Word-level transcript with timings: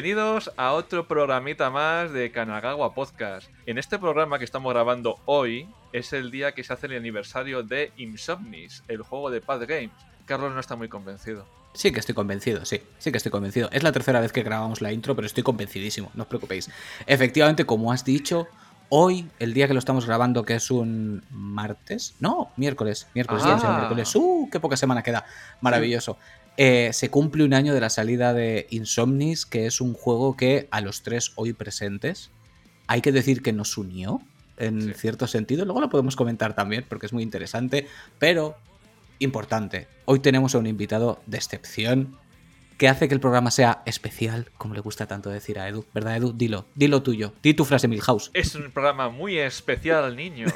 Bienvenidos 0.00 0.52
a 0.56 0.74
otro 0.74 1.08
programita 1.08 1.70
más 1.70 2.12
de 2.12 2.30
Kanagawa 2.30 2.94
Podcast. 2.94 3.50
En 3.66 3.78
este 3.78 3.98
programa 3.98 4.38
que 4.38 4.44
estamos 4.44 4.72
grabando 4.72 5.18
hoy 5.24 5.68
es 5.92 6.12
el 6.12 6.30
día 6.30 6.52
que 6.52 6.62
se 6.62 6.72
hace 6.72 6.86
el 6.86 6.96
aniversario 6.96 7.64
de 7.64 7.90
Insomnis, 7.96 8.84
el 8.86 9.02
juego 9.02 9.28
de 9.28 9.40
Pad 9.40 9.62
Games. 9.66 9.90
Carlos 10.24 10.54
no 10.54 10.60
está 10.60 10.76
muy 10.76 10.88
convencido. 10.88 11.48
Sí 11.74 11.90
que 11.90 11.98
estoy 11.98 12.14
convencido, 12.14 12.64
sí, 12.64 12.80
sí 12.98 13.10
que 13.10 13.16
estoy 13.16 13.32
convencido. 13.32 13.70
Es 13.72 13.82
la 13.82 13.90
tercera 13.90 14.20
vez 14.20 14.30
que 14.30 14.44
grabamos 14.44 14.80
la 14.80 14.92
intro, 14.92 15.16
pero 15.16 15.26
estoy 15.26 15.42
convencidísimo, 15.42 16.12
no 16.14 16.22
os 16.22 16.28
preocupéis. 16.28 16.70
Efectivamente, 17.08 17.66
como 17.66 17.90
has 17.90 18.04
dicho, 18.04 18.46
hoy, 18.90 19.28
el 19.40 19.52
día 19.52 19.66
que 19.66 19.74
lo 19.74 19.80
estamos 19.80 20.06
grabando, 20.06 20.44
que 20.44 20.54
es 20.54 20.70
un 20.70 21.24
martes, 21.30 22.14
no, 22.20 22.52
miércoles, 22.56 23.08
miércoles, 23.14 23.42
Ah. 23.44 23.78
miércoles, 23.78 24.14
uh, 24.14 24.48
qué 24.50 24.60
poca 24.60 24.76
semana 24.76 25.02
queda, 25.02 25.26
maravilloso. 25.60 26.18
Eh, 26.60 26.90
se 26.92 27.08
cumple 27.08 27.44
un 27.44 27.54
año 27.54 27.72
de 27.72 27.80
la 27.80 27.88
salida 27.88 28.34
de 28.34 28.66
Insomnis, 28.70 29.46
que 29.46 29.66
es 29.66 29.80
un 29.80 29.94
juego 29.94 30.36
que 30.36 30.66
a 30.72 30.80
los 30.80 31.02
tres 31.02 31.30
hoy 31.36 31.52
presentes, 31.52 32.30
hay 32.88 33.00
que 33.00 33.12
decir 33.12 33.42
que 33.42 33.52
nos 33.52 33.78
unió, 33.78 34.20
en 34.56 34.82
Sí. 34.82 34.94
cierto 34.94 35.28
sentido, 35.28 35.64
luego 35.64 35.80
lo 35.80 35.88
podemos 35.88 36.16
comentar 36.16 36.56
también, 36.56 36.84
porque 36.88 37.06
es 37.06 37.12
muy 37.12 37.22
interesante, 37.22 37.86
pero 38.18 38.56
importante, 39.20 39.86
hoy 40.04 40.18
tenemos 40.18 40.54
a 40.54 40.58
un 40.58 40.66
invitado 40.66 41.22
de 41.26 41.36
excepción, 41.36 42.16
que 42.76 42.88
hace 42.88 43.06
que 43.08 43.14
el 43.14 43.20
programa 43.20 43.50
sea 43.52 43.82
especial, 43.86 44.50
como 44.58 44.74
le 44.74 44.80
gusta 44.80 45.06
tanto 45.06 45.30
decir 45.30 45.58
a 45.60 45.68
Edu, 45.68 45.84
¿verdad 45.94 46.16
Edu? 46.16 46.32
Dilo, 46.32 46.66
dilo 46.74 47.02
tuyo, 47.02 47.34
di 47.42 47.54
tu 47.54 47.64
frase 47.64 47.86
Milhouse. 47.88 48.30
Es 48.34 48.54
un 48.56 48.70
programa 48.72 49.08
muy 49.08 49.38
especial, 49.38 50.14
niños. 50.16 50.52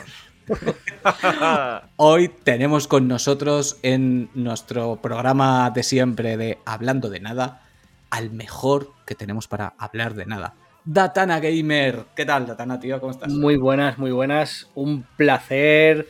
Hoy 1.97 2.29
tenemos 2.29 2.89
con 2.89 3.09
nosotros 3.09 3.79
en 3.83 4.31
nuestro 4.35 4.97
programa 4.97 5.71
de 5.71 5.83
siempre 5.83 6.37
de 6.37 6.59
Hablando 6.65 7.11
de 7.11 7.21
Nada, 7.21 7.63
al 8.11 8.31
mejor 8.31 8.93
que 9.07 9.15
tenemos 9.15 9.49
para 9.49 9.75
hablar 9.79 10.15
de 10.15 10.27
nada. 10.27 10.55
Datana 10.85 11.39
Gamer. 11.41 12.05
¿Qué 12.17 12.25
tal, 12.25 12.47
Datana, 12.47 12.81
tío? 12.81 12.99
¿Cómo 13.01 13.13
estás? 13.13 13.31
Muy 13.33 13.57
buenas, 13.57 13.99
muy 13.99 14.11
buenas. 14.11 14.69
Un 14.75 15.05
placer 15.17 16.09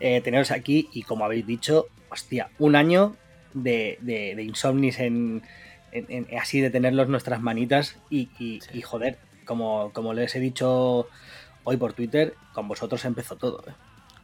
eh, 0.00 0.20
teneros 0.20 0.50
aquí 0.50 0.88
y 0.92 1.02
como 1.02 1.24
habéis 1.24 1.46
dicho, 1.46 1.86
hostia, 2.10 2.50
un 2.58 2.76
año 2.76 3.16
de, 3.54 3.98
de- 4.02 4.34
de 4.36 4.42
Insomnis 4.42 4.98
en, 5.00 5.42
en- 5.92 6.06
en- 6.08 6.38
así 6.38 6.60
de 6.60 6.70
tenerlos 6.70 7.06
en 7.06 7.12
nuestras 7.12 7.40
manitas 7.40 7.96
y, 8.10 8.28
y- 8.38 8.60
Sí. 8.60 8.70
y, 8.78 8.82
joder, 8.82 9.18
como, 9.46 9.90
como 9.92 10.12
les 10.14 10.34
he 10.36 10.40
dicho 10.40 11.08
hoy 11.64 11.76
por 11.76 11.92
Twitter, 11.92 12.34
con 12.52 12.68
vosotros 12.68 13.04
empezó 13.04 13.36
todo. 13.36 13.62
eh. 13.66 13.72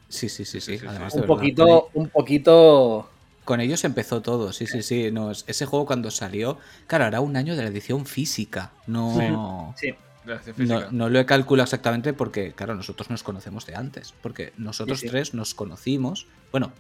Sí, 0.09 0.29
sí, 0.29 0.45
sí, 0.45 0.61
sí. 0.61 0.79
De 0.79 0.89
Un 0.89 0.95
verdad, 0.99 1.27
poquito, 1.27 1.91
un 1.95 2.09
poquito... 2.09 3.11
Con 3.45 3.61
ellos 3.61 3.83
empezó 3.85 4.21
todo, 4.21 4.53
sí, 4.53 4.67
sí, 4.67 4.83
sí. 4.83 5.11
No, 5.11 5.31
es- 5.31 5.45
ese 5.47 5.65
juego 5.67 5.87
cuando 5.87 6.11
salió, 6.11 6.59
claro, 6.87 7.07
era 7.07 7.21
un 7.21 7.37
año 7.37 7.57
de 7.57 7.63
la 7.63 7.69
edición 7.69 8.05
física. 8.07 8.73
No, 8.87 9.15
Sí, 9.19 9.95
no, 10.27 10.39
física. 10.55 10.89
no 10.91 11.09
lo 11.09 11.19
he 11.19 11.25
calculado 11.27 11.65
exactamente 11.65 12.13
porque, 12.13 12.53
claro, 12.53 12.75
nosotros 12.75 13.09
nos 13.11 13.23
conocemos 13.23 13.65
de 13.67 13.75
antes. 13.75 14.13
Porque 14.23 14.53
nosotros 14.59 15.01
Sí, 15.01 15.07
sí. 15.07 15.11
tres 15.11 15.33
nos 15.35 15.55
conocimos, 15.55 16.27
bueno, 16.53 16.73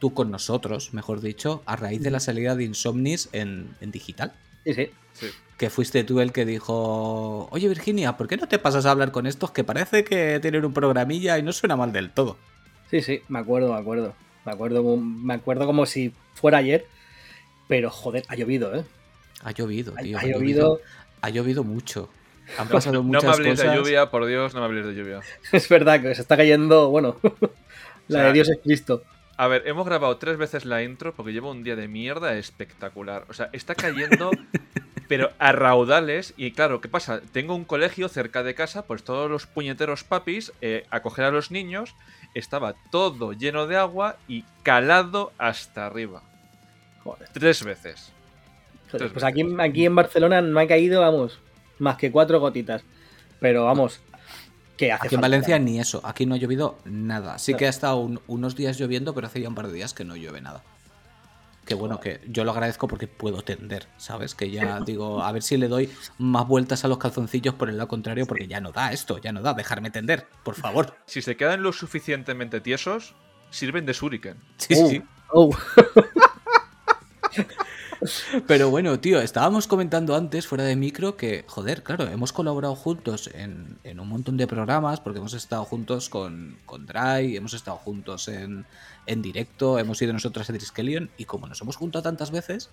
tú 0.00 0.12
con 0.12 0.32
nosotros, 0.32 0.92
mejor 0.92 1.20
dicho, 1.20 1.62
a 1.66 1.76
raíz 1.76 2.02
de 2.02 2.10
la 2.10 2.18
salida 2.18 2.56
de 2.56 2.64
Insomnis 2.64 3.28
en, 3.32 3.76
en 3.80 3.90
digital. 3.92 4.32
sí, 4.64 4.90
sí. 5.12 5.26
Que 5.58 5.70
fuiste 5.70 6.02
tú 6.04 6.20
el 6.20 6.32
que 6.32 6.44
dijo, 6.44 7.48
oye 7.50 7.68
Virginia, 7.68 8.16
¿por 8.16 8.26
qué 8.26 8.36
no 8.36 8.48
te 8.48 8.58
pasas 8.58 8.84
a 8.86 8.90
hablar 8.90 9.12
con 9.12 9.26
estos 9.26 9.52
que 9.52 9.62
parece 9.64 10.02
que 10.02 10.40
tienen 10.40 10.64
un 10.64 10.72
programilla 10.72 11.38
y 11.38 11.42
no 11.42 11.52
suena 11.52 11.76
mal 11.76 11.92
del 11.92 12.10
todo? 12.10 12.36
Sí, 12.90 13.00
sí, 13.02 13.20
me 13.28 13.38
acuerdo, 13.38 13.72
me 13.72 13.78
acuerdo. 13.78 14.14
Me 14.44 14.52
acuerdo, 14.52 14.96
me 14.96 15.34
acuerdo 15.34 15.66
como 15.66 15.86
si 15.86 16.12
fuera 16.34 16.58
ayer, 16.58 16.86
pero 17.68 17.90
joder, 17.90 18.24
ha 18.28 18.34
llovido, 18.34 18.74
¿eh? 18.74 18.84
Ha 19.44 19.52
llovido, 19.52 19.94
Ha, 19.96 20.02
tío. 20.02 20.18
ha 20.18 20.24
llovido, 20.24 20.80
Ha 21.20 21.30
llovido 21.30 21.62
mucho. 21.62 22.08
Han 22.58 22.68
pasado 22.68 22.94
No 22.94 23.02
muchas 23.04 23.24
me 23.24 23.30
hables 23.30 23.60
cosas. 23.60 23.70
de 23.70 23.76
lluvia, 23.78 24.10
por 24.10 24.26
Dios, 24.26 24.54
no 24.54 24.60
me 24.60 24.66
hables 24.66 24.86
de 24.86 24.94
lluvia. 24.94 25.20
es 25.52 25.68
verdad 25.68 26.00
que 26.02 26.12
se 26.16 26.22
está 26.22 26.36
cayendo, 26.36 26.90
bueno, 26.90 27.16
la 28.08 28.18
sea, 28.18 28.26
de 28.28 28.32
Dios 28.32 28.48
es 28.48 28.58
Cristo. 28.64 29.04
A 29.36 29.46
ver, 29.46 29.62
hemos 29.66 29.86
grabado 29.86 30.16
tres 30.18 30.36
veces 30.36 30.64
la 30.64 30.82
intro 30.82 31.14
porque 31.14 31.32
llevo 31.32 31.50
un 31.52 31.62
día 31.62 31.76
de 31.76 31.86
mierda 31.88 32.36
espectacular. 32.36 33.24
O 33.28 33.32
sea, 33.32 33.48
está 33.52 33.74
cayendo, 33.74 34.30
pero 35.14 35.30
a 35.38 35.52
raudales. 35.52 36.32
Y 36.38 36.52
claro, 36.52 36.80
¿qué 36.80 36.88
pasa? 36.88 37.20
Tengo 37.32 37.54
un 37.54 37.64
colegio 37.64 38.08
cerca 38.08 38.42
de 38.42 38.54
casa, 38.54 38.86
pues 38.86 39.04
todos 39.04 39.30
los 39.30 39.46
puñeteros 39.46 40.04
papis 40.04 40.52
eh, 40.62 40.86
a 40.90 41.00
coger 41.02 41.26
a 41.26 41.30
los 41.30 41.50
niños. 41.50 41.94
Estaba 42.34 42.74
todo 42.90 43.34
lleno 43.34 43.66
de 43.66 43.76
agua 43.76 44.16
y 44.26 44.44
calado 44.62 45.32
hasta 45.36 45.84
arriba. 45.84 46.22
Joder. 47.04 47.28
Tres 47.30 47.62
veces. 47.62 48.10
Joder, 48.86 48.98
Tres 48.98 49.12
pues 49.12 49.22
aquí, 49.24 49.42
aquí 49.58 49.84
en 49.84 49.94
Barcelona 49.94 50.40
no 50.40 50.58
ha 50.58 50.66
caído, 50.66 51.02
vamos, 51.02 51.40
más 51.78 51.96
que 51.98 52.10
cuatro 52.10 52.40
gotitas. 52.40 52.82
Pero 53.38 53.66
vamos, 53.66 54.00
que 54.78 54.92
hace 54.92 55.08
Aquí 55.08 55.14
en 55.16 55.20
falta. 55.20 55.28
Valencia 55.28 55.58
ni 55.58 55.78
eso, 55.78 56.00
aquí 56.04 56.24
no 56.24 56.36
ha 56.36 56.38
llovido 56.38 56.78
nada. 56.86 57.38
Sí 57.38 57.52
No. 57.52 57.58
que 57.58 57.66
ha 57.66 57.70
estado 57.70 57.96
un- 57.98 58.20
unos 58.28 58.56
días 58.56 58.78
lloviendo, 58.78 59.14
pero 59.14 59.26
hace 59.26 59.42
ya 59.42 59.48
un 59.50 59.54
par 59.54 59.66
de 59.66 59.74
días 59.74 59.92
que 59.92 60.04
no 60.04 60.16
llueve 60.16 60.40
nada. 60.40 60.62
Que 61.64 61.74
bueno, 61.74 62.00
que 62.00 62.20
yo 62.26 62.42
lo 62.44 62.50
agradezco 62.50 62.88
porque 62.88 63.06
puedo 63.06 63.42
tender, 63.42 63.86
¿sabes? 63.96 64.34
Que 64.34 64.50
ya 64.50 64.80
digo, 64.80 65.22
a 65.22 65.30
ver 65.30 65.42
si 65.42 65.56
le 65.56 65.68
doy 65.68 65.88
más 66.18 66.46
vueltas 66.48 66.84
a 66.84 66.88
los 66.88 66.98
calzoncillos 66.98 67.54
por 67.54 67.68
el 67.68 67.76
lado 67.76 67.88
contrario, 67.88 68.26
porque 68.26 68.48
ya 68.48 68.60
no 68.60 68.72
da 68.72 68.92
esto, 68.92 69.18
ya 69.18 69.30
no 69.32 69.42
da, 69.42 69.54
dejarme 69.54 69.90
tender, 69.90 70.26
por 70.42 70.54
favor. 70.56 70.96
Si 71.06 71.22
se 71.22 71.36
quedan 71.36 71.62
lo 71.62 71.72
suficientemente 71.72 72.60
tiesos, 72.60 73.14
sirven 73.50 73.86
de 73.86 73.92
shuriken. 73.92 74.38
Sí, 74.56 74.74
Oh, 74.76 74.88
sí. 74.88 75.02
oh. 75.32 75.50
Pero 78.46 78.70
bueno, 78.70 78.98
tío, 79.00 79.20
estábamos 79.20 79.66
comentando 79.66 80.14
antes, 80.16 80.46
fuera 80.46 80.64
de 80.64 80.76
micro, 80.76 81.16
que, 81.16 81.44
joder, 81.46 81.82
claro, 81.82 82.04
hemos 82.08 82.32
colaborado 82.32 82.74
juntos 82.74 83.30
en, 83.34 83.78
en 83.84 84.00
un 84.00 84.08
montón 84.08 84.36
de 84.36 84.46
programas, 84.46 85.00
porque 85.00 85.18
hemos 85.18 85.34
estado 85.34 85.64
juntos 85.64 86.08
con, 86.08 86.56
con 86.66 86.86
Dry, 86.86 87.36
hemos 87.36 87.54
estado 87.54 87.76
juntos 87.76 88.28
en, 88.28 88.64
en 89.06 89.22
directo, 89.22 89.78
hemos 89.78 90.00
ido 90.02 90.12
nosotros 90.12 90.48
a 90.48 90.52
Triskelion, 90.52 91.10
y 91.16 91.24
como 91.26 91.46
nos 91.46 91.60
hemos 91.60 91.76
juntado 91.76 92.02
tantas 92.02 92.30
veces, 92.30 92.70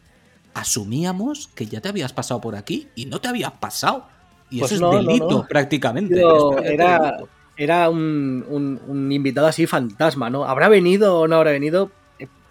asumíamos 0.53 1.47
que 1.56 1.66
ya 1.66 1.81
te 1.81 1.90
habías 1.90 2.13
pasado 2.13 2.41
por 2.41 2.56
aquí 2.56 2.88
y 2.96 3.06
no 3.06 3.22
te 3.22 3.28
habías 3.28 3.51
pasado. 3.53 4.06
Y 4.50 4.59
Pues 4.59 4.72
eso 4.72 4.81
no, 4.81 5.00
es 5.00 5.06
delito, 5.06 5.29
no. 5.29 5.47
prácticamente. 5.47 6.16
Tío, 6.16 6.57
era-. 6.59 7.17
Era 7.56 7.90
un, 7.90 8.46
un- 8.47 8.79
un 8.88 9.11
invitado 9.11 9.46
así 9.46 9.67
fantasma, 9.67 10.29
¿no? 10.29 10.46
¿Habrá 10.46 10.69
venido 10.69 11.19
o 11.19 11.28
no 11.28 11.35
habrá 11.35 11.51
venido? 11.51 11.91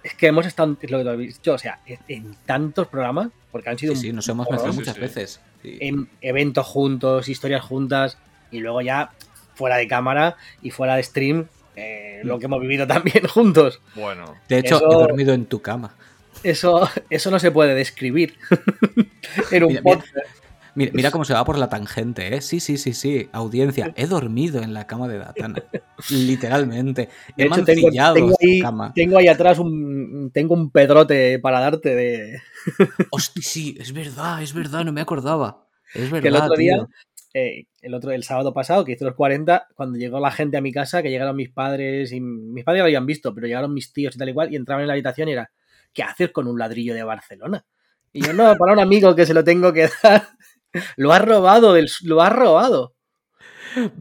Es 0.08 0.14
que 0.14 0.26
hemos 0.28 0.46
estado, 0.46 0.74
es 0.80 0.90
lo 0.90 1.02
que 1.02 1.08
habéis 1.10 1.34
dicho, 1.36 1.52
o 1.52 1.58
sea, 1.58 1.80
en- 2.08 2.34
tantos 2.46 2.86
programas, 2.88 3.28
porque 3.52 3.68
han 3.68 3.78
sido 3.78 3.94
Sí, 3.94 4.10
nos 4.12 4.26
hemos 4.28 4.48
mezclado 4.50 4.72
sí, 4.72 4.78
muchas 4.78 4.94
sí. 4.94 5.00
veces. 5.00 5.40
Sí. 5.62 5.76
en 5.80 6.08
eventos 6.20 6.64
juntos, 6.66 7.28
historias 7.28 7.62
juntas, 7.64 8.16
y 8.52 8.60
luego 8.60 8.80
ya 8.80 9.10
fuera 9.54 9.76
de 9.76 9.88
cámara 9.88 10.36
y 10.62 10.70
fuera 10.70 10.94
de 10.94 11.02
stream, 11.02 11.48
eh, 11.74 12.20
lo 12.22 12.38
que 12.38 12.44
hemos 12.46 12.60
vivido 12.60 12.86
también 12.86 13.26
juntos. 13.26 13.80
Bueno, 13.96 14.34
De 14.48 14.58
hecho, 14.60 14.76
eso- 14.76 14.90
he 14.90 14.94
dormido 14.94 15.34
en 15.34 15.46
tu 15.46 15.60
cama. 15.60 15.94
Eso, 16.44 16.88
eso 17.10 17.30
no 17.32 17.38
se 17.40 17.50
puede 17.50 17.74
describir 17.74 18.36
en 19.50 19.64
un 19.64 19.68
mira. 19.70 19.82
podcast. 19.82 20.14
Mira, 20.14 20.26
mira 20.92 21.10
cómo 21.10 21.24
se 21.24 21.34
va 21.34 21.44
por 21.44 21.58
la 21.58 21.68
tangente, 21.68 22.34
¿eh? 22.36 22.40
Sí, 22.40 22.60
sí, 22.60 22.76
sí, 22.78 22.92
sí. 22.94 23.28
Audiencia, 23.32 23.92
he 23.96 24.06
dormido 24.06 24.62
en 24.62 24.74
la 24.74 24.86
cama 24.86 25.08
de 25.08 25.18
Datana. 25.18 25.64
Literalmente. 26.08 27.08
De 27.36 27.44
He 27.44 27.46
hecho, 27.46 27.64
tengo, 27.64 27.88
ahí, 28.40 28.60
cama. 28.60 28.92
tengo 28.94 29.18
ahí 29.18 29.28
atrás 29.28 29.58
un, 29.58 30.30
tengo 30.32 30.54
un 30.54 30.70
pedrote 30.70 31.38
para 31.38 31.60
darte 31.60 31.94
de, 31.94 32.40
Hostia, 33.10 33.42
sí, 33.42 33.76
es 33.80 33.92
verdad, 33.92 34.42
es 34.42 34.52
verdad, 34.54 34.84
no 34.84 34.92
me 34.92 35.00
acordaba. 35.00 35.68
Es 35.92 36.10
verdad. 36.10 36.22
que 36.22 36.28
el 36.28 36.36
otro 36.36 36.54
día, 36.56 36.76
tío. 36.76 36.88
eh, 37.34 37.66
el 37.80 37.94
otro 37.94 38.10
el 38.12 38.24
sábado 38.24 38.52
pasado, 38.52 38.84
que 38.84 38.92
hice 38.92 39.04
los 39.04 39.14
40, 39.14 39.68
cuando 39.74 39.98
llegó 39.98 40.20
la 40.20 40.30
gente 40.30 40.56
a 40.56 40.60
mi 40.60 40.72
casa, 40.72 41.02
que 41.02 41.10
llegaron 41.10 41.36
mis 41.36 41.50
padres, 41.50 42.12
y 42.12 42.20
mis 42.20 42.64
padres 42.64 42.80
ya 42.80 42.82
lo 42.84 42.86
habían 42.88 43.06
visto, 43.06 43.34
pero 43.34 43.46
llegaron 43.46 43.74
mis 43.74 43.92
tíos 43.92 44.14
y 44.16 44.18
tal 44.18 44.28
igual, 44.28 44.52
y 44.52 44.56
entraban 44.56 44.82
en 44.82 44.88
la 44.88 44.94
habitación 44.94 45.28
y 45.28 45.32
era, 45.32 45.50
¿qué 45.92 46.02
haces 46.02 46.30
con 46.32 46.46
un 46.48 46.58
ladrillo 46.58 46.94
de 46.94 47.02
Barcelona? 47.04 47.64
Y 48.12 48.22
yo, 48.24 48.32
no, 48.32 48.54
para 48.56 48.72
un 48.72 48.80
amigo 48.80 49.14
que 49.14 49.26
se 49.26 49.34
lo 49.34 49.44
tengo 49.44 49.72
que 49.72 49.88
dar. 50.02 50.28
Lo 50.96 51.12
ha 51.12 51.18
robado, 51.18 51.72
del, 51.72 51.88
lo 52.02 52.20
ha 52.22 52.30
robado. 52.30 52.94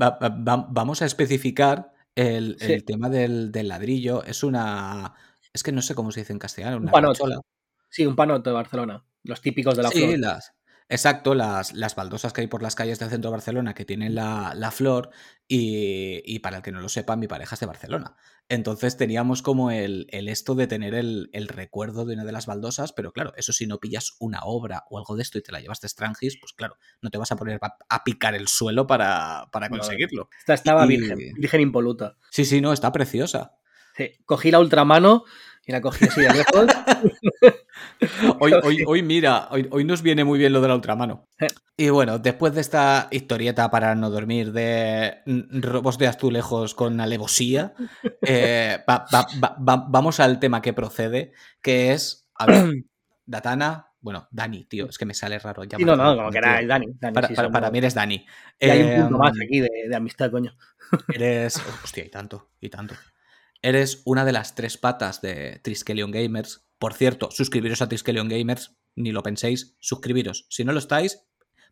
Va- 0.01 0.17
va- 0.21 0.29
va- 0.29 0.67
vamos 0.69 1.01
a 1.01 1.05
especificar 1.05 1.91
el, 2.15 2.57
tema 2.85 3.09
del, 3.09 3.51
del 3.51 3.67
ladrillo. 3.67 4.23
Es 4.23 4.43
una. 4.43 5.13
Es 5.53 5.63
que 5.63 5.71
no 5.71 5.81
sé 5.81 5.95
cómo 5.95 6.11
se 6.11 6.21
dice 6.21 6.33
en 6.33 6.39
castellano. 6.39 6.77
Una 6.77 6.91
panote. 6.91 7.19
cachola. 7.19 7.41
Sí, 7.89 8.05
un 8.05 8.15
panote 8.15 8.49
de 8.49 8.53
Barcelona. 8.55 9.05
Los 9.23 9.41
típicos 9.41 9.75
de 9.75 9.83
la 9.83 9.89
Sí, 9.89 9.99
flor. 10.05 10.19
las. 10.19 10.53
Exacto, 10.89 11.35
las, 11.35 11.73
las 11.73 11.95
baldosas 11.95 12.31
que 12.31 12.39
hay 12.41 12.47
por 12.47 12.63
las 12.63 12.73
calles 12.75 12.97
del 12.97 13.09
centro 13.09 13.29
de 13.29 13.33
Barcelona 13.35 13.73
que 13.73 13.83
tienen 13.83 14.15
la, 14.15 14.53
la 14.55 14.71
flor 14.71 15.09
y, 15.45 16.21
y 16.25 16.39
para 16.39 16.57
el 16.57 16.63
que 16.63 16.71
no 16.71 16.79
lo 16.79 16.87
sepa, 16.87 17.17
mi 17.17 17.27
pareja 17.27 17.55
es 17.55 17.59
de 17.59 17.65
Barcelona. 17.65 18.15
Entonces 18.49 18.95
teníamos 18.95 19.41
como 19.41 19.71
el, 19.71 20.07
el 20.09 20.29
esto 20.29 20.55
de 20.55 20.67
tener 20.67 20.93
el, 20.95 21.29
el 21.33 21.49
recuerdo 21.49 22.05
de 22.05 22.13
una 22.13 22.23
de 22.23 22.31
las 22.31 22.45
baldosas, 22.45 22.93
pero 22.93 23.11
claro, 23.11 23.33
eso 23.35 23.51
si 23.51 23.67
no 23.67 23.79
pillas 23.79 24.15
una 24.19 24.39
obra 24.43 24.85
o 24.89 24.97
algo 24.97 25.17
de 25.17 25.23
esto 25.23 25.37
y 25.37 25.43
te 25.43 25.51
la 25.51 25.59
llevas 25.59 25.81
de 25.81 25.89
Strangis, 25.89 26.37
pues 26.39 26.53
claro, 26.53 26.77
no 27.01 27.09
te 27.09 27.17
vas 27.17 27.31
a 27.31 27.35
poner 27.35 27.59
a, 27.61 27.75
a 27.89 28.03
picar 28.05 28.35
el 28.35 28.47
suelo 28.47 28.87
para, 28.87 29.47
para 29.51 29.69
conseguirlo. 29.69 30.29
Esta 30.39 30.53
estaba 30.53 30.85
Y- 30.85 30.89
virgen, 30.89 31.17
virgen 31.35 31.59
impoluta. 31.61 32.15
Sí, 32.31 32.45
sí, 32.45 32.61
no, 32.61 32.71
está 32.71 32.91
preciosa. 32.93 33.57
Sí, 33.97 34.11
cogí 34.25 34.51
la 34.51 34.59
ultramano 34.59 35.25
Y 35.67 35.71
la 35.73 35.81
cogí 35.81 36.05
así 36.05 36.21
de 36.21 36.29
lejos. 36.33 36.67
Hoy, 38.39 38.53
hoy, 38.63 38.83
hoy 38.87 39.03
mira, 39.03 39.47
hoy, 39.51 39.67
hoy 39.71 39.83
nos 39.83 40.01
viene 40.01 40.23
muy 40.23 40.39
bien 40.39 40.53
lo 40.53 40.61
de 40.61 40.67
la 40.67 40.75
ultramano. 40.75 41.25
Y 41.75 41.89
bueno, 41.89 42.17
después 42.19 42.53
de 42.55 42.61
esta 42.61 43.07
historieta 43.11 43.69
para 43.69 43.93
no 43.95 44.09
dormir 44.09 44.51
de 44.51 45.19
mm, 45.25 45.61
robos 45.61 45.97
de 45.97 46.07
azulejos 46.07 46.73
con 46.73 46.99
alevosía, 47.01 47.73
eh, 48.25 48.79
va- 48.89 49.05
va- 49.13 49.27
va- 49.43 49.57
va- 49.59 49.85
vamos 49.89 50.19
al 50.19 50.39
tema 50.39 50.61
que 50.61 50.73
procede, 50.73 51.33
que 51.61 51.91
es, 51.93 52.27
a 52.35 52.45
ver, 52.45 52.55
Datana, 53.25 53.91
bueno, 53.99 54.27
Dani, 54.31 54.63
tío, 54.65 54.87
es 54.89 54.97
que 54.97 55.05
me 55.05 55.13
sale 55.13 55.37
raro. 55.37 55.63
Sí, 55.63 55.83
no, 55.83 55.95
no, 55.95 56.15
como 56.15 56.31
que 56.31 56.37
era 56.37 56.61
Dani. 56.65 56.87
Dani, 56.99 57.13
Para, 57.13 57.27
sí, 57.27 57.35
para- 57.35 57.47
somos- 57.49 57.53
para 57.59 57.71
mí 57.71 57.77
eres 57.79 57.93
Dani. 57.93 58.25
y 58.59 58.69
hay 58.69 58.81
un 58.81 59.01
punto 59.01 59.15
Eh, 59.15 59.19
más 59.19 59.33
aquí 59.43 59.59
de, 59.59 59.69
de 59.89 59.95
amistad, 59.95 60.31
coño. 60.31 60.55
Eres. 61.13 61.61
Hostia, 61.83 62.05
y 62.05 62.09
tanto, 62.09 62.49
y 62.61 62.69
tanto. 62.69 62.95
Eres 63.61 64.01
una 64.05 64.25
de 64.25 64.31
las 64.31 64.55
tres 64.55 64.77
patas 64.77 65.21
de 65.21 65.59
Triskelion 65.63 66.11
Gamers. 66.11 66.65
Por 66.79 66.93
cierto, 66.93 67.31
suscribiros 67.31 67.81
a 67.81 67.89
Triskelion 67.89 68.29
Gamers, 68.29 68.75
ni 68.95 69.11
lo 69.11 69.23
penséis, 69.23 69.75
suscribiros. 69.79 70.45
Si 70.49 70.63
no 70.63 70.73
lo 70.73 70.79
estáis, 70.79 71.25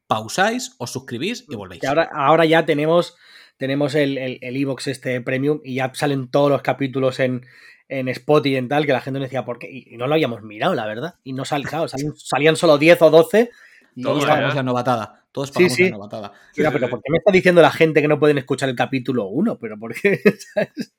pausáis, 0.07 0.75
os 0.79 0.91
suscribís 0.91 1.45
y 1.49 1.55
volvéis. 1.55 1.81
Que 1.81 1.87
ahora, 1.87 2.09
ahora 2.13 2.45
ya 2.45 2.65
tenemos, 2.65 3.15
tenemos 3.57 3.95
el, 3.95 4.17
el, 4.17 4.39
el 4.41 4.57
iVoox 4.57 4.87
este 4.87 5.21
premium 5.21 5.61
y 5.63 5.75
ya 5.75 5.91
salen 5.93 6.29
todos 6.29 6.49
los 6.49 6.61
capítulos 6.61 7.19
en, 7.19 7.45
en 7.87 8.07
Spot 8.09 8.45
y 8.47 8.55
en 8.55 8.67
tal, 8.67 8.85
que 8.85 8.93
la 8.93 9.01
gente 9.01 9.19
nos 9.19 9.27
decía, 9.27 9.45
¿por 9.45 9.59
qué? 9.59 9.69
Y, 9.71 9.93
y 9.93 9.97
no 9.97 10.07
lo 10.07 10.13
habíamos 10.13 10.41
mirado, 10.41 10.73
la 10.73 10.85
verdad. 10.87 11.15
Y 11.23 11.33
no 11.33 11.45
sal, 11.45 11.63
claro, 11.63 11.87
salían, 11.87 12.15
salían 12.15 12.55
solo 12.55 12.77
10 12.77 13.01
o 13.03 13.09
12. 13.11 13.51
Y 13.95 14.01
Todos 14.01 14.25
pagamos 14.25 14.55
la 14.55 14.63
novatada. 14.63 15.23
Todos 15.31 15.49
Sí, 15.49 15.53
pagamos 15.53 15.73
sí. 15.75 15.83
la 15.83 15.89
novatada. 15.91 16.33
Mira, 16.57 16.71
pero 16.71 16.89
¿por 16.89 17.01
qué 17.01 17.11
me 17.11 17.17
está 17.17 17.31
diciendo 17.31 17.61
la 17.61 17.71
gente 17.71 18.01
que 18.01 18.07
no 18.07 18.19
pueden 18.19 18.37
escuchar 18.37 18.69
el 18.69 18.75
capítulo 18.75 19.27
1? 19.27 19.57
Pero 19.59 19.77
¿por 19.79 19.93
qué? 19.93 20.19
¿Sabes? 20.53 20.93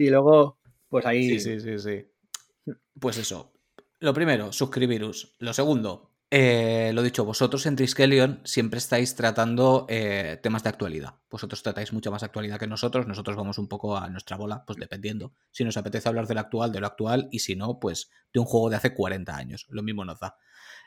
Y 0.00 0.08
luego, 0.08 0.58
pues 0.88 1.04
ahí. 1.04 1.38
Sí, 1.38 1.40
sí, 1.40 1.60
sí, 1.60 1.78
sí. 1.78 2.74
Pues 2.98 3.18
eso. 3.18 3.52
Lo 3.98 4.14
primero, 4.14 4.50
suscribiros. 4.50 5.36
Lo 5.38 5.52
segundo, 5.52 6.14
eh, 6.30 6.90
lo 6.94 7.02
dicho, 7.02 7.26
vosotros 7.26 7.66
en 7.66 7.76
Triskelion 7.76 8.40
siempre 8.44 8.78
estáis 8.78 9.14
tratando 9.14 9.84
eh, 9.90 10.38
temas 10.42 10.62
de 10.62 10.70
actualidad. 10.70 11.16
Vosotros 11.28 11.62
tratáis 11.62 11.92
mucha 11.92 12.10
más 12.10 12.22
actualidad 12.22 12.58
que 12.58 12.66
nosotros. 12.66 13.06
Nosotros 13.06 13.36
vamos 13.36 13.58
un 13.58 13.68
poco 13.68 13.98
a 13.98 14.08
nuestra 14.08 14.38
bola, 14.38 14.64
pues 14.66 14.78
dependiendo. 14.78 15.34
Si 15.50 15.64
nos 15.64 15.76
apetece 15.76 16.08
hablar 16.08 16.26
del 16.26 16.38
actual, 16.38 16.72
de 16.72 16.80
lo 16.80 16.86
actual, 16.86 17.28
y 17.30 17.40
si 17.40 17.54
no, 17.54 17.78
pues 17.78 18.10
de 18.32 18.40
un 18.40 18.46
juego 18.46 18.70
de 18.70 18.76
hace 18.76 18.94
40 18.94 19.36
años. 19.36 19.66
Lo 19.68 19.82
mismo 19.82 20.06
nos 20.06 20.18
da. 20.18 20.38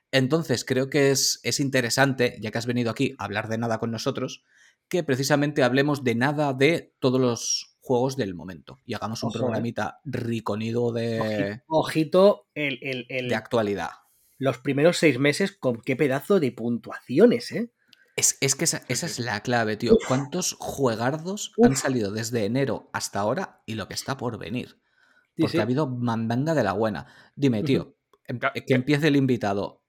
Entonces, 0.10 0.66
creo 0.66 0.90
que 0.90 1.12
es, 1.12 1.40
es 1.44 1.60
interesante, 1.60 2.40
ya 2.42 2.50
que 2.50 2.58
has 2.58 2.66
venido 2.66 2.90
aquí 2.90 3.14
a 3.20 3.26
hablar 3.26 3.48
de 3.48 3.60
nada 3.60 3.78
con 3.78 3.92
nosotros, 3.92 4.44
que 4.88 5.04
precisamente 5.04 5.62
hablemos 5.62 6.04
de 6.04 6.16
nada 6.16 6.54
de 6.54 6.96
todos 7.00 7.22
los 7.22 7.73
juegos 7.84 8.16
del 8.16 8.34
momento 8.34 8.80
y 8.86 8.94
hagamos 8.94 9.22
un 9.24 9.28
Ojo, 9.30 9.38
¿eh? 9.38 9.42
programita 9.42 10.00
riconido 10.06 10.92
de, 10.94 11.62
Ojito, 11.68 12.48
el, 12.56 12.80
el- 12.82 13.06
el- 13.10 13.28
de 13.28 13.36
actualidad. 13.36 13.90
los 14.40 14.58
primeros 14.60 14.98
seis 14.98 15.20
meses 15.20 15.52
con 15.52 15.82
qué 15.82 15.96
pedazo 15.98 16.40
de 16.40 16.52
puntuaciones, 16.54 17.52
¿eh? 17.52 17.72
Es, 18.16 18.38
es 18.42 18.56
que 18.56 18.64
esa, 18.66 18.84
esa 18.88 19.06
es 19.08 19.20
la 19.20 19.42
clave, 19.42 19.76
tío. 19.76 19.98
¿Cuántos 20.08 20.56
juegardos 20.60 21.52
han 21.64 21.76
salido 21.76 22.12
desde 22.12 22.46
enero 22.46 22.90
hasta 22.94 23.20
ahora 23.20 23.62
y 23.66 23.74
lo 23.76 23.88
que 23.88 23.96
está 23.96 24.18
por 24.18 24.38
venir? 24.38 24.80
Porque 25.36 25.54
sí. 25.54 25.58
ha 25.58 25.64
habido 25.64 25.88
mandanga 25.88 26.54
de 26.54 26.64
la 26.64 26.74
buena. 26.74 27.08
Dime, 27.36 27.64
tío, 27.64 27.98
em- 28.28 28.40
que 28.40 28.74
empiece 28.76 29.08
el 29.08 29.16
invitado. 29.16 29.83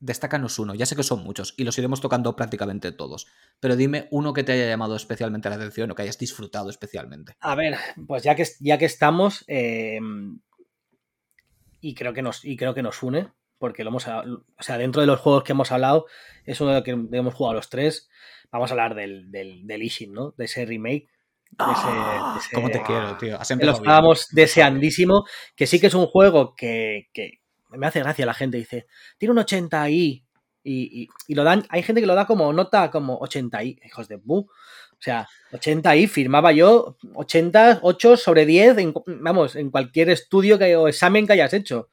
Destácanos 0.00 0.58
uno, 0.58 0.74
ya 0.74 0.86
sé 0.86 0.96
que 0.96 1.02
son 1.02 1.22
muchos 1.22 1.54
y 1.56 1.64
los 1.64 1.78
iremos 1.78 2.00
tocando 2.00 2.36
prácticamente 2.36 2.92
todos, 2.92 3.26
pero 3.60 3.76
dime 3.76 4.08
uno 4.10 4.32
que 4.32 4.42
te 4.44 4.52
haya 4.52 4.66
llamado 4.66 4.96
especialmente 4.96 5.48
la 5.48 5.54
atención 5.54 5.90
o 5.90 5.94
que 5.94 6.02
hayas 6.02 6.18
disfrutado 6.18 6.68
especialmente. 6.68 7.36
A 7.40 7.54
ver, 7.54 7.76
pues 8.06 8.22
ya 8.22 8.34
que, 8.34 8.44
ya 8.60 8.76
que 8.76 8.84
estamos, 8.84 9.44
eh, 9.46 10.00
y, 11.80 11.94
creo 11.94 12.12
que 12.12 12.22
nos, 12.22 12.44
y 12.44 12.56
creo 12.56 12.74
que 12.74 12.82
nos 12.82 13.02
une, 13.02 13.32
porque 13.58 13.84
lo 13.84 13.90
hemos, 13.90 14.06
o 14.08 14.62
sea, 14.62 14.78
dentro 14.78 15.00
de 15.00 15.06
los 15.06 15.20
juegos 15.20 15.44
que 15.44 15.52
hemos 15.52 15.72
hablado, 15.72 16.06
es 16.44 16.60
uno 16.60 16.70
de 16.70 16.76
los 16.76 16.84
que 16.84 17.16
hemos 17.16 17.34
jugado 17.34 17.54
los 17.54 17.70
tres. 17.70 18.10
Vamos 18.50 18.70
a 18.70 18.74
hablar 18.74 18.94
del, 18.94 19.30
del, 19.30 19.66
del 19.66 19.82
Ishin, 19.82 20.12
¿no? 20.12 20.34
De 20.36 20.44
ese 20.44 20.66
remake. 20.66 21.08
De 21.50 21.72
ese, 21.72 21.86
de 21.86 22.38
ese- 22.40 22.54
¿Cómo 22.54 22.70
te 22.70 22.82
quiero, 22.82 23.16
tío? 23.16 23.40
Has 23.40 23.50
lo 23.56 23.72
estábamos 23.72 24.28
deseandísimo, 24.32 25.24
que 25.56 25.66
sí 25.66 25.80
que 25.80 25.86
es 25.86 25.94
un 25.94 26.06
juego 26.06 26.54
que, 26.56 27.08
que 27.12 27.43
me 27.76 27.86
hace 27.86 28.00
gracia 28.00 28.26
la 28.26 28.34
gente, 28.34 28.56
dice, 28.58 28.86
tiene 29.18 29.32
un 29.32 29.38
80 29.38 29.82
ahí, 29.82 30.24
y, 30.62 31.02
y, 31.02 31.08
y 31.28 31.34
lo 31.34 31.44
dan, 31.44 31.64
hay 31.68 31.82
gente 31.82 32.00
que 32.00 32.06
lo 32.06 32.14
da 32.14 32.26
como 32.26 32.52
nota 32.52 32.90
como 32.90 33.18
80 33.18 33.58
ahí, 33.58 33.78
hijos 33.84 34.08
de 34.08 34.16
bu. 34.16 34.38
O 34.92 35.04
sea, 35.04 35.28
80 35.52 35.90
ahí, 35.90 36.06
firmaba 36.06 36.52
yo 36.52 36.96
80, 37.14 37.80
8 37.82 38.16
sobre 38.16 38.46
10, 38.46 38.78
en, 38.78 38.94
vamos, 39.20 39.56
en 39.56 39.70
cualquier 39.70 40.08
estudio 40.08 40.58
que, 40.58 40.74
o 40.76 40.88
examen 40.88 41.26
que 41.26 41.34
hayas 41.34 41.52
hecho. 41.52 41.90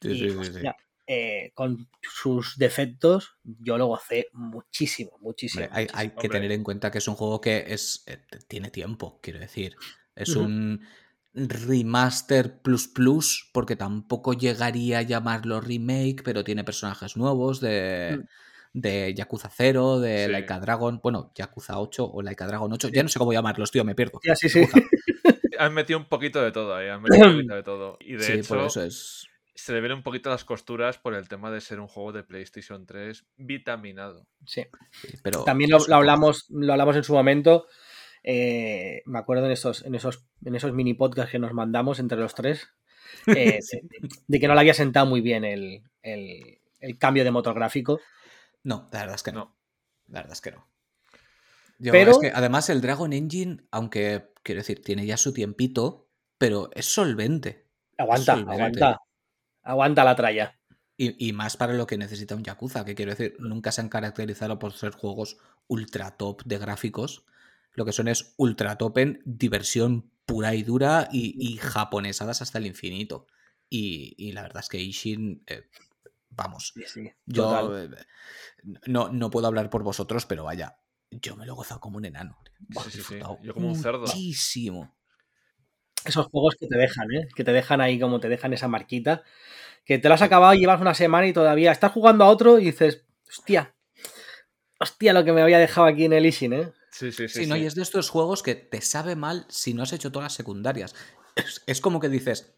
Sí, 0.00 0.12
Y, 0.12 0.18
sí, 0.18 0.30
sí, 0.30 0.36
hostia, 0.36 0.76
eh, 1.06 1.50
con 1.52 1.86
sus 2.00 2.56
defectos, 2.56 3.36
yo 3.42 3.76
lo 3.76 3.88
gocé 3.88 4.28
muchísimo, 4.32 5.18
muchísimo. 5.20 5.64
Hombre, 5.66 5.78
hay, 5.78 5.88
hay 5.92 6.08
que 6.08 6.14
Hombre. 6.14 6.28
tener 6.30 6.52
en 6.52 6.64
cuenta 6.64 6.90
que 6.90 6.98
es 6.98 7.08
un 7.08 7.16
juego 7.16 7.42
que 7.42 7.64
es 7.68 8.04
eh, 8.06 8.22
tiene 8.48 8.70
tiempo, 8.70 9.20
quiero 9.22 9.40
decir. 9.40 9.76
Es 10.16 10.34
un 10.36 10.86
remaster 11.34 12.58
plus 12.62 12.88
plus, 12.88 13.50
porque 13.52 13.76
tampoco 13.76 14.32
llegaría 14.34 14.98
a 14.98 15.02
llamarlo 15.02 15.60
remake, 15.60 16.22
pero 16.24 16.44
tiene 16.44 16.64
personajes 16.64 17.16
nuevos 17.16 17.60
de, 17.60 18.20
Mm. 18.20 18.80
de 18.80 19.14
Yakuza 19.14 19.50
0, 19.50 20.00
de 20.00 20.26
Sí. 20.26 20.32
Laika 20.32 20.60
Dragon, 20.60 21.00
bueno, 21.02 21.32
Yakuza 21.34 21.78
8 21.80 22.08
o 22.10 22.22
Laika 22.22 22.46
Dragon 22.46 22.72
8, 22.72 22.88
ya 22.88 23.02
no 23.02 23.08
sé 23.08 23.18
cómo 23.18 23.32
llamarlos, 23.32 23.70
tío, 23.70 23.84
me 23.84 23.94
pierdo. 23.94 24.20
Ya, 24.24 24.34
sí, 24.36 24.48
sí. 24.48 24.60
Han 25.58 25.72
metido 25.74 25.98
un 25.98 26.06
poquito 26.08 26.42
de 26.42 26.50
todo 26.50 26.74
ahí, 26.74 26.88
han 26.88 27.00
metido 27.00 27.26
un 27.28 27.36
poquito 27.36 27.54
de 27.54 27.62
todo. 27.62 27.96
Y 28.00 28.14
de 28.14 28.22
Sí, 28.24 28.32
hecho, 28.32 28.48
por 28.56 28.64
eso 28.66 28.82
es... 28.82 29.28
se 29.54 29.72
le 29.72 29.80
ven 29.80 29.92
un 29.92 30.02
poquito 30.02 30.28
las 30.28 30.44
costuras 30.44 30.98
por 30.98 31.14
el 31.14 31.28
tema 31.28 31.48
de 31.52 31.60
ser 31.60 31.78
un 31.78 31.86
juego 31.86 32.10
de 32.12 32.24
PlayStation 32.24 32.84
3 32.86 33.24
vitaminado. 33.36 34.26
sí. 34.44 34.64
Pero 35.22 35.44
También 35.44 35.70
lo, 35.70 35.78
hablamos, 35.94 36.46
lo 36.50 36.72
hablamos 36.72 36.96
en 36.96 37.04
su 37.04 37.12
momento. 37.14 37.66
Eh, 38.24 39.02
me 39.06 39.18
acuerdo 39.18 39.46
en 39.46 39.52
esos, 39.52 39.84
en 39.84 39.94
esos, 39.94 40.24
en 40.44 40.54
esos 40.56 40.72
mini 40.72 40.94
podcasts 40.94 41.30
que 41.30 41.38
nos 41.38 41.52
mandamos 41.52 41.98
entre 42.00 42.18
los 42.18 42.34
tres. 42.34 42.68
eh, 43.28 43.60
de, 43.70 44.08
de 44.26 44.40
que 44.40 44.48
no 44.48 44.54
le 44.54 44.60
había 44.60 44.74
sentado 44.74 45.06
muy 45.06 45.20
bien 45.20 45.44
el, 45.44 45.82
el- 46.02 46.58
el 46.80 46.98
cambio 46.98 47.22
de 47.24 47.30
motor 47.30 47.54
gráfico. 47.54 48.00
No, 48.64 48.88
la 48.92 49.00
verdad 49.00 49.14
es 49.14 49.22
que 49.22 49.32
no. 49.32 49.56
La 50.08 50.20
verdad 50.20 50.32
es 50.34 50.40
que 50.40 50.50
no. 50.50 50.66
Yo, 51.78 51.92
Pero- 51.92 52.10
es 52.12 52.18
que 52.18 52.32
además 52.34 52.68
el 52.70 52.80
Dragon 52.80 53.12
Engine, 53.12 53.64
aunque 53.70 54.32
quiero 54.42 54.60
decir, 54.60 54.82
tiene 54.82 55.06
ya 55.06 55.16
su 55.16 55.32
tiempito, 55.32 56.08
pero 56.38 56.70
es 56.74 56.86
solvente. 56.86 57.66
Aguanta, 57.98 58.34
solvente. 58.34 58.52
aguanta. 58.54 59.00
Aguanta 59.62 60.04
la 60.04 60.14
tralla. 60.16 60.58
Y, 60.96 61.28
y 61.28 61.32
más 61.32 61.56
para 61.56 61.72
lo 61.72 61.86
que 61.86 61.96
necesita 61.98 62.36
un 62.36 62.44
Yakuza, 62.44 62.84
que 62.84 62.94
quiero 62.94 63.10
decir, 63.12 63.34
nunca 63.38 63.72
se 63.72 63.80
han 63.80 63.88
caracterizado 63.88 64.58
por 64.58 64.72
ser 64.74 64.92
juegos 64.92 65.38
ultra 65.66 66.16
top 66.16 66.42
de 66.44 66.58
gráficos. 66.58 67.24
Lo 67.74 67.84
que 67.84 67.92
son 67.92 68.08
es 68.08 68.34
ultra 68.36 68.76
top 68.76 68.98
en 68.98 69.22
diversión 69.24 70.10
pura 70.26 70.54
y 70.54 70.62
dura 70.62 71.08
y, 71.12 71.34
y 71.38 71.58
japonesadas 71.58 72.42
hasta 72.42 72.58
el 72.58 72.66
infinito. 72.66 73.26
Y, 73.68 74.14
y 74.16 74.32
la 74.32 74.42
verdad 74.42 74.62
es 74.62 74.68
que 74.68 74.78
Ishin, 74.78 75.42
eh, 75.46 75.64
vamos, 76.30 76.72
Sí, 76.74 76.84
sí, 76.86 77.12
yo 77.26 77.78
eh, 77.78 77.90
no, 78.86 79.08
no 79.08 79.30
puedo 79.30 79.46
hablar 79.46 79.70
por 79.70 79.82
vosotros, 79.82 80.26
pero 80.26 80.44
vaya, 80.44 80.78
yo 81.10 81.36
me 81.36 81.46
lo 81.46 81.52
he 81.52 81.56
gozado 81.56 81.80
como 81.80 81.96
un 81.98 82.04
enano. 82.04 82.38
Buah, 82.58 82.84
Sí, 82.90 83.02
Yo 83.42 83.54
como 83.54 83.68
un 83.68 83.76
cerdo. 83.76 84.00
Muchísimo. 84.00 84.94
Esos 86.04 86.26
juegos 86.26 86.56
que 86.58 86.66
te 86.66 86.76
dejan, 86.76 87.10
¿eh? 87.12 87.28
Que 87.34 87.44
te 87.44 87.52
dejan 87.52 87.80
ahí 87.80 87.98
como 87.98 88.20
te 88.20 88.28
dejan 88.28 88.52
esa 88.52 88.68
marquita. 88.68 89.22
Que 89.84 89.98
te 89.98 90.08
lo 90.08 90.14
has 90.14 90.22
acabado 90.22 90.54
y 90.54 90.60
llevas 90.60 90.80
una 90.80 90.94
semana 90.94 91.26
y 91.26 91.32
todavía 91.32 91.72
estás 91.72 91.92
jugando 91.92 92.24
a 92.24 92.28
otro 92.28 92.58
y 92.58 92.66
dices, 92.66 93.04
hostia, 93.28 93.74
hostia, 94.78 95.12
lo 95.12 95.24
que 95.24 95.32
me 95.32 95.42
había 95.42 95.58
dejado 95.58 95.86
aquí 95.86 96.04
en 96.04 96.12
el 96.12 96.26
Ishin, 96.26 96.52
¿eh? 96.52 96.72
Sí, 96.94 97.10
sí, 97.10 97.28
sí. 97.28 97.40
Sí, 97.40 97.46
no, 97.46 97.56
sí. 97.56 97.62
y 97.62 97.66
es 97.66 97.74
de 97.74 97.82
estos 97.82 98.08
juegos 98.08 98.44
que 98.44 98.54
te 98.54 98.80
sabe 98.80 99.16
mal 99.16 99.46
si 99.48 99.74
no 99.74 99.82
has 99.82 99.92
hecho 99.92 100.12
todas 100.12 100.26
las 100.26 100.34
secundarias. 100.34 100.94
Es, 101.34 101.60
es 101.66 101.80
como 101.80 101.98
que 101.98 102.08
dices, 102.08 102.54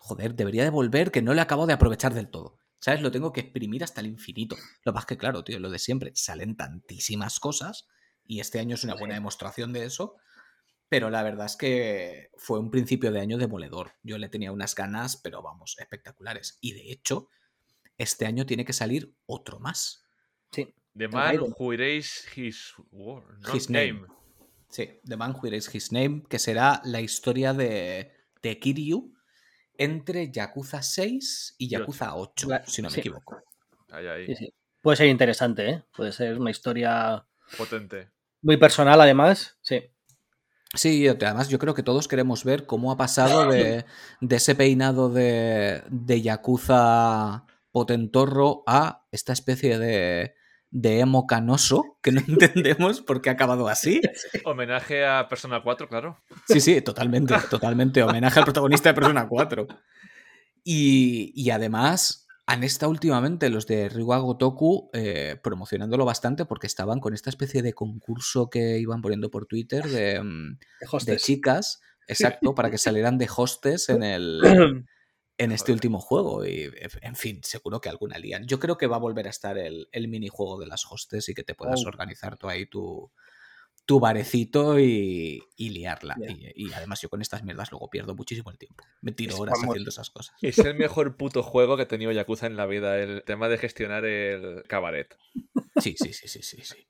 joder, 0.00 0.34
debería 0.34 0.64
de 0.64 0.70
volver 0.70 1.12
que 1.12 1.22
no 1.22 1.32
le 1.32 1.40
acabo 1.40 1.68
de 1.68 1.72
aprovechar 1.72 2.12
del 2.12 2.28
todo. 2.28 2.58
¿Sabes? 2.80 3.00
Lo 3.00 3.12
tengo 3.12 3.32
que 3.32 3.42
exprimir 3.42 3.84
hasta 3.84 4.00
el 4.00 4.08
infinito. 4.08 4.56
Lo 4.84 4.92
más 4.92 5.06
que, 5.06 5.16
claro, 5.16 5.44
tío, 5.44 5.60
lo 5.60 5.70
de 5.70 5.78
siempre. 5.78 6.10
Salen 6.16 6.56
tantísimas 6.56 7.38
cosas 7.38 7.86
y 8.26 8.40
este 8.40 8.58
año 8.58 8.74
es 8.74 8.82
una 8.82 8.96
buena 8.96 9.14
demostración 9.14 9.72
de 9.72 9.84
eso. 9.84 10.16
Pero 10.88 11.08
la 11.08 11.22
verdad 11.22 11.46
es 11.46 11.54
que 11.54 12.30
fue 12.36 12.58
un 12.58 12.72
principio 12.72 13.12
de 13.12 13.20
año 13.20 13.38
demoledor. 13.38 13.92
Yo 14.02 14.18
le 14.18 14.28
tenía 14.28 14.50
unas 14.50 14.74
ganas, 14.74 15.16
pero 15.16 15.40
vamos, 15.40 15.76
espectaculares. 15.78 16.58
Y 16.60 16.72
de 16.72 16.90
hecho, 16.90 17.28
este 17.98 18.26
año 18.26 18.44
tiene 18.44 18.64
que 18.64 18.72
salir 18.72 19.14
otro 19.26 19.60
más. 19.60 20.04
Sí. 20.50 20.74
The 20.96 21.08
man 21.08 21.38
who 21.58 21.72
erased 21.72 22.28
his, 22.36 22.74
word, 22.90 23.24
not 23.40 23.54
His 23.54 23.70
name. 23.70 24.06
Sí, 24.68 25.00
The 25.04 25.16
Man 25.16 25.32
Who 25.34 25.46
Erased 25.48 25.74
His 25.74 25.92
Name, 25.92 26.22
que 26.28 26.38
será 26.38 26.80
la 26.84 27.00
historia 27.02 27.52
de, 27.52 28.10
de 28.42 28.58
Kiryu 28.58 29.12
entre 29.76 30.30
Yakuza 30.32 30.82
6 30.82 31.56
y. 31.58 31.68
Yakuza 31.68 32.14
8, 32.16 32.48
La- 32.48 32.64
si 32.66 32.80
no 32.80 32.88
me 32.88 32.94
sí. 32.94 33.00
equivoco. 33.00 33.42
Ahí, 33.90 34.06
ahí. 34.06 34.26
Sí, 34.26 34.34
sí. 34.36 34.54
Puede 34.80 34.96
ser 34.96 35.08
interesante, 35.08 35.68
¿eh? 35.68 35.84
Puede 35.94 36.12
ser 36.12 36.38
una 36.38 36.50
historia 36.50 37.24
Potente. 37.58 38.10
muy 38.40 38.56
personal, 38.56 38.98
además. 39.00 39.58
Sí. 39.60 39.80
Sí, 40.74 41.06
además 41.06 41.50
yo 41.50 41.58
creo 41.58 41.74
que 41.74 41.82
todos 41.82 42.08
queremos 42.08 42.42
ver 42.44 42.64
cómo 42.64 42.90
ha 42.90 42.96
pasado 42.96 43.50
de, 43.50 43.84
de 44.22 44.36
ese 44.36 44.54
peinado 44.54 45.10
de, 45.10 45.82
de 45.90 46.22
Yakuza 46.22 47.44
potentorro 47.70 48.62
a 48.66 49.06
esta 49.12 49.34
especie 49.34 49.78
de, 49.78 50.34
de 50.72 51.00
emo 51.00 51.26
canoso 51.26 51.98
que 52.02 52.10
no 52.10 52.20
entendemos 52.26 53.02
por 53.02 53.20
qué 53.20 53.30
ha 53.30 53.34
acabado 53.34 53.68
así. 53.68 54.00
Homenaje 54.44 55.06
a 55.06 55.28
Persona 55.28 55.62
4, 55.62 55.88
claro. 55.88 56.18
Sí, 56.48 56.60
sí, 56.60 56.80
totalmente, 56.80 57.34
totalmente. 57.50 58.02
Homenaje 58.02 58.40
al 58.40 58.44
protagonista 58.46 58.88
de 58.88 58.94
Persona 58.94 59.28
4. 59.28 59.68
Y, 60.64 61.32
y 61.36 61.50
además 61.50 62.26
han 62.46 62.64
estado 62.64 62.90
últimamente 62.90 63.50
los 63.50 63.66
de 63.66 63.88
Ryuga 63.88 64.18
Gotoku 64.18 64.90
eh, 64.92 65.38
promocionándolo 65.42 66.04
bastante 66.04 66.44
porque 66.44 66.66
estaban 66.66 67.00
con 67.00 67.14
esta 67.14 67.30
especie 67.30 67.62
de 67.62 67.72
concurso 67.72 68.50
que 68.50 68.78
iban 68.78 69.02
poniendo 69.02 69.30
por 69.30 69.46
Twitter 69.46 69.84
de, 69.84 70.22
mm, 70.22 70.58
de 71.04 71.16
chicas, 71.18 71.80
exacto, 72.08 72.54
para 72.54 72.70
que 72.70 72.78
salieran 72.78 73.18
de 73.18 73.28
hostes 73.36 73.88
en 73.88 74.02
el 74.02 74.40
en 75.42 75.52
este 75.52 75.72
último 75.72 76.00
juego. 76.00 76.44
Y, 76.46 76.70
en 77.00 77.16
fin, 77.16 77.40
seguro 77.42 77.80
que 77.80 77.88
alguna 77.88 78.18
lían. 78.18 78.46
Yo 78.46 78.58
creo 78.58 78.76
que 78.78 78.86
va 78.86 78.96
a 78.96 79.00
volver 79.00 79.26
a 79.26 79.30
estar 79.30 79.58
el, 79.58 79.88
el 79.92 80.08
minijuego 80.08 80.58
de 80.58 80.66
las 80.66 80.84
hostes 80.90 81.28
y 81.28 81.34
que 81.34 81.42
te 81.44 81.54
puedas 81.54 81.80
Oh. 81.84 81.88
organizar 81.88 82.36
tú 82.36 82.48
ahí 82.48 82.66
tu, 82.66 83.10
tu 83.84 83.98
barecito 84.00 84.78
y, 84.78 85.42
y 85.56 85.70
liarla. 85.70 86.16
Y, 86.28 86.66
y 86.68 86.72
además 86.72 87.00
yo 87.00 87.08
con 87.08 87.20
estas 87.22 87.42
mierdas 87.42 87.70
luego 87.70 87.90
pierdo 87.90 88.14
muchísimo 88.14 88.50
el 88.50 88.58
tiempo. 88.58 88.84
Me 89.00 89.12
tiro 89.12 89.34
Es 89.34 89.40
horas 89.40 89.54
vamos. 89.58 89.72
haciendo 89.74 89.90
esas 89.90 90.10
cosas. 90.10 90.34
Es 90.40 90.58
el 90.58 90.74
mejor 90.76 91.16
puto 91.16 91.42
juego 91.42 91.76
que 91.76 91.82
ha 91.82 91.88
tenido 91.88 92.12
Yakuza 92.12 92.46
en 92.46 92.56
la 92.56 92.66
vida, 92.66 92.98
el 92.98 93.22
tema 93.24 93.48
de 93.48 93.58
gestionar 93.58 94.04
el 94.04 94.62
cabaret. 94.68 95.16
Sí, 95.80 95.96
sí, 95.98 96.12
sí, 96.12 96.28
sí, 96.28 96.42
sí, 96.42 96.58
sí. 96.62 96.86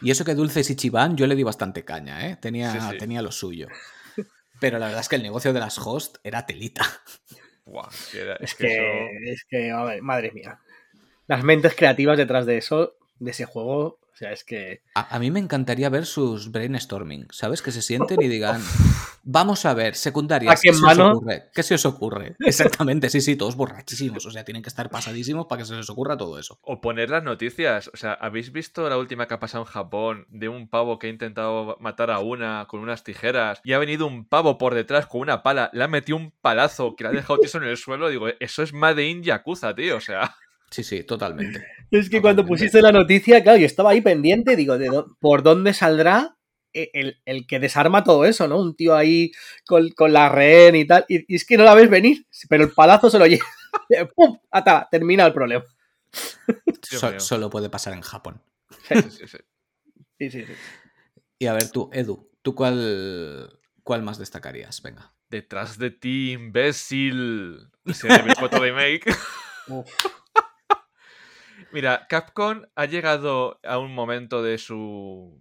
Y 0.00 0.10
eso 0.10 0.24
que 0.24 0.34
Dulces 0.34 0.70
y 0.70 0.76
Chiván 0.76 1.16
yo 1.16 1.26
le 1.26 1.34
di 1.36 1.42
bastante 1.42 1.84
caña, 1.84 2.28
¿eh? 2.28 2.36
Tenía, 2.36 2.72
Sí, 2.72 2.78
sí. 2.92 2.98
tenía 2.98 3.20
lo 3.22 3.32
suyo. 3.32 3.68
Pero 4.60 4.78
la 4.78 4.86
verdad 4.86 5.02
es 5.02 5.08
que 5.08 5.16
el 5.16 5.22
negocio 5.22 5.52
de 5.52 5.60
las 5.60 5.78
host 5.78 6.16
era 6.24 6.46
telita. 6.46 6.84
Buah, 7.68 7.88
es 7.90 8.08
que, 8.10 8.32
Es 8.32 8.38
es 8.40 8.54
que 8.54 8.66
que, 8.66 8.74
eso- 8.74 9.32
es 9.32 9.44
que, 9.48 10.00
madre 10.02 10.32
mía. 10.32 10.58
Las 11.26 11.44
mentes 11.44 11.74
creativas 11.74 12.18
detrás 12.18 12.46
de 12.46 12.58
eso, 12.58 12.94
de 13.18 13.30
ese 13.32 13.44
juego, 13.44 13.97
sea, 14.18 14.32
es 14.32 14.44
que. 14.44 14.82
A, 14.94 15.14
a 15.14 15.18
mí 15.18 15.30
me 15.30 15.40
encantaría 15.40 15.88
ver 15.88 16.06
sus 16.06 16.50
brainstorming, 16.50 17.28
¿sabes? 17.30 17.62
Que 17.62 17.72
se 17.72 17.82
sienten 17.82 18.20
y 18.20 18.28
digan, 18.28 18.62
vamos 19.22 19.64
a 19.64 19.74
ver, 19.74 19.94
secundarias, 19.94 20.54
Saque 20.60 20.62
¿qué 20.62 20.68
en 20.70 20.74
se 20.74 20.80
os 20.84 20.98
mano. 20.98 21.12
ocurre? 21.12 21.50
¿Qué 21.54 21.62
se 21.62 21.74
os 21.74 21.86
ocurre? 21.86 22.36
Exactamente, 22.44 23.10
sí, 23.10 23.20
sí, 23.20 23.36
todos 23.36 23.56
borrachísimos, 23.56 24.26
o 24.26 24.30
sea, 24.30 24.44
tienen 24.44 24.62
que 24.62 24.68
estar 24.68 24.90
pasadísimos 24.90 25.46
para 25.46 25.62
que 25.62 25.66
se 25.66 25.74
les 25.74 25.88
ocurra 25.90 26.16
todo 26.16 26.38
eso. 26.38 26.58
O 26.62 26.80
poner 26.80 27.10
las 27.10 27.22
noticias. 27.22 27.90
O 27.94 27.96
sea, 27.96 28.12
¿habéis 28.14 28.52
visto 28.52 28.88
la 28.88 28.98
última 28.98 29.26
que 29.28 29.34
ha 29.34 29.40
pasado 29.40 29.64
en 29.64 29.70
Japón 29.70 30.26
de 30.30 30.48
un 30.48 30.68
pavo 30.68 30.98
que 30.98 31.06
ha 31.06 31.10
intentado 31.10 31.76
matar 31.80 32.10
a 32.10 32.18
una 32.18 32.66
con 32.68 32.80
unas 32.80 33.04
tijeras 33.04 33.60
y 33.64 33.72
ha 33.72 33.78
venido 33.78 34.06
un 34.06 34.26
pavo 34.26 34.58
por 34.58 34.74
detrás 34.74 35.06
con 35.06 35.20
una 35.20 35.42
pala, 35.42 35.70
le 35.72 35.84
ha 35.84 35.88
metido 35.88 36.16
un 36.16 36.32
palazo 36.40 36.96
que 36.96 37.04
le 37.04 37.10
ha 37.10 37.12
dejado 37.12 37.38
tieso 37.38 37.58
en 37.58 37.64
el 37.64 37.76
suelo? 37.76 38.08
Digo, 38.08 38.26
eso 38.40 38.62
es 38.62 38.72
Made 38.72 39.06
in 39.06 39.22
Yakuza, 39.22 39.74
tío. 39.74 39.96
O 39.96 40.00
sea, 40.00 40.34
Sí, 40.70 40.84
sí, 40.84 41.02
totalmente. 41.04 41.64
Es 41.90 42.10
que 42.10 42.20
cuando 42.20 42.44
pusiste 42.44 42.82
la 42.82 42.92
noticia, 42.92 43.42
claro, 43.42 43.58
yo 43.58 43.66
estaba 43.66 43.90
ahí 43.90 44.00
pendiente, 44.02 44.54
digo, 44.56 44.76
¿de 44.76 44.90
¿por 45.18 45.42
dónde 45.42 45.72
saldrá 45.72 46.36
e- 46.74 46.90
el, 46.92 47.20
el 47.24 47.46
que 47.46 47.58
desarma 47.58 48.04
todo 48.04 48.24
eso, 48.26 48.46
¿no? 48.46 48.60
Un 48.60 48.76
tío 48.76 48.94
ahí 48.94 49.32
con, 49.66 49.88
con 49.90 50.12
la 50.12 50.28
rehén 50.28 50.76
y 50.76 50.86
tal. 50.86 51.06
Y, 51.08 51.24
y 51.32 51.36
es 51.36 51.46
que 51.46 51.56
no 51.56 51.64
la 51.64 51.74
ves 51.74 51.88
venir, 51.88 52.26
pero 52.48 52.64
el 52.64 52.72
palazo 52.72 53.08
se 53.08 53.18
lo 53.18 53.26
lleva. 53.26 53.46
¡Pum! 54.14 54.38
Ata, 54.50 54.86
termina 54.90 55.24
el 55.26 55.32
problema. 55.32 55.64
So- 56.82 57.18
solo 57.20 57.50
puede 57.50 57.70
pasar 57.70 57.94
en 57.94 58.02
Japón. 58.02 58.42
sí, 58.88 59.10
sí, 59.10 59.26
sí. 59.26 59.38
Sí, 60.18 60.30
sí, 60.30 60.44
sí. 60.46 60.52
Y 61.38 61.46
a 61.46 61.52
ver 61.52 61.70
tú, 61.70 61.88
Edu, 61.92 62.28
¿tú 62.42 62.54
cuál, 62.54 63.58
cuál 63.84 64.02
más 64.02 64.18
destacarías? 64.18 64.82
Venga. 64.82 65.12
Detrás 65.30 65.78
de 65.78 65.90
ti, 65.90 66.32
imbécil. 66.32 67.68
Resident 67.84 68.20
Evil 68.20 68.34
4 68.38 68.60
Remake. 68.60 69.04
Uf. 69.68 69.86
Mira, 71.72 72.06
Capcom 72.08 72.62
ha 72.74 72.84
llegado 72.86 73.60
a 73.62 73.78
un 73.78 73.94
momento 73.94 74.42
de 74.42 74.58
su 74.58 75.40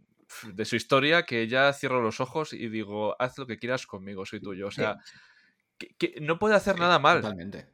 de 0.53 0.65
su 0.65 0.75
historia 0.75 1.24
que 1.24 1.48
ya 1.48 1.72
cierro 1.74 2.01
los 2.01 2.19
ojos 2.19 2.51
y 2.53 2.67
digo, 2.67 3.15
haz 3.19 3.38
lo 3.38 3.48
que 3.48 3.57
quieras 3.57 3.88
conmigo, 3.88 4.25
soy 4.25 4.41
tuyo. 4.41 4.67
O 4.67 4.72
sea, 4.72 4.98
que, 5.77 5.96
que 5.98 6.19
no 6.22 6.38
puede 6.39 6.55
hacer 6.55 6.77
nada 6.79 7.00
mal. 7.00 7.22
Totalmente. 7.22 7.69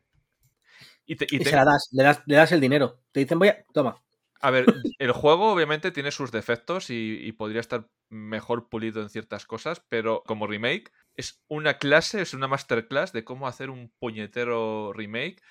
Y, 1.06 1.16
te- 1.16 1.28
y 1.30 1.36
Y 1.36 1.40
te- 1.40 1.50
se 1.50 1.56
la 1.56 1.66
das, 1.66 1.90
le 1.92 2.04
das, 2.04 2.22
le 2.26 2.36
das 2.36 2.52
el 2.52 2.62
dinero. 2.62 3.02
Te 3.12 3.20
dicen, 3.22 3.40
voy 3.40 3.50
a. 3.50 3.64
Toma. 3.74 4.02
A 4.42 4.52
ver, 4.52 4.66
el 5.00 5.12
juego 5.12 5.52
obviamente 5.52 5.92
tiene 5.92 6.12
sus 6.12 6.32
defectos 6.32 6.90
y, 6.90 7.18
y 7.22 7.32
podría 7.34 7.62
estar 7.62 7.88
mejor 8.10 8.70
pulido 8.70 9.02
en 9.02 9.10
ciertas 9.10 9.46
cosas, 9.46 9.84
pero 9.90 10.22
como 10.26 10.48
remake 10.48 10.92
es 11.16 11.44
una 11.48 11.78
clase, 11.78 12.22
es 12.22 12.34
una 12.34 12.48
masterclass 12.48 13.12
de 13.14 13.24
cómo 13.24 13.48
hacer 13.48 13.70
un 13.70 13.92
puñetero 14.00 14.94
remake, 14.94 15.42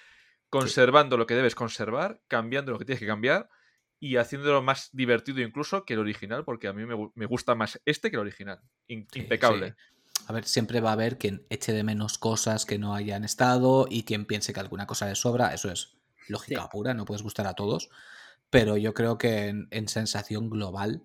conservando 0.61 1.17
lo 1.17 1.27
que 1.27 1.35
debes 1.35 1.55
conservar, 1.55 2.21
cambiando 2.29 2.73
lo 2.73 2.79
que 2.79 2.85
tienes 2.85 3.01
que 3.01 3.07
cambiar 3.07 3.49
y 3.99 4.17
haciéndolo 4.17 4.63
más 4.63 4.91
divertido 4.93 5.41
incluso 5.41 5.85
que 5.85 5.95
el 5.95 6.01
original, 6.01 6.45
porque 6.45 6.69
a 6.69 6.73
mí 6.73 6.85
me, 6.85 7.11
me 7.15 7.27
gusta 7.27 7.55
más 7.55 7.81
este 7.85 8.11
que 8.11 8.17
el 8.17 8.21
original. 8.23 8.61
In- 8.89 9.07
Sí, 9.13 9.21
impecable. 9.21 9.69
sí. 9.71 10.23
A 10.29 10.33
ver, 10.33 10.45
siempre 10.45 10.81
va 10.81 10.91
a 10.91 10.93
haber 10.93 11.19
quien 11.19 11.47
eche 11.51 11.73
de 11.73 11.83
menos 11.83 12.19
cosas 12.19 12.65
que 12.67 12.79
no 12.79 12.95
hayan 12.95 13.25
estado 13.25 13.87
y 13.91 14.05
quien 14.05 14.25
piense 14.27 14.53
que 14.53 14.61
alguna 14.61 14.87
cosa 14.87 15.07
le 15.09 15.15
sobra. 15.17 15.53
Eso 15.55 15.71
es 15.71 15.97
lógica 16.29 16.63
Sí. 16.63 16.69
pura, 16.71 16.95
no 16.95 17.05
puedes 17.05 17.23
gustar 17.23 17.47
a 17.47 17.55
todos. 17.55 17.89
Pero 18.51 18.77
yo 18.77 18.93
creo 18.95 19.19
que 19.19 19.49
en, 19.49 19.69
en 19.71 19.89
sensación 19.89 20.51
global 20.51 21.03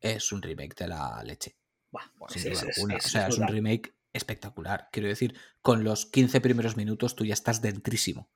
es 0.00 0.30
un 0.32 0.40
remake 0.40 0.76
de 0.76 0.88
la 0.88 1.22
leche. 1.24 1.56
Buah, 1.90 2.04
Sin 2.28 2.44
duda 2.52 2.60
alguna. 2.62 2.96
es 2.96 3.06
o 3.06 3.08
sea, 3.08 3.26
es 3.26 3.38
un 3.38 3.48
remake 3.48 3.94
espectacular. 4.12 4.88
Quiero 4.92 5.08
decir, 5.08 5.34
con 5.60 5.82
los 5.84 6.06
15 6.06 6.40
primeros 6.40 6.76
minutos 6.76 7.16
tú 7.16 7.24
ya 7.24 7.34
estás 7.34 7.60
dentrísimo. 7.60 8.30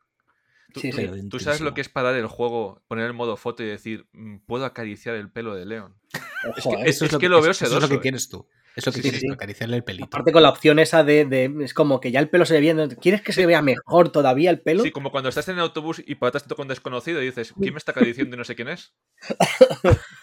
Tú, 0.72 0.80
Sí, 0.80 0.90
tú- 0.90 0.96
sí. 0.98 1.06
Pero 1.10 1.28
tú 1.30 1.38
sabes 1.40 1.60
lo 1.60 1.72
que 1.75 1.80
es 1.80 1.88
parar 1.88 2.14
el 2.14 2.26
juego, 2.26 2.82
poner 2.88 3.06
el 3.06 3.14
modo 3.14 3.37
foto 3.37 3.62
y 3.62 3.66
decir, 3.66 4.06
"Mm, 4.12 4.38
puedo 4.46 4.64
acariciar 4.66 5.14
el 5.16 5.30
pelo 5.30 5.54
de 5.54 5.64
León. 5.66 5.96
Ojo, 6.58 6.70
que 6.76 6.82
eh. 6.82 6.88
es 6.88 6.98
que 7.18 7.28
lo 7.28 7.40
veo 7.40 7.50
eso 7.50 7.64
es 7.64 7.70
lo 7.72 7.76
sedoso, 7.76 7.88
que 7.88 7.94
eh. 7.96 8.00
quieres 8.00 8.28
tú. 8.28 8.46
Es 8.76 8.87
lo 8.87 8.92
que 8.92 8.98
Sí, 8.98 9.02
quieres 9.02 9.20
sí, 9.20 9.26
tú, 9.26 9.32
sí. 9.32 9.34
acariciarle 9.34 9.76
el 9.76 9.82
pelito. 9.82 10.04
Aparte 10.04 10.30
con 10.30 10.42
la 10.42 10.50
opción 10.50 10.78
esa 10.78 11.02
de, 11.02 11.25
de- 11.25 11.52
Es 11.64 11.75
como 11.75 11.98
que 12.00 12.12
ya 12.12 12.20
el 12.20 12.28
pelo 12.28 12.44
se 12.46 12.54
ve 12.54 12.60
bien. 12.60 12.88
¿Quieres 13.00 13.22
que 13.22 13.32
se 13.32 13.44
vea 13.46 13.60
mejor 13.62 14.10
todavía 14.12 14.50
el 14.50 14.60
pelo? 14.60 14.84
Sí, 14.84 14.92
como 14.92 15.10
cuando 15.10 15.30
estás 15.30 15.48
en 15.48 15.54
el 15.56 15.62
autobús 15.62 16.00
y 16.06 16.14
para 16.14 16.28
atrás 16.28 16.44
te 16.44 16.48
toca 16.50 16.62
un 16.62 16.68
desconocido 16.68 17.20
y 17.22 17.26
dices, 17.26 17.52
¿quién 17.60 17.75
me 17.75 17.78
está 17.78 17.90
acariciando 17.92 18.37
y 18.37 18.38
no 18.38 18.44
sé 18.44 18.54
quién 18.54 18.68
es? 18.68 18.92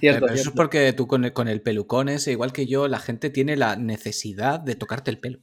Cierto, 0.00 0.26
eso 0.28 0.50
es 0.50 0.54
porque 0.54 0.92
tú 0.92 1.06
con 1.06 1.24
el, 1.24 1.32
con 1.32 1.48
el 1.48 1.60
pelucón 1.60 2.08
ese, 2.08 2.32
igual 2.32 2.52
que 2.52 2.66
yo, 2.66 2.86
la 2.88 2.98
gente 3.00 3.30
tiene 3.30 3.56
la 3.56 3.76
necesidad 3.76 4.60
de 4.60 4.74
tocarte 4.76 5.10
el 5.10 5.18
pelo. 5.18 5.40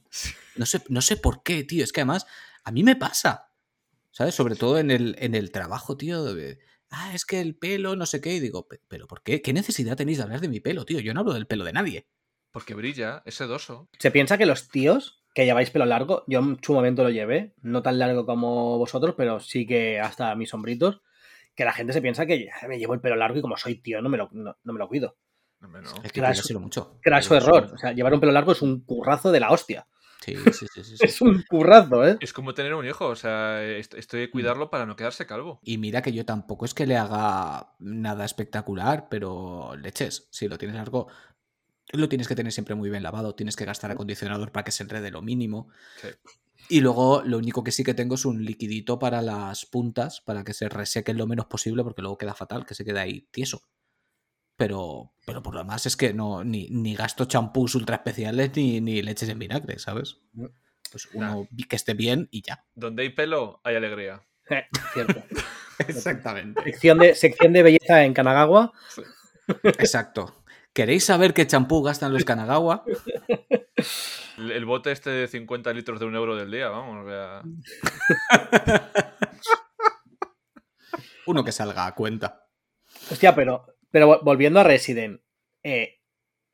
No 0.56 0.66
sé, 0.66 0.82
no 0.88 1.02
sé 1.02 1.16
por 1.16 1.42
qué, 1.42 1.62
tío. 1.62 1.84
Es 1.84 1.92
que 1.92 2.00
además, 2.00 2.26
a 2.64 2.72
mí 2.72 2.82
me 2.82 2.96
pasa. 2.96 3.49
¿Sabes? 4.12 4.34
Sobre 4.34 4.56
todo 4.56 4.78
en 4.78 4.90
el, 4.90 5.16
en 5.18 5.34
el 5.34 5.50
trabajo, 5.50 5.96
tío. 5.96 6.24
de, 6.34 6.58
ah, 6.90 7.12
es 7.14 7.24
que 7.24 7.40
el 7.40 7.56
pelo, 7.56 7.96
no 7.96 8.06
sé 8.06 8.20
qué. 8.20 8.34
Y 8.34 8.40
digo, 8.40 8.66
"Pe- 8.68 8.80
¿pero 8.88 9.06
por 9.06 9.22
qué? 9.22 9.40
¿Qué 9.42 9.52
necesidad 9.52 9.96
tenéis 9.96 10.18
de 10.18 10.24
hablar 10.24 10.40
de 10.40 10.48
mi 10.48 10.60
pelo, 10.60 10.84
tío? 10.84 11.00
Yo 11.00 11.14
no 11.14 11.20
hablo 11.20 11.32
del 11.32 11.46
pelo 11.46 11.64
de 11.64 11.72
nadie. 11.72 12.06
Porque 12.52 12.74
brilla, 12.74 13.22
es 13.24 13.34
sedoso. 13.36 13.88
Se 13.98 14.10
piensa 14.10 14.36
que 14.36 14.46
los 14.46 14.68
tíos 14.68 15.22
que 15.34 15.44
lleváis 15.44 15.70
pelo 15.70 15.86
largo, 15.86 16.24
yo 16.26 16.40
en 16.40 16.58
su 16.60 16.72
momento 16.72 17.04
lo 17.04 17.10
llevé, 17.10 17.54
no 17.62 17.82
tan 17.82 18.00
largo 18.00 18.26
como 18.26 18.78
vosotros, 18.78 19.14
pero 19.16 19.38
sí 19.38 19.64
que 19.66 20.00
hasta 20.00 20.34
mis 20.34 20.50
sombritos, 20.50 21.02
que 21.54 21.64
la 21.64 21.72
gente 21.72 21.92
se 21.92 22.02
piensa 22.02 22.26
que 22.26 22.46
ya 22.46 22.68
me 22.68 22.78
llevo 22.80 22.94
el 22.94 23.00
pelo 23.00 23.14
largo 23.14 23.38
y 23.38 23.42
como 23.42 23.56
soy 23.56 23.76
tío 23.80 24.02
no 24.02 24.08
me 24.08 24.16
lo, 24.18 24.28
no, 24.32 24.56
no 24.64 24.72
me 24.72 24.78
lo 24.80 24.88
cuido. 24.88 25.16
No. 25.60 25.68
Es 26.02 26.10
que 26.12 26.20
mucho. 26.58 26.98
Craso 27.02 27.28
Cuídaselo 27.28 27.36
error. 27.56 27.62
mucho. 27.64 27.74
O 27.74 27.78
sea, 27.78 27.92
llevar 27.92 28.14
un 28.14 28.20
pelo 28.20 28.32
largo 28.32 28.52
es 28.52 28.62
un 28.62 28.82
currazo 28.84 29.30
de 29.30 29.40
la 29.40 29.50
hostia. 29.52 29.86
Sí, 30.24 30.52
sí, 30.52 30.66
sí, 30.68 30.84
sí, 30.84 30.96
sí. 30.98 31.08
Es 31.08 31.20
un 31.20 31.42
currazo, 31.42 32.04
¿eh? 32.06 32.18
Es 32.20 32.32
como 32.32 32.54
tener 32.54 32.74
un 32.74 32.86
hijo, 32.86 33.06
o 33.06 33.16
sea, 33.16 33.64
est- 33.64 33.94
estoy 33.94 34.20
de 34.20 34.30
cuidarlo 34.30 34.70
para 34.70 34.86
no 34.86 34.96
quedarse 34.96 35.26
calvo. 35.26 35.62
Y 35.62 35.78
mira 35.78 36.02
que 36.02 36.12
yo 36.12 36.24
tampoco 36.24 36.64
es 36.64 36.74
que 36.74 36.86
le 36.86 36.96
haga 36.96 37.74
nada 37.80 38.24
espectacular, 38.24 39.08
pero 39.10 39.76
leches, 39.76 40.28
si 40.30 40.48
lo 40.48 40.56
tienes 40.58 40.76
largo, 40.76 41.08
lo 41.92 42.08
tienes 42.08 42.28
que 42.28 42.36
tener 42.36 42.52
siempre 42.52 42.74
muy 42.76 42.90
bien 42.90 43.02
lavado, 43.02 43.34
tienes 43.34 43.56
que 43.56 43.64
gastar 43.66 43.90
acondicionador 43.92 44.52
para 44.52 44.64
que 44.64 44.72
se 44.72 44.84
enrede 44.84 45.10
lo 45.10 45.22
mínimo. 45.22 45.68
Sí. 45.96 46.08
Y 46.68 46.80
luego 46.80 47.22
lo 47.24 47.36
único 47.38 47.62
que 47.64 47.72
sí 47.72 47.84
que 47.84 47.92
tengo 47.94 48.14
es 48.14 48.24
un 48.24 48.44
liquidito 48.46 48.98
para 48.98 49.20
las 49.22 49.66
puntas, 49.66 50.22
para 50.22 50.42
que 50.44 50.54
se 50.54 50.68
resequen 50.70 51.18
lo 51.18 51.26
menos 51.26 51.46
posible, 51.46 51.82
porque 51.84 52.00
luego 52.02 52.16
queda 52.18 52.34
fatal, 52.34 52.64
que 52.64 52.74
se 52.74 52.84
queda 52.84 53.02
ahí 53.02 53.28
tieso. 53.30 53.62
Pero, 54.60 55.14
pero 55.24 55.42
por 55.42 55.54
lo 55.54 55.60
demás 55.60 55.86
es 55.86 55.96
que 55.96 56.12
no, 56.12 56.44
ni, 56.44 56.68
ni 56.68 56.94
gasto 56.94 57.24
champús 57.24 57.74
ultra 57.74 57.96
especiales 57.96 58.50
ni, 58.56 58.82
ni 58.82 59.00
leches 59.00 59.30
en 59.30 59.38
vinagre, 59.38 59.78
¿sabes? 59.78 60.18
Pues 60.92 61.08
uno 61.14 61.48
que 61.66 61.76
esté 61.76 61.94
bien 61.94 62.28
y 62.30 62.42
ya. 62.42 62.66
Donde 62.74 63.04
hay 63.04 63.08
pelo, 63.08 63.62
hay 63.64 63.76
alegría. 63.76 64.20
Eh, 64.50 64.66
cierto. 64.92 65.22
Exactamente. 65.88 66.62
Sección 66.62 66.98
de, 66.98 67.14
sección 67.14 67.54
de 67.54 67.62
belleza 67.62 68.04
en 68.04 68.12
Kanagawa. 68.12 68.74
Exacto. 69.62 70.44
¿Queréis 70.74 71.06
saber 71.06 71.32
qué 71.32 71.46
champú 71.46 71.82
gastan 71.82 72.12
los 72.12 72.26
Kanagawa? 72.26 72.84
El, 74.36 74.52
el 74.52 74.64
bote 74.66 74.92
este 74.92 75.08
de 75.08 75.26
50 75.26 75.72
litros 75.72 76.00
de 76.00 76.04
un 76.04 76.16
euro 76.16 76.36
del 76.36 76.50
día, 76.50 76.68
vamos. 76.68 77.06
sea, 77.06 77.40
Uno 81.24 81.44
que 81.44 81.52
salga 81.52 81.86
a 81.86 81.94
cuenta. 81.94 82.46
Hostia, 83.10 83.34
pero, 83.34 83.64
pero 83.90 84.08
vol- 84.08 84.20
volviendo 84.24 84.60
a 84.60 84.64
Resident, 84.64 85.20
eh, 85.62 86.00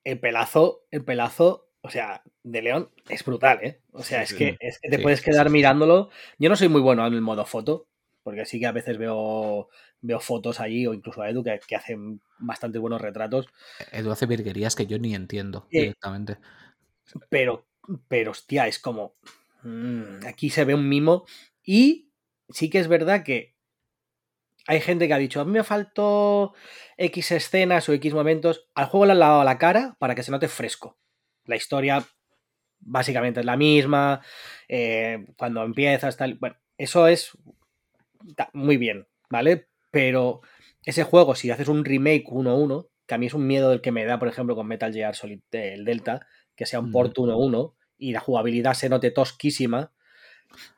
el 0.04 0.20
pelazo, 0.20 0.86
el 0.90 1.04
pelazo, 1.04 1.70
o 1.82 1.90
sea, 1.90 2.22
de 2.42 2.62
León 2.62 2.90
es 3.08 3.24
brutal, 3.24 3.60
¿eh? 3.62 3.82
O 3.92 4.02
sea, 4.02 4.22
es, 4.22 4.34
que, 4.34 4.56
es 4.60 4.78
que 4.80 4.88
te 4.90 4.98
Sí, 4.98 5.02
puedes 5.02 5.22
quedar 5.22 5.46
sí, 5.46 5.50
sí. 5.50 5.52
mirándolo. 5.52 6.10
Yo 6.38 6.48
no 6.48 6.56
soy 6.56 6.68
muy 6.68 6.80
bueno 6.80 7.06
en 7.06 7.14
el 7.14 7.20
modo 7.22 7.46
foto, 7.46 7.88
porque 8.22 8.46
sí 8.46 8.60
que 8.60 8.66
a 8.66 8.72
veces 8.72 8.98
veo, 8.98 9.68
veo 10.00 10.20
fotos 10.20 10.60
allí, 10.60 10.86
o 10.86 10.94
incluso 10.94 11.22
a 11.22 11.30
Edu, 11.30 11.44
que, 11.44 11.60
que 11.66 11.76
hacen 11.76 12.20
bastante 12.38 12.78
buenos 12.78 13.00
retratos. 13.00 13.46
Edu 13.92 14.10
hace 14.12 14.26
virguerías 14.26 14.76
que 14.76 14.86
yo 14.86 14.98
ni 14.98 15.14
entiendo 15.14 15.66
Eh, 15.72 15.80
directamente. 15.80 16.38
Pero, 17.28 17.66
pero 18.08 18.30
hostia, 18.32 18.66
es 18.66 18.78
como. 18.78 19.14
mm, 19.62 20.26
aquí 20.26 20.50
se 20.50 20.64
ve 20.64 20.74
un 20.74 20.88
mimo. 20.88 21.24
Y 21.64 22.10
sí 22.48 22.70
que 22.70 22.78
es 22.78 22.88
verdad 22.88 23.24
que 23.24 23.55
hay 24.66 24.80
gente 24.80 25.06
que 25.08 25.14
ha 25.14 25.18
dicho: 25.18 25.40
A 25.40 25.44
mí 25.44 25.52
me 25.52 25.64
faltó 25.64 26.54
X 26.96 27.32
escenas 27.32 27.88
o 27.88 27.92
X 27.92 28.14
momentos. 28.14 28.68
Al 28.74 28.86
juego 28.86 29.06
le 29.06 29.12
han 29.12 29.18
lavado 29.20 29.44
la 29.44 29.58
cara 29.58 29.96
para 29.98 30.14
que 30.14 30.22
se 30.22 30.30
note 30.30 30.48
fresco. 30.48 30.98
La 31.44 31.56
historia 31.56 32.04
básicamente 32.80 33.40
es 33.40 33.46
la 33.46 33.56
misma. 33.56 34.20
eh, 34.68 35.26
cuando 35.36 35.62
empiezas, 35.64 36.16
tal. 36.16 36.34
Bueno, 36.34 36.56
eso 36.78 37.06
es 37.08 37.32
muy 38.52 38.76
bien, 38.76 39.06
¿vale? 39.30 39.68
Pero 39.90 40.40
ese 40.82 41.04
juego, 41.04 41.34
si 41.34 41.50
haces 41.50 41.68
un 41.68 41.84
remake 41.84 42.24
1-1, 42.26 42.88
que 43.06 43.14
a 43.14 43.18
mí 43.18 43.26
es 43.26 43.34
un 43.34 43.46
miedo 43.46 43.70
del 43.70 43.80
que 43.80 43.92
me 43.92 44.04
da, 44.04 44.18
por 44.18 44.28
ejemplo, 44.28 44.56
con 44.56 44.66
Metal 44.66 44.92
Gear 44.92 45.14
Solid 45.14 45.40
el 45.52 45.84
Delta, 45.84 46.26
que 46.56 46.66
sea 46.66 46.80
un 46.80 46.90
port 46.90 47.16
1-1 47.16 47.74
y 47.98 48.12
la 48.12 48.20
jugabilidad 48.20 48.74
se 48.74 48.88
note 48.88 49.10
tosquísima. 49.10 49.92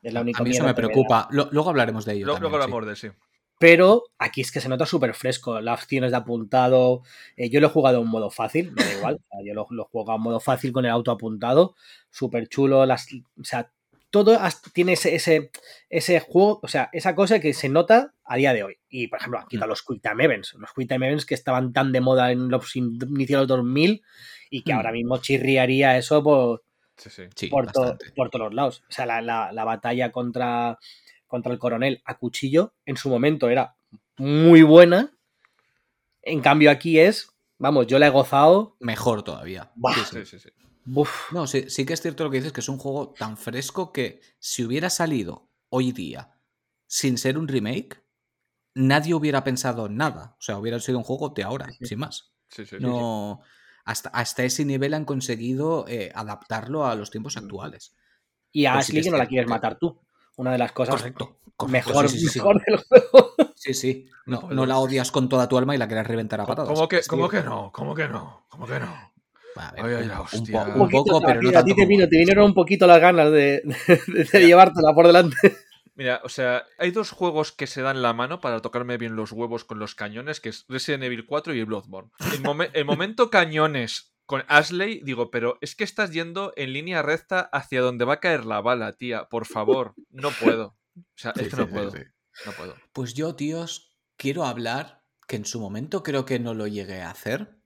Es 0.02 0.12
la 0.12 0.20
única 0.20 0.40
A 0.40 0.44
mí 0.44 0.50
eso 0.50 0.64
me 0.64 0.74
preocupa. 0.74 1.28
Luego 1.30 1.70
hablaremos 1.70 2.04
de 2.04 2.14
ello. 2.14 2.26
Lo- 2.26 2.34
también, 2.34 2.50
Luego 2.50 2.64
sí. 2.64 2.70
hablamos 2.70 2.86
de 2.86 2.96
sí. 2.96 3.16
Pero 3.58 4.04
aquí 4.18 4.40
es 4.40 4.52
que 4.52 4.60
se 4.60 4.68
nota 4.68 4.86
súper 4.86 5.14
fresco. 5.14 5.60
Las 5.60 5.82
opciones 5.82 6.12
de 6.12 6.16
apuntado. 6.16 7.02
eh, 7.36 7.50
yo 7.50 7.60
lo 7.60 7.66
he 7.66 7.70
jugado 7.70 8.00
en 8.02 8.06
modo 8.08 8.30
fácil, 8.30 8.70
me 8.72 8.84
da 8.84 8.92
igual. 8.94 9.20
yo 9.44 9.54
lo, 9.54 9.66
lo 9.70 9.82
he 9.82 9.86
jugado 9.90 10.16
en 10.16 10.22
modo 10.22 10.40
fácil 10.40 10.72
con 10.72 10.84
el 10.84 10.90
auto 10.92 11.10
apuntado. 11.10 11.74
Súper 12.10 12.48
chulo. 12.48 12.86
Las, 12.86 13.08
o 13.12 13.44
sea, 13.44 13.70
todo 14.10 14.38
has- 14.40 14.62
tiene 14.72 14.92
ese, 14.94 15.14
ese, 15.14 15.50
ese 15.90 16.20
juego, 16.20 16.60
o 16.62 16.68
sea, 16.68 16.88
esa 16.92 17.14
cosa 17.14 17.40
que 17.40 17.52
se 17.52 17.68
nota 17.68 18.14
a 18.24 18.36
día 18.36 18.52
de 18.54 18.62
hoy. 18.62 18.78
Y, 18.88 19.08
por 19.08 19.18
ejemplo, 19.18 19.40
han 19.40 19.48
quitado 19.48 19.66
Mm. 19.66 19.70
los 19.70 19.82
Quick 19.82 20.02
Time 20.02 20.24
Events. 20.24 20.54
Los 20.54 20.72
Quick 20.72 20.88
Time 20.88 21.06
Events 21.06 21.26
que 21.26 21.34
estaban 21.34 21.72
tan 21.72 21.90
de 21.92 22.00
moda 22.00 22.30
en 22.32 22.48
los 22.48 22.74
inicios 22.76 23.28
de 23.28 23.36
los 23.36 23.48
2000 23.48 24.02
y 24.50 24.62
que 24.62 24.72
Mm. 24.72 24.76
ahora 24.76 24.92
mismo 24.92 25.18
chirriaría 25.18 25.98
eso 25.98 26.22
por, 26.22 26.62
Sí, 26.96 27.10
sí. 27.10 27.22
Sí, 27.36 27.46
por, 27.48 27.70
to- 27.70 27.96
por 28.16 28.30
todos 28.30 28.46
los 28.46 28.54
lados. 28.54 28.82
O 28.88 28.92
sea, 28.92 29.04
la, 29.06 29.20
la- 29.20 29.52
la 29.52 29.64
batalla 29.64 30.10
contra, 30.10 30.78
contra 31.28 31.52
el 31.52 31.58
coronel 31.60 32.02
a 32.04 32.18
cuchillo 32.18 32.74
en 32.84 32.96
su 32.96 33.08
momento 33.08 33.48
era 33.48 33.76
muy 34.16 34.62
buena. 34.62 35.12
En 36.22 36.40
cambio, 36.40 36.70
aquí 36.70 36.98
es, 36.98 37.30
vamos, 37.58 37.86
yo 37.86 37.98
la 37.98 38.08
he 38.08 38.10
gozado. 38.10 38.76
Mejor 38.80 39.22
todavía. 39.22 39.70
Sí, 39.94 40.00
sí. 40.00 40.16
Sí, 40.24 40.26
sí, 40.26 40.38
sí. 40.40 40.48
Buf, 40.84 41.30
No, 41.32 41.46
sí, 41.46 41.68
sí 41.68 41.84
que 41.84 41.92
es 41.92 42.00
cierto 42.00 42.24
lo 42.24 42.30
que 42.30 42.38
dices, 42.38 42.52
que 42.52 42.60
es 42.60 42.68
un 42.68 42.78
juego 42.78 43.12
tan 43.12 43.36
fresco 43.36 43.92
que 43.92 44.20
si 44.38 44.64
hubiera 44.64 44.88
salido 44.90 45.50
hoy 45.68 45.92
día 45.92 46.34
sin 46.86 47.18
ser 47.18 47.36
un 47.36 47.46
remake, 47.46 48.02
nadie 48.74 49.14
hubiera 49.14 49.44
pensado 49.44 49.86
en 49.86 49.96
nada. 49.96 50.34
O 50.38 50.42
sea, 50.42 50.58
hubiera 50.58 50.80
sido 50.80 50.98
un 50.98 51.04
juego 51.04 51.28
de 51.28 51.42
ahora, 51.42 51.66
Sí. 51.78 51.84
sin 51.86 51.98
más. 51.98 52.32
Sí, 52.48 52.64
sí, 52.64 52.76
sí. 52.78 52.82
No, 52.82 53.42
hasta, 53.84 54.08
hasta 54.10 54.44
ese 54.44 54.64
nivel 54.64 54.94
han 54.94 55.04
conseguido 55.04 55.84
eh, 55.88 56.10
adaptarlo 56.14 56.86
a 56.86 56.94
los 56.94 57.10
tiempos 57.10 57.36
Mm. 57.36 57.38
actuales. 57.40 57.94
y 58.50 58.64
a 58.64 58.72
Pues 58.72 58.86
sí 58.86 58.92
que 58.92 58.98
Ashley 59.00 59.04
que 59.04 59.10
no 59.10 59.18
la 59.18 59.26
quieres 59.28 59.48
matar 59.50 59.78
tú. 59.78 60.00
Una 60.38 60.52
de 60.52 60.58
las 60.58 60.72
cosas 60.72 60.96
Correcto. 60.96 61.36
correcto, 61.56 61.90
mejor, 61.90 62.08
sí, 62.08 62.18
sí, 62.18 62.28
sí. 62.28 62.38
mejor 62.38 62.62
del 62.64 62.76
juego. 62.78 63.34
Sí, 63.54 63.74
sí. 63.74 64.08
No 64.26 64.48
No, 64.50 64.64
la 64.66 64.78
odias 64.78 65.10
con 65.12 65.28
toda 65.28 65.48
tu 65.48 65.58
alma 65.58 65.74
y 65.74 65.78
la 65.78 65.86
quieres 65.86 66.06
reventar 66.06 66.40
a 66.40 66.44
¿Cómo- 66.44 66.54
patadas. 66.56 66.72
¿Cómo 66.74 66.88
que, 66.88 67.00
cómo 67.06 67.28
que 67.28 67.42
no? 67.42 67.70
¿Cómo 67.72 67.94
que 67.94 68.08
no? 68.08 68.46
¿Cómo 68.48 68.66
que 68.66 68.78
no? 68.80 68.86
A 69.56 69.72
ver, 69.72 69.84
Ay, 69.84 69.94
ay, 69.96 70.02
un- 70.02 70.08
la 70.08 70.20
un, 70.20 70.26
hostia. 70.26 70.64
po- 70.64 70.72
Un 70.72 70.80
un 70.82 70.88
poco, 70.88 71.20
pero 71.20 71.42
no 71.42 71.48
a 71.48 71.50
ti 71.50 71.54
tanto 71.54 71.66
te, 71.66 71.74
como 71.74 71.88
vino, 71.88 72.08
te 72.08 72.18
vinieron 72.18 72.44
un 72.44 72.54
poquito 72.54 72.86
las 72.86 73.00
ganas 73.00 73.30
de, 73.32 73.62
de- 74.06 74.24
de 74.32 74.46
llevártela 74.46 74.94
por 74.94 75.06
delante. 75.08 75.36
Mira, 75.96 76.20
o 76.22 76.28
sea, 76.28 76.62
hay 76.78 76.92
dos 76.92 77.10
juegos 77.10 77.50
que 77.50 77.66
se 77.66 77.82
dan 77.82 78.00
la 78.02 78.12
mano 78.12 78.40
para 78.40 78.60
tocarme 78.60 78.96
bien 78.98 79.16
los 79.16 79.32
huevos 79.32 79.64
con 79.64 79.80
los 79.80 79.96
cañones, 79.96 80.38
que 80.40 80.50
es 80.50 80.64
Resident 80.68 81.02
Evil 81.02 81.26
4 81.26 81.52
y 81.54 81.64
Bloodborne. 81.64 82.10
El, 82.32 82.42
momen- 82.44 82.70
el 82.72 82.84
momento 82.84 83.30
cañones 83.30 84.12
con 84.28 84.44
Ashley, 84.48 85.00
digo, 85.04 85.32
pero 85.32 85.58
es 85.62 85.74
que 85.74 85.84
estás 85.84 86.12
yendo 86.12 86.52
en 86.56 86.74
línea 86.74 87.02
recta 87.02 87.40
hacia 87.52 87.82
donde 87.82 88.04
va 88.06 88.14
a 88.14 88.20
caer 88.20 88.44
la 88.46 88.60
bala, 88.60 88.92
tía. 88.94 89.28
Por 89.30 89.46
favor, 89.46 89.96
no 90.10 90.36
puedo. 90.36 90.76
O 90.96 91.02
sea, 91.16 91.34
Sí, 91.34 91.44
es 91.44 91.48
que 91.48 91.56
sí, 91.56 91.62
no 91.62 91.66
sí, 91.66 91.72
puedo. 91.74 91.92
sí. 91.92 92.00
No 92.46 92.52
puedo. 92.52 92.82
Pues 92.92 93.14
yo, 93.14 93.34
tíos, 93.36 93.96
quiero 94.16 94.44
hablar, 94.44 95.04
que 95.26 95.36
en 95.36 95.46
su 95.46 95.60
momento 95.60 96.02
creo 96.02 96.24
que 96.26 96.38
no 96.40 96.54
lo 96.54 96.66
llegué 96.66 97.02
a 97.02 97.10
hacer, 97.10 97.58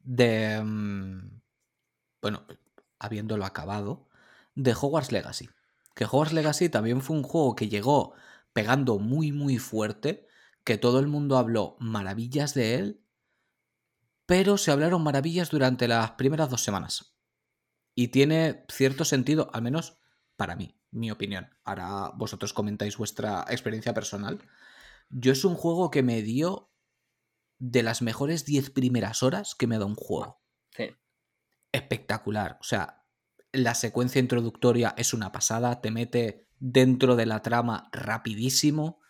de... 0.00 0.62
mm, 0.64 1.40
Bueno, 2.22 2.46
habiéndolo 2.98 3.44
acabado, 3.44 4.08
de 4.54 4.72
Hogwarts 4.72 5.12
Legacy. 5.12 5.50
Que 5.94 6.04
Hogwarts 6.06 6.32
Legacy 6.32 6.68
también 6.68 7.02
fue 7.02 7.16
un 7.16 7.22
juego 7.22 7.56
que 7.56 7.68
llegó 7.68 8.14
pegando 8.52 8.98
muy, 8.98 9.32
muy 9.32 9.58
fuerte, 9.58 10.26
que 10.64 10.78
todo 10.78 10.98
el 11.00 11.06
mundo 11.08 11.38
habló 11.38 11.76
maravillas 11.80 12.54
de 12.54 12.74
él, 12.76 13.00
pero 14.26 14.58
se 14.58 14.70
hablaron 14.70 15.02
maravillas 15.02 15.50
durante 15.50 15.88
las 15.88 16.12
primeras 16.12 16.50
dos 16.50 16.62
semanas. 16.62 17.16
Y 17.94 18.08
tiene 18.08 18.64
cierto 18.68 19.04
sentido, 19.04 19.48
al 19.54 19.62
menos 19.62 19.98
para 20.36 20.56
mí, 20.56 20.78
mi 20.90 21.10
opinión. 21.10 21.48
Ahora 21.64 22.12
vosotros 22.14 22.52
comentáis 22.52 22.96
vuestra 22.98 23.44
experiencia 23.48 23.94
personal. 23.94 24.42
Yo 25.08 25.32
es 25.32 25.44
un 25.44 25.54
juego 25.54 25.90
que 25.90 26.02
me 26.02 26.22
dio 26.22 26.70
de 27.58 27.82
las 27.82 28.02
mejores 28.02 28.44
10 28.44 28.70
primeras 28.70 29.22
horas 29.22 29.54
que 29.54 29.66
me 29.66 29.78
da 29.78 29.86
un 29.86 29.94
juego. 29.94 30.42
Sí. 30.76 30.90
Espectacular. 31.72 32.58
O 32.60 32.64
sea, 32.64 33.06
la 33.52 33.74
secuencia 33.74 34.20
introductoria 34.20 34.94
es 34.98 35.14
una 35.14 35.32
pasada, 35.32 35.80
te 35.80 35.90
mete 35.90 36.48
dentro 36.58 37.16
de 37.16 37.26
la 37.26 37.42
trama 37.42 37.88
rapidísimo. 37.92 39.00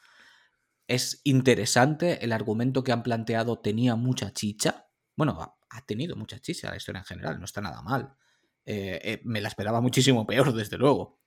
Es 0.87 1.21
interesante, 1.25 2.25
el 2.25 2.33
argumento 2.33 2.85
que 2.85 2.93
han 2.93 3.03
planteado 3.03 3.59
tenía 3.59 3.97
mucha 3.97 4.33
chicha. 4.33 4.86
Bueno, 5.17 5.57
ha, 5.71 5.87
tenido 5.87 6.15
mucha 6.15 6.39
chicha 6.39 6.71
la 6.71 6.77
historia 6.77 7.01
en 7.01 7.07
general, 7.07 7.39
no 7.39 7.47
está 7.47 7.61
nada 7.61 7.83
mal. 7.83 8.15
Eh, 8.65 9.01
eh, 9.03 9.21
me 9.25 9.41
la 9.41 9.49
esperaba 9.49 9.81
muchísimo 9.81 10.27
peor, 10.27 10.53
desde 10.53 10.77
luego. 10.77 11.21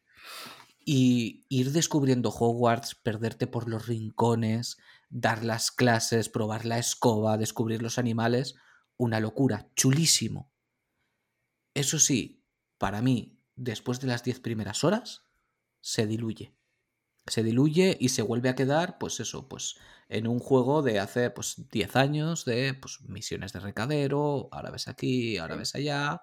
Y 0.86 1.46
ir 1.50 1.72
descubriendo 1.72 2.30
Hogwarts, 2.30 2.96
perderte 2.96 3.48
por 3.48 3.68
los 3.68 3.88
rincones, 3.88 4.78
dar 5.10 5.44
las 5.44 5.72
clases, 5.72 6.30
probar 6.30 6.66
la 6.66 6.78
escoba, 6.78 7.38
descubrir 7.38 7.82
los 7.82 7.98
animales, 7.98 8.56
una 8.98 9.20
locura, 9.20 9.70
chulísimo. 9.76 10.52
Eso 11.74 12.00
sí, 12.00 12.46
para 12.78 13.02
mí, 13.02 13.40
después 13.56 14.00
de 14.00 14.08
las 14.08 14.24
10 14.24 14.40
primeras 14.40 14.84
horas, 14.84 15.26
se 15.82 16.06
diluye. 16.06 16.59
Se 17.30 17.44
diluye 17.44 17.98
y 18.00 18.10
se 18.10 18.22
vuelve 18.22 18.50
a 18.50 18.56
quedar, 18.56 18.98
pues 18.98 19.20
eso, 19.20 19.48
pues 19.48 19.76
en 20.10 20.28
un 20.28 20.40
juego 20.40 20.82
de 20.82 21.00
hace 21.00 21.30
pues 21.30 21.70
10 21.72 21.96
años 21.96 22.44
de 22.46 22.74
pues, 22.74 23.00
misiones 23.08 23.54
de 23.54 23.60
recadero, 23.60 24.50
ahora 24.52 24.72
ves 24.72 24.88
aquí, 24.88 25.38
ahora 25.38 25.56
ves 25.56 25.76
allá. 25.76 26.22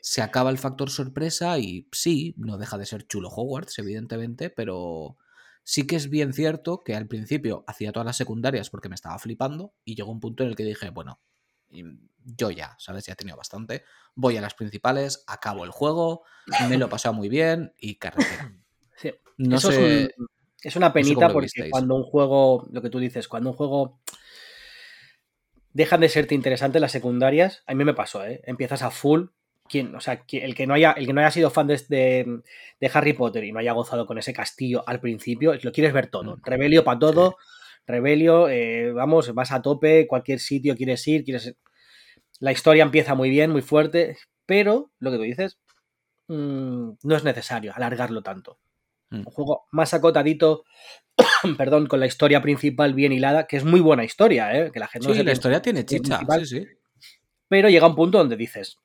Se 0.00 0.22
acaba 0.22 0.50
el 0.50 0.58
factor 0.58 0.90
sorpresa 0.90 1.58
y 1.58 1.86
sí, 1.92 2.34
no 2.38 2.58
deja 2.58 2.78
de 2.78 2.86
ser 2.86 3.06
chulo 3.06 3.28
Hogwarts, 3.28 3.78
evidentemente, 3.78 4.50
pero 4.50 5.16
sí 5.62 5.86
que 5.86 5.96
es 5.96 6.08
bien 6.10 6.32
cierto 6.32 6.82
que 6.82 6.96
al 6.96 7.06
principio 7.06 7.64
hacía 7.66 7.92
todas 7.92 8.06
las 8.06 8.16
secundarias 8.16 8.70
porque 8.70 8.88
me 8.88 8.94
estaba 8.94 9.18
flipando 9.18 9.74
y 9.84 9.94
llegó 9.94 10.10
un 10.10 10.20
punto 10.20 10.42
en 10.42 10.48
el 10.48 10.56
que 10.56 10.64
dije, 10.64 10.90
bueno, 10.90 11.20
yo 12.24 12.50
ya, 12.50 12.76
¿sabes? 12.78 13.06
Ya 13.06 13.12
he 13.12 13.16
tenido 13.16 13.36
bastante. 13.36 13.84
Voy 14.14 14.36
a 14.36 14.40
las 14.40 14.54
principales, 14.54 15.22
acabo 15.26 15.64
el 15.64 15.70
juego, 15.70 16.24
me 16.68 16.76
lo 16.76 16.86
he 16.86 16.88
pasado 16.88 17.14
muy 17.14 17.28
bien 17.28 17.74
y 17.78 17.96
carretera. 17.96 18.52
Sí. 18.96 19.12
No 19.36 19.56
Eso 19.56 19.70
sé. 19.70 20.04
es, 20.04 20.12
un- 20.18 20.26
es 20.62 20.76
una 20.76 20.92
penita 20.92 21.30
porque 21.30 21.70
cuando 21.70 21.94
un 21.94 22.04
juego, 22.04 22.68
lo 22.70 22.82
que 22.82 22.90
tú 22.90 22.98
dices, 22.98 23.28
cuando 23.28 23.50
un 23.50 23.56
juego 23.56 24.00
dejan 25.72 26.00
de 26.00 26.08
serte 26.08 26.34
interesantes 26.34 26.80
las 26.80 26.92
secundarias, 26.92 27.62
a 27.66 27.74
mí 27.74 27.84
me 27.84 27.94
pasó, 27.94 28.24
¿eh? 28.24 28.40
Empiezas 28.44 28.82
a 28.82 28.90
full. 28.90 29.26
Quien, 29.68 29.94
o 29.94 30.00
sea, 30.00 30.24
el 30.32 30.54
que 30.56 30.66
no 30.66 30.74
haya, 30.74 30.90
el 30.92 31.06
que 31.06 31.12
no 31.12 31.20
haya 31.20 31.30
sido 31.30 31.48
fan 31.48 31.68
de, 31.68 31.80
de, 31.88 32.42
de 32.80 32.90
Harry 32.92 33.12
Potter 33.12 33.44
y 33.44 33.52
no 33.52 33.60
haya 33.60 33.72
gozado 33.72 34.04
con 34.04 34.18
ese 34.18 34.32
castillo 34.32 34.82
al 34.84 34.98
principio, 34.98 35.54
lo 35.62 35.70
quieres 35.70 35.92
ver 35.92 36.08
todo. 36.08 36.36
Mm. 36.36 36.42
Rebelio 36.42 36.82
para 36.82 36.98
todo, 36.98 37.36
Rebelio, 37.86 38.48
eh, 38.48 38.92
vamos, 38.92 39.32
vas 39.32 39.52
a 39.52 39.62
tope, 39.62 40.06
cualquier 40.06 40.40
sitio 40.40 40.76
quieres 40.76 41.06
ir, 41.06 41.24
quieres. 41.24 41.54
La 42.40 42.52
historia 42.52 42.82
empieza 42.82 43.14
muy 43.14 43.30
bien, 43.30 43.50
muy 43.50 43.62
fuerte, 43.62 44.16
pero 44.46 44.90
lo 44.98 45.10
que 45.12 45.16
tú 45.18 45.22
dices, 45.22 45.58
mm, 46.28 46.90
no 47.02 47.16
es 47.16 47.24
necesario 47.24 47.72
alargarlo 47.74 48.22
tanto. 48.22 48.58
Mm. 49.10 49.18
Un 49.18 49.24
juego 49.24 49.66
más 49.72 49.92
acotadito, 49.94 50.64
perdón, 51.58 51.86
con 51.86 52.00
la 52.00 52.06
historia 52.06 52.40
principal 52.40 52.94
bien 52.94 53.12
hilada, 53.12 53.46
que 53.46 53.56
es 53.56 53.64
muy 53.64 53.80
buena 53.80 54.04
historia, 54.04 54.56
¿eh? 54.56 54.70
que 54.72 54.78
la 54.80 54.88
gente 54.88 55.08
no 55.08 55.14
Sí, 55.14 55.18
se 55.18 55.24
la 55.24 55.28
piensa 55.28 55.38
historia 55.38 55.62
tiene 55.62 55.84
chicha, 55.84 56.20
sí, 56.38 56.46
sí. 56.46 56.66
pero 57.48 57.68
llega 57.68 57.86
un 57.88 57.96
punto 57.96 58.18
donde 58.18 58.36
dices, 58.36 58.76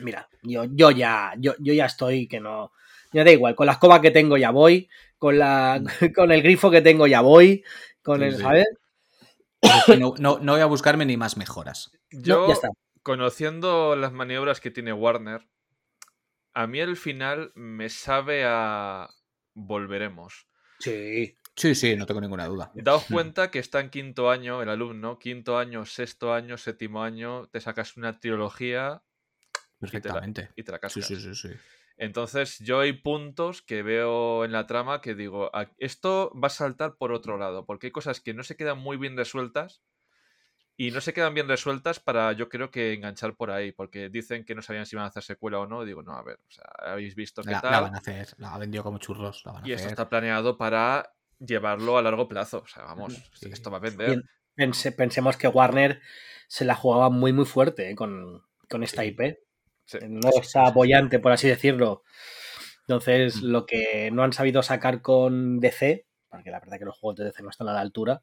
mira, 0.00 0.28
yo, 0.42 0.64
yo 0.64 0.90
ya, 0.90 1.32
yo, 1.38 1.54
yo 1.60 1.72
ya 1.74 1.86
estoy 1.86 2.26
que 2.26 2.40
no, 2.40 2.72
ya 3.12 3.22
da 3.24 3.30
igual, 3.30 3.54
con 3.54 3.66
la 3.66 3.72
escoba 3.72 4.00
que 4.00 4.10
tengo 4.10 4.36
ya 4.36 4.50
voy, 4.50 4.88
con 5.18 5.38
la, 5.38 5.80
con 6.16 6.32
el 6.32 6.42
grifo 6.42 6.70
que 6.70 6.80
tengo 6.82 7.06
ya 7.06 7.20
voy, 7.20 7.62
con 8.02 8.18
Sí, 8.20 8.24
el, 8.26 8.36
sí. 8.36 8.42
¿sabes? 8.42 8.66
Es 9.60 9.84
que 9.84 9.96
No, 9.98 10.14
no- 10.18 10.38
no 10.40 10.52
voy 10.52 10.60
a 10.62 10.66
buscarme 10.66 11.04
ni 11.04 11.16
más 11.16 11.36
mejoras. 11.36 11.92
No, 12.10 12.22
Yo, 12.22 12.46
ya 12.48 12.54
está. 12.54 12.68
conociendo 13.02 13.94
las 13.94 14.12
maniobras 14.12 14.58
que 14.60 14.70
tiene 14.70 14.92
Warner, 14.92 15.46
a 16.54 16.66
mí 16.66 16.80
el 16.80 16.96
final 16.96 17.52
me 17.54 17.88
sabe 17.90 18.42
a 18.44 19.08
volveremos. 19.66 20.48
Sí. 20.78 21.38
Sí, 21.56 21.74
sí, 21.74 21.94
no 21.96 22.06
tengo 22.06 22.20
ninguna 22.20 22.46
duda. 22.46 22.72
Daos 22.74 23.04
Hmm. 23.08 23.14
cuenta 23.14 23.50
que 23.50 23.58
está 23.60 23.78
en 23.80 23.90
quinto 23.90 24.30
año 24.30 24.62
el 24.62 24.68
alumno, 24.68 25.18
quinto 25.18 25.56
año, 25.58 25.84
sexto 25.86 26.32
año, 26.34 26.56
séptimo 26.56 27.02
año, 27.02 27.46
te 27.48 27.60
sacas 27.60 27.96
una 27.96 28.18
trilogía 28.18 29.02
Perfectamente. 29.78 30.50
y 30.56 30.62
te 30.64 30.72
la 30.72 30.78
cascas. 30.78 31.12
sí, 31.12 31.16
sí, 31.16 31.34
sí. 31.34 31.48
Entonces 31.96 32.58
yo 32.60 32.80
hay 32.80 32.94
puntos 32.94 33.62
que 33.62 33.82
veo 33.82 34.44
en 34.44 34.52
la 34.52 34.66
trama 34.66 35.00
que 35.02 35.14
digo, 35.14 35.50
"Ah, 35.54 35.72
esto 35.78 36.32
va 36.42 36.48
a 36.48 36.50
saltar 36.50 36.96
por 36.98 37.12
otro 37.12 37.38
lado, 37.38 37.66
porque 37.66 37.88
hay 37.88 37.92
cosas 37.92 38.20
que 38.20 38.34
no 38.34 38.44
se 38.44 38.56
quedan 38.56 38.78
muy 38.78 38.96
bien 38.98 39.16
resueltas 39.16 39.82
y 40.82 40.90
no 40.92 41.00
se 41.02 41.12
quedan 41.12 41.34
bien 41.34 41.46
resueltas 41.46 42.00
para 42.00 42.32
yo 42.32 42.48
creo 42.48 42.70
que 42.70 42.94
enganchar 42.94 43.34
por 43.36 43.50
ahí, 43.50 43.70
porque 43.72 44.08
dicen 44.08 44.44
que 44.44 44.54
no 44.54 44.62
sabían 44.62 44.86
si 44.86 44.96
iban 44.96 45.04
a 45.04 45.08
hacer 45.08 45.22
secuela 45.22 45.58
o 45.58 45.66
no, 45.66 45.84
digo, 45.84 46.02
no, 46.02 46.12
a 46.14 46.22
ver, 46.22 46.38
o 46.48 46.50
sea, 46.50 46.64
habéis 46.78 47.14
visto 47.14 47.42
qué 47.42 47.50
La, 47.50 47.56
la 47.56 47.60
tal 47.70 47.82
van 47.82 47.94
a 47.94 47.98
hacer, 47.98 48.28
la 48.38 48.54
ha 48.54 48.58
vendido 48.58 48.82
como 48.82 48.96
churros. 48.98 49.42
La 49.44 49.52
van 49.52 49.64
a 49.64 49.68
y 49.68 49.72
esto 49.72 49.82
hacer. 49.82 49.92
está 49.92 50.08
planeado 50.08 50.56
para 50.56 51.12
llevarlo 51.38 51.98
a 51.98 52.02
largo 52.02 52.28
plazo, 52.28 52.62
o 52.64 52.66
sea, 52.66 52.84
vamos, 52.84 53.14
Sí. 53.34 53.50
esto 53.52 53.70
va 53.70 53.76
a 53.76 53.80
vender. 53.80 54.06
Bien, 54.08 54.22
pense- 54.56 54.92
pensemos 54.92 55.36
que 55.36 55.48
Warner 55.48 56.00
se 56.48 56.64
la 56.64 56.74
jugaba 56.74 57.10
muy, 57.10 57.32
muy 57.34 57.44
fuerte 57.44 57.90
eh, 57.90 57.94
con, 57.94 58.42
con 58.68 58.82
esta 58.82 59.02
Sí. 59.02 59.08
IP. 59.08 59.38
Sí. 59.84 59.98
No 60.08 60.30
está 60.40 60.70
bollante, 60.70 61.18
por 61.18 61.32
así 61.32 61.46
decirlo. 61.48 62.04
Entonces, 62.88 63.42
Mm. 63.42 63.46
lo 63.46 63.66
que 63.66 64.10
no 64.12 64.22
han 64.22 64.32
sabido 64.32 64.62
sacar 64.62 65.02
con 65.02 65.60
DC, 65.60 66.06
porque 66.30 66.50
la 66.50 66.60
verdad 66.60 66.78
que 66.78 66.84
los 66.84 66.98
juegos 66.98 67.16
de 67.18 67.24
DC 67.26 67.42
no 67.42 67.50
están 67.50 67.68
a 67.68 67.72
la 67.74 67.80
altura, 67.80 68.22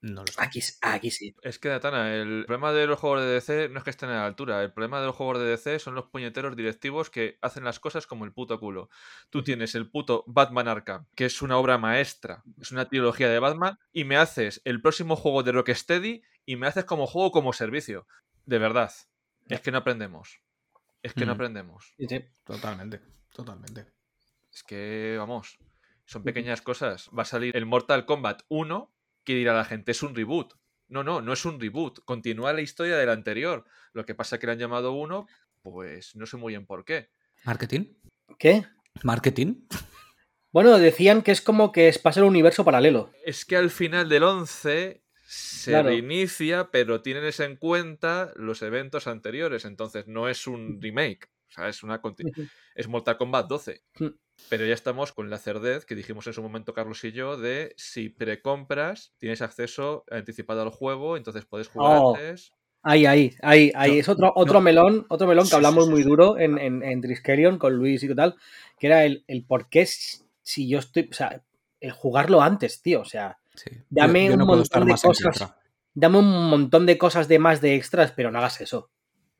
No 0.00 0.20
lo 0.20 0.26
sé. 0.28 0.40
aquí, 0.40 0.60
aquí 0.82 1.10
sí. 1.10 1.34
Es 1.42 1.58
que, 1.58 1.68
Natana, 1.68 2.14
el 2.14 2.44
problema 2.46 2.72
de 2.72 2.86
los 2.86 3.00
juegos 3.00 3.22
de 3.22 3.32
DC 3.32 3.68
no 3.68 3.78
es 3.78 3.84
que 3.84 3.90
estén 3.90 4.10
a 4.10 4.14
la 4.14 4.26
altura. 4.26 4.62
El 4.62 4.72
problema 4.72 5.00
de 5.00 5.06
los 5.06 5.16
juegos 5.16 5.38
de 5.38 5.46
DC 5.46 5.80
son 5.80 5.96
los 5.96 6.06
puñeteros 6.06 6.54
directivos 6.54 7.10
que 7.10 7.38
hacen 7.42 7.64
las 7.64 7.80
cosas 7.80 8.06
como 8.06 8.24
el 8.24 8.32
puto 8.32 8.60
culo. 8.60 8.90
Tú 9.30 9.42
tienes 9.42 9.74
el 9.74 9.90
puto 9.90 10.22
Batman 10.26 10.68
Arkham, 10.68 11.06
que 11.16 11.24
es 11.24 11.42
una 11.42 11.56
obra 11.58 11.78
maestra, 11.78 12.44
es 12.60 12.70
una 12.70 12.88
trilogía 12.88 13.28
de 13.28 13.40
Batman, 13.40 13.78
y 13.92 14.04
me 14.04 14.16
haces 14.16 14.62
el 14.64 14.80
próximo 14.80 15.16
juego 15.16 15.42
de 15.42 15.52
Rocksteady 15.52 16.22
y 16.46 16.56
me 16.56 16.68
haces 16.68 16.84
como 16.84 17.06
juego 17.06 17.32
como 17.32 17.52
servicio. 17.52 18.06
De 18.46 18.58
verdad. 18.58 18.92
Es 19.48 19.60
que 19.60 19.72
no 19.72 19.78
aprendemos. 19.78 20.40
Es 21.02 21.12
que 21.12 21.26
no 21.26 21.32
aprendemos. 21.32 21.94
Sí, 21.96 22.06
sí. 22.08 22.24
Totalmente, 22.44 23.00
totalmente. 23.32 23.86
Es 24.52 24.62
que, 24.62 25.16
vamos, 25.18 25.58
son 26.04 26.22
pequeñas 26.22 26.62
cosas. 26.62 27.10
Va 27.16 27.22
a 27.22 27.26
salir 27.26 27.56
el 27.56 27.66
Mortal 27.66 28.06
Kombat 28.06 28.42
1, 28.48 28.92
que 29.28 29.34
dirá 29.34 29.52
la 29.54 29.64
gente, 29.66 29.92
es 29.92 30.02
un 30.02 30.14
reboot. 30.14 30.54
No, 30.88 31.04
no, 31.04 31.20
no 31.20 31.34
es 31.34 31.44
un 31.44 31.60
reboot. 31.60 32.02
Continúa 32.06 32.52
la 32.54 32.62
historia 32.62 32.96
del 32.96 33.10
anterior. 33.10 33.64
Lo 33.92 34.06
que 34.06 34.14
pasa 34.14 34.36
es 34.36 34.40
que 34.40 34.46
le 34.46 34.54
han 34.54 34.58
llamado 34.58 34.92
uno, 34.92 35.26
pues 35.62 36.16
no 36.16 36.24
sé 36.24 36.38
muy 36.38 36.54
bien 36.54 36.64
por 36.64 36.84
qué. 36.86 37.10
¿Marketing? 37.44 37.92
¿Qué? 38.38 38.64
¿Marketing? 39.02 39.66
Bueno, 40.50 40.78
decían 40.78 41.20
que 41.22 41.30
es 41.30 41.42
como 41.42 41.72
que 41.72 41.88
es 41.88 41.98
pasa 41.98 42.20
el 42.20 42.26
universo 42.26 42.64
paralelo. 42.64 43.12
Es 43.24 43.44
que 43.44 43.56
al 43.56 43.68
final 43.68 44.08
del 44.08 44.22
11 44.22 45.02
se 45.26 45.70
Claro. 45.72 45.90
reinicia, 45.90 46.70
pero 46.70 47.02
tienen 47.02 47.30
en 47.38 47.56
cuenta 47.56 48.32
los 48.34 48.62
eventos 48.62 49.06
anteriores. 49.06 49.66
Entonces 49.66 50.06
no 50.06 50.26
es 50.30 50.46
un 50.46 50.80
remake. 50.80 51.28
O 51.48 51.50
sea, 51.52 51.68
es 51.68 51.82
una 51.82 52.00
conti- 52.02 52.24
es 52.74 52.88
Mortal 52.88 53.16
Kombat 53.16 53.46
12. 53.48 53.82
Mm. 53.98 54.06
Pero 54.48 54.64
ya 54.66 54.74
estamos 54.74 55.12
con 55.12 55.30
la 55.30 55.38
cerdez 55.38 55.84
que 55.84 55.94
dijimos 55.96 56.26
en 56.26 56.32
su 56.32 56.42
momento 56.42 56.72
Carlos 56.74 57.02
y 57.04 57.12
yo 57.12 57.36
de 57.36 57.74
si 57.76 58.08
precompras 58.08 59.12
tienes 59.18 59.42
acceso 59.42 60.04
anticipado 60.10 60.62
al 60.62 60.70
juego, 60.70 61.16
entonces 61.16 61.44
puedes 61.44 61.68
jugar 61.68 61.98
Oh. 62.00 62.14
antes. 62.14 62.52
Ahí, 62.82 63.06
ahí, 63.06 63.34
ahí, 63.42 63.72
ahí. 63.74 63.98
Es 63.98 64.08
otro, 64.08 64.32
otro 64.36 64.54
no. 64.54 64.60
melón, 64.60 65.06
otro 65.08 65.26
melón 65.26 65.42
que 65.44 65.48
Sí, 65.48 65.50
sí, 65.50 65.56
hablamos 65.56 65.86
sí, 65.86 65.90
muy 65.90 66.02
sí. 66.04 66.08
duro 66.08 66.38
en, 66.38 66.58
en, 66.58 66.82
en 66.84 67.00
Triskelion 67.00 67.58
con 67.58 67.74
Luis 67.74 68.02
y 68.04 68.14
tal, 68.14 68.36
que 68.78 68.86
era 68.86 69.04
el, 69.04 69.24
el 69.26 69.44
por 69.44 69.68
qué 69.68 69.84
si, 69.86 70.68
yo 70.68 70.78
estoy, 70.78 71.08
o 71.10 71.14
sea, 71.14 71.42
el 71.80 71.90
jugarlo 71.90 72.40
antes, 72.40 72.80
tío, 72.82 73.00
o 73.00 73.04
sea, 73.04 73.38
Sí. 73.56 73.70
Dame 73.90 74.20
yo, 74.20 74.26
yo 74.28 74.32
un 74.34 74.38
no 74.38 74.46
montón 74.46 74.86
de 74.86 74.94
cosas. 74.94 75.54
dame 75.92 76.18
un 76.18 76.48
montón 76.48 76.86
de 76.86 76.96
cosas 76.96 77.26
de 77.26 77.40
más 77.40 77.60
de 77.60 77.74
extras, 77.74 78.12
pero 78.12 78.30
no 78.30 78.38
hagas 78.38 78.60
eso. 78.60 78.88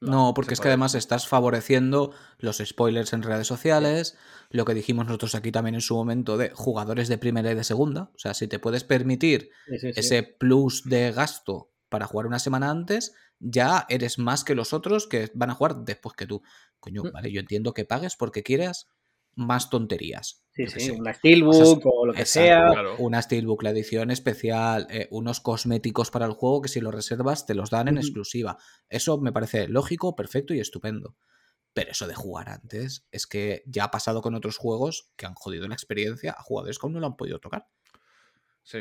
No, 0.01 0.33
porque 0.35 0.55
es 0.55 0.61
que 0.61 0.69
además 0.69 0.95
estás 0.95 1.27
favoreciendo 1.27 2.13
los 2.39 2.59
spoilers 2.65 3.13
en 3.13 3.23
redes 3.23 3.49
sociales, 3.49 4.17
lo 4.51 4.65
que 4.65 4.75
dijimos 4.75 5.07
nosotros 5.07 5.35
aquí 5.35 5.51
también 5.51 5.75
en 5.75 5.81
su 5.81 5.97
momento 5.97 6.37
de 6.37 6.51
jugadores 6.51 7.09
de 7.09 7.19
primera 7.19 7.51
y 7.51 7.55
de 7.57 7.65
segunda. 7.65 8.11
O 8.15 8.19
sea, 8.19 8.33
si 8.35 8.47
te 8.47 8.59
puedes 8.61 8.85
permitir 8.85 9.51
Sí, 9.67 9.79
sí, 9.79 9.93
sí. 9.93 10.01
ese 10.01 10.23
plus 10.23 10.85
de 10.85 11.11
gasto 11.13 11.73
para 11.89 12.07
jugar 12.07 12.27
una 12.27 12.39
semana 12.39 12.71
antes, 12.71 13.15
ya 13.41 13.87
eres 13.89 14.19
más 14.19 14.45
que 14.45 14.55
los 14.55 14.73
otros 14.73 15.09
que 15.09 15.31
van 15.35 15.51
a 15.51 15.55
jugar 15.55 15.85
después 15.85 16.15
que 16.15 16.27
tú. 16.27 16.43
Coño, 16.79 17.03
Mm. 17.05 17.13
vale, 17.13 17.33
yo 17.33 17.41
entiendo 17.41 17.75
que 17.75 17.85
pagues 17.85 18.15
porque 18.15 18.43
quieras 18.45 18.89
más 19.35 19.69
tonterías. 19.71 20.45
Sí, 20.67 20.81
sí, 20.81 20.91
una 20.91 21.15
Steelbook 21.15 21.87
o 21.87 22.07
lo 22.07 22.13
que 22.13 22.23
Exacto, 22.23 22.49
sea. 22.49 22.67
Claro. 22.73 22.97
Una 22.99 23.23
Steelbook, 23.23 23.63
la 23.63 23.71
edición 23.71 24.11
especial, 24.11 24.89
eh, 24.91 25.07
unos 25.13 25.41
cosméticos 25.41 26.11
para 26.11 26.27
el 26.27 26.33
juego 26.33 26.63
que 26.63 26.69
si 26.69 26.81
los 26.81 26.93
reservas 26.93 27.47
te 27.47 27.55
los 27.55 27.71
dan 27.71 27.87
en 27.87 27.97
exclusiva. 27.97 28.59
Eso 28.89 29.19
me 29.19 29.33
parece 29.33 29.69
lógico, 29.69 30.17
perfecto 30.17 30.55
y 30.55 30.61
estupendo. 30.61 31.15
Pero 31.75 31.93
eso 31.93 32.09
de 32.09 32.15
jugar 32.15 32.49
antes 32.49 33.07
es 33.13 33.29
que 33.29 33.63
ya 33.67 33.85
ha 33.85 33.91
pasado 33.93 34.21
con 34.21 34.35
otros 34.35 34.57
juegos 34.57 35.13
que 35.17 35.27
han 35.27 35.35
jodido 35.35 35.69
la 35.69 35.75
experiencia 35.75 36.35
a 36.37 36.43
jugadores 36.43 36.79
que 36.79 36.87
aún 36.87 36.95
no 36.95 37.01
lo 37.01 37.07
han 37.07 37.17
podido 37.17 37.39
tocar. 37.39 37.69
Sí. 38.65 38.81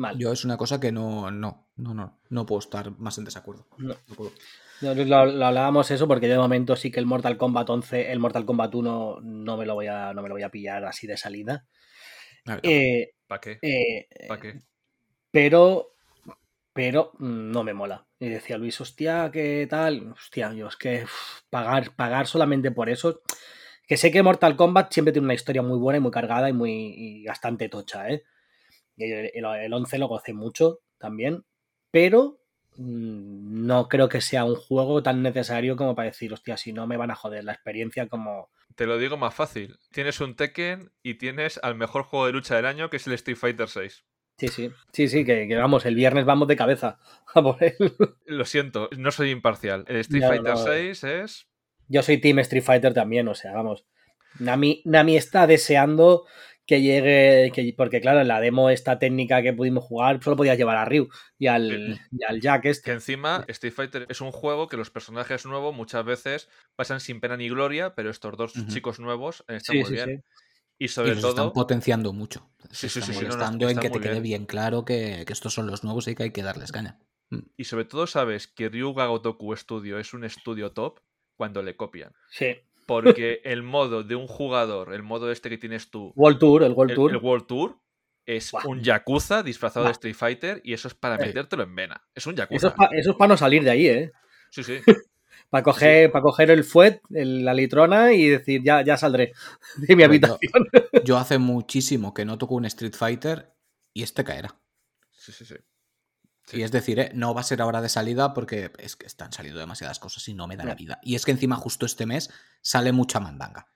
Mal. 0.00 0.18
Yo 0.18 0.32
es 0.32 0.44
una 0.44 0.56
cosa 0.56 0.80
que 0.80 0.90
no, 0.92 1.30
no, 1.30 1.68
no, 1.76 1.94
no, 1.94 2.18
no 2.28 2.46
puedo 2.46 2.58
estar 2.58 2.90
más 2.98 3.18
en 3.18 3.24
desacuerdo. 3.24 3.66
No. 3.78 3.94
No 4.08 4.14
puedo. 4.16 4.32
No, 4.80 4.94
Lo, 4.94 5.26
lo 5.26 5.46
hablábamos 5.46 5.90
eso 5.90 6.08
porque 6.08 6.26
de 6.26 6.38
momento 6.38 6.74
sí 6.74 6.90
que 6.90 7.00
el 7.00 7.06
Mortal 7.06 7.36
Kombat 7.36 7.68
11, 7.68 8.10
el 8.10 8.18
Mortal 8.18 8.46
Kombat 8.46 8.74
1 8.74 9.18
no 9.22 9.56
me 9.56 9.66
lo 9.66 9.74
voy 9.74 9.88
a, 9.88 10.12
no 10.14 10.22
me 10.22 10.28
lo 10.28 10.34
voy 10.34 10.42
a 10.42 10.48
pillar 10.50 10.84
así 10.86 11.06
de 11.06 11.16
salida. 11.18 11.66
A 12.46 12.56
ver, 12.56 12.60
Eh, 12.64 13.10
¿Para 13.26 13.40
qué? 13.40 13.58
eh, 13.62 14.06
¿Para 14.26 14.40
qué? 14.40 14.60
pero 15.30 15.88
pero 16.72 17.12
mm, 17.18 17.50
no 17.50 17.62
me 17.64 17.74
mola. 17.74 18.06
Y 18.18 18.28
decía 18.28 18.58
Luis, 18.58 18.80
hostia, 18.80 19.30
¿qué 19.32 19.66
tal? 19.68 20.12
Hostia, 20.12 20.52
yo 20.54 20.68
es 20.68 20.76
que 20.76 21.04
uf, 21.04 21.40
pagar, 21.50 21.94
pagar 21.96 22.26
solamente 22.26 22.70
por 22.70 22.88
eso. 22.88 23.22
Que 23.86 23.96
sé 23.96 24.10
que 24.12 24.22
Mortal 24.22 24.56
Kombat 24.56 24.92
siempre 24.92 25.12
tiene 25.12 25.26
una 25.26 25.34
historia 25.34 25.62
muy 25.62 25.78
buena 25.78 25.98
y 25.98 26.00
muy 26.00 26.10
cargada 26.12 26.48
y 26.48 26.52
muy 26.52 26.94
y 26.96 27.24
bastante 27.26 27.68
tocha, 27.68 28.08
¿eh? 28.08 28.22
El, 29.02 29.30
el- 29.34 29.44
el 29.44 29.72
11 29.72 29.98
lo 29.98 30.08
gocé 30.08 30.32
mucho 30.32 30.80
también, 30.98 31.44
pero 31.90 32.38
mm, 32.76 33.66
no 33.66 33.88
creo 33.88 34.08
que 34.08 34.20
sea 34.20 34.44
un 34.44 34.54
juego 34.56 35.02
tan 35.02 35.22
necesario 35.22 35.76
como 35.76 35.94
para 35.94 36.06
decir, 36.10 36.32
hostia, 36.32 36.56
si 36.56 36.72
no 36.72 36.86
me 36.86 36.96
van 36.96 37.10
a 37.10 37.14
joder 37.16 37.44
la 37.44 37.52
experiencia 37.52 38.06
como... 38.08 38.50
Te 38.76 38.86
lo 38.86 38.98
digo 38.98 39.16
más 39.16 39.34
fácil. 39.34 39.78
Tienes 39.92 40.20
un 40.20 40.36
Tekken 40.36 40.90
y 41.02 41.14
tienes 41.14 41.58
al 41.62 41.74
mejor 41.74 42.04
juego 42.04 42.26
de 42.26 42.32
lucha 42.32 42.56
del 42.56 42.66
año, 42.66 42.88
que 42.88 42.96
es 42.98 43.06
el 43.06 43.12
Street 43.14 43.36
Fighter 43.36 43.68
6. 43.68 44.04
Sí, 44.38 44.48
sí, 44.48 44.70
sí, 44.92 45.08
sí, 45.08 45.24
que, 45.24 45.46
que 45.48 45.56
vamos, 45.56 45.84
el 45.84 45.94
viernes 45.94 46.24
vamos 46.24 46.48
de 46.48 46.56
cabeza 46.56 46.98
a 47.34 47.42
por 47.42 47.62
él. 47.62 47.74
Lo 48.24 48.44
siento, 48.46 48.88
no 48.96 49.10
soy 49.10 49.30
imparcial. 49.30 49.84
El 49.88 49.96
Street 49.96 50.22
No, 50.22 50.28
Fighter 50.28 50.54
no. 50.54 50.56
6 50.56 51.04
es. 51.04 51.46
Yo 51.88 52.02
soy 52.02 52.18
Team 52.18 52.38
Street 52.38 52.62
Fighter 52.62 52.94
también, 52.94 53.26
o 53.28 53.34
sea, 53.34 53.52
vamos. 53.52 53.84
Nami, 54.38 54.80
Nami 54.84 55.16
está 55.16 55.46
deseando 55.48 56.24
que 56.70 56.80
llegue, 56.80 57.50
que, 57.52 57.74
porque 57.76 58.00
claro, 58.00 58.20
en 58.20 58.28
la 58.28 58.38
demo 58.40 58.70
esta 58.70 59.00
técnica 59.00 59.42
que 59.42 59.52
pudimos 59.52 59.82
jugar 59.82 60.22
solo 60.22 60.36
podías 60.36 60.56
llevar 60.56 60.76
a 60.76 60.84
Ryu 60.84 61.08
y 61.36 61.48
al, 61.48 61.98
y 62.12 62.24
al 62.24 62.40
Jack 62.40 62.62
Que 62.62 62.70
este. 62.70 62.92
encima 62.92 63.44
Street 63.48 63.72
Fighter 63.72 64.06
es 64.08 64.20
un 64.20 64.30
juego 64.30 64.68
que 64.68 64.76
los 64.76 64.88
personajes 64.90 65.46
nuevos 65.46 65.74
muchas 65.74 66.04
veces 66.04 66.48
pasan 66.76 67.00
sin 67.00 67.20
pena 67.20 67.36
ni 67.36 67.48
gloria, 67.48 67.94
pero 67.96 68.08
estos 68.08 68.36
dos 68.36 68.52
chicos 68.68 69.00
nuevos 69.00 69.44
están 69.48 69.60
Sí, 69.60 69.78
muy 69.78 69.84
sí, 69.86 69.92
bien. 69.94 70.06
sí. 70.06 70.44
Y 70.78 70.84
y 70.84 70.88
sobre 70.88 71.16
los 71.16 71.18
están 71.24 71.34
todo, 71.34 71.52
potenciando 71.52 72.12
mucho. 72.12 72.48
Sí, 72.70 72.88
Se 72.88 72.88
sí, 72.88 72.98
están 73.00 73.02
sí, 73.02 73.12
sí, 73.18 73.24
no, 73.24 73.30
no, 73.30 73.36
molestando 73.36 73.68
en 73.68 73.78
que 73.80 73.90
te 73.90 74.00
quede 74.00 74.12
bien. 74.20 74.22
bien 74.22 74.46
claro 74.46 74.84
que, 74.84 75.24
que 75.26 75.32
estos 75.32 75.52
son 75.52 75.66
los 75.66 75.82
nuevos 75.82 76.06
y 76.08 76.14
que 76.14 76.22
hay 76.22 76.30
que 76.30 76.42
darles 76.44 76.70
caña. 76.72 77.00
Mm. 77.30 77.40
y 77.56 77.64
sobre 77.64 77.84
todo 77.84 78.06
sabes 78.06 78.46
que 78.48 78.68
Ryuga 78.68 79.06
Gotoku 79.06 79.54
Studio 79.56 79.98
es 79.98 80.14
un 80.14 80.24
estudio 80.24 80.72
top 80.72 81.00
cuando 81.36 81.62
le 81.62 81.76
copian. 81.76 82.12
Sí. 82.30 82.56
Porque 82.90 83.40
el 83.44 83.62
modo 83.62 84.02
de 84.02 84.16
un 84.16 84.26
jugador, 84.26 84.92
el 84.94 85.02
modo 85.02 85.30
este 85.30 85.48
que 85.48 85.58
tienes 85.58 85.90
tú, 85.90 86.12
World 86.16 86.38
Tour, 86.40 86.62
el 86.64 86.72
World 86.72 86.90
el, 86.90 86.96
Tour. 86.96 87.10
el 87.12 87.16
World 87.18 87.46
Tour, 87.46 87.78
es 88.26 88.52
un 88.64 88.82
Yakuza 88.82 89.42
disfrazado 89.42 89.86
de. 89.86 89.92
Street 89.92 90.14
Fighter 90.14 90.60
y 90.64 90.72
eso 90.72 90.88
es 90.88 90.94
para 90.94 91.14
Eh. 91.16 91.26
metértelo 91.28 91.62
en 91.62 91.74
vena. 91.74 92.02
Es 92.14 92.26
un 92.26 92.34
Eso 92.34 92.42
Yakuza. 92.42 92.68
es, 92.68 92.74
eso 93.00 93.10
es 93.12 93.16
para 93.16 93.28
no 93.28 93.36
salir 93.36 93.62
de 93.62 93.70
ahí, 93.70 93.86
¿eh? 93.86 94.12
Sí, 94.50 94.62
sí. 94.64 94.78
Para 95.50 95.64
coger, 95.64 96.12
para 96.12 96.22
coger 96.22 96.50
el 96.52 96.62
fuet, 96.62 97.00
el- 97.10 97.44
la 97.44 97.54
litrona 97.54 98.12
y 98.12 98.28
decir, 98.28 98.62
ya, 98.64 98.82
ya 98.84 98.96
saldré 98.96 99.32
de 99.78 99.96
mi 99.96 100.02
Pero 100.02 100.14
yo- 100.14 100.26
habitación. 100.26 100.68
Yo 101.04 101.16
hace 101.18 101.38
muchísimo 101.38 102.14
que 102.14 102.24
no 102.24 102.38
toco 102.38 102.54
un 102.54 102.66
Street 102.66 102.94
Fighter 102.96 103.52
y 103.92 104.04
este 104.04 104.22
caerá. 104.22 104.54
Sí, 105.10 105.32
sí, 105.32 105.44
sí. 105.44 105.56
Y 106.52 106.62
es 106.62 106.72
decir, 106.72 106.98
¿eh? 106.98 107.10
no 107.14 107.34
va 107.34 107.40
a 107.42 107.44
ser 107.44 107.60
ahora 107.62 107.80
de 107.80 107.88
salida 107.88 108.34
porque 108.34 108.72
es 108.78 108.96
que 108.96 109.06
están 109.06 109.32
saliendo 109.32 109.60
demasiadas 109.60 109.98
cosas 109.98 110.26
y 110.28 110.34
no 110.34 110.46
me 110.46 110.56
da 110.56 110.64
la 110.64 110.74
vida. 110.74 110.98
Y 111.02 111.14
es 111.14 111.24
que 111.24 111.30
encima 111.30 111.56
justo 111.56 111.86
este 111.86 112.06
mes 112.06 112.30
sale 112.60 112.92
mucha 112.92 113.20
mandanga. 113.20 113.68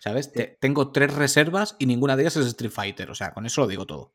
¿Sabes? 0.00 0.26
Sí. 0.26 0.32
Te- 0.34 0.58
tengo 0.60 0.92
tres 0.92 1.14
reservas 1.14 1.76
y 1.78 1.86
ninguna 1.86 2.16
de 2.16 2.22
ellas 2.24 2.36
es 2.36 2.46
Street 2.46 2.70
Fighter. 2.70 3.10
O 3.10 3.14
sea, 3.14 3.32
con 3.32 3.46
eso 3.46 3.62
lo 3.62 3.66
digo 3.66 3.86
todo. 3.86 4.14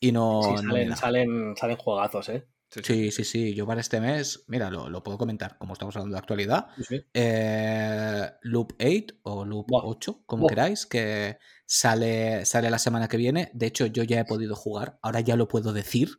Y 0.00 0.12
no, 0.12 0.40
Sí, 0.42 0.56
salen, 0.64 0.96
salen, 0.96 1.54
salen 1.56 1.76
juegazos, 1.76 2.28
¿eh? 2.28 2.46
Sí, 2.82 3.10
sí, 3.12 3.24
sí. 3.24 3.54
Yo 3.54 3.66
para 3.66 3.80
este 3.80 4.00
mes, 4.00 4.44
mira, 4.48 4.68
lo, 4.68 4.90
lo 4.90 5.02
puedo 5.02 5.16
comentar, 5.16 5.56
como 5.58 5.72
estamos 5.74 5.94
hablando 5.96 6.14
de 6.14 6.18
actualidad. 6.18 6.66
Sí, 6.76 6.82
sí. 6.88 7.04
Eh, 7.14 8.30
Loop 8.42 8.72
8 8.80 9.14
o 9.22 9.44
Loop 9.44 9.66
Buah. 9.68 9.82
8, 9.84 10.22
como 10.26 10.46
queráis, 10.48 10.84
que 10.84 11.38
sale, 11.64 12.44
sale 12.44 12.68
la 12.70 12.78
semana 12.80 13.08
que 13.08 13.16
viene. 13.16 13.50
De 13.54 13.66
hecho, 13.66 13.86
yo 13.86 14.02
ya 14.02 14.20
he 14.20 14.24
podido 14.24 14.56
jugar, 14.56 14.98
ahora 15.02 15.20
ya 15.20 15.36
lo 15.36 15.46
puedo 15.48 15.72
decir, 15.72 16.18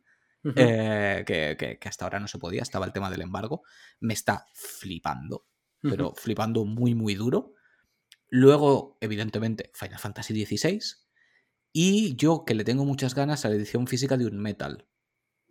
Eh, 0.55 1.23
que, 1.25 1.55
que- 1.57 1.79
que 1.79 1.89
hasta 1.89 2.05
ahora 2.05 2.19
no 2.19 2.27
se 2.27 2.37
podía, 2.37 2.61
estaba 2.61 2.85
el 2.85 2.93
tema 2.93 3.09
del 3.09 3.21
embargo. 3.21 3.63
Me 3.99 4.13
está 4.13 4.45
flipando, 4.53 5.47
pero 5.81 6.13
flipando 6.15 6.65
muy, 6.65 6.93
muy 6.93 7.15
duro. 7.15 7.53
Luego, 8.29 8.97
evidentemente, 9.01 9.71
Final 9.73 9.99
Fantasy 9.99 10.45
XVI. 10.45 10.79
Y 11.71 12.15
yo 12.15 12.45
que 12.45 12.55
le 12.55 12.63
tengo 12.63 12.85
muchas 12.85 13.15
ganas 13.15 13.45
a 13.45 13.49
la 13.49 13.55
edición 13.55 13.87
física 13.87 14.17
de 14.17 14.25
un 14.27 14.39
Metal, 14.39 14.87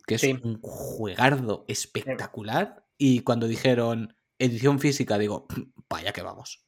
que 0.07 0.15
es 0.15 0.21
Sí. 0.21 0.39
un 0.43 0.59
juegardo 0.61 1.65
espectacular. 1.67 2.85
Y 2.97 3.19
cuando 3.21 3.47
dijeron 3.47 4.15
edición 4.39 4.79
física, 4.79 5.17
digo, 5.17 5.47
vaya 5.89 6.11
que 6.13 6.21
vamos. 6.21 6.64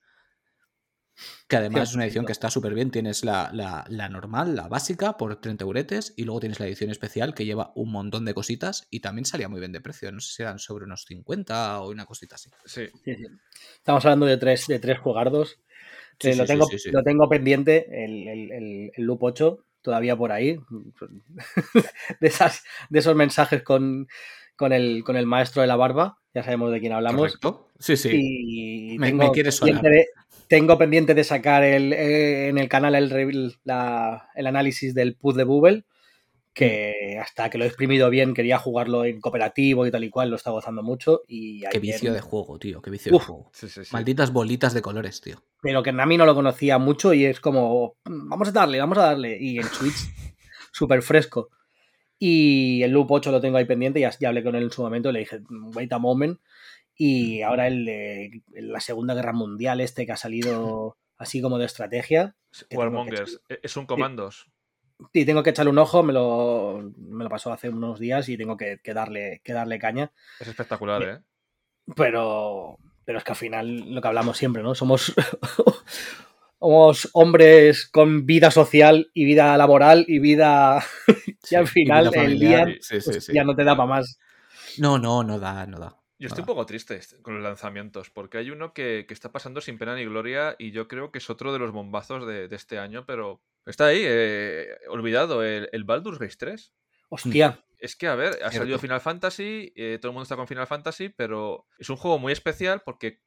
Que 1.47 1.56
además 1.58 1.89
es 1.89 1.95
una 1.95 2.06
edición 2.06 2.25
que 2.25 2.32
está 2.32 2.49
súper 2.49 2.73
bien. 2.73 2.91
Tienes 2.91 3.23
la, 3.23 3.49
la- 3.53 3.86
la 3.89 4.10
normal, 4.10 4.56
la 4.56 4.67
básica, 4.67 5.17
por 5.17 5.36
30 5.41 5.63
euretes. 5.63 6.13
Y 6.17 6.23
luego 6.25 6.39
tienes 6.41 6.60
la 6.60 6.67
edición 6.67 6.89
especial 6.89 7.34
que 7.34 7.45
lleva 7.45 7.71
un 7.75 7.91
montón 7.91 8.25
de 8.25 8.34
cositas. 8.34 8.88
Y 8.89 8.99
también 8.99 9.25
salía 9.25 9.49
muy 9.49 9.60
bien 9.60 9.71
de 9.71 9.82
precio. 9.82 10.12
No 10.12 10.19
sé 10.19 10.34
si 10.34 10.41
eran 10.43 10.60
sobre 10.60 10.86
unos 10.86 11.06
50 11.06 11.82
o 11.82 11.89
una 11.89 12.06
cosita 12.06 12.36
así. 12.36 12.49
Sí. 12.65 12.88
Sí, 13.03 13.15
sí. 13.15 13.25
Estamos 13.75 14.06
hablando 14.06 14.25
de 14.25 14.38
tres, 14.38 14.67
de 14.67 14.80
tres 14.80 14.99
jugardos. 14.99 15.60
Sí, 16.19 16.30
Eh, 16.30 16.34
sí, 16.34 16.39
lo, 16.39 16.45
tengo, 16.45 16.65
sí, 16.67 16.80
sí. 16.80 16.91
lo 16.91 17.03
tengo 17.03 17.30
pendiente, 17.30 18.03
el, 18.06 18.27
el, 18.27 18.51
el- 18.51 18.91
el 18.95 19.03
Loop 19.03 19.23
8, 19.23 19.65
todavía 19.82 20.15
por 20.15 20.32
ahí. 20.32 20.58
de, 22.19 22.27
esas, 22.27 22.63
de 22.89 22.99
esos 22.99 23.15
mensajes 23.15 23.63
con, 23.63 24.08
con, 24.56 24.73
el, 24.73 25.03
con 25.03 25.15
el 25.15 25.25
maestro 25.25 25.62
de 25.62 25.67
la 25.67 25.75
barba, 25.75 26.19
ya 26.34 26.43
sabemos 26.43 26.71
de 26.71 26.80
quién 26.80 26.93
hablamos. 26.93 27.19
¿Correcto? 27.21 27.69
Sí, 27.80 27.97
sí. 27.97 28.10
Y 28.93 28.97
Me- 28.99 29.08
tengo, 29.08 29.25
me 29.25 29.32
quiere 29.32 29.51
sonar. 29.51 29.82
pendiente 29.82 29.97
de, 29.97 30.08
tengo 30.47 30.77
pendiente 30.77 31.13
de 31.13 31.23
sacar 31.23 31.63
el, 31.63 31.93
eh, 31.93 32.47
en 32.49 32.57
el 32.57 32.69
canal 32.69 32.95
el, 32.95 33.55
la- 33.63 34.29
el 34.36 34.47
análisis 34.47 34.93
del 34.93 35.15
puzzle 35.15 35.43
Bubble, 35.43 35.83
que 36.53 37.19
hasta 37.21 37.49
que 37.49 37.57
lo 37.60 37.65
he 37.65 37.67
exprimido 37.67 38.10
bien 38.10 38.33
quería 38.33 38.57
jugarlo 38.57 39.05
en 39.05 39.21
cooperativo 39.21 39.86
y 39.86 39.91
tal 39.91 40.03
y 40.03 40.10
cual, 40.10 40.29
lo 40.31 40.36
está 40.38 40.49
gozando 40.51 40.81
mucho. 40.81 41.21
Y 41.27 41.62
Qué 41.69 41.79
vicio 41.79 42.12
de 42.13 42.21
juego, 42.21 42.57
tío. 42.57 42.81
Qué 42.81 42.89
vicio 42.89 43.12
de 43.12 43.17
Uf, 43.17 43.25
juego. 43.25 43.49
Sí, 43.53 43.69
sí, 43.69 43.83
sí. 43.86 43.89
Malditas 43.93 44.33
bolitas 44.33 44.73
de 44.73 44.81
colores, 44.81 45.21
tío. 45.21 45.43
pero 45.62 45.83
que 45.83 45.91
Nami 45.91 46.17
no 46.17 46.25
lo 46.25 46.33
conocía 46.33 46.77
mucho 46.79 47.13
y 47.13 47.25
es 47.25 47.39
como, 47.39 47.95
"Mm, 48.05 48.29
vamos 48.29 48.47
a 48.47 48.51
darle, 48.51 48.79
vamos 48.79 48.97
a 48.97 49.01
darle. 49.03 49.38
Y 49.39 49.57
en 49.60 49.65
Switch, 49.65 49.95
súper 50.71 51.01
fresco. 51.03 51.49
Y 52.19 52.81
el 52.81 52.91
Loop 52.91 53.12
8 53.12 53.31
lo 53.31 53.39
tengo 53.39 53.57
ahí 53.57 53.65
pendiente, 53.65 53.99
ya, 53.99 54.12
ya 54.19 54.29
hablé 54.29 54.43
con 54.43 54.55
él 54.55 54.63
en 54.63 54.71
su 54.71 54.81
momento, 54.81 55.12
le 55.12 55.19
dije, 55.19 55.41
wait 55.75 55.93
a 55.93 55.99
moment. 55.99 56.39
Y 56.97 57.41
ahora 57.43 57.67
el 57.67 57.86
de 57.86 58.41
la 58.53 58.79
Segunda 58.79 59.13
Guerra 59.13 59.33
Mundial, 59.33 59.81
este 59.81 60.05
que 60.05 60.12
ha 60.13 60.17
salido 60.17 60.97
así 61.17 61.41
como 61.41 61.57
de 61.57 61.65
estrategia. 61.65 62.36
Warmongers. 62.71 63.39
E- 63.49 63.60
Es 63.62 63.77
un 63.77 63.86
comandos. 63.86 64.49
Y 65.13 65.25
tengo 65.25 65.43
que 65.43 65.51
echarle 65.51 65.69
un 65.69 65.77
ojo, 65.77 66.01
me 66.01 66.12
lo, 66.12 66.91
me 66.97 67.23
lo 67.23 67.29
pasó 67.29 67.53
hace 67.53 67.69
unos 67.69 67.99
días 67.99 68.27
y 68.29 68.38
tengo 68.38 68.57
que, 68.57 68.79
que 68.83 68.93
darle, 68.95 69.41
que 69.43 69.53
darle 69.53 69.77
caña. 69.77 70.12
Es 70.39 70.47
espectacular, 70.47 71.03
¿eh? 71.03 71.19
Pero, 71.95 72.77
pero 73.05 73.17
es 73.19 73.23
que 73.23 73.31
al 73.31 73.38
final 73.38 73.93
lo 73.93 74.01
que 74.01 74.07
hablamos 74.07 74.38
siempre, 74.38 74.63
¿no? 74.63 74.73
Somos, 74.73 75.13
somos 76.60 77.10
hombres 77.13 77.88
con 77.91 78.25
vida 78.25 78.49
social 78.51 79.10
y 79.13 79.25
vida 79.25 79.55
laboral 79.57 80.05
y 80.07 80.19
vida. 80.19 80.83
y 81.49 81.55
al 81.55 81.67
Sí, 81.67 81.79
y 81.81 81.83
final 81.83 82.10
vida 82.10 82.23
el 82.23 82.39
día 82.39 82.65
sí, 82.81 82.99
sí, 82.99 82.99
pues, 83.05 83.25
sí. 83.25 83.33
ya 83.33 83.43
no 83.43 83.55
te 83.55 83.63
da 83.63 83.75
para 83.77 83.88
más. 83.88 84.17
No, 84.79 84.97
no, 84.97 85.23
no 85.23 85.39
da, 85.39 85.65
no 85.67 85.79
da. 85.79 85.95
Yo 86.19 86.27
estoy 86.27 86.41
un 86.41 86.47
poco 86.47 86.65
triste 86.65 86.99
con 87.21 87.36
los 87.36 87.43
lanzamientos, 87.43 88.10
porque 88.10 88.39
hay 88.39 88.49
uno 88.49 88.73
que, 88.73 89.06
que 89.08 89.13
está 89.13 89.32
pasando 89.32 89.62
sin 89.62 89.77
pena 89.77 89.95
ni 89.95 90.06
gloria 90.06 90.56
y 90.58 90.71
yo 90.71 90.88
creo 90.88 91.12
que 91.12 91.19
es 91.19 91.30
otro 91.30 91.53
de 91.53 91.60
los 91.60 91.71
bombazos 91.71 92.25
de, 92.25 92.47
de 92.47 92.56
este 92.56 92.80
año, 92.80 93.06
pero 93.06 93.41
está 93.65 93.88
ahí, 93.88 94.01
eh, 94.03 94.67
olvidado, 94.89 95.43
el, 95.43 95.69
el 95.71 95.84
Baldur's 95.84 96.19
Gate 96.19 96.36
3. 96.38 96.73
Hostia. 97.10 97.63
Es 97.80 97.95
que, 97.95 98.08
a 98.08 98.15
ver, 98.15 98.39
ha 98.43 98.51
salido. 98.51 98.80
Final 98.80 99.01
Fantasy, 99.01 99.71
eh, 99.75 99.99
todo 100.01 100.10
el 100.10 100.13
mundo 100.13 100.23
está 100.23 100.36
con 100.36 100.47
Final 100.47 100.65
Fantasy, 100.65 101.10
pero 101.10 101.67
es 101.77 101.89
un 101.89 101.95
juego 101.95 102.17
muy 102.17 102.34
especial 102.34 102.82
porque 102.84 103.21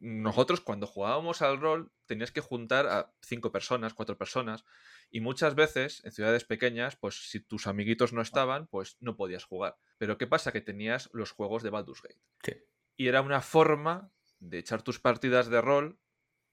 nosotros 0.00 0.60
cuando 0.60 0.86
jugábamos 0.86 1.42
al 1.42 1.60
rol 1.60 1.92
tenías 2.06 2.32
que 2.32 2.40
juntar 2.40 2.86
a 2.86 3.12
cinco 3.20 3.52
personas, 3.52 3.94
cuatro 3.94 4.16
personas, 4.16 4.64
y 5.10 5.20
muchas 5.20 5.54
veces 5.54 6.02
en 6.04 6.12
ciudades 6.12 6.44
pequeñas, 6.44 6.96
pues 6.96 7.28
si 7.28 7.40
tus 7.40 7.66
amiguitos 7.66 8.12
no 8.12 8.22
estaban, 8.22 8.66
pues 8.66 8.96
no 9.00 9.16
podías 9.16 9.44
jugar. 9.44 9.76
Pero 9.98 10.16
¿qué 10.18 10.26
pasa? 10.26 10.52
Que 10.52 10.62
tenías 10.62 11.10
los 11.12 11.32
juegos 11.32 11.62
de 11.62 11.70
Baldur's 11.70 12.02
Gate. 12.02 12.20
Sí. 12.42 12.52
Y 12.96 13.08
era 13.08 13.20
una 13.20 13.42
forma 13.42 14.10
de 14.38 14.58
echar 14.58 14.82
tus 14.82 14.98
partidas 14.98 15.48
de 15.48 15.60
rol 15.60 15.98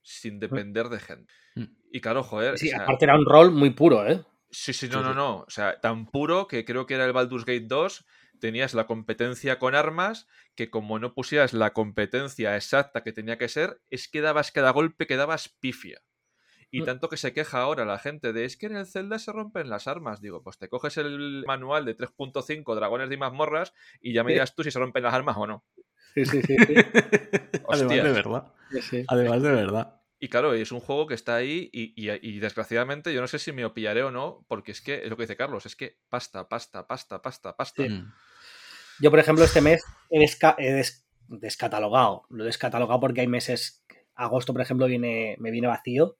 sin 0.02 0.40
depender 0.40 0.90
de 0.90 1.00
gente. 1.00 1.34
Mm. 1.56 1.66
Y 1.92 2.02
claro, 2.02 2.24
joder. 2.24 2.58
Sí, 2.58 2.68
o 2.68 2.72
sea, 2.72 2.84
aparte 2.84 3.06
era 3.06 3.18
un 3.18 3.26
rol 3.26 3.52
muy 3.52 3.72
puro, 3.72 4.08
¿eh? 4.08 4.24
Sí, 4.50 4.74
sí, 4.74 4.88
no, 4.88 5.02
no, 5.02 5.14
no. 5.14 5.40
O 5.40 5.50
sea, 5.50 5.80
tan 5.80 6.06
puro 6.06 6.48
que 6.48 6.64
creo 6.64 6.86
que 6.86 6.94
era 6.94 7.06
el 7.06 7.14
Baldur's 7.14 7.46
Gate 7.46 7.66
2. 7.68 8.06
Tenías 8.40 8.74
la 8.74 8.88
competencia 8.88 9.60
con 9.60 9.76
armas, 9.76 10.28
que 10.56 10.70
como 10.70 11.00
no 11.00 11.14
pusieras 11.14 11.54
la 11.54 11.74
competencia 11.74 12.56
exacta 12.56 13.04
que 13.04 13.14
tenía 13.14 13.38
que 13.38 13.48
ser, 13.50 13.82
es 13.90 14.08
que 14.08 14.22
dabas 14.22 14.52
cada 14.52 14.72
golpe 14.72 15.08
que 15.08 15.18
dabas 15.18 15.50
pifia. 15.50 16.02
Y 16.70 16.82
Mm. 16.82 16.86
tanto 16.86 17.08
que 17.10 17.16
se 17.18 17.34
queja 17.34 17.60
ahora 17.62 17.86
la 17.86 17.98
gente 17.98 18.34
de 18.34 18.44
es 18.44 18.58
que 18.58 18.66
en 18.66 18.76
el 18.76 18.86
Zelda 18.86 19.20
se 19.20 19.32
rompen 19.32 19.70
las 19.70 19.88
armas. 19.88 20.20
Digo, 20.22 20.44
pues 20.44 20.58
te 20.58 20.68
coges 20.68 20.98
el 20.98 21.44
manual 21.48 21.86
de 21.86 21.96
3.5 21.96 22.76
Dragones 22.76 23.10
y 23.12 23.18
mazmorras 23.18 23.74
y 24.02 24.14
ya 24.14 24.24
me 24.24 24.34
dirás 24.34 24.54
tú 24.54 24.64
si 24.64 24.72
se 24.72 24.80
rompen 24.80 25.04
las 25.04 25.14
armas 25.14 25.38
o 25.38 25.48
no. 25.48 25.64
Sí, 26.14 26.26
sí, 26.26 26.42
sí. 26.42 26.56
sí. 26.58 26.74
Además 27.70 28.04
de 28.04 28.12
verdad. 28.12 28.54
Sí, 28.72 28.82
sí. 28.82 29.06
Además 29.08 29.42
de 29.42 29.52
verdad. 29.52 29.97
Y 30.20 30.30
claro, 30.30 30.54
es 30.54 30.72
un 30.72 30.80
juego 30.80 31.06
que 31.08 31.14
está 31.14 31.36
ahí 31.36 31.70
y, 31.72 31.94
y- 31.96 32.10
y 32.22 32.40
desgraciadamente 32.40 33.14
yo 33.14 33.22
no 33.22 33.28
sé 33.28 33.38
si 33.38 33.52
me 33.52 33.62
lo 33.62 33.74
pillaré 33.74 34.02
o 34.04 34.10
no, 34.12 34.44
porque 34.48 34.72
es 34.72 34.82
que 34.82 35.04
es 35.04 35.10
lo 35.10 35.16
que 35.16 35.24
dice 35.24 35.38
Carlos, 35.38 35.66
es 35.68 35.76
que 35.76 35.98
pasta, 36.10 36.48
pasta, 36.50 36.88
pasta, 36.88 37.22
pasta, 37.22 37.56
pasta. 37.56 37.84
Sí. 37.84 37.90
Mm. 37.90 38.12
Yo, 39.00 39.12
por 39.12 39.20
ejemplo, 39.20 39.44
este 39.46 39.62
mes 39.62 39.84
he, 40.10 40.20
desca- 40.20 40.56
he 40.58 40.72
des- 40.74 41.06
descatalogado. 41.28 42.26
Lo 42.30 42.44
he 42.44 42.48
descatalogado 42.48 43.00
porque 43.00 43.22
hay 43.22 43.28
meses. 43.28 43.84
Agosto, 44.16 44.54
por 44.54 44.62
ejemplo, 44.64 44.88
viene, 44.88 45.36
me 45.40 45.52
viene 45.52 45.68
vacío. 45.68 46.18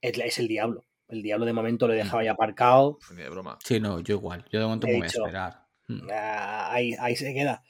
Es, 0.00 0.16
es 0.18 0.38
el 0.38 0.46
diablo. 0.46 0.86
El 1.08 1.22
diablo 1.22 1.44
de 1.46 1.52
momento 1.52 1.88
lo 1.88 1.94
he 1.94 1.96
dejado 1.96 2.18
ahí 2.18 2.28
aparcado. 2.28 2.98
Pf, 2.98 3.14
Ni 3.14 3.22
de 3.22 3.30
broma. 3.30 3.58
Sí, 3.64 3.80
no, 3.80 3.98
yo 3.98 4.14
igual. 4.14 4.44
Yo 4.52 4.60
de 4.60 4.66
momento 4.66 4.86
me 4.86 4.92
voy 4.92 5.02
a 5.02 5.06
esperar. 5.06 5.66
Mm. 5.88 6.08
Ah, 6.12 6.72
ahí, 6.72 6.94
ahí 7.00 7.16
se 7.16 7.34
queda. 7.34 7.64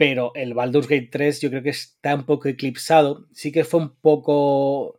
Pero 0.00 0.32
el 0.34 0.54
Baldur's 0.54 0.88
Gate 0.88 1.10
3 1.12 1.42
yo 1.42 1.50
creo 1.50 1.62
que 1.62 1.68
está 1.68 2.14
un 2.14 2.24
poco 2.24 2.48
eclipsado. 2.48 3.26
Sí 3.34 3.52
que 3.52 3.64
fue 3.64 3.80
un 3.80 3.94
poco. 3.96 4.98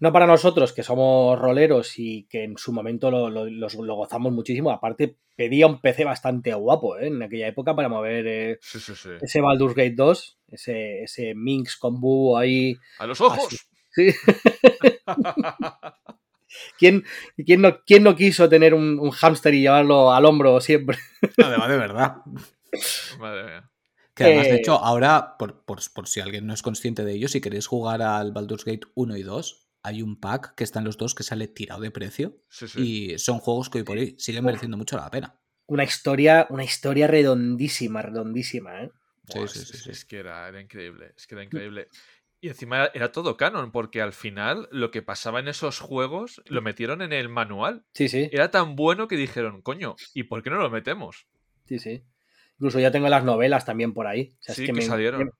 No 0.00 0.12
para 0.12 0.26
nosotros, 0.26 0.74
que 0.74 0.82
somos 0.82 1.38
roleros 1.38 1.98
y 1.98 2.24
que 2.28 2.44
en 2.44 2.58
su 2.58 2.74
momento 2.74 3.10
lo, 3.10 3.30
lo- 3.30 3.46
los- 3.48 3.74
lo 3.76 3.94
gozamos 3.94 4.30
muchísimo. 4.34 4.70
Aparte, 4.70 5.16
pedía 5.34 5.66
un 5.66 5.80
PC 5.80 6.04
bastante 6.04 6.52
guapo 6.52 6.98
¿eh? 6.98 7.06
en 7.06 7.22
aquella 7.22 7.48
época 7.48 7.74
para 7.74 7.88
mover 7.88 8.26
eh, 8.26 8.58
Sí, 8.60 8.78
sí, 8.80 8.94
sí. 8.94 9.08
ese 9.18 9.40
Baldur's 9.40 9.74
Gate 9.74 9.94
2, 9.96 10.38
ese, 10.48 11.04
ese 11.04 11.34
Minx 11.34 11.78
con 11.78 11.98
búho 11.98 12.36
ahí. 12.36 12.76
¡A 12.98 13.06
los 13.06 13.20
ojos! 13.22 13.66
Sí. 13.94 14.10
¿Quién, 16.78 17.04
quién, 17.46 17.60
no, 17.62 17.80
quién 17.86 18.02
no 18.02 18.14
quiso 18.14 18.48
tener 18.50 18.74
un, 18.74 18.98
un 18.98 19.10
hámster 19.10 19.54
y 19.54 19.62
llevarlo 19.62 20.12
al 20.12 20.24
hombro 20.26 20.60
siempre? 20.60 20.98
Además 21.42 21.68
de 21.70 21.76
verdad. 21.78 22.16
Madre 23.18 23.44
mía. 23.44 23.70
Que 24.18 24.24
además, 24.24 24.48
de 24.48 24.56
Eh, 24.56 24.58
hecho, 24.58 24.74
ahora, 24.84 25.36
por, 25.38 25.64
por- 25.64 25.80
por 25.94 26.08
si 26.08 26.20
alguien 26.20 26.46
no 26.46 26.52
es 26.54 26.62
consciente 26.62 27.04
de 27.04 27.12
ello, 27.14 27.28
si 27.28 27.40
queréis 27.40 27.66
jugar 27.66 28.02
al 28.02 28.32
Baldur's 28.32 28.64
Gate 28.64 28.86
1 28.94 29.16
y 29.16 29.22
2, 29.22 29.68
hay 29.82 30.02
un 30.02 30.18
pack 30.20 30.54
que 30.56 30.64
están 30.64 30.84
los 30.84 30.98
dos 30.98 31.14
que 31.14 31.22
sale 31.22 31.48
tirado 31.48 31.80
de 31.82 31.90
precio. 31.90 32.36
Sí, 32.48 32.68
sí. 32.68 32.80
Y 32.82 33.18
son 33.18 33.38
juegos 33.38 33.70
que 33.70 33.78
hoy 33.78 33.84
por 33.84 33.96
hoy 33.98 34.16
siguen 34.18 34.44
mereciendo 34.44 34.76
mucho 34.76 34.96
la 34.96 35.10
pena. 35.10 35.40
Una 35.66 35.84
historia, 35.84 36.46
una 36.50 36.64
historia 36.64 37.06
redondísima, 37.06 38.02
redondísima, 38.02 38.82
¿eh? 38.82 38.90
Sí, 39.28 39.38
Buah, 39.38 39.48
sí, 39.48 39.60
es, 39.60 39.68
sí, 39.70 39.76
es- 39.76 39.84
sí. 39.84 39.90
es 39.90 40.04
que 40.04 40.18
era, 40.18 40.48
era 40.48 40.60
increíble. 40.60 41.12
Es 41.16 41.26
que 41.26 41.34
era 41.34 41.44
increíble. 41.44 41.88
Y 42.40 42.48
encima 42.48 42.76
era, 42.78 42.90
era 42.94 43.12
todo 43.12 43.36
canon, 43.36 43.70
porque 43.72 44.00
al 44.02 44.12
final 44.12 44.68
lo 44.72 44.90
que 44.90 45.02
pasaba 45.02 45.40
en 45.40 45.48
esos 45.48 45.80
juegos 45.80 46.42
lo 46.46 46.62
metieron 46.62 47.02
en 47.02 47.12
el 47.12 47.28
manual. 47.28 47.84
Sí, 47.94 48.08
sí, 48.08 48.30
Era 48.30 48.50
tan 48.50 48.76
bueno 48.76 49.08
que 49.08 49.16
dijeron, 49.16 49.62
coño, 49.62 49.96
¿y 50.14 50.24
por 50.24 50.42
qué 50.42 50.50
no 50.50 50.56
lo 50.58 50.70
metemos? 50.70 51.26
sí, 51.64 51.78
sí. 51.78 52.04
Incluso 52.58 52.80
ya 52.80 52.90
tengo 52.90 53.08
las 53.08 53.24
novelas 53.24 53.64
también 53.64 53.94
por 53.94 54.06
ahí. 54.06 54.32
O 54.40 54.42
sea, 54.42 54.52
es 54.52 54.56
Sí, 54.56 54.62
que 54.62 54.66
que 54.66 54.72
me, 54.74 54.82
salieron. 54.82 55.24
me- 55.26 55.30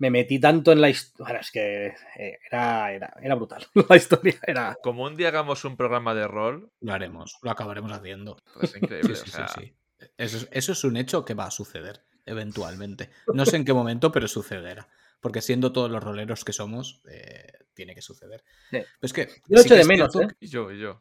me 0.00 0.10
metí 0.10 0.38
tanto 0.38 0.70
en 0.70 0.80
la 0.80 0.88
historia. 0.90 1.24
Bueno, 1.26 1.40
es 1.40 1.50
que 1.50 1.86
eh, 2.16 2.38
era, 2.48 2.92
era, 2.92 3.12
era 3.20 3.34
brutal. 3.34 3.66
La 3.88 3.96
historia 3.96 4.36
era. 4.46 4.78
Como 4.80 5.02
un 5.04 5.16
día 5.16 5.26
hagamos 5.28 5.64
un 5.64 5.76
programa 5.76 6.14
de 6.14 6.28
rol, 6.28 6.70
Lo 6.80 6.92
haremos, 6.92 7.36
lo 7.42 7.50
acabaremos 7.50 7.90
haciendo. 7.90 8.36
pues 8.54 8.70
es 8.76 8.82
increíble. 8.82 9.16
Sí, 9.16 9.22
sí, 9.24 9.30
o 9.30 9.36
sea, 9.36 9.48
sí, 9.48 9.60
sí. 9.98 10.08
Eso, 10.16 10.36
es- 10.36 10.48
eso 10.52 10.70
es 10.72 10.84
un 10.84 10.96
hecho 10.96 11.24
que 11.24 11.34
va 11.34 11.46
a 11.46 11.50
suceder, 11.50 12.04
eventualmente. 12.26 13.10
No 13.34 13.44
sé 13.44 13.56
en 13.56 13.64
qué 13.64 13.72
momento, 13.72 14.12
pero 14.12 14.28
sucederá. 14.28 14.86
Porque 15.20 15.42
siendo 15.42 15.72
todos 15.72 15.90
los 15.90 16.00
roleros 16.00 16.44
que 16.44 16.52
somos, 16.52 17.02
eh, 17.10 17.50
tiene 17.74 17.92
que 17.96 18.02
suceder. 18.02 18.44
Sí. 18.70 18.78
Es 19.02 19.12
que. 19.12 19.26
Yo 19.26 19.56
lo 19.56 19.58
sí 19.62 19.66
echo 19.66 19.74
de 19.74 19.80
es 19.80 19.88
menos, 19.88 20.12
cierto 20.12 20.30
¿eh? 20.32 20.36
Y 20.38 20.46
yo, 20.46 20.70
y 20.70 20.78
yo. 20.78 21.00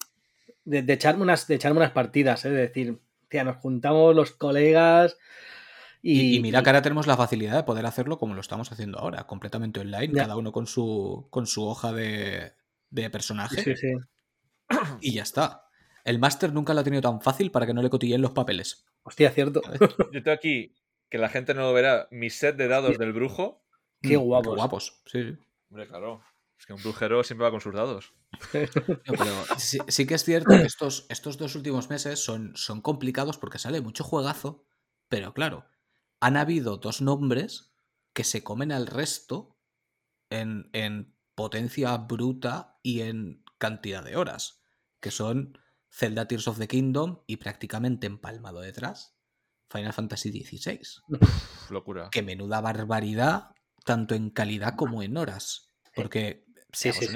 De, 0.66 0.82
de 0.82 0.94
echarme 0.94 1.22
unas, 1.22 1.46
de 1.48 1.54
echarme 1.54 1.78
unas 1.78 1.92
partidas, 1.92 2.44
¿eh? 2.46 2.50
De 2.50 2.62
decir, 2.62 2.98
tía, 3.30 3.44
nos 3.44 3.58
juntamos 3.58 4.16
los 4.16 4.32
colegas 4.32 5.18
Y, 6.02 6.38
Y, 6.38 6.42
mira 6.42 6.62
que 6.64 6.70
ahora 6.70 6.82
tenemos 6.82 7.08
la 7.08 7.18
facilidad 7.18 7.56
de 7.56 7.64
poder 7.64 7.86
hacerlo 7.86 8.18
como 8.18 8.34
lo 8.36 8.42
estamos 8.42 8.72
haciendo 8.72 9.00
ahora, 9.00 9.26
completamente 9.26 9.80
online, 9.80 10.14
Ya. 10.14 10.24
cada 10.24 10.38
uno 10.38 10.52
con 10.52 10.68
su, 10.68 11.28
con 11.32 11.48
su 11.48 11.66
hoja 11.68 11.92
de, 11.92 12.54
de 12.90 13.10
personaje 13.10 13.64
sí, 13.64 13.76
sí. 13.76 13.94
y 15.02 15.14
ya 15.14 15.24
está. 15.24 15.64
El 16.04 16.20
máster 16.20 16.54
nunca 16.54 16.74
lo 16.74 16.80
ha 16.82 16.84
tenido 16.84 17.02
tan 17.02 17.22
fácil 17.22 17.52
para 17.52 17.66
que 17.66 17.74
no 17.74 17.82
le 17.82 17.90
cotilleen 17.90 18.22
los 18.22 18.32
papeles. 18.32 18.86
Hostia, 19.04 19.30
cierto. 19.32 19.62
Yo 20.14 20.24
tengo 20.24 20.32
aquí, 20.32 20.74
que 21.10 21.18
la 21.18 21.30
gente 21.30 21.54
no 21.54 21.62
lo 21.62 21.74
verá, 21.74 22.08
mi 22.12 22.30
set 22.30 22.56
de 22.56 22.68
dados 22.68 22.98
del 22.98 23.14
brujo. 23.14 23.64
Qué 24.02 24.18
Mm, 24.18 24.22
guapos. 24.22 24.56
guapos, 24.56 25.02
sí, 25.06 25.24
sí. 25.24 25.38
Hombre, 25.70 25.88
claro. 25.88 26.22
Es 26.60 26.66
que 26.66 26.74
un 26.74 26.82
brujero 26.82 27.24
siempre 27.24 27.46
va 27.46 27.52
con 27.52 27.62
sus 27.62 27.74
dados. 27.74 28.14
No, 29.08 29.14
pero 29.18 29.32
sí, 29.58 29.80
sí 29.88 30.06
que 30.06 30.14
es 30.16 30.24
cierto 30.24 30.50
que 30.56 30.66
estos, 30.66 31.06
estos 31.10 31.38
dos 31.38 31.56
últimos 31.56 31.90
meses 31.90 32.20
son, 32.24 32.56
son 32.56 32.82
complicados 32.82 33.38
porque 33.38 33.58
sale 33.60 33.82
mucho 33.82 34.04
juegazo, 34.04 34.66
pero 35.10 35.34
claro, 35.34 35.66
han 36.20 36.38
habido 36.38 36.78
dos 36.78 37.02
nombres 37.02 37.74
que 38.14 38.24
se 38.24 38.44
comen 38.44 38.72
al 38.72 38.88
resto 38.88 39.60
en, 40.30 40.70
en 40.74 41.16
potencia 41.36 41.96
bruta 41.98 42.80
y 42.82 43.02
en 43.02 43.44
cantidad 43.58 44.04
de 44.04 44.16
horas, 44.16 44.64
que 45.00 45.12
son 45.12 45.58
Zelda 45.90 46.28
Tears 46.28 46.48
of 46.48 46.58
the 46.58 46.68
Kingdom 46.68 47.22
y 47.28 47.38
prácticamente 47.38 48.08
empalmado 48.08 48.62
detrás, 48.62 49.18
Final 49.70 49.94
Fantasy 49.94 50.32
XVI. 50.32 50.80
Uf, 51.10 51.72
locura. 51.72 52.10
Que 52.12 52.24
menuda 52.24 52.62
barbaridad, 52.62 53.52
tanto 53.86 54.16
en 54.16 54.30
calidad 54.30 54.76
como 54.76 55.04
en 55.04 55.18
horas. 55.18 55.72
Porque, 55.94 56.47
Sí, 56.78 56.92
sí, 56.94 57.08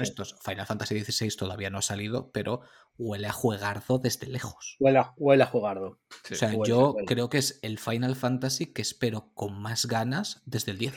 Final 0.44 0.66
Fantasy 0.66 1.00
XVI 1.04 1.36
todavía 1.36 1.70
no 1.70 1.78
ha 1.78 1.82
salido, 1.82 2.30
pero 2.32 2.62
huele 2.98 3.26
a 3.28 3.32
juegardo 3.32 3.98
desde 3.98 4.26
lejos. 4.26 4.76
Huele 4.80 4.98
a, 4.98 5.12
huele 5.16 5.42
a 5.44 5.46
jugardo. 5.46 6.00
Sí. 6.24 6.34
o 6.34 6.36
sea, 6.36 6.48
huele, 6.50 6.68
yo 6.68 6.90
huele. 6.92 7.06
creo 7.06 7.28
que 7.30 7.38
es 7.38 7.58
el 7.62 7.78
Final 7.78 8.16
Fantasy 8.16 8.72
que 8.72 8.82
espero 8.82 9.32
con 9.34 9.60
más 9.60 9.86
ganas 9.86 10.42
desde 10.46 10.72
el 10.72 10.78
10. 10.78 10.94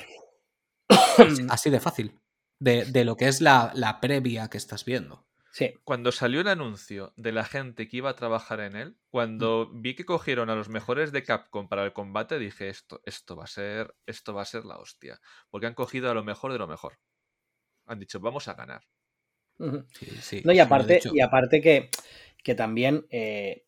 Así 1.49 1.69
de 1.69 1.79
fácil. 1.79 2.19
De, 2.59 2.85
de 2.85 3.05
lo 3.05 3.17
que 3.17 3.27
es 3.27 3.41
la, 3.41 3.71
la 3.75 3.99
previa 3.99 4.49
que 4.49 4.57
estás 4.57 4.85
viendo. 4.85 5.25
Sí. 5.51 5.73
Cuando 5.85 6.11
salió 6.11 6.41
el 6.41 6.47
anuncio 6.49 7.13
de 7.15 7.31
la 7.31 7.45
gente 7.45 7.87
que 7.87 7.97
iba 7.97 8.09
a 8.09 8.15
trabajar 8.15 8.59
en 8.59 8.75
él, 8.75 8.97
cuando 9.09 9.69
Mm. 9.71 9.81
vi 9.81 9.95
que 9.95 10.05
cogieron 10.05 10.49
a 10.49 10.55
los 10.55 10.67
mejores 10.69 11.11
de 11.13 11.23
Capcom 11.23 11.69
para 11.69 11.85
el 11.85 11.93
combate, 11.93 12.39
dije 12.39 12.67
esto, 12.69 13.01
esto 13.05 13.35
va 13.37 13.45
a 13.45 13.47
ser, 13.47 13.95
esto 14.05 14.33
va 14.33 14.41
a 14.41 14.45
ser 14.45 14.65
la 14.65 14.77
hostia. 14.77 15.19
Porque 15.49 15.67
han 15.67 15.73
cogido 15.73 16.11
a 16.11 16.13
lo 16.13 16.23
mejor 16.25 16.51
de 16.51 16.59
lo 16.59 16.67
mejor. 16.67 16.99
Han 17.85 17.99
dicho, 17.99 18.19
vamos 18.19 18.47
a 18.47 18.53
ganar. 18.53 18.81
Ujú. 19.59 19.85
Sí, 19.91 20.05
sí, 20.21 20.41
No, 20.43 20.51
y 20.51 20.59
aparte, 20.59 20.99
y 21.13 21.21
aparte 21.21 21.61
que, 21.61 21.89
que 22.43 22.55
también, 22.55 23.05
eh, 23.09 23.63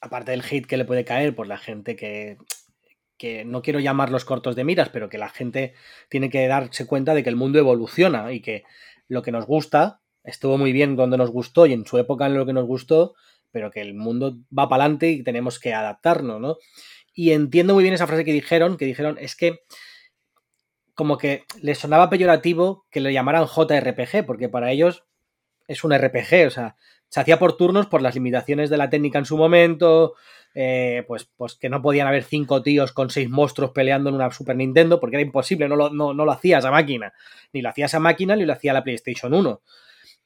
aparte 0.00 0.32
del 0.32 0.42
hate 0.42 0.66
que 0.66 0.76
le 0.76 0.84
puede 0.84 1.04
caer 1.04 1.34
por 1.34 1.46
la 1.46 1.58
gente 1.58 1.96
que, 1.96 2.36
que 3.16 3.44
no 3.44 3.62
quiero 3.62 3.80
llamarlos 3.80 4.24
cortos 4.24 4.56
de 4.56 4.64
miras, 4.64 4.88
pero 4.88 5.08
que 5.08 5.18
la 5.18 5.28
gente 5.28 5.74
tiene 6.08 6.28
que 6.28 6.46
darse 6.46 6.86
cuenta 6.86 7.14
de 7.14 7.22
que 7.22 7.30
el 7.30 7.36
mundo 7.36 7.58
evoluciona 7.58 8.32
y 8.32 8.40
que 8.40 8.64
lo 9.08 9.22
que 9.22 9.32
nos 9.32 9.46
gusta 9.46 10.00
estuvo 10.24 10.58
muy 10.58 10.72
bien 10.72 10.96
cuando 10.96 11.16
nos 11.16 11.30
gustó 11.30 11.66
y 11.66 11.72
en 11.72 11.86
su 11.86 11.98
época 11.98 12.26
en 12.26 12.34
lo 12.34 12.46
que 12.46 12.52
nos 12.52 12.66
gustó, 12.66 13.14
pero 13.50 13.70
que 13.70 13.80
el 13.80 13.94
mundo 13.94 14.38
va 14.56 14.68
para 14.68 14.84
adelante 14.84 15.10
y 15.10 15.22
tenemos 15.22 15.58
que 15.58 15.74
adaptarnos, 15.74 16.40
¿no? 16.40 16.56
Y 17.14 17.32
entiendo 17.32 17.74
muy 17.74 17.82
bien 17.82 17.94
esa 17.94 18.06
frase 18.06 18.24
que 18.24 18.32
dijeron, 18.32 18.76
que 18.76 18.86
dijeron, 18.86 19.18
es 19.20 19.36
que 19.36 19.60
como 20.94 21.18
que 21.18 21.44
les 21.60 21.78
sonaba 21.78 22.10
peyorativo 22.10 22.84
que 22.90 23.00
le 23.00 23.12
llamaran 23.12 23.46
JRPG, 23.46 24.26
porque 24.26 24.48
para 24.48 24.70
ellos 24.70 25.04
es 25.68 25.84
un 25.84 25.96
RPG, 25.96 26.46
o 26.46 26.50
sea, 26.50 26.76
se 27.08 27.20
hacía 27.20 27.38
por 27.38 27.56
turnos 27.56 27.86
por 27.86 28.02
las 28.02 28.14
limitaciones 28.14 28.70
de 28.70 28.76
la 28.76 28.90
técnica 28.90 29.18
en 29.18 29.24
su 29.24 29.36
momento, 29.36 30.14
eh, 30.54 31.04
pues, 31.06 31.30
pues 31.36 31.56
que 31.56 31.68
no 31.68 31.80
podían 31.80 32.06
haber 32.06 32.24
cinco 32.24 32.62
tíos 32.62 32.92
con 32.92 33.10
seis 33.10 33.28
monstruos 33.28 33.70
peleando 33.70 34.10
en 34.10 34.16
una 34.16 34.30
Super 34.30 34.56
Nintendo, 34.56 35.00
porque 35.00 35.16
era 35.16 35.24
imposible, 35.24 35.68
no 35.68 35.76
lo, 35.76 35.90
no, 35.90 36.12
no 36.12 36.24
lo 36.24 36.32
hacías 36.32 36.64
a 36.64 36.70
máquina, 36.70 37.12
ni 37.52 37.62
lo 37.62 37.70
hacías 37.70 37.94
a 37.94 38.00
máquina, 38.00 38.36
ni 38.36 38.44
lo 38.44 38.52
hacía 38.52 38.72
la 38.72 38.84
PlayStation 38.84 39.32
1, 39.32 39.60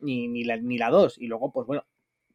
ni, 0.01 0.29
ni, 0.29 0.45
la, 0.45 0.57
ni 0.57 0.79
la 0.79 0.91
2, 0.91 1.19
y 1.19 1.27
luego, 1.27 1.53
pues 1.53 1.67
bueno, 1.67 1.85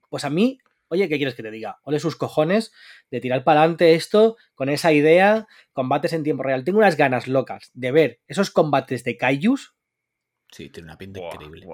pues 0.09 0.23
a 0.23 0.29
mí, 0.29 0.57
oye, 0.91 1.09
¿qué 1.09 1.17
quieres 1.17 1.33
que 1.35 1.41
te 1.43 1.49
diga? 1.51 1.79
Ole 1.83 1.99
sus 1.99 2.15
cojones 2.15 2.71
de 3.09 3.19
tirar 3.21 3.43
para 3.43 3.61
adelante 3.61 3.95
esto 3.95 4.37
con 4.55 4.69
esa 4.69 4.91
idea, 4.93 5.47
combates 5.73 6.13
en 6.13 6.23
tiempo 6.23 6.43
real. 6.43 6.63
Tengo 6.63 6.77
unas 6.79 6.97
ganas 6.97 7.27
locas 7.27 7.71
de 7.73 7.91
ver 7.91 8.19
esos 8.27 8.51
combates 8.51 9.03
de 9.03 9.17
Kaijus, 9.17 9.75
Sí, 10.51 10.69
tiene 10.69 10.87
una 10.89 10.97
pinta 10.97 11.21
increíble. 11.21 11.65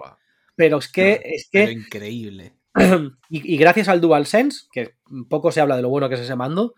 pero 0.56 0.78
es 0.78 0.92
que, 0.92 1.20
es 1.26 1.50
Pero 1.52 1.66
que 1.68 1.72
increíble. 1.74 2.54
y, 3.30 3.54
y 3.54 3.58
gracias 3.58 3.88
al 3.88 4.00
DualSense, 4.02 4.68
que 4.72 4.96
poco 5.30 5.52
se 5.52 5.62
habla 5.62 5.76
de 5.76 5.82
lo 5.82 5.90
bueno 5.90 6.08
que 6.10 6.16
es 6.16 6.22
ese 6.22 6.36
mando, 6.36 6.76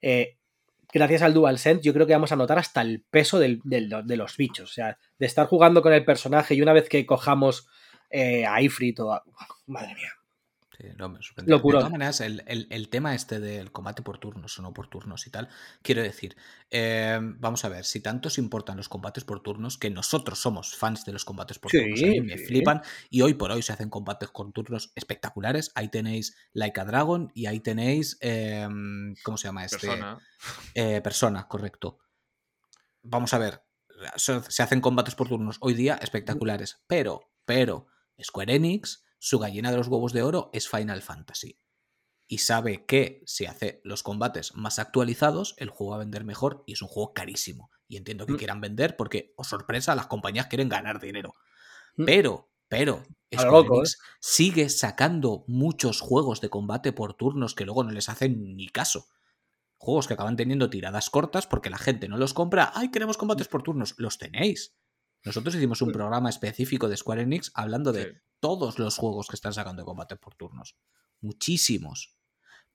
eh, 0.00 0.36
gracias 0.92 1.22
al 1.22 1.34
DualSense 1.34 1.82
yo 1.82 1.92
creo 1.92 2.06
que 2.06 2.12
vamos 2.12 2.30
a 2.30 2.36
notar 2.36 2.58
hasta 2.60 2.82
el 2.82 3.02
peso 3.10 3.40
del- 3.40 3.60
del- 3.64 3.90
de 4.04 4.16
los 4.16 4.36
bichos. 4.36 4.70
O 4.70 4.72
sea, 4.72 4.96
de 5.18 5.26
estar 5.26 5.46
jugando 5.48 5.82
con 5.82 5.92
el 5.92 6.04
personaje 6.04 6.54
y 6.54 6.62
una 6.62 6.72
vez 6.72 6.88
que 6.88 7.04
cojamos 7.04 7.66
eh, 8.10 8.46
a 8.46 8.62
Ifrit 8.62 9.00
o 9.00 9.12
a... 9.12 9.24
Madre 9.66 9.94
mía. 9.96 10.12
Sí, 10.80 10.86
no, 10.96 11.08
me 11.10 11.20
sorprende. 11.22 11.52
De 11.56 11.60
todas 11.74 11.90
maneras, 11.90 12.20
el, 12.22 12.42
el- 12.46 12.66
el 12.70 12.88
tema 12.88 13.14
este 13.14 13.38
del 13.38 13.70
combate 13.70 14.02
por 14.02 14.18
turnos 14.18 14.58
o 14.58 14.62
no 14.62 14.72
por 14.72 14.88
turnos 14.88 15.26
y 15.26 15.30
tal, 15.30 15.48
quiero 15.82 16.02
decir, 16.02 16.36
eh, 16.70 17.18
vamos 17.20 17.64
a 17.64 17.68
ver, 17.68 17.84
si 17.84 18.00
tanto 18.00 18.28
os 18.28 18.38
importan 18.38 18.78
los 18.78 18.88
combates 18.88 19.24
por 19.24 19.42
turnos, 19.42 19.76
que 19.76 19.90
nosotros 19.90 20.38
somos 20.38 20.74
fans 20.74 21.04
de 21.04 21.12
los 21.12 21.24
combates 21.26 21.58
por 21.58 21.70
Sí, 21.70 21.78
turnos, 21.78 22.02
a 22.02 22.06
mí 22.06 22.20
me 22.22 22.38
sí. 22.38 22.44
flipan, 22.46 22.82
y 23.10 23.20
hoy 23.20 23.34
por 23.34 23.50
hoy 23.50 23.60
se 23.62 23.72
hacen 23.74 23.90
combates 23.90 24.30
con 24.30 24.52
turnos 24.52 24.92
espectaculares, 24.94 25.70
ahí 25.74 25.88
tenéis 25.88 26.34
Like 26.52 26.80
a 26.80 26.84
Dragon 26.86 27.30
y 27.34 27.44
ahí 27.46 27.60
tenéis, 27.60 28.16
eh, 28.22 28.66
¿cómo 29.22 29.36
se 29.36 29.48
llama 29.48 29.64
este? 29.64 29.76
Persona. 29.76 30.18
Eh, 30.74 31.00
persona, 31.02 31.46
correcto. 31.46 31.98
Vamos 33.02 33.34
a 33.34 33.38
ver, 33.38 33.62
se 34.16 34.62
hacen 34.62 34.80
combates 34.80 35.14
por 35.14 35.28
turnos 35.28 35.58
hoy 35.60 35.74
día 35.74 35.96
espectaculares, 36.00 36.82
pero, 36.86 37.30
pero, 37.44 37.86
Square 38.22 38.54
Enix, 38.54 39.04
su 39.20 39.38
gallina 39.38 39.70
de 39.70 39.76
los 39.76 39.86
huevos 39.86 40.12
de 40.12 40.22
oro 40.24 40.50
es 40.52 40.68
Final 40.68 41.02
Fantasy. 41.02 41.58
Y 42.26 42.38
sabe 42.38 42.86
que 42.86 43.22
si 43.26 43.46
hace 43.46 43.80
los 43.84 44.02
combates 44.02 44.54
más 44.56 44.78
actualizados, 44.80 45.54
el 45.58 45.70
juego 45.70 45.90
va 45.92 45.96
a 45.96 46.00
vender 46.00 46.24
mejor 46.24 46.64
y 46.66 46.72
es 46.72 46.82
un 46.82 46.88
juego 46.88 47.12
carísimo. 47.12 47.70
Y 47.86 47.96
entiendo 47.96 48.26
que 48.26 48.32
Mm. 48.34 48.36
quieran 48.38 48.60
vender 48.60 48.96
porque, 48.96 49.34
oh 49.36 49.44
sorpresa, 49.44 49.94
las 49.94 50.06
compañías 50.08 50.46
quieren 50.48 50.68
ganar 50.68 51.00
dinero. 51.00 51.34
Mm. 51.96 52.04
Pero, 52.06 52.50
pero, 52.68 53.04
Square 53.34 53.50
loco, 53.50 53.74
¿eh? 53.76 53.78
Enix 53.78 53.98
sigue 54.20 54.68
sacando 54.70 55.44
muchos 55.48 56.00
juegos 56.00 56.40
de 56.40 56.50
combate 56.50 56.92
por 56.92 57.14
turnos 57.14 57.54
que 57.54 57.64
luego 57.64 57.84
no 57.84 57.90
les 57.92 58.08
hacen 58.08 58.56
ni 58.56 58.68
caso. 58.68 59.06
Juegos 59.78 60.06
que 60.08 60.14
acaban 60.14 60.36
teniendo 60.36 60.70
tiradas 60.70 61.10
cortas 61.10 61.46
porque 61.46 61.70
la 61.70 61.78
gente 61.78 62.08
no 62.08 62.16
los 62.18 62.34
compra. 62.34 62.70
¡Ay, 62.74 62.90
queremos 62.90 63.16
combates 63.18 63.48
por 63.48 63.62
turnos! 63.62 63.94
Los 63.98 64.18
tenéis. 64.18 64.76
Nosotros 65.24 65.54
hicimos 65.54 65.82
un 65.82 65.88
Sí. 65.88 65.94
programa 65.94 66.30
específico 66.30 66.88
de 66.88 66.96
Square 66.96 67.22
Enix 67.22 67.50
hablando 67.54 67.92
de 67.92 68.04
Sí. 68.04 68.18
todos 68.40 68.78
los 68.78 68.96
juegos 68.96 69.26
que 69.28 69.36
están 69.36 69.52
sacando 69.52 69.82
de 69.82 69.86
combate 69.86 70.16
por 70.16 70.34
turnos. 70.34 70.76
Muchísimos. 71.20 72.16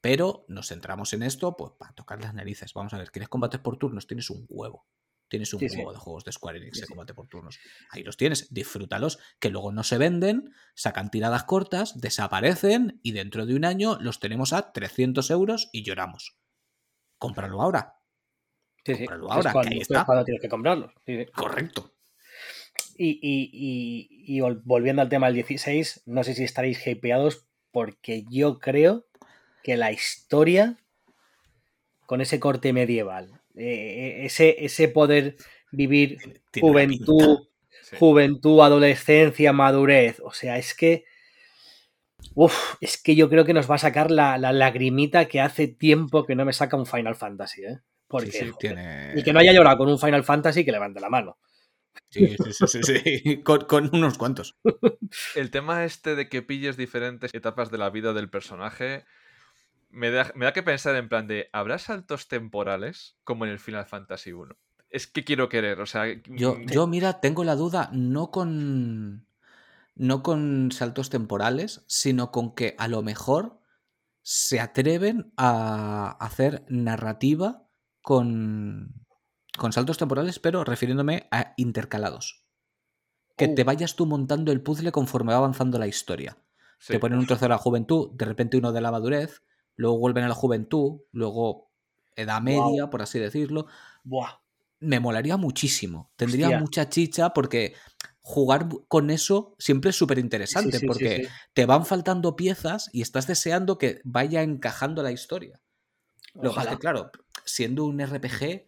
Pero 0.01 0.45
nos 0.47 0.67
centramos 0.67 1.13
en 1.13 1.23
esto 1.23 1.55
pues 1.57 1.73
para 1.79 1.93
tocar 1.93 2.21
las 2.21 2.33
narices. 2.35 2.73
Vamos 2.73 2.93
a 2.93 2.97
ver, 2.99 3.09
¿quieres 3.11 3.29
combates 3.29 3.59
por 3.59 3.77
turnos? 3.77 4.05
Tienes 4.05 4.29
un 4.29 4.45
huevo. 4.47 4.85
Tienes 5.27 5.51
un 5.55 5.59
Sí, 5.59 5.67
huevo 5.75 5.91
de 5.91 5.97
juegos 5.97 6.23
de 6.23 6.31
Square 6.31 6.59
Enix 6.59 6.79
de 6.81 6.85
combate 6.87 7.15
por 7.15 7.27
turnos. 7.27 7.57
Ahí 7.89 8.03
los 8.03 8.15
tienes, 8.15 8.53
disfrútalos, 8.53 9.17
que 9.39 9.49
luego 9.49 9.71
no 9.71 9.83
se 9.83 9.97
venden, 9.97 10.53
sacan 10.75 11.09
tiradas 11.09 11.45
cortas, 11.45 11.99
desaparecen 11.99 12.99
y 13.01 13.13
dentro 13.13 13.47
de 13.47 13.55
un 13.55 13.65
año 13.65 13.97
los 13.99 14.19
tenemos 14.19 14.53
a 14.53 14.71
300 14.71 15.31
euros 15.31 15.69
y 15.73 15.81
lloramos. 15.83 16.37
Cómpralo 17.17 17.59
ahora. 17.63 17.95
Sí, 18.85 18.93
sí. 18.93 18.97
Cómpralo 19.07 19.25
Es 19.25 19.31
ahora, 19.31 19.49
que 19.49 19.53
cuando, 19.53 19.71
ahí 19.71 19.77
es 19.77 19.81
está. 19.89 20.05
cuando 20.05 20.23
tienes 20.25 20.41
que 20.43 21.25
sí. 21.25 21.31
Correcto. 21.31 21.94
Y, 22.97 23.19
y- 23.21 23.49
y- 23.51 24.37
y 24.37 24.39
vol- 24.39 24.61
volviendo 24.63 25.01
al 25.01 25.09
tema 25.09 25.27
del 25.27 25.35
16, 25.35 26.03
no 26.05 26.23
sé 26.23 26.33
si 26.33 26.43
estaréis 26.43 26.85
hypeados 26.87 27.45
porque 27.71 28.23
yo 28.29 28.59
creo 28.59 29.05
que 29.63 29.75
la 29.77 29.91
historia 29.91 30.77
con 32.05 32.21
ese 32.21 32.39
corte 32.39 32.71
medieval, 32.71 33.41
eh, 33.55 34.21
ese, 34.25 34.63
ese 34.63 34.87
poder 34.87 35.35
vivir 35.71 36.19
Tiene 36.51 36.69
juventud. 36.69 37.47
Sí. 37.83 37.97
juventud, 37.99 38.61
adolescencia, 38.61 39.53
madurez, 39.53 40.19
o 40.23 40.31
sea, 40.31 40.57
es 40.57 40.73
que... 40.73 41.03
Uf, 42.33 42.75
es 42.81 42.97
que 43.01 43.15
yo 43.15 43.29
creo 43.29 43.45
que 43.45 43.53
nos 43.53 43.69
va 43.69 43.75
a 43.75 43.79
sacar 43.79 44.09
la, 44.09 44.37
la 44.37 44.51
lagrimita 44.51 45.25
que 45.25 45.39
hace 45.41 45.67
tiempo 45.67 46.25
que 46.25 46.35
no 46.35 46.45
me 46.45 46.53
saca 46.53 46.77
un 46.77 46.85
Final 46.87 47.15
Fantasy, 47.15 47.63
¿eh? 47.63 47.79
Porque, 48.07 48.31
Sí, 48.31 48.37
sí, 48.39 48.45
joder, 48.45 48.57
tiene... 48.57 49.11
el 49.13 49.23
que 49.23 49.33
no 49.33 49.39
haya 49.39 49.53
llorado 49.53 49.77
con 49.77 49.89
un 49.89 49.99
Final 49.99 50.23
Fantasy, 50.23 50.65
que 50.65 50.71
levante 50.71 50.99
la 50.99 51.09
mano. 51.09 51.37
Sí, 52.09 52.35
sí, 52.37 52.53
sí, 52.53 52.67
sí, 52.67 52.83
sí. 52.83 53.43
Con, 53.43 53.65
con 53.65 53.89
unos 53.93 54.17
cuantos. 54.17 54.55
El 55.35 55.51
tema 55.51 55.83
este 55.85 56.15
de 56.15 56.29
que 56.29 56.41
pilles 56.41 56.77
diferentes 56.77 57.33
etapas 57.33 57.71
de 57.71 57.77
la 57.77 57.89
vida 57.89 58.13
del 58.13 58.29
personaje 58.29 59.05
me 59.89 60.11
da, 60.11 60.31
me 60.35 60.45
da 60.45 60.53
que 60.53 60.63
pensar 60.63 60.95
en 60.95 61.09
plan 61.09 61.27
de, 61.27 61.49
¿habrá 61.53 61.79
saltos 61.79 62.27
temporales 62.27 63.17
como 63.23 63.45
en 63.45 63.51
el 63.51 63.59
Final 63.59 63.85
Fantasy 63.85 64.33
1? 64.33 64.55
Es 64.89 65.07
que 65.07 65.23
quiero 65.23 65.49
querer, 65.49 65.79
o 65.79 65.85
sea... 65.85 66.05
Yo, 66.27 66.55
mm, 66.55 66.65
yo, 66.67 66.87
mira, 66.87 67.19
tengo 67.21 67.43
la 67.43 67.55
duda 67.55 67.89
no 67.93 68.31
con. 68.31 69.27
No 69.97 70.23
con 70.23 70.73
saltos 70.73 71.09
temporales, 71.09 71.85
sino 71.87 72.29
con 72.31 72.53
que 72.53 72.75
a 72.77 72.89
lo 72.89 73.01
mejor 73.01 73.61
se 74.21 74.59
atreven 74.59 75.31
a 75.37 76.17
hacer 76.19 76.65
narrativa 76.67 77.65
con, 78.01 79.04
con 79.57 79.73
saltos 79.73 79.97
temporales, 79.97 80.39
pero 80.39 80.63
refiriéndome 80.63 81.27
a 81.31 81.53
intercalados. 81.57 82.43
Que 83.37 83.47
te 83.47 83.63
Uh. 83.63 83.65
vayas 83.65 83.95
tú 83.95 84.05
montando 84.05 84.51
el 84.51 84.61
puzzle 84.61 84.91
conforme 84.91 85.31
va 85.31 85.37
avanzando 85.39 85.77
la 85.79 85.87
historia. 85.87 86.37
Sí. 86.79 86.93
Te 86.93 86.99
ponen 86.99 87.19
un 87.19 87.25
trozo 87.27 87.45
de 87.45 87.49
la 87.49 87.57
juventud, 87.57 88.11
de 88.13 88.25
repente 88.25 88.57
uno 88.57 88.71
de 88.71 88.81
la 88.81 88.91
madurez, 88.91 89.43
luego 89.75 89.97
vuelven 89.97 90.23
a 90.23 90.29
la 90.29 90.35
juventud, 90.35 91.01
luego 91.11 91.71
edad 92.15 92.41
media, 92.41 92.89
por 92.89 93.01
así 93.01 93.19
decirlo. 93.19 93.67
Buah. 94.03 94.39
Me 94.79 94.99
molaría 94.99 95.37
muchísimo. 95.37 96.11
Tendría 96.15 96.47
Hostia. 96.47 96.59
mucha 96.59 96.89
chicha 96.89 97.33
porque 97.33 97.75
jugar 98.21 98.67
con 98.87 99.09
eso 99.09 99.55
siempre 99.59 99.91
es 99.91 99.95
súper 99.95 100.19
interesante 100.19 100.73
sí, 100.73 100.79
sí, 100.79 100.85
porque 100.87 101.27
te 101.53 101.65
van 101.65 101.85
faltando 101.85 102.35
piezas 102.35 102.89
y 102.91 103.01
estás 103.01 103.27
deseando 103.27 103.77
que 103.77 104.01
vaya 104.03 104.41
encajando 104.43 105.01
la 105.03 105.11
historia. 105.11 105.61
Lo 106.33 106.53
que, 106.53 106.77
claro, 106.77 107.11
siendo 107.45 107.85
un 107.85 107.99
RPG, 108.05 108.65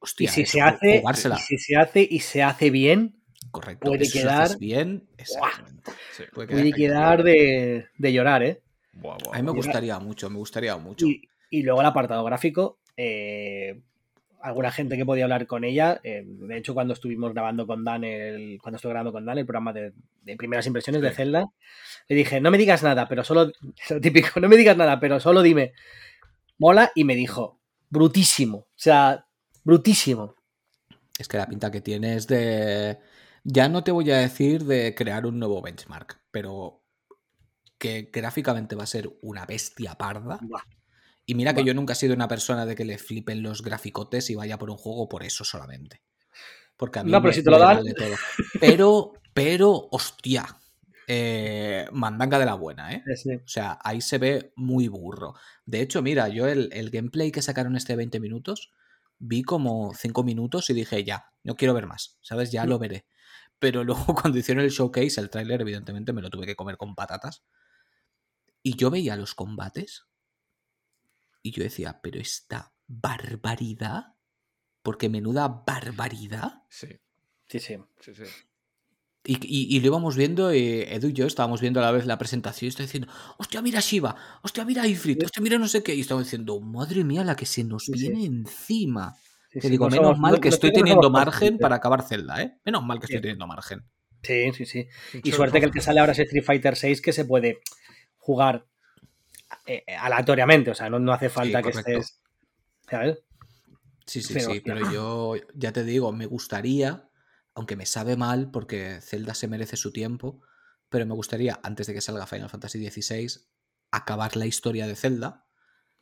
hostia, 0.00 0.24
Y 0.26 0.28
si 0.28 0.46
se 0.46 0.60
hace, 0.60 1.00
jugársela. 1.00 1.36
y 1.36 1.38
si 1.40 1.58
se 1.58 1.76
hace 1.76 2.06
y 2.08 2.20
se 2.20 2.42
hace 2.42 2.70
bien, 2.70 3.16
Correcto. 3.50 3.88
puede 3.90 4.08
quedar- 4.10 4.58
bien. 4.58 5.08
Exactamente. 5.16 5.92
Sí. 6.12 6.24
Puede 6.34 6.48
quedar 6.48 6.60
puede 6.62 6.72
quedar 6.72 7.22
de, 7.22 7.86
de 7.96 8.12
llorar, 8.12 8.42
¿eh? 8.42 8.60
Buah, 8.92 9.16
buah, 9.24 9.34
A 9.36 9.38
mí 9.40 9.46
me 9.46 9.52
gustaría 9.52 9.98
mucho, 9.98 10.28
me 10.30 10.36
gustaría 10.38 10.76
mucho. 10.76 11.06
Y, 11.06 11.22
y 11.50 11.62
luego 11.62 11.80
el 11.80 11.86
apartado 11.86 12.24
gráfico. 12.24 12.78
eh, 12.96 13.80
alguna 14.40 14.70
gente 14.70 14.96
que 14.96 15.04
podía 15.04 15.24
hablar 15.24 15.46
con 15.48 15.64
ella. 15.64 16.00
eh, 16.04 16.22
de 16.24 16.56
hecho, 16.58 16.72
cuando 16.74 16.94
estuvimos 16.94 17.32
grabando 17.32 17.66
con 17.66 17.82
Dan, 17.84 18.04
el, 18.04 18.58
cuando 18.62 18.76
estuve 18.76 18.90
grabando 18.92 19.12
con 19.12 19.24
Dan 19.26 19.38
el 19.38 19.44
programa 19.46 19.72
de, 19.72 19.92
de 20.22 20.36
primeras 20.36 20.64
impresiones 20.66 21.02
de. 21.02 21.10
Zelda, 21.10 21.46
le 22.08 22.16
dije, 22.16 22.40
no 22.40 22.50
me 22.52 22.58
digas 22.58 22.82
nada, 22.84 23.08
pero 23.08 23.24
solo. 23.24 23.50
Lo 23.90 24.00
típico, 24.00 24.38
no 24.40 24.48
me 24.48 24.56
digas 24.56 24.76
nada, 24.76 25.00
pero 25.00 25.18
solo 25.20 25.42
dime. 25.42 25.72
Mola, 26.58 26.90
y 26.94 27.02
me 27.04 27.14
dijo, 27.16 27.58
brutísimo. 27.90 28.58
O 28.58 28.66
sea, 28.76 29.26
brutísimo. 29.68 30.34
Es 31.18 31.28
que 31.28 31.36
la 31.36 31.46
pinta 31.46 31.70
que 31.70 31.80
tiene 31.80 32.14
es 32.16 32.26
de. 32.26 32.98
Ya 33.44 33.68
no 33.68 33.84
te 33.84 33.92
voy 33.92 34.10
a 34.10 34.18
decir 34.18 34.64
de 34.64 34.94
crear 34.94 35.26
un 35.26 35.38
nuevo 35.38 35.60
benchmark, 35.62 36.20
pero 36.30 36.82
que 37.78 38.10
gráficamente 38.12 38.74
va 38.76 38.84
a 38.84 38.86
ser 38.86 39.10
una 39.22 39.46
bestia 39.46 39.94
parda. 39.94 40.38
Buah. 40.42 40.62
Y 41.26 41.34
mira 41.34 41.54
que 41.54 41.62
yo 41.64 41.74
nunca 41.74 41.92
he 41.92 41.96
sido 41.96 42.14
una 42.14 42.26
persona 42.28 42.64
de 42.64 42.74
que 42.74 42.84
le 42.86 42.96
flipen 42.98 43.42
los 43.42 43.62
graficotes 43.62 44.30
y 44.30 44.34
vaya 44.34 44.58
por 44.58 44.70
un 44.70 44.78
juego 44.78 45.08
por 45.08 45.22
eso 45.22 45.44
solamente. 45.44 46.00
Porque 46.76 47.00
a 47.00 47.04
mí 47.04 47.10
No, 47.12 47.20
pero 47.20 47.30
me- 47.30 47.34
si 47.34 47.44
te 47.44 47.50
lo 47.50 47.58
dan- 47.58 47.76
vale 47.76 47.92
todo. 47.94 48.14
Pero, 48.60 49.12
pero, 49.34 49.88
hostia. 49.90 50.46
eh, 51.10 51.86
mandanga 51.92 52.38
de 52.38 52.44
la 52.46 52.54
buena, 52.54 52.92
¿eh? 52.92 53.02
Sí. 53.16 53.34
O 53.34 53.48
sea, 53.48 53.78
ahí 53.82 54.00
se 54.02 54.18
ve 54.18 54.52
muy 54.56 54.88
burro. 54.88 55.34
De 55.64 55.80
hecho, 55.80 56.02
mira, 56.02 56.28
yo 56.28 56.46
el, 56.46 56.68
el 56.72 56.90
gameplay 56.90 57.30
que 57.32 57.40
sacaron 57.42 57.76
este 57.76 57.96
20 57.96 58.20
minutos, 58.20 58.72
vi 59.18 59.42
como 59.42 59.92
5 59.94 60.22
minutos 60.24 60.70
y 60.70 60.74
dije, 60.74 61.04
ya, 61.04 61.32
no 61.42 61.56
quiero 61.56 61.74
ver 61.74 61.86
más, 61.86 62.18
¿sabes? 62.20 62.52
Ya 62.52 62.64
lo 62.66 62.78
veré. 62.78 63.06
Pero 63.58 63.84
luego 63.84 64.14
cuando 64.14 64.38
hicieron 64.38 64.64
el 64.64 64.70
showcase, 64.70 65.20
el 65.20 65.30
tráiler, 65.30 65.60
evidentemente 65.60 66.12
me 66.12 66.22
lo 66.22 66.30
tuve 66.30 66.46
que 66.46 66.56
comer 66.56 66.76
con 66.76 66.94
patatas. 66.94 67.44
Y 68.62 68.76
yo 68.76 68.90
veía 68.90 69.16
los 69.16 69.34
combates 69.34 70.06
y 71.42 71.52
yo 71.52 71.62
decía, 71.62 72.00
pero 72.02 72.20
esta 72.20 72.74
barbaridad, 72.86 74.16
porque 74.82 75.08
menuda 75.08 75.48
barbaridad. 75.66 76.62
Sí, 76.68 76.88
Sí, 77.48 77.60
sí. 77.60 77.78
sí, 78.00 78.14
sí. 78.14 78.24
Y, 79.30 79.36
y- 79.42 79.76
y 79.76 79.80
lo 79.80 79.88
íbamos 79.88 80.16
viendo, 80.16 80.54
y 80.54 80.84
Edu 80.88 81.08
y 81.08 81.12
yo 81.12 81.26
estábamos 81.26 81.60
viendo 81.60 81.80
a 81.80 81.82
la 81.82 81.90
vez 81.92 82.06
la 82.06 82.16
presentación 82.16 82.66
y 82.66 82.70
estoy 82.70 82.86
diciendo, 82.86 83.08
hostia, 83.36 83.60
mira 83.60 83.80
Shiva, 83.80 84.16
hostia, 84.42 84.64
mira 84.64 84.86
Ifrit, 84.86 85.22
hostia, 85.22 85.42
mira 85.42 85.58
no 85.58 85.68
sé 85.68 85.82
qué. 85.82 85.94
Y 85.94 86.00
estamos 86.00 86.24
diciendo, 86.24 86.58
madre 86.60 87.04
mía, 87.04 87.22
la 87.24 87.36
que 87.36 87.44
se 87.44 87.62
nos 87.62 87.84
Sí, 87.84 87.92
sí. 87.92 87.98
viene 88.10 88.24
encima. 88.24 89.16
Sí, 89.52 89.60
sí, 89.60 89.68
digo, 89.68 89.84
no 89.84 89.90
menos 89.90 90.06
somos- 90.12 90.18
mal 90.18 90.40
que 90.40 90.48
no 90.48 90.54
estoy 90.54 90.72
teniendo 90.72 91.10
margen 91.10 91.58
para 91.58 91.76
acabar 91.76 92.02
Zelda, 92.02 92.40
¿eh? 92.42 92.56
Menos 92.64 92.82
mal 92.84 92.98
que 93.00 93.04
estoy 93.04 93.20
teniendo 93.20 93.46
margen. 93.46 93.82
Sí, 94.22 94.50
sí, 94.54 94.64
sí. 94.64 94.88
Y 95.22 95.30
suerte 95.32 95.60
que 95.60 95.66
el 95.66 95.72
que 95.72 95.82
sale 95.82 96.00
ahora 96.00 96.12
es 96.12 96.18
Street 96.20 96.44
Fighter 96.44 96.74
6 96.76 97.02
que 97.02 97.12
se 97.12 97.26
puede 97.26 97.60
jugar 98.16 98.64
eh, 99.66 99.84
aleatoriamente, 100.00 100.70
o 100.70 100.74
sea, 100.74 100.88
no, 100.88 100.98
no 100.98 101.12
hace 101.12 101.28
falta 101.28 101.62
que 101.62 101.68
estés. 101.68 102.18
¿Sabes? 102.90 103.18
Sí, 104.06 104.22
sí, 104.22 104.32
Pero, 104.34 104.50
sí, 104.52 104.60
pero 104.60 104.90
yo 104.90 105.34
ya 105.54 105.70
te 105.72 105.84
digo, 105.84 106.12
me 106.12 106.24
gustaría, 106.24 107.07
aunque 107.58 107.76
me 107.76 107.86
sabe 107.86 108.16
mal 108.16 108.50
porque 108.50 109.00
Zelda 109.02 109.34
se 109.34 109.48
merece 109.48 109.76
su 109.76 109.92
tiempo, 109.92 110.40
pero 110.88 111.04
me 111.04 111.14
gustaría, 111.14 111.60
antes 111.62 111.86
de 111.86 111.94
que 111.94 112.00
salga 112.00 112.26
Final 112.26 112.48
Fantasy 112.48 112.90
XVI, 112.90 113.42
acabar 113.90 114.36
la 114.36 114.46
historia 114.46 114.86
de 114.86 114.96
Zelda, 114.96 115.48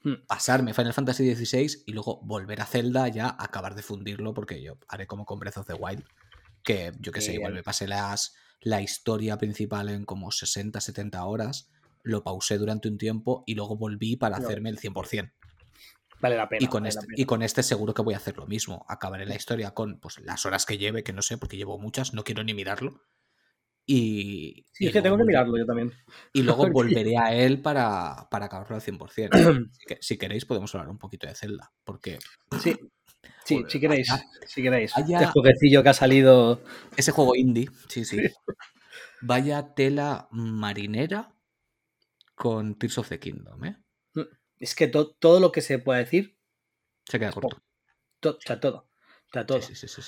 Hmm. 0.07 0.25
pasarme 0.29 0.73
Final 0.73 0.93
Fantasy 0.93 1.35
XVI 1.35 1.83
y 1.85 1.93
luego 1.93 2.21
volver 2.23 2.61
a 2.61 2.67
Zelda 2.67 3.09
ya 3.09 3.35
acabar 3.39 3.75
de 3.75 3.83
fundirlo 3.83 4.35
porque 4.35 4.63
yo 4.63 4.79
haré 4.87 5.09
como 5.09 5.25
con 5.25 5.41
Breath 5.41 5.57
of 5.57 5.67
the 5.67 5.75
Wild, 5.75 6.05
que 6.63 6.93
yo 7.01 7.11
que 7.11 7.21
sé, 7.21 7.35
igual 7.35 7.55
me 7.55 7.65
pasé 7.65 7.89
las, 7.89 8.35
la 8.61 8.81
historia 8.83 9.37
principal 9.37 9.89
en 9.89 10.05
como 10.05 10.31
60, 10.31 10.81
70 10.81 11.25
horas, 11.25 11.71
lo 12.05 12.23
pausé 12.23 12.57
durante 12.57 12.89
un 12.89 12.99
tiempo 12.99 13.43
y 13.47 13.57
luego 13.57 13.77
volví 13.77 14.15
para 14.15 14.37
hacerme 14.37 14.71
el 14.71 14.79
100%. 14.79 15.33
Vale 16.21 16.37
la 16.37 16.49
pena. 16.49 16.65
Y 16.65 16.69
con, 16.69 16.83
vale 16.85 16.95
la 16.95 17.01
este, 17.01 17.07
pena. 17.07 17.23
y 17.23 17.25
con 17.27 17.43
este 17.43 17.63
seguro 17.63 17.95
que 17.95 18.03
voy 18.03 18.15
a 18.15 18.19
hacer 18.19 18.37
lo 18.37 18.47
mismo. 18.47 18.85
Acabaré 18.89 19.27
la 19.27 19.35
historia 19.37 19.73
con 19.73 20.01
pues, 20.01 20.19
las 20.21 20.47
horas 20.47 20.65
que 20.67 20.79
lleve, 20.79 21.03
que 21.05 21.13
no 21.13 21.23
sé, 21.23 21.39
porque 21.39 21.57
llevo 21.57 21.79
muchas, 21.79 22.15
no 22.15 22.25
quiero 22.25 22.43
ni 22.45 22.55
mirarlo. 22.55 23.03
Y, 23.89 24.65
Sí, 24.73 24.85
y 24.85 24.87
es 24.89 24.93
que 24.93 25.01
tengo 25.03 25.17
que 25.17 25.25
mirarlo 25.25 25.57
yo 25.57 25.65
también. 25.65 25.93
Y 26.33 26.43
luego 26.43 26.67
volveré 26.73 27.17
a 27.19 27.33
él 27.35 27.61
para, 27.63 28.27
para 28.31 28.47
acabarlo 28.47 28.75
al 28.77 28.83
100%. 28.83 29.29
Así 29.31 29.71
que, 29.87 29.99
si 30.01 30.19
queréis, 30.19 30.45
podemos 30.45 30.75
hablar 30.75 30.91
un 30.91 30.99
poquito 30.99 31.27
de 31.27 31.35
Zelda. 31.35 31.73
Porque 31.85 32.19
Sí, 32.61 32.75
sí, 33.45 33.57
Joder, 33.57 33.71
si 33.71 33.81
queréis. 33.81 34.09
vaya- 34.09 34.25
Si 34.47 34.63
queréis. 34.63 34.93
vaya- 34.97 35.19
Este 35.21 35.31
jueguecillo 35.33 35.83
que 35.83 35.89
ha 35.91 35.95
salido. 35.95 36.63
ese 36.97 37.13
juego 37.13 37.35
indie, 37.37 37.69
sí, 37.89 38.05
sí. 38.05 38.19
Vaya 39.21 39.75
tela 39.75 40.29
marinera 40.33 41.33
con 42.35 42.75
Tears 42.79 42.99
of 42.99 43.09
the 43.09 43.19
Kingdom, 43.21 43.65
¿eh? 43.65 43.77
Es 44.61 44.75
que 44.75 44.87
to- 44.89 45.11
todo 45.19 45.41
lo 45.41 45.53
que 45.53 45.61
se 45.61 45.79
pueda 45.79 45.99
decir, 45.99 46.37
Se 47.09 47.19
queda 47.19 47.33
corto. 47.33 47.61
to- 48.21 48.39
o 48.39 48.41
sea, 48.41 48.61
todo. 48.61 48.89
O 49.29 49.33
sea, 49.33 49.47
todo. 49.47 49.61
Sí, 49.63 49.75
sí, 49.75 49.89
sí. 49.89 50.01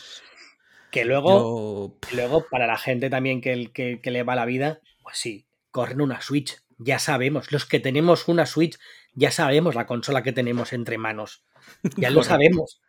Que 0.91 1.05
luego, 1.05 1.97
Yo- 2.11 2.17
luego, 2.17 2.47
para 2.51 2.67
la 2.67 2.79
gente 2.79 3.11
también 3.11 3.41
que, 3.41 3.71
que, 3.73 4.01
que 4.01 4.11
le 4.11 4.23
va 4.23 4.35
la 4.35 4.47
vida, 4.47 4.81
pues 5.03 5.19
sí, 5.19 5.47
corren 5.71 6.01
una 6.01 6.21
Switch. 6.23 6.57
Ya 6.79 6.99
sabemos. 6.99 7.53
Los 7.53 7.67
que 7.67 7.81
tenemos 7.81 8.29
una 8.29 8.47
Switch, 8.47 8.79
ya 9.13 9.31
sabemos 9.31 9.75
la 9.75 9.87
consola 9.87 10.23
que 10.23 10.33
tenemos 10.33 10.73
entre 10.73 10.97
manos. 10.99 11.45
Ya 11.97 12.11
lo 12.11 12.23
sabemos. 12.23 12.81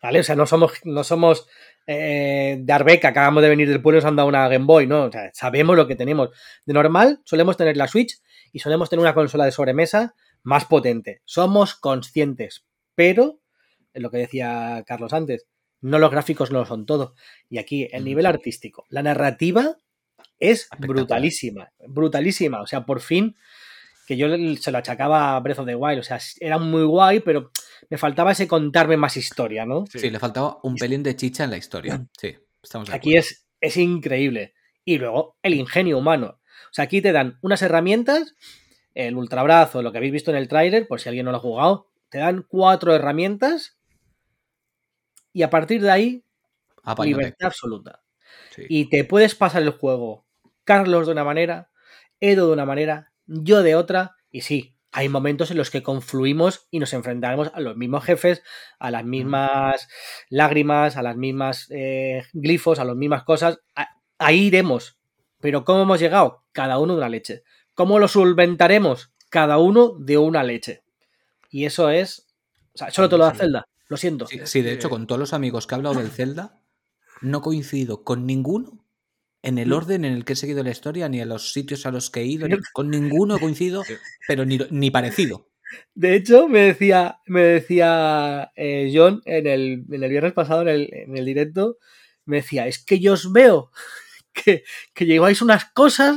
¿Vale? 0.00 0.20
O 0.20 0.22
sea, 0.22 0.36
no 0.36 0.46
somos, 0.46 0.74
no 0.84 1.02
somos 1.02 1.48
eh, 1.88 2.58
de 2.60 2.72
Arbeca, 2.72 3.08
acabamos 3.08 3.42
de 3.42 3.48
venir 3.48 3.68
del 3.68 3.82
pueblo 3.82 3.98
y 3.98 4.02
nos 4.02 4.08
han 4.08 4.14
dado 4.14 4.28
una 4.28 4.46
Game 4.48 4.64
Boy, 4.66 4.86
¿no? 4.86 5.06
O 5.06 5.10
sea, 5.10 5.30
sabemos 5.34 5.74
lo 5.76 5.88
que 5.88 5.96
tenemos. 5.96 6.28
De 6.64 6.72
normal, 6.74 7.20
solemos 7.24 7.56
tener 7.56 7.76
la 7.76 7.88
Switch 7.88 8.20
y 8.52 8.60
solemos 8.60 8.88
tener 8.90 9.00
una 9.00 9.14
consola 9.14 9.44
de 9.44 9.50
sobremesa 9.50 10.14
más 10.42 10.64
potente. 10.64 11.22
Somos 11.24 11.74
conscientes, 11.74 12.64
pero, 12.94 13.40
es 13.92 14.02
lo 14.02 14.10
que 14.10 14.18
decía 14.18 14.84
Carlos 14.86 15.12
antes, 15.12 15.46
no 15.80 15.98
los 15.98 16.10
gráficos 16.10 16.50
no 16.50 16.60
lo 16.60 16.66
son 16.66 16.86
todo. 16.86 17.14
Y 17.48 17.58
aquí, 17.58 17.88
el 17.92 18.00
Ujú. 18.00 18.08
nivel 18.08 18.26
artístico, 18.26 18.84
la 18.88 19.02
narrativa 19.02 19.76
es 20.40 20.68
brutalísima, 20.78 21.72
brutalísima. 21.86 22.60
O 22.60 22.66
sea, 22.66 22.84
por 22.84 23.00
fin, 23.00 23.36
que 24.06 24.16
yo 24.16 24.28
se 24.56 24.70
lo 24.70 24.78
achacaba 24.78 25.36
a 25.36 25.40
Breath 25.40 25.60
of 25.60 25.66
the 25.66 25.74
Wild, 25.74 26.00
o 26.00 26.02
sea, 26.02 26.18
era 26.40 26.58
muy 26.58 26.82
guay, 26.84 27.20
pero 27.20 27.50
me 27.90 27.98
faltaba 27.98 28.32
ese 28.32 28.48
contarme 28.48 28.96
más 28.96 29.16
historia, 29.16 29.66
¿no? 29.66 29.84
Sí. 29.86 29.98
Sí, 29.98 30.10
le 30.10 30.18
faltaba 30.18 30.58
un 30.62 30.76
pelín 30.76 31.02
de 31.02 31.16
chicha 31.16 31.44
en 31.44 31.50
la 31.50 31.58
historia. 31.58 32.06
Sí, 32.18 32.36
estamos 32.62 32.88
de 32.88 32.94
Aquí 32.94 33.16
es, 33.16 33.46
es 33.60 33.76
increíble. 33.76 34.54
Y 34.84 34.98
luego 34.98 35.36
el 35.42 35.54
ingenio 35.54 35.98
humano. 35.98 36.40
O 36.70 36.72
sea, 36.72 36.84
aquí 36.84 37.00
te 37.02 37.12
dan 37.12 37.38
unas 37.42 37.62
herramientas, 37.62 38.34
el 38.98 39.16
ultrabrazo, 39.16 39.80
lo 39.80 39.92
que 39.92 39.98
habéis 39.98 40.12
visto 40.12 40.32
en 40.32 40.36
el 40.36 40.48
tráiler, 40.48 40.88
por 40.88 41.00
si 41.00 41.08
alguien 41.08 41.24
no 41.24 41.30
lo 41.30 41.38
ha 41.38 41.40
jugado, 41.40 41.88
te 42.08 42.18
dan 42.18 42.44
cuatro 42.48 42.94
herramientas 42.94 43.78
y 45.32 45.42
a 45.42 45.50
partir 45.50 45.80
de 45.80 45.90
ahí, 45.90 46.24
Apáñate. 46.82 47.16
libertad 47.16 47.46
absoluta. 47.46 48.02
Sí. 48.50 48.64
Y 48.68 48.90
te 48.90 49.04
puedes 49.04 49.36
pasar 49.36 49.62
el 49.62 49.70
juego, 49.70 50.26
Carlos 50.64 51.06
de 51.06 51.12
una 51.12 51.22
manera, 51.22 51.70
Edo 52.18 52.48
de 52.48 52.52
una 52.52 52.66
manera, 52.66 53.12
yo 53.26 53.62
de 53.62 53.76
otra, 53.76 54.16
y 54.32 54.40
sí, 54.40 54.74
hay 54.90 55.08
momentos 55.08 55.52
en 55.52 55.58
los 55.58 55.70
que 55.70 55.84
confluimos 55.84 56.66
y 56.72 56.80
nos 56.80 56.92
enfrentamos 56.92 57.52
a 57.54 57.60
los 57.60 57.76
mismos 57.76 58.04
jefes, 58.04 58.42
a 58.80 58.90
las 58.90 59.04
mismas 59.04 59.88
lágrimas, 60.28 60.96
a 60.96 61.02
las 61.02 61.16
mismas 61.16 61.68
eh, 61.70 62.24
glifos, 62.32 62.80
a 62.80 62.84
las 62.84 62.96
mismas 62.96 63.22
cosas. 63.22 63.60
Ahí 64.18 64.46
iremos. 64.46 64.98
Pero 65.40 65.64
¿cómo 65.64 65.82
hemos 65.82 66.00
llegado? 66.00 66.42
Cada 66.50 66.78
uno 66.78 66.94
de 66.94 66.98
una 66.98 67.08
leche. 67.08 67.44
¿Cómo 67.78 68.00
lo 68.00 68.08
solventaremos? 68.08 69.12
Cada 69.30 69.58
uno 69.58 69.94
de 70.00 70.18
una 70.18 70.42
leche. 70.42 70.82
Y 71.48 71.64
eso 71.64 71.90
es. 71.90 72.26
O 72.74 72.78
sea, 72.78 72.90
solo 72.90 73.08
te 73.08 73.16
lo 73.16 73.22
da. 73.22 73.34
Zelda. 73.36 73.68
Lo 73.88 73.96
siento. 73.96 74.26
Sí, 74.26 74.62
de 74.62 74.72
hecho, 74.72 74.90
con 74.90 75.06
todos 75.06 75.20
los 75.20 75.32
amigos 75.32 75.68
que 75.68 75.74
he 75.74 75.76
hablado 75.76 75.94
del 76.00 76.10
Zelda, 76.10 76.60
no 77.20 77.40
coincido 77.40 78.02
con 78.02 78.26
ninguno 78.26 78.84
en 79.42 79.58
el 79.58 79.68
No. 79.68 79.76
orden 79.76 80.04
en 80.04 80.12
el 80.14 80.24
que 80.24 80.32
he 80.32 80.36
seguido 80.36 80.64
la 80.64 80.72
historia, 80.72 81.08
ni 81.08 81.20
en 81.20 81.28
los 81.28 81.52
sitios 81.52 81.86
a 81.86 81.92
los 81.92 82.10
que 82.10 82.18
he 82.22 82.24
ido, 82.26 82.48
ni- 82.48 82.56
con 82.72 82.90
ninguno 82.90 83.36
he 83.36 83.40
coincidido, 83.40 83.84
Sí. 83.84 83.94
pero 84.26 84.44
ni, 84.44 84.58
ni 84.70 84.90
parecido. 84.90 85.48
De 85.94 86.16
hecho, 86.16 86.48
me 86.48 86.62
decía, 86.62 87.20
me 87.26 87.42
decía 87.44 88.50
eh, 88.56 88.90
John 88.92 89.22
en 89.24 89.46
el, 89.46 89.84
en 89.88 90.02
el 90.02 90.10
viernes 90.10 90.32
pasado 90.32 90.62
en 90.62 90.68
el, 90.68 90.90
en 90.92 91.16
el 91.16 91.24
directo, 91.24 91.76
me 92.24 92.38
decía, 92.38 92.66
es 92.66 92.84
que 92.84 92.98
yo 92.98 93.12
os 93.12 93.32
veo 93.32 93.70
que, 94.32 94.64
que 94.94 95.06
lleváis 95.06 95.42
unas 95.42 95.64
cosas. 95.66 96.16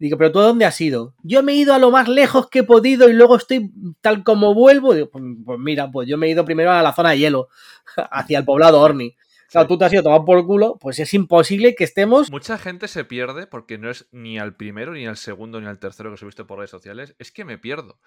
Digo, 0.00 0.16
pero 0.18 0.32
¿tú 0.32 0.40
a 0.40 0.44
dónde 0.44 0.64
has 0.64 0.80
ido? 0.80 1.14
Yo 1.22 1.42
me 1.44 1.52
he 1.52 1.56
ido 1.56 1.72
a 1.74 1.78
lo 1.78 1.90
más 1.92 2.08
lejos 2.08 2.48
que 2.48 2.60
he 2.60 2.62
podido 2.64 3.08
y 3.08 3.12
luego 3.12 3.36
estoy 3.36 3.70
tal 4.00 4.24
como 4.24 4.54
vuelvo. 4.54 4.94
Digo, 4.94 5.10
pues, 5.10 5.22
pues 5.44 5.58
mira, 5.60 5.90
pues 5.92 6.08
yo 6.08 6.16
me 6.18 6.26
he 6.26 6.30
ido 6.30 6.44
primero 6.44 6.72
a 6.72 6.82
la 6.82 6.92
zona 6.94 7.10
de 7.10 7.18
hielo, 7.18 7.48
hacia 8.10 8.38
el 8.38 8.44
poblado 8.44 8.80
Orni. 8.80 9.14
Claro, 9.50 9.68
tú 9.68 9.76
te 9.78 9.84
has 9.84 9.92
ido 9.92 10.00
a 10.00 10.04
tomar 10.04 10.24
por 10.24 10.46
culo, 10.46 10.78
pues 10.80 10.98
es 11.00 11.12
imposible 11.12 11.74
que 11.74 11.84
estemos. 11.84 12.30
Mucha 12.30 12.56
gente 12.56 12.88
se 12.88 13.04
pierde 13.04 13.46
porque 13.46 13.78
no 13.78 13.90
es 13.90 14.08
ni 14.10 14.38
al 14.38 14.54
primero, 14.56 14.92
ni 14.94 15.06
al 15.06 15.16
segundo, 15.16 15.60
ni 15.60 15.66
al 15.66 15.78
tercero 15.80 16.10
que 16.10 16.16
se 16.16 16.24
visto 16.24 16.46
por 16.46 16.58
redes 16.58 16.70
sociales. 16.70 17.14
Es 17.18 17.30
que 17.32 17.44
me 17.44 17.58
pierdo. 17.58 17.98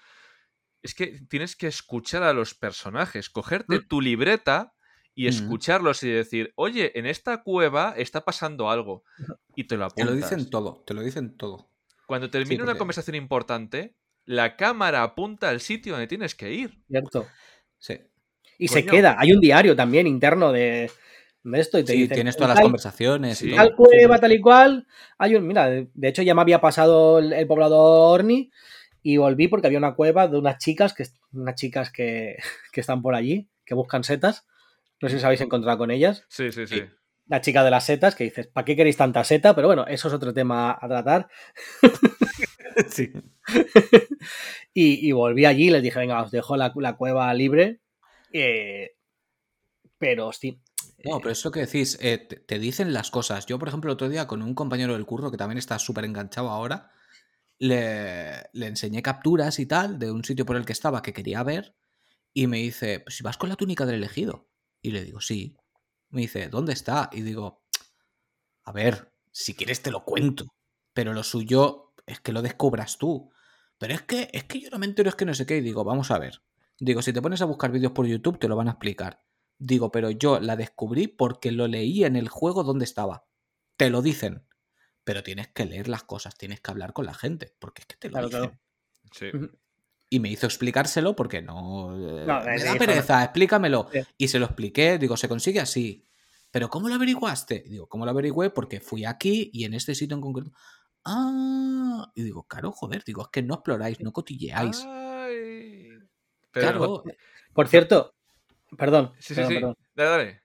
Es 0.82 0.96
que 0.96 1.20
tienes 1.30 1.56
que 1.56 1.68
escuchar 1.68 2.24
a 2.24 2.34
los 2.34 2.56
personajes, 2.56 3.30
cogerte 3.30 3.80
Mm. 3.80 3.88
tu 3.88 4.02
libreta 4.02 4.74
y 5.16 5.26
Mm. 5.26 5.30
escucharlos 5.30 6.02
y 6.04 6.10
decir, 6.10 6.54
oye, 6.56 6.98
en 6.98 7.06
esta 7.06 7.44
cueva 7.44 7.94
está 7.98 8.26
pasando 8.26 8.70
algo. 8.72 9.04
Y 9.56 9.66
te 9.66 9.78
lo 9.78 9.88
Te 9.90 10.04
lo 10.06 10.12
apuntas. 10.12 10.30
dicen 10.32 10.50
todo, 10.50 10.84
te 10.88 10.94
lo 10.96 11.02
dicen 11.02 11.38
todo. 11.38 11.70
Cuando 12.06 12.30
termina 12.30 12.64
una 12.64 12.72
porque- 12.72 12.80
conversación 12.80 13.16
importante, 13.16 13.96
la 14.26 14.56
cámara 14.56 15.04
apunta 15.04 15.50
al 15.50 15.60
sitio 15.62 15.94
donde 15.94 16.08
tienes 16.08 16.36
que 16.36 16.52
ir. 16.54 16.80
Cierto. 16.90 17.28
Sí. 17.78 18.00
Y 18.58 18.68
se 18.68 18.82
Coño. 18.86 18.92
queda. 18.92 19.16
Hay 19.20 19.32
un 19.34 19.40
diario 19.42 19.76
también 19.76 20.08
interno 20.08 20.52
de, 20.52 20.90
de 21.44 21.60
esto 21.60 21.80
y 21.80 21.84
te 21.84 21.94
Sí, 21.94 22.02
dicen, 22.04 22.16
tienes 22.16 22.36
"En 22.36 22.38
todas 22.38 22.50
las 22.50 22.56
tal- 22.58 22.64
conversaciones 22.66 23.42
y 23.42 23.50
Sí. 23.50 23.56
tal 23.56 23.76
cueva, 23.76 24.18
tal 24.20 24.32
y 24.32 24.40
cual. 24.40 24.88
Hay 25.18 25.36
un, 25.36 25.46
mira, 25.48 25.70
de, 25.70 25.90
de 25.94 26.08
hecho 26.08 26.22
ya 26.22 26.36
me 26.36 26.42
había 26.42 26.62
pasado 26.62 27.20
el, 27.20 27.34
el 27.34 27.48
poblado 27.48 27.78
Orni 27.82 28.52
y 29.02 29.18
volví 29.18 29.48
porque 29.50 29.68
había 29.68 29.80
una 29.80 29.96
cueva 29.96 30.28
de 30.28 30.38
unas 30.38 30.58
chicas 30.60 30.94
que 30.94 31.06
unas 31.34 31.56
chicas 31.56 31.92
que, 31.92 32.38
que 32.72 32.80
están 32.82 33.02
por 33.02 33.16
allí, 33.16 33.50
que 33.66 33.74
buscan 33.76 34.04
setas. 34.04 34.46
No 35.02 35.10
sé 35.10 35.16
si 35.16 35.18
os 35.18 35.24
habéis 35.26 35.42
encontrado 35.42 35.78
con 35.78 35.92
ellas. 35.92 36.24
Sí, 36.30 36.52
sí, 36.54 36.66
sí. 36.68 36.84
La 37.28 37.42
chica 37.42 37.64
de 37.64 37.72
las 37.72 37.86
setas 37.86 38.16
que 38.16 38.26
dices, 38.26 38.48
¿para 38.48 38.66
qué 38.66 38.76
queréis 38.76 38.98
tanta 38.98 39.24
seta? 39.24 39.56
Pero 39.56 39.68
bueno, 39.68 39.86
eso 39.88 40.08
es 40.08 40.14
otro 40.14 40.34
tema 40.34 40.78
a 40.80 40.88
tratar. 40.88 41.28
Sí. 42.90 43.12
Y, 44.74 45.08
y 45.08 45.12
volví 45.12 45.46
allí 45.46 45.68
y 45.68 45.70
les 45.70 45.84
dije, 45.84 46.00
venga, 46.00 46.24
os 46.24 46.32
dejo 46.32 46.58
la, 46.58 46.74
la 46.76 46.96
cueva 46.96 47.32
libre. 47.36 47.82
Eh, 48.32 48.96
pero 50.00 50.34
sí. 50.34 50.60
No, 51.06 51.20
pero 51.20 51.32
es 51.32 51.46
lo 51.46 51.52
que 51.52 51.60
decís, 51.60 52.00
eh, 52.02 52.18
te, 52.18 52.38
te 52.38 52.58
dicen 52.58 52.92
las 52.92 53.12
cosas. 53.12 53.46
Yo, 53.46 53.60
por 53.60 53.68
ejemplo, 53.68 53.92
el 53.92 53.94
otro 53.94 54.10
día 54.10 54.26
con 54.26 54.42
un 54.42 54.56
compañero 54.56 54.94
del 54.94 55.06
curro 55.06 55.30
que 55.30 55.38
también 55.38 55.60
está 55.60 55.78
súper 55.78 56.06
enganchado 56.06 56.50
ahora, 56.50 56.92
le, 57.60 58.50
le 58.54 58.68
enseñé 58.68 59.04
capturas 59.04 59.60
y 59.60 59.68
tal 59.68 60.00
de 60.00 60.12
un 60.12 60.24
sitio 60.24 60.46
por 60.46 60.56
el 60.56 60.66
que 60.66 60.74
estaba 60.74 61.04
que 61.04 61.14
quería 61.14 61.44
ver 61.44 61.76
y 62.34 62.48
me 62.48 62.58
dice, 62.58 63.00
pues 63.02 63.16
si 63.16 63.24
vas 63.24 63.38
con 63.38 63.50
la 63.50 63.56
túnica 63.56 63.86
del 63.86 63.96
elegido. 63.96 64.48
Y 64.82 64.92
le 64.92 65.04
digo, 65.04 65.22
sí. 65.22 65.56
Me 66.14 66.22
dice, 66.22 66.48
¿dónde 66.48 66.74
está? 66.74 67.10
Y 67.12 67.22
digo, 67.24 67.64
a 68.64 68.72
ver, 68.72 69.14
si 69.32 69.56
quieres 69.56 69.82
te 69.82 69.92
lo 69.92 70.06
cuento, 70.06 70.46
pero 70.94 71.14
lo 71.14 71.24
suyo 71.24 71.94
es 72.06 72.20
que 72.22 72.32
lo 72.32 72.42
descubras 72.42 72.98
tú. 72.98 73.32
Pero 73.78 73.94
es 73.96 74.02
que, 74.04 74.30
es 74.32 74.44
que 74.46 74.62
yo 74.62 74.70
no 74.70 74.80
me 74.80 74.86
entero, 74.86 75.10
es 75.10 75.16
que 75.16 75.26
no 75.26 75.34
sé 75.34 75.46
qué. 75.46 75.58
Y 75.58 75.62
digo, 75.62 75.84
vamos 75.84 76.12
a 76.12 76.20
ver. 76.20 76.44
Digo, 76.80 77.02
si 77.02 77.14
te 77.14 77.22
pones 77.22 77.42
a 77.42 77.46
buscar 77.46 77.72
vídeos 77.72 77.94
por 77.94 78.06
YouTube, 78.08 78.40
te 78.40 78.48
lo 78.48 78.56
van 78.56 78.68
a 78.68 78.72
explicar. 78.72 79.22
Digo, 79.58 79.92
pero 79.92 80.12
yo 80.12 80.40
la 80.40 80.56
descubrí 80.56 81.08
porque 81.08 81.52
lo 81.52 81.68
leí 81.68 82.06
en 82.06 82.16
el 82.16 82.30
juego 82.30 82.64
donde 82.64 82.86
estaba. 82.86 83.26
Te 83.78 83.90
lo 83.90 84.02
dicen. 84.02 84.48
Pero 85.04 85.24
tienes 85.24 85.50
que 85.50 85.66
leer 85.66 85.88
las 85.90 86.04
cosas, 86.04 86.38
tienes 86.38 86.62
que 86.62 86.72
hablar 86.72 86.94
con 86.94 87.06
la 87.06 87.14
gente, 87.16 87.56
porque 87.60 87.82
es 87.84 87.88
que 87.88 87.98
te 87.98 88.10
lo 88.10 88.20
Claro, 88.20 88.28
dicen. 88.30 88.52
claro. 88.52 88.60
Sí. 89.12 89.32
Y 90.14 90.20
me 90.20 90.30
hizo 90.30 90.46
explicárselo 90.46 91.16
porque 91.16 91.42
no. 91.42 91.96
eh, 91.96 92.26
No, 92.28 92.42
me 92.44 92.64
da 92.64 92.76
pereza, 92.76 93.24
explícamelo. 93.24 93.88
Sí. 93.92 94.00
Y 94.20 94.28
se 94.28 94.38
lo 94.38 94.46
expliqué, 94.46 95.00
digo, 95.00 95.18
se 95.18 95.28
consigue 95.28 95.60
así. 95.60 96.04
Pero 96.52 96.70
¿cómo 96.70 96.88
lo 96.88 96.94
averiguaste? 96.94 97.64
Digo, 97.68 97.88
¿cómo 97.88 98.06
lo 98.06 98.12
averigüé? 98.12 98.52
Porque 98.52 98.80
fui 98.80 99.06
aquí 99.06 99.50
y 99.52 99.64
en 99.66 99.74
este 99.74 99.96
sitio 99.96 100.14
en 100.16 100.22
concreto. 100.22 100.52
Ah, 101.04 102.12
y 102.14 102.22
digo, 102.22 102.44
claro, 102.44 102.72
joder, 102.72 103.04
digo, 103.04 103.24
es 103.24 103.30
que 103.30 103.42
no 103.42 103.56
exploráis, 103.56 104.00
no 104.02 104.12
cotilleáis. 104.14 104.86
Ay. 104.88 105.88
Pero- 106.52 106.68
claro, 106.70 107.04
Por 107.54 107.68
cierto, 107.68 108.14
perdón. 108.78 109.14
Sí, 109.18 109.34
sí, 109.34 109.42
perdón, 109.42 109.50
sí. 109.50 109.56
perdón. 109.56 109.78
Dale, 109.96 110.10
dale. 110.10 110.43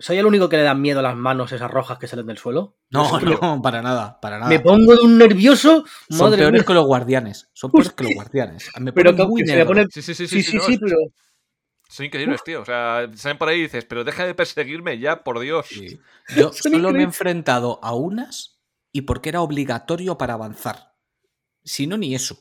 ¿Soy 0.00 0.16
el 0.18 0.26
único 0.26 0.48
que 0.48 0.56
le 0.56 0.62
dan 0.62 0.80
miedo 0.80 1.00
a 1.00 1.02
las 1.02 1.16
manos 1.16 1.50
esas 1.52 1.70
rojas 1.70 1.98
que 1.98 2.06
salen 2.06 2.26
del 2.26 2.38
suelo? 2.38 2.76
no, 2.90 3.18
no, 3.20 3.60
para 3.62 3.82
nada, 3.82 4.20
para 4.20 4.38
nada. 4.38 4.48
Me 4.48 4.60
pongo 4.60 4.94
de 4.94 5.02
un 5.02 5.18
nervioso. 5.18 5.84
Son 6.08 6.18
Madre 6.30 6.38
peores 6.38 6.60
mía. 6.60 6.66
que 6.66 6.74
los 6.74 6.86
guardianes. 6.86 7.50
Son 7.52 7.70
peores 7.70 7.92
que 7.92 8.04
los 8.04 8.14
guardianes. 8.14 8.70
Me 8.78 8.92
Pero 8.92 9.10
ponen 9.10 9.26
que, 9.26 9.30
muy 9.30 9.46
se 9.46 9.56
me 9.56 9.66
pone. 9.66 9.86
Sí, 9.90 10.02
sí, 10.02 10.14
sí, 10.14 10.28
Sí, 10.28 10.42
sí, 10.42 10.50
sí, 10.52 10.56
no, 10.56 10.62
sí, 10.64 10.78
pero. 10.78 10.96
Son 11.88 12.06
increíbles, 12.06 12.44
tío. 12.44 12.60
O 12.60 12.64
sea, 12.64 13.08
salen 13.14 13.38
por 13.38 13.48
ahí 13.48 13.58
y 13.58 13.62
dices, 13.62 13.84
pero 13.86 14.04
deja 14.04 14.24
de 14.26 14.34
perseguirme 14.34 14.98
ya, 14.98 15.24
por 15.24 15.40
Dios. 15.40 15.66
Sí. 15.68 15.98
Yo 16.36 16.52
Son 16.52 16.72
solo 16.72 16.72
me 16.72 16.76
he 16.76 16.78
increíbles. 16.90 17.04
enfrentado 17.06 17.80
a 17.82 17.94
unas 17.94 18.60
y 18.92 19.02
porque 19.02 19.30
era 19.30 19.40
obligatorio 19.40 20.16
para 20.18 20.34
avanzar. 20.34 20.94
Si 21.64 21.86
no, 21.86 21.96
ni 21.96 22.14
eso. 22.14 22.38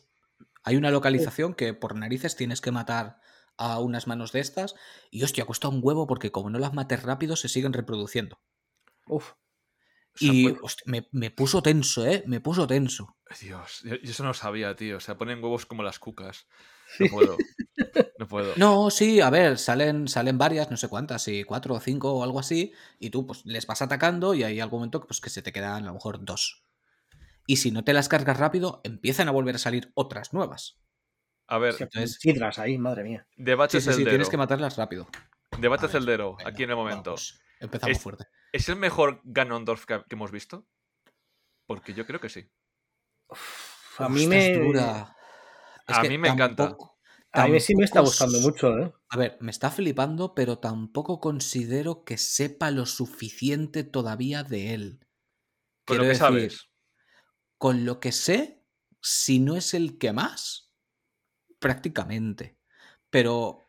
Hay 0.63 0.75
una 0.75 0.91
localización 0.91 1.53
que 1.53 1.73
por 1.73 1.95
narices 1.95 2.35
tienes 2.35 2.61
que 2.61 2.71
matar 2.71 3.19
a 3.57 3.79
unas 3.79 4.07
manos 4.07 4.31
de 4.31 4.39
estas 4.39 4.75
y 5.11 5.23
hostia, 5.23 5.45
cuesta 5.45 5.67
un 5.67 5.79
huevo 5.83 6.07
porque 6.07 6.31
como 6.31 6.49
no 6.49 6.59
las 6.59 6.73
mates 6.73 7.03
rápido 7.03 7.35
se 7.35 7.49
siguen 7.49 7.73
reproduciendo. 7.73 8.39
Uf. 9.07 9.33
O 10.15 10.19
sea, 10.19 10.33
Y 10.33 10.57
hostia, 10.61 10.83
me, 10.87 11.07
me 11.11 11.31
puso 11.31 11.61
tenso, 11.61 12.05
¿eh? 12.05 12.23
Me 12.27 12.41
puso 12.41 12.67
tenso. 12.67 13.17
Dios, 13.41 13.81
yo, 13.83 13.95
yo 13.95 14.11
eso 14.11 14.23
no 14.23 14.29
lo 14.29 14.33
sabía, 14.33 14.75
tío. 14.75 14.97
O 14.97 14.99
sea, 14.99 15.17
ponen 15.17 15.43
huevos 15.43 15.65
como 15.65 15.83
las 15.83 15.99
cucas. 15.99 16.47
No 16.97 17.07
puedo. 17.07 17.45
No 18.17 18.27
puedo. 18.27 18.53
No, 18.55 18.89
sí, 18.89 19.21
a 19.21 19.29
ver, 19.29 19.57
salen, 19.57 20.07
salen 20.07 20.37
varias, 20.37 20.71
no 20.71 20.77
sé 20.77 20.87
cuántas, 20.89 21.23
si 21.23 21.43
cuatro 21.43 21.75
o 21.75 21.79
cinco 21.79 22.13
o 22.13 22.23
algo 22.23 22.39
así, 22.39 22.73
y 22.99 23.09
tú 23.11 23.27
pues 23.27 23.45
les 23.45 23.67
vas 23.67 23.81
atacando 23.81 24.33
y 24.33 24.43
hay 24.43 24.59
algún 24.59 24.79
momento 24.79 25.05
pues, 25.05 25.21
que 25.21 25.29
se 25.29 25.41
te 25.41 25.53
quedan 25.53 25.83
a 25.83 25.87
lo 25.87 25.93
mejor 25.93 26.23
dos. 26.25 26.63
Y 27.47 27.57
si 27.57 27.71
no 27.71 27.83
te 27.83 27.93
las 27.93 28.09
cargas 28.09 28.37
rápido, 28.37 28.81
empiezan 28.83 29.27
a 29.29 29.31
volver 29.31 29.55
a 29.55 29.59
salir 29.59 29.91
otras 29.95 30.33
nuevas. 30.33 30.79
A 31.47 31.57
ver, 31.57 31.73
Sí, 31.91 32.07
sidras 32.07 32.59
ahí, 32.59 32.77
madre 32.77 33.03
mía. 33.03 33.27
debate 33.35 33.79
Sí, 33.79 33.81
sí, 33.81 33.85
sí, 33.85 33.95
celdero. 33.95 34.09
tienes 34.11 34.29
que 34.29 34.37
matarlas 34.37 34.75
rápido. 34.75 35.07
Debate 35.59 35.87
celdero, 35.87 36.35
venga, 36.35 36.49
aquí 36.49 36.63
en 36.63 36.69
el 36.71 36.75
momento. 36.75 37.11
vamos, 37.11 37.39
empezamos 37.59 37.97
Es- 37.97 38.03
fuerte. 38.03 38.25
¿Es 38.51 38.69
el 38.69 38.75
mejor 38.77 39.21
Ganondorf 39.23 39.85
que, 39.85 40.03
que 40.07 40.15
hemos 40.15 40.31
visto? 40.31 40.65
Porque 41.65 41.93
yo 41.93 42.05
creo 42.05 42.19
que 42.19 42.29
sí. 42.29 42.49
A 43.97 44.09
mí 44.09 44.25
me. 44.27 44.53
dura. 44.53 45.15
A 45.87 46.03
mí 46.03 46.17
me 46.17 46.29
encanta. 46.29 46.75
A 47.33 47.47
mí 47.47 47.59
sí 47.59 47.75
me 47.75 47.85
está 47.85 47.99
gustando 48.01 48.39
mucho, 48.39 48.77
¿eh? 48.77 48.93
A 49.09 49.17
ver, 49.17 49.37
me 49.41 49.51
está 49.51 49.69
flipando, 49.69 50.33
pero 50.33 50.59
tampoco 50.59 51.19
considero 51.19 52.03
que 52.03 52.17
sepa 52.17 52.71
lo 52.71 52.85
suficiente 52.85 53.83
todavía 53.83 54.43
de 54.43 54.73
él. 54.73 54.99
Con 55.85 55.97
lo 55.97 56.03
Quiero 56.03 56.03
que 56.03 56.07
decir, 56.07 56.19
sabes. 56.19 56.69
con 57.57 57.85
lo 57.85 57.99
que 57.99 58.11
sé, 58.11 58.63
si 59.01 59.39
no 59.39 59.55
es 59.55 59.73
el 59.73 59.97
que 59.97 60.13
más, 60.13 60.66
prácticamente. 61.59 62.57
Pero 63.09 63.59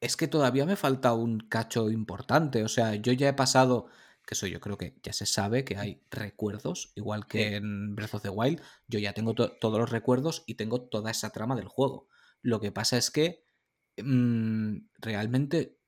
es 0.00 0.16
que 0.16 0.28
todavía 0.28 0.66
me 0.66 0.76
falta 0.76 1.12
un 1.14 1.40
cacho 1.40 1.90
importante. 1.90 2.62
O 2.64 2.68
sea, 2.68 2.94
yo 2.96 3.12
ya 3.12 3.28
he 3.28 3.32
pasado, 3.32 3.86
que 4.26 4.34
eso 4.34 4.46
yo 4.46 4.60
creo 4.60 4.76
que 4.76 4.98
ya 5.02 5.12
se 5.12 5.26
sabe, 5.26 5.64
que 5.64 5.76
hay 5.76 6.02
recuerdos, 6.10 6.92
igual 6.96 7.26
que 7.26 7.48
Sí. 7.48 7.54
en 7.54 7.94
Breath 7.94 8.14
of 8.14 8.22
the 8.22 8.28
Wild, 8.28 8.60
yo 8.88 8.98
ya 8.98 9.12
tengo 9.12 9.34
to- 9.34 9.52
todos 9.60 9.78
los 9.78 9.90
recuerdos 9.90 10.42
y 10.46 10.54
tengo 10.54 10.82
toda 10.88 11.10
esa 11.10 11.30
trama 11.30 11.54
del 11.56 11.68
juego. 11.68 12.08
Lo 12.42 12.60
que 12.60 12.72
pasa 12.72 12.96
es 12.96 13.10
que 13.10 13.44
mm, 13.98 14.88
realmente 14.98 15.80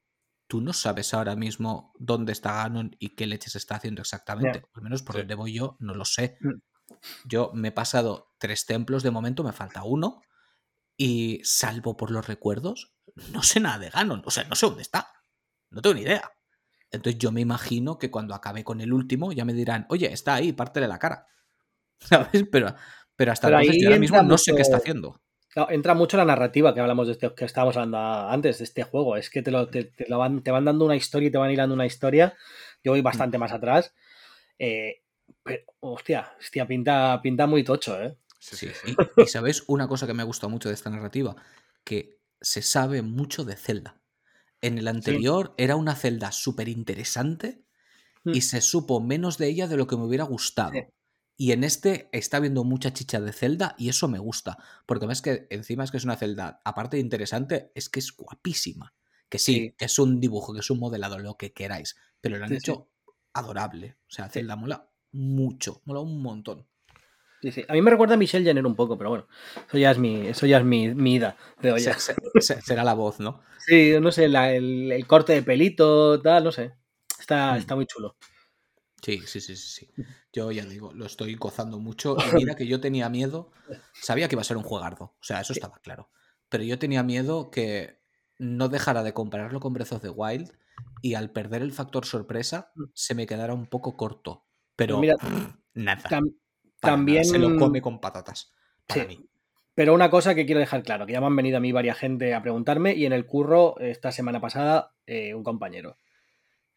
tú 0.46 0.62
no 0.62 0.72
sabes 0.72 1.12
ahora 1.12 1.36
mismo 1.36 1.92
dónde 1.98 2.32
está 2.32 2.54
Ganon 2.54 2.96
y 2.98 3.10
qué 3.14 3.26
leches 3.26 3.54
está 3.54 3.76
haciendo 3.76 4.00
exactamente. 4.00 4.62
Al 4.72 4.82
menos 4.82 5.02
por 5.02 5.14
Sí. 5.16 5.18
donde 5.20 5.34
voy 5.34 5.52
yo, 5.52 5.76
no 5.78 5.92
lo 5.94 6.06
sé. 6.06 6.38
Mm. 6.40 6.54
Yo 7.26 7.50
me 7.52 7.68
he 7.68 7.72
pasado 7.72 8.32
tres 8.38 8.64
templos 8.64 9.02
de 9.02 9.10
momento, 9.10 9.44
me 9.44 9.52
falta 9.52 9.84
uno. 9.84 10.22
Y 11.00 11.40
salvo 11.44 11.96
por 11.96 12.10
los 12.10 12.26
recuerdos, 12.26 12.92
no 13.32 13.42
sé 13.42 13.60
nada 13.60 13.78
de 13.78 13.88
Ganon. 13.88 14.22
O 14.26 14.30
sea, 14.30 14.44
no 14.44 14.54
sé 14.54 14.66
dónde 14.66 14.82
está. 14.82 15.12
No 15.70 15.80
tengo 15.80 15.94
ni 15.94 16.02
idea. 16.02 16.30
Entonces 16.90 17.18
yo 17.18 17.30
me 17.32 17.40
imagino 17.40 17.98
que 17.98 18.10
cuando 18.10 18.34
acabe 18.34 18.64
con 18.64 18.80
el 18.80 18.92
último 18.92 19.32
ya 19.32 19.44
me 19.44 19.52
dirán, 19.52 19.86
oye, 19.90 20.12
está 20.12 20.34
ahí, 20.34 20.52
pártele 20.52 20.88
la 20.88 20.98
cara. 20.98 21.26
¿Sabes? 22.00 22.44
Pero, 22.50 22.74
pero 23.14 23.32
hasta 23.32 23.48
Pero 23.48 23.60
entonces 23.60 23.76
ahí 23.76 23.82
yo 23.82 23.88
ahora 23.88 24.00
mismo 24.00 24.22
no 24.22 24.38
sé 24.38 24.54
qué 24.54 24.62
está 24.62 24.78
haciendo. 24.78 25.20
Entra 25.70 25.94
mucho 25.94 26.16
la 26.16 26.24
narrativa 26.24 26.72
que 26.72 26.80
hablamos 26.80 27.06
de 27.06 27.14
este, 27.14 27.34
que 27.34 27.44
estábamos 27.44 27.76
hablando 27.76 27.98
antes 27.98 28.58
de 28.58 28.64
este 28.64 28.82
juego. 28.82 29.16
Es 29.16 29.30
que 29.30 29.42
te, 29.42 29.50
lo, 29.50 29.68
te, 29.68 29.84
te 29.84 30.08
lo 30.08 30.18
van, 30.18 30.42
te 30.42 30.50
van 30.50 30.64
dando 30.64 30.84
una 30.84 30.96
historia 30.96 31.28
y 31.28 31.30
te 31.32 31.38
van 31.38 31.50
hilando 31.50 31.74
una 31.74 31.86
historia. 31.86 32.36
Yo 32.84 32.92
voy 32.92 33.00
bastante 33.00 33.38
más 33.38 33.52
atrás. 33.52 33.94
Eh, 34.58 35.02
pero, 35.42 35.62
hostia, 35.80 36.32
hostia, 36.38 36.66
pinta, 36.66 37.20
pinta 37.22 37.46
muy 37.46 37.64
tocho, 37.64 38.00
¿eh? 38.00 38.16
Sí, 38.38 38.56
Sí. 38.56 38.68
Y, 39.16 39.22
y 39.22 39.26
sabéis 39.26 39.64
una 39.66 39.88
cosa 39.88 40.06
que 40.06 40.14
me 40.14 40.22
ha 40.22 40.26
gustado 40.26 40.50
mucho 40.50 40.68
de 40.68 40.74
esta 40.74 40.90
narrativa, 40.90 41.36
que 41.84 42.20
se 42.40 42.62
sabe 42.62 43.02
mucho 43.02 43.44
de 43.44 43.56
Zelda. 43.56 44.00
En 44.60 44.78
el 44.78 44.88
anterior 44.88 45.54
era 45.56 45.76
una 45.76 45.94
Zelda 45.94 46.32
súper 46.32 46.68
interesante 46.68 47.64
y 48.24 48.42
se 48.42 48.60
supo 48.60 49.00
menos 49.00 49.38
de 49.38 49.48
ella 49.48 49.68
de 49.68 49.76
lo 49.76 49.86
que 49.86 49.96
me 49.96 50.04
hubiera 50.04 50.24
gustado. 50.24 50.72
Y 51.40 51.52
en 51.52 51.62
este 51.62 52.08
está 52.10 52.40
viendo 52.40 52.64
mucha 52.64 52.92
chicha 52.92 53.20
de 53.20 53.32
Zelda 53.32 53.76
y 53.78 53.90
eso 53.90 54.08
me 54.08 54.18
gusta. 54.18 54.58
Porque 54.86 55.06
ves 55.06 55.22
que 55.22 55.46
encima 55.50 55.84
es 55.84 55.92
que 55.92 55.98
es 55.98 56.02
una 56.02 56.16
Zelda, 56.16 56.60
aparte 56.64 56.96
de 56.96 57.00
interesante, 57.00 57.70
es 57.76 57.88
que 57.88 58.00
es 58.00 58.10
guapísima. 58.10 58.92
Que 59.28 59.38
sí, 59.38 59.72
que 59.78 59.84
es 59.84 60.00
un 60.00 60.18
dibujo, 60.18 60.52
que 60.52 60.58
es 60.58 60.70
un 60.70 60.80
modelado, 60.80 61.16
lo 61.20 61.36
que 61.36 61.52
queráis. 61.52 61.94
Pero 62.20 62.38
lo 62.38 62.44
han 62.44 62.54
hecho 62.54 62.90
adorable. 63.32 63.98
O 64.08 64.10
sea, 64.10 64.28
Zelda 64.28 64.56
mola 64.56 64.90
mucho, 65.12 65.80
mola 65.84 66.00
un 66.00 66.20
montón. 66.20 66.66
Sí, 67.42 67.52
sí. 67.52 67.64
A 67.68 67.72
mí 67.72 67.82
me 67.82 67.90
recuerda 67.90 68.14
a 68.14 68.16
Michelle 68.16 68.44
Jenner 68.44 68.66
un 68.66 68.74
poco, 68.74 68.98
pero 68.98 69.10
bueno, 69.10 69.26
eso 69.68 69.78
ya 69.78 69.90
es 69.92 69.98
mi, 69.98 70.26
eso 70.26 70.46
ya 70.46 70.58
es 70.58 70.64
mi, 70.64 70.94
mi 70.94 71.14
ida 71.14 71.36
de 71.60 71.78
será 72.40 72.82
la 72.84 72.94
voz, 72.94 73.20
¿no? 73.20 73.40
Sí, 73.64 73.94
no 74.00 74.10
sé, 74.10 74.28
la- 74.28 74.52
el, 74.52 74.90
el 74.92 75.06
corte 75.06 75.34
de 75.34 75.42
pelito, 75.42 76.20
tal, 76.20 76.44
no 76.44 76.52
sé. 76.52 76.72
Está, 77.20 77.54
Mm. 77.54 77.56
está 77.58 77.74
muy 77.76 77.86
chulo. 77.86 78.16
Sí, 79.02 79.18
sí, 79.26 79.40
sí, 79.40 79.54
sí, 79.56 79.86
sí. 79.96 80.04
Yo 80.32 80.50
ya 80.50 80.64
digo, 80.64 80.92
lo 80.92 81.06
estoy 81.06 81.34
gozando 81.34 81.78
mucho. 81.78 82.16
Y 82.42 82.44
mira 82.44 82.56
que 82.56 82.66
yo 82.66 82.80
tenía 82.80 83.08
miedo. 83.08 83.52
Sabía 83.92 84.28
que 84.28 84.34
iba 84.34 84.40
a 84.42 84.44
ser 84.44 84.56
un 84.56 84.62
juegardo. 84.64 85.04
O 85.20 85.22
sea, 85.22 85.40
eso 85.40 85.52
estaba 85.52 85.78
claro. 85.78 86.10
Pero 86.48 86.64
yo 86.64 86.78
tenía 86.78 87.02
miedo 87.02 87.50
que 87.50 88.00
no 88.38 88.68
dejara 88.68 89.02
de 89.02 89.12
compararlo 89.12 89.60
con 89.60 89.72
Breath 89.72 89.92
of 89.92 90.02
the 90.02 90.08
Wild 90.10 90.50
y 91.02 91.14
al 91.14 91.30
perder 91.30 91.62
el 91.62 91.72
factor 91.72 92.06
sorpresa 92.06 92.72
Mm. 92.74 92.84
se 92.94 93.14
me 93.14 93.26
quedara 93.26 93.54
un 93.54 93.66
poco 93.66 93.96
corto. 93.96 94.44
Pero 94.74 94.98
Mira, 94.98 95.16
nada. 95.74 96.08
Tam- 96.08 96.34
para 96.80 96.94
también. 96.94 97.22
nada, 97.22 97.30
se 97.30 97.38
lo 97.38 97.56
come 97.58 97.80
con 97.82 98.00
patatas. 98.00 98.52
Para 98.86 99.02
Sí. 99.02 99.08
mí. 99.08 99.24
Pero 99.74 99.94
una 99.94 100.10
cosa 100.10 100.34
que 100.34 100.44
quiero 100.44 100.60
dejar 100.60 100.82
claro, 100.82 101.06
que 101.06 101.12
ya 101.12 101.20
me 101.20 101.26
han 101.26 101.36
venido 101.36 101.56
a 101.58 101.60
mí 101.60 101.70
varias 101.70 101.98
gente 101.98 102.34
a 102.34 102.42
preguntarme 102.42 102.94
y 102.94 103.06
en 103.06 103.12
el 103.12 103.26
curro 103.26 103.78
esta 103.78 104.10
semana 104.10 104.40
pasada 104.40 104.92
eh, 105.06 105.34
un 105.34 105.44
compañero. 105.44 105.96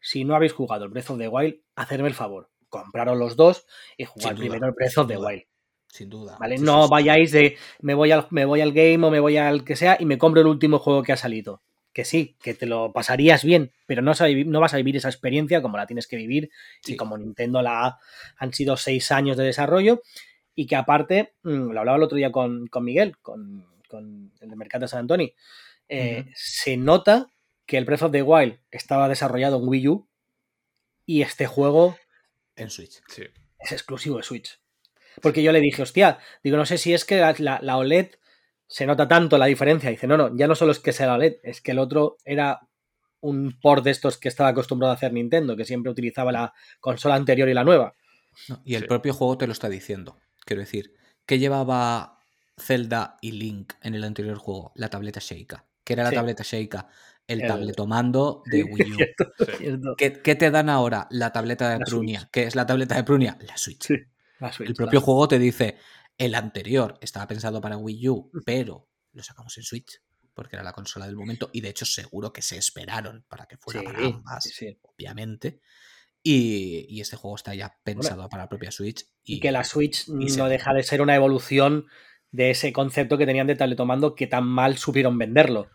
Si 0.00 0.24
no 0.24 0.34
habéis 0.36 0.52
jugado 0.52 0.84
el 0.84 0.90
Breath 0.90 1.10
of 1.10 1.18
the 1.18 1.28
Wild, 1.28 1.56
hacerme 1.74 2.08
el 2.08 2.14
favor, 2.14 2.50
compraros 2.68 3.18
los 3.18 3.36
dos 3.36 3.66
y 3.96 4.04
jugar 4.04 4.36
primero 4.36 4.66
el 4.66 4.72
Breath 4.72 4.98
of 4.98 5.08
the. 5.08 5.16
Wild. 5.16 5.42
Sin 5.88 6.08
duda. 6.08 6.36
¿Vale? 6.40 6.58
Sí, 6.58 6.64
no 6.64 6.84
sí. 6.84 6.88
vayáis 6.90 7.32
de 7.32 7.56
me 7.80 7.94
voy, 7.94 8.12
al, 8.12 8.26
me 8.30 8.44
voy 8.44 8.60
al 8.60 8.72
game 8.72 9.04
o 9.06 9.10
me 9.10 9.20
voy 9.20 9.36
al 9.36 9.64
que 9.64 9.76
sea 9.76 9.96
y 10.00 10.06
me 10.06 10.16
compro 10.16 10.40
el 10.40 10.46
último 10.46 10.78
juego 10.78 11.02
que 11.02 11.12
ha 11.12 11.16
salido. 11.16 11.62
Que 11.92 12.04
sí, 12.04 12.36
que 12.42 12.54
te 12.54 12.66
lo 12.66 12.92
pasarías 12.92 13.44
bien, 13.44 13.72
pero 13.86 14.00
no, 14.02 14.12
vas 14.12 14.20
a 14.22 14.26
vivir- 14.26 14.46
no 14.46 14.60
vas 14.60 14.72
a 14.74 14.78
vivir 14.78 14.96
esa 14.96 15.08
experiencia 15.10 15.60
como 15.60 15.76
la 15.76 15.86
tienes 15.86 16.06
que 16.06 16.16
vivir 16.16 16.50
Sí. 16.80 16.94
y 16.94 16.96
como 16.96 17.18
Nintendo 17.18 17.60
la 17.62 17.84
ha- 17.86 17.98
han 18.38 18.52
sido 18.54 18.76
seis 18.76 19.12
años 19.12 19.36
de 19.36 19.44
desarrollo 19.44 20.02
y 20.54 20.66
que 20.66 20.76
aparte, 20.76 21.34
mm, 21.42 21.70
lo 21.70 21.80
hablaba 21.80 21.96
el 21.98 22.02
otro 22.04 22.16
día 22.16 22.32
con, 22.32 22.66
con 22.68 22.84
Miguel, 22.84 23.18
con, 23.18 23.66
con 23.88 24.32
el 24.40 24.48
de 24.48 24.56
Mercado 24.56 24.82
de 24.84 24.88
San 24.88 25.00
Antonio, 25.00 25.30
eh, 25.88 26.26
se 26.34 26.76
nota 26.78 27.26
que 27.66 27.76
el 27.76 27.84
Breath 27.84 28.02
of 28.02 28.12
the 28.12 28.22
Wild 28.22 28.58
estaba 28.70 29.08
desarrollado 29.08 29.58
en 29.58 29.68
Wii 29.68 29.88
U 29.88 30.08
y 31.04 31.20
este 31.22 31.46
juego 31.46 31.96
En 32.56 32.70
Switch. 32.70 33.02
Sí. 33.08 33.24
es 33.58 33.72
exclusivo 33.72 34.16
de 34.16 34.22
Switch. 34.22 34.58
Porque 35.20 35.42
yo 35.42 35.52
le 35.52 35.60
dije, 35.60 35.82
hostia, 35.82 36.18
digo, 36.42 36.56
no 36.56 36.64
sé 36.64 36.78
si 36.78 36.94
es 36.94 37.04
que 37.04 37.16
la, 37.20 37.34
la- 37.38 37.58
la 37.62 37.76
OLED 37.76 38.12
se 38.66 38.86
nota 38.86 39.06
tanto 39.08 39.36
la 39.38 39.46
diferencia. 39.46 39.90
Dice, 39.90 40.06
no, 40.06 40.16
no, 40.16 40.34
ya 40.36 40.46
no 40.46 40.54
solo 40.54 40.72
es 40.72 40.78
que 40.78 40.92
sea 40.92 41.06
la 41.08 41.14
OLED, 41.14 41.36
es 41.42 41.60
que 41.60 41.72
el 41.72 41.78
otro 41.78 42.16
era 42.24 42.60
un 43.20 43.58
port 43.60 43.84
de 43.84 43.90
estos 43.92 44.18
que 44.18 44.28
estaba 44.28 44.48
acostumbrado 44.50 44.92
a 44.92 44.96
hacer 44.96 45.12
Nintendo, 45.12 45.56
que 45.56 45.64
siempre 45.64 45.92
utilizaba 45.92 46.32
la 46.32 46.52
consola 46.80 47.14
anterior 47.14 47.48
y 47.48 47.54
la 47.54 47.64
nueva. 47.64 47.94
No, 48.48 48.60
y 48.64 48.74
el 48.74 48.82
Sí. 48.82 48.88
propio 48.88 49.12
juego 49.14 49.38
te 49.38 49.46
lo 49.46 49.52
está 49.52 49.68
diciendo. 49.68 50.18
Quiero 50.44 50.60
decir, 50.60 50.92
¿qué 51.26 51.38
llevaba 51.38 52.18
Zelda 52.58 53.16
y 53.20 53.32
Link 53.32 53.74
en 53.82 53.94
el 53.94 54.04
anterior 54.04 54.38
juego? 54.38 54.72
La 54.74 54.88
tableta 54.90 55.20
Sheikah. 55.20 55.64
¿Qué 55.84 55.92
era 55.92 56.04
la 56.04 56.10
Sí. 56.10 56.16
tableta 56.16 56.42
Sheikah? 56.42 56.88
El, 57.28 57.42
El- 57.42 57.46
tabletomando 57.48 58.42
de 58.46 58.62
Wii 58.64 58.92
U. 58.92 58.96
Cierto, 58.96 59.32
Sí. 59.38 59.52
cierto. 59.58 59.94
¿Qué, 59.96 60.12
qué 60.20 60.34
te 60.34 60.50
dan 60.50 60.68
ahora? 60.68 61.06
La 61.10 61.30
tableta 61.32 61.70
de 61.70 61.78
La 61.78 61.84
Prunia. 61.84 62.20
Switch. 62.20 62.30
¿Qué 62.32 62.42
es 62.44 62.56
la 62.56 62.66
tableta 62.66 62.96
de 62.96 63.04
Prunia? 63.04 63.38
La 63.46 63.56
Switch. 63.56 63.86
Sí, 63.86 63.94
la 64.40 64.52
Switch, 64.52 64.70
el 64.70 64.74
propio 64.74 64.98
la- 64.98 65.04
juego 65.04 65.28
te 65.28 65.38
dice, 65.38 65.76
el 66.18 66.34
anterior 66.34 66.98
estaba 67.00 67.26
pensado 67.26 67.60
para 67.60 67.76
Wii 67.76 68.08
U, 68.08 68.30
pero 68.44 68.88
lo 69.12 69.22
sacamos 69.22 69.56
en 69.58 69.64
Switch, 69.64 70.00
porque 70.34 70.56
era 70.56 70.62
la 70.62 70.72
consola 70.72 71.06
del 71.06 71.16
momento, 71.16 71.50
y 71.52 71.60
de 71.60 71.68
hecho 71.68 71.84
seguro 71.84 72.32
que 72.32 72.42
se 72.42 72.56
esperaron 72.56 73.24
para 73.28 73.46
que 73.46 73.56
fuera 73.56 73.80
Sí, 73.80 73.86
para 73.86 73.98
ambas, 74.06 74.44
sí, 74.44 74.78
obviamente. 74.82 75.60
Y, 76.22 76.86
y 76.88 77.00
este 77.00 77.16
juego 77.16 77.36
está 77.36 77.54
ya 77.54 77.76
pensado 77.82 78.28
para 78.28 78.44
la 78.44 78.48
propia 78.48 78.70
Switch. 78.70 79.04
Y 79.24 79.40
que 79.40 79.50
la 79.50 79.64
Switch 79.64 80.04
se 80.04 80.12
no 80.38 80.48
deja 80.48 80.72
de 80.72 80.82
ser 80.84 81.02
una 81.02 81.16
evolución 81.16 81.86
de 82.30 82.50
ese 82.50 82.72
concepto 82.72 83.18
que 83.18 83.26
tenían 83.26 83.46
de 83.48 83.56
tabletomando 83.56 84.14
que 84.14 84.26
tan 84.28 84.44
mal 84.46 84.78
supieron 84.78 85.18
venderlo. 85.18 85.68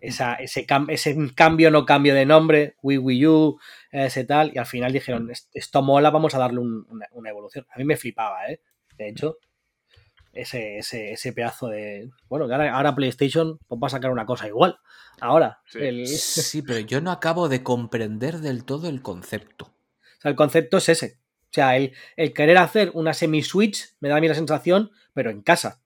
Esa, 0.00 0.34
ese, 0.34 0.64
cam- 0.64 0.90
ese 0.92 1.16
cambio, 1.34 1.72
no 1.72 1.84
cambio 1.84 2.14
de 2.14 2.24
nombre, 2.24 2.76
Wii 2.82 2.98
Wii 2.98 3.26
U, 3.26 3.58
ese 3.90 4.24
tal, 4.24 4.52
y 4.54 4.58
al 4.58 4.66
final 4.66 4.92
dijeron, 4.92 5.28
"Est- 5.30 5.50
esto 5.52 5.82
mola, 5.82 6.10
vamos 6.10 6.34
a 6.36 6.38
darle 6.38 6.60
un- 6.60 6.86
una, 6.88 7.06
una 7.10 7.30
evolución. 7.30 7.66
A 7.74 7.78
mí 7.78 7.84
me 7.84 7.96
flipaba, 7.96 8.46
¿eh? 8.48 8.60
De 8.96 9.08
hecho, 9.08 9.38
ese, 10.40 10.78
ese, 10.78 11.12
ese 11.12 11.32
pedazo 11.32 11.68
de... 11.68 12.10
Bueno, 12.28 12.46
que 12.46 12.54
ahora, 12.54 12.74
ahora 12.76 12.94
PlayStation 12.94 13.58
pues, 13.68 13.80
va 13.82 13.86
a 13.86 13.90
sacar 13.90 14.10
una 14.10 14.26
cosa 14.26 14.46
igual. 14.48 14.78
Ahora, 15.20 15.60
Sí. 15.66 15.78
el, 15.80 16.02
o 16.04 16.06
Sí, 16.06 16.62
pero 16.62 16.78
yo 16.80 17.00
no 17.00 17.10
acabo 17.10 17.48
de 17.48 17.62
comprender 17.62 18.38
del 18.38 18.64
todo 18.64 18.88
el 18.88 19.02
concepto. 19.02 19.72
sea, 20.20 20.30
el 20.30 20.36
concepto 20.36 20.76
es 20.78 20.88
ese. 20.88 21.18
O 21.44 21.52
sea, 21.52 21.76
el, 21.76 21.92
el 22.16 22.32
querer 22.34 22.58
hacer 22.58 22.90
una 22.94 23.14
semi-switch 23.14 23.96
me 24.00 24.08
da 24.08 24.16
a 24.16 24.20
mí 24.20 24.28
la 24.28 24.34
sensación, 24.34 24.90
pero 25.14 25.30
en 25.30 25.42
casa. 25.42 25.80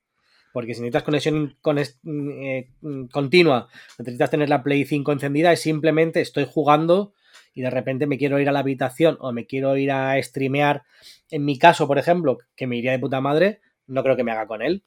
Porque 0.52 0.74
si 0.74 0.80
necesitas 0.80 1.04
conexión 1.04 1.56
con- 1.62 1.78
eh, 1.78 2.68
continua, 3.10 3.68
necesitas 3.98 4.28
tener 4.30 4.48
la 4.48 4.62
Play 4.62 4.84
5 4.84 5.12
encendida, 5.12 5.52
es 5.52 5.60
simplemente 5.62 6.20
estoy 6.20 6.46
jugando 6.50 7.14
y 7.54 7.62
de 7.62 7.70
repente 7.70 8.06
me 8.06 8.18
quiero 8.18 8.38
ir 8.38 8.48
a 8.48 8.52
la 8.52 8.58
habitación 8.58 9.16
o 9.20 9.32
me 9.32 9.46
quiero 9.46 9.76
ir 9.76 9.90
a 9.92 10.20
streamear. 10.22 10.82
En 11.30 11.44
mi 11.44 11.58
caso, 11.58 11.86
por 11.86 11.98
ejemplo, 11.98 12.38
que 12.56 12.66
me 12.66 12.76
iría 12.76 12.92
de 12.92 12.98
puta 12.98 13.20
madre, 13.20 13.60
no 13.86 14.02
creo 14.02 14.16
que 14.16 14.24
me 14.24 14.32
haga 14.32 14.46
con 14.46 14.62
él. 14.62 14.84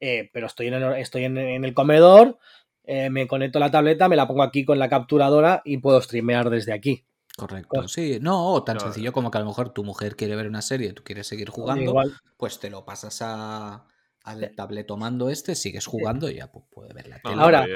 eh, 0.00 0.30
pero 0.32 0.46
estoy 0.46 0.68
en 0.68 0.74
el, 0.74 0.82
estoy 0.94 1.24
en, 1.24 1.36
en 1.36 1.64
el 1.64 1.74
comedor, 1.74 2.38
eh, 2.84 3.10
me 3.10 3.26
conecto 3.28 3.58
a 3.58 3.60
la 3.60 3.70
tableta, 3.70 4.08
me 4.08 4.16
la 4.16 4.26
pongo 4.26 4.42
aquí 4.42 4.64
con 4.64 4.78
la 4.78 4.88
capturadora 4.88 5.60
y 5.64 5.76
puedo 5.78 6.00
streamear 6.00 6.48
desde 6.50 6.72
aquí. 6.72 7.04
Correcto. 7.36 7.68
Claro. 7.70 7.88
Sí, 7.88 8.18
no, 8.20 8.62
tan 8.64 8.76
No, 8.76 8.80
sencillo 8.80 9.12
como 9.12 9.30
que 9.30 9.38
a 9.38 9.40
lo 9.42 9.46
mejor 9.46 9.70
tu 9.74 9.84
mujer 9.84 10.16
quiere 10.16 10.36
ver 10.36 10.46
una 10.48 10.62
serie, 10.62 10.92
tú 10.94 11.02
quieres 11.04 11.26
seguir 11.26 11.50
jugando, 11.50 11.90
Igual, 11.90 12.12
pues 12.38 12.58
te 12.58 12.70
lo 12.70 12.84
pasas 12.84 13.20
a, 13.22 13.84
al 14.24 14.54
tabletomando 14.56 15.28
este, 15.30 15.54
sigues 15.54 15.86
jugando 15.86 16.30
y 16.30 16.36
ya 16.36 16.50
pues, 16.50 16.64
puede 16.70 16.92
ver 16.94 17.06
la 17.08 17.20
No, 17.22 17.30
tele. 17.30 17.42
Ahora- 17.42 17.66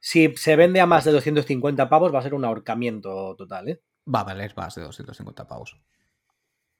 si 0.00 0.32
se 0.36 0.56
vende 0.56 0.80
a 0.80 0.86
más 0.86 1.04
de 1.04 1.12
250 1.12 1.88
pavos, 1.88 2.14
va 2.14 2.20
a 2.20 2.22
ser 2.22 2.32
un 2.34 2.44
ahorcamiento 2.44 3.34
total, 3.36 3.68
¿eh? 3.68 3.82
va 4.12 4.20
a 4.20 4.24
valer 4.24 4.54
más 4.56 4.74
de 4.76 4.82
250 4.82 5.46
pavos. 5.48 5.76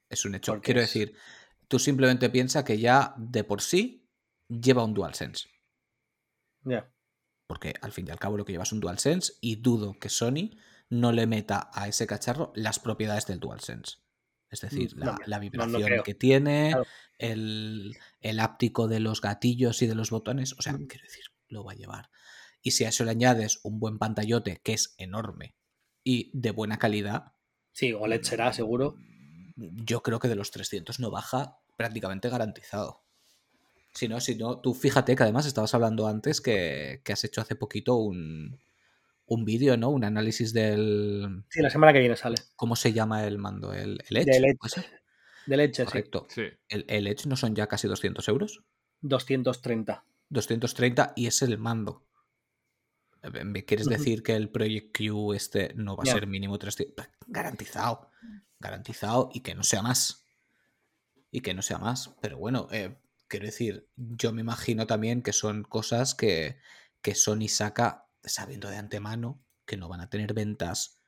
Es 0.09 0.23
un 0.25 0.35
hecho. 0.35 0.53
Porque 0.53 0.65
Quiero 0.65 0.81
es- 0.81 0.87
decir, 0.93 1.13
tú 1.67 1.79
simplemente 1.79 2.29
piensa 2.29 2.63
que 2.63 2.77
ya 2.79 3.13
de 3.17 3.43
por 3.43 3.61
sí 3.61 4.09
lleva 4.47 4.83
un 4.83 4.93
DualSense. 4.93 5.49
Ya. 6.63 6.91
Porque 7.47 7.73
al 7.81 7.91
fin 7.91 8.07
y 8.07 8.11
al 8.11 8.19
cabo 8.19 8.37
lo 8.37 8.45
que 8.45 8.51
lleva 8.51 8.63
es 8.63 8.71
un 8.71 8.79
DualSense 8.79 9.33
y 9.41 9.57
dudo 9.57 9.97
que 9.99 10.09
Sony 10.09 10.57
no 10.89 11.11
le 11.11 11.27
meta 11.27 11.69
a 11.73 11.87
ese 11.87 12.07
cacharro 12.07 12.51
las 12.55 12.79
propiedades 12.79 13.25
del 13.27 13.39
DualSense. 13.39 13.97
Es 14.49 14.61
decir, 14.61 14.95
Mm, 14.95 14.99
la, 14.99 15.17
no 15.27 15.39
vibración 15.39 16.03
que 16.03 16.13
tiene, 16.13 16.69
Claro. 16.71 16.85
el, 17.17 17.97
el 18.21 18.39
áptico 18.39 18.87
de 18.87 18.99
los 19.01 19.19
gatillos 19.21 19.81
y 19.81 19.87
de 19.87 19.95
los 19.95 20.09
botones. 20.09 20.53
O 20.57 20.61
sea, 20.61 20.73
Mm. 20.73 20.87
quiero 20.87 21.03
decir, 21.03 21.25
lo 21.49 21.63
va 21.65 21.73
a 21.73 21.75
llevar. 21.75 22.09
Y 22.61 22.71
si 22.71 22.85
a 22.85 22.89
eso 22.89 23.03
le 23.03 23.11
añades 23.11 23.59
un 23.63 23.79
buen 23.79 23.97
pantallote, 23.97 24.61
que 24.63 24.73
es 24.73 24.95
enorme 24.97 25.55
y 26.03 26.31
de 26.33 26.51
buena 26.51 26.77
calidad, 26.77 27.33
Sí, 27.73 27.93
OLED 27.93 28.23
será, 28.23 28.51
seguro. 28.53 28.95
Yo 29.57 30.01
creo 30.03 30.19
que 30.19 30.27
de 30.27 30.35
los 30.35 30.51
300 30.51 30.99
no 30.99 31.11
baja 31.11 31.57
prácticamente 31.75 32.29
garantizado. 32.29 33.01
Si 33.93 34.07
no, 34.07 34.19
si 34.21 34.35
no, 34.35 34.59
tú 34.59 34.73
fíjate 34.73 35.15
que 35.15 35.23
además 35.23 35.45
estabas 35.45 35.73
hablando 35.73 36.07
antes 36.07 36.39
que, 36.39 37.01
que 37.03 37.13
has 37.13 37.23
hecho 37.23 37.41
hace 37.41 37.55
poquito 37.55 37.95
un, 37.95 38.59
un 39.25 39.45
vídeo, 39.45 39.75
¿no? 39.75 39.89
Un 39.89 40.03
análisis 40.03 40.53
del... 40.53 41.43
Sí, 41.49 41.61
la 41.61 41.69
semana 41.69 41.93
que 41.93 41.99
viene 41.99 42.15
sale. 42.15 42.37
¿Cómo 42.55 42.75
se 42.75 42.93
llama 42.93 43.25
el 43.25 43.37
mando? 43.37 43.73
¿El, 43.73 43.99
el 44.07 44.17
Edge? 44.17 44.25
Del 44.25 44.45
Edge, 44.45 44.57
¿puede 44.57 44.73
ser? 44.73 44.85
De 45.47 45.57
leche, 45.57 45.83
sí. 45.83 45.87
Correcto. 45.87 46.27
Sí. 46.29 46.43
¿El, 46.67 46.85
el 46.89 47.07
Edge 47.07 47.25
no 47.25 47.37
son 47.37 47.55
ya 47.55 47.67
casi 47.67 47.87
200 47.87 48.27
euros? 48.27 48.63
230. 49.01 50.03
230 50.29 51.13
y 51.15 51.27
es 51.27 51.41
el 51.41 51.57
mando. 51.57 52.03
Eh, 53.23 53.43
¿Me 53.45 53.63
quieres 53.63 53.87
decir 53.87 54.23
que 54.23 54.35
el 54.35 54.49
Project 54.49 54.95
Q 54.95 55.33
este 55.33 55.73
no 55.75 55.95
va 55.95 56.03
a 56.03 56.05
ser 56.05 56.27
mínimo 56.27 56.59
300? 56.59 57.07
Garantizado. 57.27 58.06
Garantizado 58.59 59.29
y 59.33 59.41
que 59.41 59.55
no 59.55 59.63
sea 59.63 59.81
más. 59.81 60.25
Y 61.31 61.41
que 61.41 61.53
no 61.53 61.61
sea 61.61 61.77
más. 61.77 62.15
Pero 62.21 62.37
bueno, 62.37 62.67
eh, 62.71 62.97
quiero 63.27 63.45
decir, 63.45 63.89
yo 63.95 64.31
me 64.33 64.41
imagino 64.41 64.87
también 64.87 65.21
que 65.21 65.33
son 65.33 65.63
cosas 65.63 66.15
que, 66.15 66.57
que 67.01 67.15
Sony 67.15 67.47
saca 67.47 68.07
sabiendo 68.23 68.69
de 68.69 68.77
antemano 68.77 69.43
que 69.65 69.77
no 69.77 69.89
van 69.89 70.01
a 70.01 70.09
tener 70.09 70.33
ventas 70.33 71.01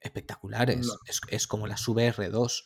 espectaculares. 0.00 0.86
No. 0.86 0.94
Es, 1.06 1.20
es 1.28 1.46
como 1.46 1.66
la 1.66 1.76
VR2. 1.76 2.64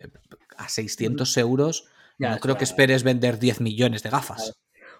Eh, 0.00 0.08
A 0.56 0.68
600 0.68 1.36
euros 1.36 1.88
Ya, 2.18 2.30
no 2.30 2.40
creo 2.40 2.56
que 2.58 2.64
esperes 2.64 3.04
vender 3.04 3.38
10 3.38 3.60
millones 3.60 4.02
de 4.02 4.10
gafas. 4.10 4.54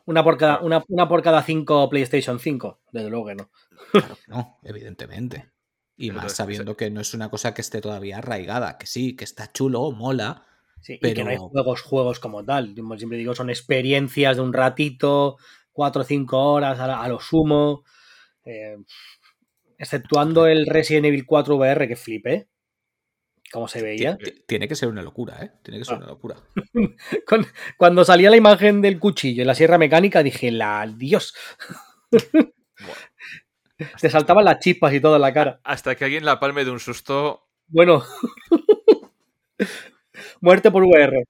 Una 0.06 0.22
por 0.22 0.36
cada, 0.36 0.60
una, 0.60 0.84
una 0.88 1.08
por 1.08 1.22
cada 1.22 1.42
cinco 1.42 1.88
PlayStation 1.88 2.38
5. 2.38 2.82
Desde 2.92 3.10
luego 3.10 3.26
que 3.26 3.34
no. 3.34 3.50
Claro 3.90 4.16
que 4.16 4.30
no, 4.30 4.58
evidentemente. 4.62 5.53
Y 5.96 6.08
Pero 6.08 6.22
más 6.22 6.32
es- 6.32 6.36
sabiendo 6.36 6.76
que 6.76 6.90
no 6.90 7.00
es 7.00 7.14
una 7.14 7.28
cosa 7.30 7.54
que 7.54 7.60
esté 7.62 7.80
todavía 7.80 8.18
arraigada, 8.18 8.78
que 8.78 8.86
sí, 8.86 9.14
que 9.16 9.24
está 9.24 9.50
chulo, 9.52 9.90
mola, 9.92 10.44
Sí, 10.80 10.98
Pero- 11.00 11.12
y 11.12 11.14
que 11.14 11.24
no 11.24 11.30
hay 11.30 11.38
juegos, 11.38 11.80
juegos 11.80 12.20
como 12.20 12.44
tal. 12.44 12.74
Como 12.76 12.98
siempre 12.98 13.16
digo, 13.16 13.34
son 13.34 13.48
experiencias 13.48 14.36
de 14.36 14.42
un 14.42 14.52
ratito, 14.52 15.38
cuatro 15.72 16.02
o 16.02 16.04
cinco 16.04 16.38
horas 16.52 16.78
a, 16.78 17.08
lo 17.08 17.20
sumo. 17.20 17.84
Eh, 18.44 18.76
exceptuando 19.78 20.46
el 20.46 20.66
Resident 20.66 21.06
Evil 21.06 21.24
4 21.24 21.56
VR 21.56 21.88
que 21.88 21.96
flipé. 21.96 22.48
Como 23.50 23.66
se 23.66 23.80
veía. 23.80 24.18
Ti- 24.18 24.44
Tiene 24.46 24.68
que 24.68 24.74
ser 24.74 24.90
una 24.90 25.00
locura, 25.02 25.42
¿eh? 25.42 25.52
Tiene 25.62 25.78
que 25.78 25.86
ser 25.86 25.94
Ah. 25.94 25.98
una 25.98 26.06
locura. 26.08 26.36
Cuando 27.78 28.04
salía 28.04 28.28
la 28.28 28.36
imagen 28.36 28.82
del 28.82 28.98
cuchillo 28.98 29.40
y 29.42 29.46
la 29.46 29.54
sierra 29.54 29.78
mecánica, 29.78 30.22
dije, 30.22 30.50
la 30.50 30.86
Dios. 30.98 31.34
Te 34.00 34.10
saltaban 34.10 34.44
las 34.44 34.58
chispas 34.60 34.92
y 34.94 35.00
todo 35.00 35.16
en 35.16 35.22
la 35.22 35.32
cara. 35.32 35.60
Hasta 35.64 35.94
que 35.96 36.04
alguien 36.04 36.24
la 36.24 36.38
palme 36.40 36.64
de 36.64 36.70
un 36.70 36.80
susto. 36.80 37.48
Bueno. 37.68 38.04
Muerte 40.40 40.70
por 40.70 40.84
VR. 40.84 41.24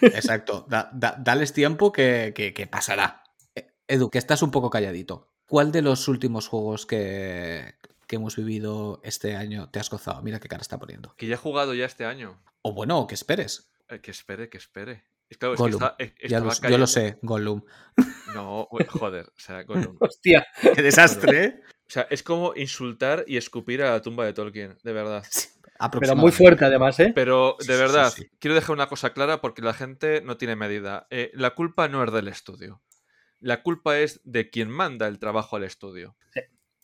Exacto. 0.00 0.66
Da- 0.68 0.90
da- 0.92 1.16
dales 1.18 1.52
tiempo 1.52 1.92
que, 1.92 2.32
que- 2.34 2.52
que 2.54 2.66
pasará. 2.66 3.22
Eh, 3.54 3.68
Edu, 3.88 4.10
que 4.10 4.18
estás 4.18 4.42
un 4.42 4.50
poco 4.50 4.70
calladito. 4.70 5.28
¿Cuál 5.46 5.70
de 5.72 5.82
los 5.82 6.08
últimos 6.08 6.48
juegos 6.48 6.86
que, 6.86 7.74
que 8.06 8.16
hemos 8.16 8.36
vivido 8.36 9.00
este 9.04 9.36
año 9.36 9.68
te 9.70 9.80
has 9.80 9.90
gozado? 9.90 10.22
Mira 10.22 10.40
qué 10.40 10.48
cara 10.48 10.62
está 10.62 10.78
poniendo. 10.78 11.14
Que 11.16 11.26
ya 11.26 11.34
he 11.34 11.38
jugado 11.38 11.74
ya 11.74 11.84
este 11.84 12.04
año. 12.06 12.40
O 12.62 12.72
bueno, 12.72 13.06
que 13.06 13.14
esperes. 13.14 13.70
Eh, 13.88 14.00
que 14.00 14.10
espere, 14.12 14.48
que 14.48 14.58
espere. 14.58 15.04
Es 15.28 15.38
claro, 15.38 15.54
es 15.54 15.60
Gollum. 15.60 15.80
que 15.98 16.04
está- 16.04 16.28
Ya 16.28 16.38
estaba 16.38 16.54
lo- 16.68 16.70
yo 16.70 16.78
lo 16.78 16.86
sé, 16.86 17.18
Gollum. 17.22 17.62
No, 18.34 18.68
joder. 18.88 19.26
O 19.36 19.40
sea, 19.40 19.62
Gollum. 19.64 19.96
Hostia. 20.00 20.46
¡Qué 20.74 20.82
desastre! 20.82 21.44
¿eh? 21.44 21.60
O 21.86 21.90
sea, 21.92 22.06
es 22.10 22.22
como 22.22 22.54
insultar 22.56 23.24
y 23.26 23.36
escupir 23.36 23.82
a 23.82 23.90
la 23.90 24.02
tumba 24.02 24.24
de 24.24 24.32
Tolkien, 24.32 24.78
de 24.82 24.92
verdad. 24.92 25.24
Pero 26.00 26.16
muy 26.16 26.32
fuerte 26.32 26.64
además, 26.64 26.98
¿eh? 27.00 27.12
Pero 27.14 27.56
de 27.58 27.64
sí, 27.64 27.72
verdad, 27.72 28.10
sí, 28.10 28.22
sí. 28.22 28.30
quiero 28.38 28.54
dejar 28.54 28.74
una 28.74 28.88
cosa 28.88 29.12
clara 29.12 29.40
porque 29.40 29.62
la 29.62 29.74
gente 29.74 30.20
no 30.22 30.36
tiene 30.36 30.56
medida. 30.56 31.06
Eh, 31.10 31.30
la 31.34 31.54
culpa 31.54 31.88
no 31.88 32.04
es 32.04 32.12
del 32.12 32.28
estudio. 32.28 32.82
La 33.40 33.62
culpa 33.62 33.98
es 33.98 34.20
de 34.24 34.50
quien 34.50 34.70
manda 34.70 35.08
el 35.08 35.18
trabajo 35.18 35.56
al 35.56 35.64
estudio. 35.64 36.16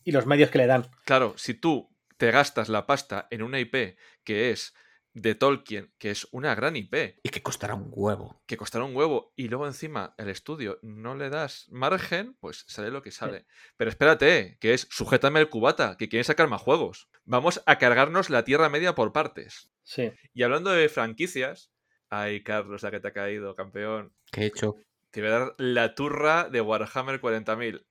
Y 0.03 0.11
los 0.11 0.25
medios 0.25 0.49
que 0.49 0.57
le 0.57 0.67
dan. 0.67 0.89
Claro, 1.05 1.33
si 1.37 1.53
tú 1.53 1.95
te 2.17 2.31
gastas 2.31 2.67
la 2.67 2.85
pasta 2.85 3.27
en 3.31 3.43
una 3.43 3.59
IP 3.59 3.97
que 4.23 4.51
es 4.51 4.73
de 5.13 5.35
Tolkien, 5.35 5.93
que 5.97 6.11
es 6.11 6.27
una 6.31 6.53
gran 6.55 6.75
IP, 6.75 7.19
Y 7.23 7.29
que 7.29 7.41
costará 7.41 7.73
un 7.75 7.87
huevo. 7.91 8.41
que 8.45 8.57
costará 8.57 8.85
un 8.85 8.95
huevo, 8.95 9.33
y 9.35 9.47
luego 9.47 9.65
encima 9.67 10.13
el 10.17 10.29
estudio 10.29 10.79
no 10.81 11.15
le 11.15 11.29
das 11.29 11.67
margen, 11.71 12.35
pues 12.39 12.63
sale 12.67 12.91
lo 12.91 13.01
que 13.01 13.11
sale. 13.11 13.45
Pero 13.77 13.89
espérate, 13.89 14.57
que 14.59 14.73
es 14.73 14.87
sujétame 14.91 15.39
el 15.39 15.49
cubata, 15.49 15.97
que 15.97 16.09
quieren 16.09 16.23
sacar 16.25 16.47
más 16.47 16.61
juegos. 16.61 17.09
Vamos 17.25 17.61
a 17.65 17.77
cargarnos 17.77 18.29
la 18.29 18.43
Tierra 18.43 18.69
Media 18.69 18.95
por 18.95 19.11
partes. 19.11 19.71
Sí. 19.83 20.11
Y 20.33 20.43
hablando 20.43 20.69
de 20.71 20.87
franquicias, 20.89 21.71
ay 22.09 22.43
Carlos, 22.43 22.83
la 22.83 22.91
que 22.91 22.99
te 22.99 23.07
ha 23.07 23.13
caído, 23.13 23.55
campeón. 23.55 24.13
¿Qué 24.31 24.41
he 24.41 24.45
hecho? 24.45 24.75
Te 25.11 25.21
voy 25.21 25.29
a 25.31 25.39
dar 25.39 25.55
la 25.57 25.95
turra 25.95 26.49
de 26.49 26.61
Warhammer 26.61 27.19
40.000. 27.19 27.83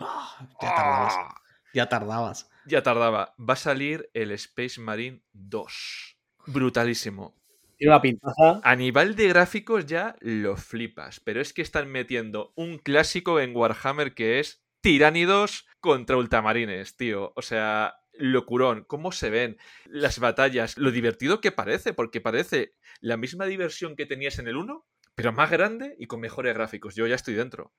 Ah, 0.00 0.48
ya 0.60 0.74
tardabas. 0.74 1.14
¡Ah! 1.16 1.40
Ya 1.72 1.88
tardabas. 1.88 2.50
Ya 2.66 2.82
tardaba. 2.82 3.34
Va 3.38 3.54
a 3.54 3.56
salir 3.56 4.10
el 4.14 4.32
Space 4.32 4.80
Marine 4.80 5.22
2. 5.32 6.13
Brutalísimo. 6.46 7.34
Tiene 7.76 7.92
una 7.92 8.02
pintaza. 8.02 8.60
A 8.62 8.76
nivel 8.76 9.16
de 9.16 9.28
gráficos 9.28 9.86
ya 9.86 10.16
lo 10.20 10.56
flipas, 10.56 11.20
pero 11.20 11.40
es 11.40 11.52
que 11.52 11.62
están 11.62 11.88
metiendo 11.90 12.52
un 12.54 12.78
clásico 12.78 13.40
en 13.40 13.54
Warhammer 13.54 14.14
que 14.14 14.38
es 14.40 14.64
Tiránidos 14.80 15.66
contra 15.80 16.16
Ultramarines, 16.16 16.96
tío. 16.96 17.32
O 17.36 17.42
sea, 17.42 17.94
locurón, 18.12 18.84
cómo 18.84 19.12
se 19.12 19.30
ven 19.30 19.58
las 19.86 20.18
batallas, 20.18 20.76
lo 20.76 20.90
divertido 20.90 21.40
que 21.40 21.52
parece, 21.52 21.92
porque 21.94 22.20
parece 22.20 22.74
la 23.00 23.16
misma 23.16 23.46
diversión 23.46 23.96
que 23.96 24.06
tenías 24.06 24.38
en 24.38 24.46
el 24.46 24.56
1, 24.56 24.86
pero 25.14 25.32
más 25.32 25.50
grande 25.50 25.96
y 25.98 26.06
con 26.06 26.20
mejores 26.20 26.54
gráficos. 26.54 26.94
Yo 26.94 27.06
ya 27.06 27.14
estoy 27.14 27.34
dentro. 27.34 27.72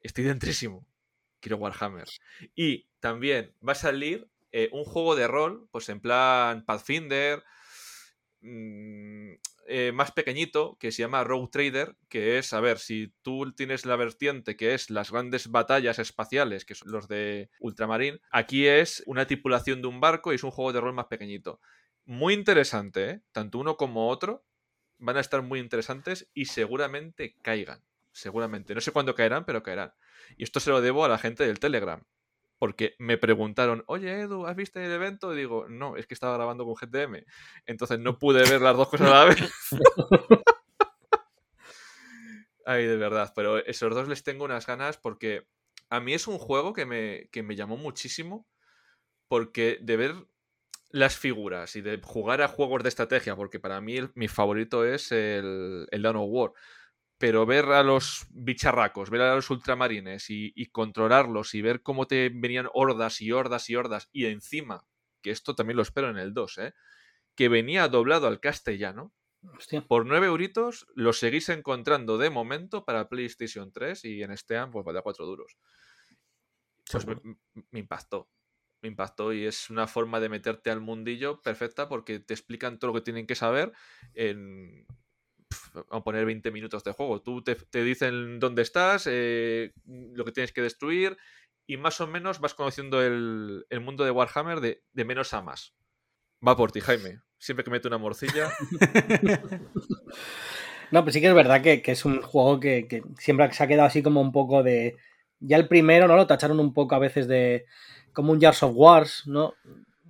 Estoy 0.00 0.24
dentrísimo. 0.24 0.86
Quiero 1.40 1.58
Warhammer. 1.58 2.08
Y 2.54 2.88
también 3.00 3.54
va 3.66 3.72
a 3.72 3.76
salir 3.76 4.28
eh, 4.52 4.68
un 4.72 4.84
juego 4.84 5.16
de 5.16 5.26
rol, 5.26 5.68
pues 5.70 5.88
en 5.88 6.00
plan 6.00 6.64
Pathfinder, 6.64 7.42
eh, 8.44 9.92
más 9.94 10.12
pequeñito, 10.12 10.76
que 10.78 10.92
se 10.92 11.02
llama 11.02 11.24
Rogue 11.24 11.48
Trader, 11.50 11.96
que 12.08 12.38
es, 12.38 12.52
a 12.52 12.60
ver, 12.60 12.78
si 12.78 13.12
tú 13.22 13.52
tienes 13.52 13.86
la 13.86 13.96
vertiente 13.96 14.56
que 14.56 14.74
es 14.74 14.90
las 14.90 15.10
grandes 15.10 15.50
batallas 15.50 15.98
espaciales, 15.98 16.64
que 16.64 16.74
son 16.74 16.92
los 16.92 17.08
de 17.08 17.50
Ultramarine, 17.60 18.20
aquí 18.30 18.66
es 18.66 19.02
una 19.06 19.26
tripulación 19.26 19.80
de 19.80 19.88
un 19.88 20.00
barco 20.00 20.32
y 20.32 20.36
es 20.36 20.44
un 20.44 20.50
juego 20.50 20.72
de 20.72 20.80
rol 20.80 20.94
más 20.94 21.06
pequeñito. 21.06 21.60
Muy 22.04 22.34
interesante, 22.34 23.10
¿eh? 23.10 23.20
Tanto 23.32 23.58
uno 23.58 23.76
como 23.76 24.08
otro 24.08 24.44
van 24.98 25.16
a 25.16 25.20
estar 25.20 25.42
muy 25.42 25.58
interesantes 25.58 26.30
y 26.34 26.46
seguramente 26.46 27.36
caigan. 27.42 27.82
Seguramente. 28.12 28.74
No 28.74 28.80
sé 28.80 28.92
cuándo 28.92 29.14
caerán, 29.14 29.44
pero 29.44 29.62
caerán. 29.62 29.92
Y 30.36 30.44
esto 30.44 30.60
se 30.60 30.70
lo 30.70 30.80
debo 30.80 31.04
a 31.04 31.08
la 31.08 31.18
gente 31.18 31.44
del 31.44 31.58
Telegram. 31.58 32.04
Porque 32.58 32.94
me 32.98 33.18
preguntaron, 33.18 33.84
oye 33.86 34.20
Edu, 34.20 34.46
¿has 34.46 34.56
visto 34.56 34.80
el 34.80 34.90
evento? 34.90 35.34
Y 35.34 35.36
digo, 35.36 35.66
no, 35.68 35.96
es 35.96 36.06
que 36.06 36.14
estaba 36.14 36.34
grabando 36.34 36.64
con 36.64 36.74
GTM. 36.74 37.24
Entonces 37.66 37.98
no 37.98 38.18
pude 38.18 38.48
ver 38.48 38.60
las 38.60 38.76
dos 38.76 38.88
cosas 38.88 39.08
a 39.08 39.10
la 39.10 39.24
vez. 39.24 39.38
Ay, 42.66 42.86
de 42.86 42.96
verdad. 42.96 43.32
Pero 43.34 43.58
esos 43.58 43.94
dos 43.94 44.08
les 44.08 44.22
tengo 44.22 44.44
unas 44.44 44.66
ganas 44.66 44.96
porque 44.96 45.46
a 45.90 46.00
mí 46.00 46.14
es 46.14 46.26
un 46.26 46.38
juego 46.38 46.72
que 46.72 46.86
me, 46.86 47.28
que 47.30 47.42
me 47.42 47.56
llamó 47.56 47.76
muchísimo. 47.76 48.46
Porque 49.28 49.78
de 49.80 49.96
ver 49.96 50.14
las 50.90 51.16
figuras 51.16 51.74
y 51.74 51.80
de 51.80 52.00
jugar 52.00 52.40
a 52.40 52.46
juegos 52.46 52.84
de 52.84 52.88
estrategia, 52.88 53.34
porque 53.34 53.58
para 53.58 53.80
mí 53.80 53.98
mi 54.14 54.28
favorito 54.28 54.84
es 54.84 55.10
el, 55.10 55.88
el 55.90 56.02
Dawn 56.02 56.16
of 56.16 56.28
War. 56.28 56.52
Pero 57.24 57.46
ver 57.46 57.64
a 57.72 57.82
los 57.82 58.26
bicharracos, 58.28 59.08
ver 59.08 59.22
a 59.22 59.34
los 59.34 59.48
ultramarines 59.48 60.28
y, 60.28 60.52
y 60.54 60.66
controlarlos 60.66 61.54
y 61.54 61.62
ver 61.62 61.80
cómo 61.80 62.06
te 62.06 62.28
venían 62.28 62.68
hordas 62.74 63.22
y 63.22 63.32
hordas 63.32 63.70
y 63.70 63.76
hordas, 63.76 64.10
y 64.12 64.26
encima, 64.26 64.86
que 65.22 65.30
esto 65.30 65.54
también 65.54 65.78
lo 65.78 65.82
espero 65.82 66.10
en 66.10 66.18
el 66.18 66.34
2, 66.34 66.58
¿eh? 66.58 66.74
que 67.34 67.48
venía 67.48 67.88
doblado 67.88 68.26
al 68.26 68.40
castellano, 68.40 69.14
Hostia. 69.56 69.80
por 69.88 70.04
9 70.04 70.26
euritos 70.26 70.86
lo 70.94 71.14
seguís 71.14 71.48
encontrando 71.48 72.18
de 72.18 72.28
momento 72.28 72.84
para 72.84 73.08
PlayStation 73.08 73.72
3 73.72 74.04
y 74.04 74.22
en 74.22 74.36
Steam 74.36 74.70
pues 74.70 74.84
vale 74.84 74.98
a 74.98 75.02
4 75.02 75.24
duros. 75.24 75.56
Pues 76.92 77.06
me, 77.06 77.16
me 77.70 77.78
impactó. 77.78 78.28
Me 78.82 78.88
impactó 78.90 79.32
y 79.32 79.46
es 79.46 79.70
una 79.70 79.86
forma 79.86 80.20
de 80.20 80.28
meterte 80.28 80.70
al 80.70 80.82
mundillo 80.82 81.40
perfecta 81.40 81.88
porque 81.88 82.20
te 82.20 82.34
explican 82.34 82.78
todo 82.78 82.88
lo 82.92 82.98
que 82.98 83.04
tienen 83.04 83.26
que 83.26 83.34
saber 83.34 83.72
en. 84.12 84.86
A 85.90 86.02
poner 86.02 86.24
20 86.26 86.50
minutos 86.50 86.84
de 86.84 86.92
juego. 86.92 87.22
Tú 87.22 87.42
te, 87.42 87.54
te 87.54 87.82
dicen 87.82 88.40
dónde 88.40 88.62
estás, 88.62 89.08
eh, 89.10 89.72
lo 89.86 90.24
que 90.24 90.32
tienes 90.32 90.52
que 90.52 90.62
destruir 90.62 91.16
y 91.66 91.76
más 91.76 92.00
o 92.00 92.06
menos 92.06 92.40
vas 92.40 92.54
conociendo 92.54 93.02
el, 93.02 93.66
el 93.70 93.80
mundo 93.80 94.04
de 94.04 94.10
Warhammer 94.10 94.60
de, 94.60 94.82
de 94.92 95.04
menos 95.04 95.32
a 95.34 95.42
más. 95.42 95.74
Va 96.46 96.56
por 96.56 96.72
ti, 96.72 96.80
Jaime. 96.80 97.20
Siempre 97.38 97.64
que 97.64 97.70
mete 97.70 97.88
una 97.88 97.98
morcilla. 97.98 98.52
No, 100.90 101.00
pero 101.02 101.12
sí 101.12 101.20
que 101.20 101.28
es 101.28 101.34
verdad 101.34 101.62
que, 101.62 101.82
que 101.82 101.92
es 101.92 102.04
un 102.04 102.22
juego 102.22 102.60
que, 102.60 102.86
que 102.86 103.02
siempre 103.18 103.50
se 103.52 103.64
ha 103.64 103.66
quedado 103.66 103.88
así 103.88 104.02
como 104.02 104.20
un 104.20 104.30
poco 104.30 104.62
de. 104.62 104.96
Ya 105.40 105.56
el 105.56 105.66
primero, 105.66 106.06
¿no? 106.06 106.14
Lo 106.14 106.26
tacharon 106.26 106.60
un 106.60 106.72
poco 106.72 106.94
a 106.94 107.00
veces 107.00 107.26
de. 107.26 107.64
como 108.12 108.32
un 108.32 108.40
Jars 108.40 108.62
of 108.62 108.74
Wars, 108.76 109.22
¿no? 109.26 109.54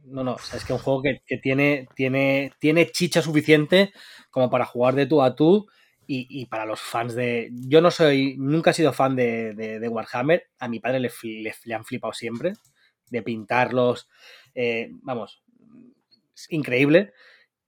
No, 0.05 0.23
no, 0.23 0.35
o 0.35 0.39
sea, 0.39 0.59
es 0.59 0.65
que 0.65 0.75
es 0.75 0.79
un 0.79 0.85
juego 0.85 1.01
que, 1.03 1.23
que 1.27 1.39
tiene, 1.39 1.89
tiene, 1.95 2.53
tiene 2.59 2.91
chicha 2.91 3.23
suficiente 3.23 3.95
como 4.35 4.51
para 4.51 4.67
jugar 4.67 4.95
de 4.97 5.07
tú 5.07 5.23
a 5.23 5.37
tú 5.37 5.69
y, 6.07 6.27
y 6.29 6.47
para 6.47 6.67
los 6.67 6.81
fans 6.81 7.15
de. 7.15 7.51
Yo 7.69 7.81
no 7.81 7.91
soy. 7.91 8.37
Nunca 8.39 8.71
he 8.73 8.75
sido 8.75 8.93
fan 8.93 9.17
de, 9.17 9.55
de- 9.55 9.89
Warhammer. 9.89 10.45
A 10.59 10.69
mi 10.69 10.81
padre 10.81 11.01
le, 11.01 11.11
le- 11.23 11.75
han 11.75 11.85
flipado 11.85 12.13
siempre. 12.13 12.55
De 13.11 13.23
pintarlos. 13.23 14.09
eh, 14.55 14.91
vamos. 15.03 15.43
Increíble. 16.51 17.13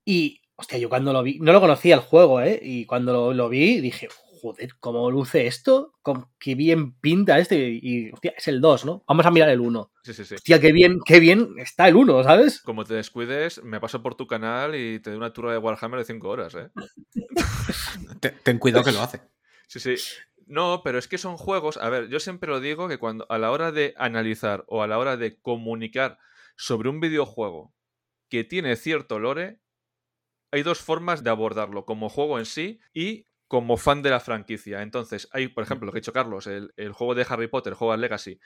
Y, 0.05 0.43
hostia, 0.57 0.79
yo 0.79 0.89
cuando 0.89 1.13
lo 1.13 1.23
vi, 1.23 1.39
no 1.41 1.53
lo 1.53 1.61
conocía 1.61 1.95
el 1.97 2.03
juego, 2.03 2.41
¿eh? 2.43 2.61
Y 2.63 2.87
cuando 2.87 3.35
lo 3.35 3.49
vi 3.49 3.81
dije, 3.81 4.09
joder, 4.53 4.71
¿cómo 4.81 5.11
luce 5.11 5.47
esto? 5.47 5.93
¿Cómo- 6.03 6.31
qué 6.39 6.55
bien 6.55 6.93
pinta 7.01 7.39
este. 7.39 7.69
Y, 7.83 8.11
hostia, 8.11 8.35
es 8.37 8.49
el 8.49 8.61
2, 8.61 8.85
¿no? 8.85 9.05
Vamos 9.07 9.27
a 9.27 9.31
mirar 9.31 9.49
el 9.51 9.61
1. 9.61 9.91
Sí, 10.03 10.15
sí, 10.15 10.25
sí. 10.25 10.35
Hostia, 10.37 10.61
qué 10.61 10.73
bien, 10.73 10.99
qué 11.05 11.21
bien 11.21 11.55
está 11.59 11.89
el 11.89 11.97
1, 11.97 12.23
¿sabes? 12.23 12.61
Como 12.63 12.85
te 12.85 12.95
descuides, 12.95 13.63
me 13.65 13.81
paso 13.81 14.03
por 14.03 14.15
tu 14.15 14.27
canal 14.27 14.75
y 14.75 15.01
te 15.01 15.11
doy 15.11 15.17
una 15.19 15.33
turra 15.33 15.53
de 15.53 15.59
Warhammer 15.59 15.99
de 16.01 16.05
5 16.07 16.29
horas, 16.29 16.55
¿eh? 16.55 16.69
Te- 18.21 18.31
Ten 18.31 18.59
cuidado 18.59 18.85
que 18.85 18.93
lo 18.93 19.01
hace. 19.01 19.21
Sí, 19.69 19.81
sí. 19.81 19.95
No, 20.47 20.83
pero 20.85 20.99
es 20.99 21.09
que 21.09 21.19
son 21.19 21.37
juegos. 21.37 21.77
A 21.77 21.89
ver, 21.91 22.09
yo 22.09 22.21
siempre 22.21 22.49
lo 22.51 22.61
digo 22.61 22.89
que 22.89 22.99
cuando 22.99 23.27
a 23.29 23.39
la 23.39 23.51
hora 23.51 23.73
de 23.73 23.95
analizar 23.97 24.65
o 24.69 24.83
a 24.83 24.87
la 24.87 24.99
hora 24.99 25.17
de 25.17 25.41
comunicar 25.41 26.19
sobre 26.57 26.89
un 26.89 27.01
videojuego 27.01 27.75
que 28.29 28.45
tiene 28.45 28.77
cierto 28.77 29.19
lore, 29.19 29.61
hay 30.53 30.63
dos 30.63 30.79
formas 30.81 31.25
de 31.25 31.31
abordarlo, 31.31 31.85
como 31.85 32.09
juego 32.09 32.39
en 32.39 32.47
sí 32.47 32.81
y 32.95 33.27
como 33.49 33.77
fan 33.77 34.03
de 34.03 34.11
la 34.11 34.21
franquicia. 34.21 34.83
Entonces, 34.83 35.29
hay, 35.33 35.49
por 35.49 35.65
ejemplo, 35.65 35.87
lo 35.87 35.93
que 35.93 35.99
ha 35.99 36.01
dicho 36.01 36.13
Carlos, 36.13 36.47
el, 36.47 36.73
el 36.77 36.93
juego 36.93 37.15
de 37.15 37.27
Harry 37.29 37.49
Potter, 37.49 37.75
Hogwarts 37.79 38.01
Legacy. 38.01 38.41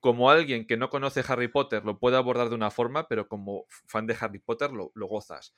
Como 0.00 0.30
alguien 0.30 0.66
que 0.66 0.76
no 0.78 0.90
conoce 0.90 1.22
Harry 1.28 1.48
Potter 1.48 1.84
lo 1.84 1.98
puede 1.98 2.16
abordar 2.16 2.48
de 2.48 2.54
una 2.54 2.70
forma, 2.70 3.06
pero 3.08 3.28
como 3.28 3.66
fan 3.68 4.06
de 4.06 4.16
Harry 4.20 4.38
Potter 4.38 4.72
lo, 4.72 4.92
lo 4.94 5.06
gozas. 5.06 5.54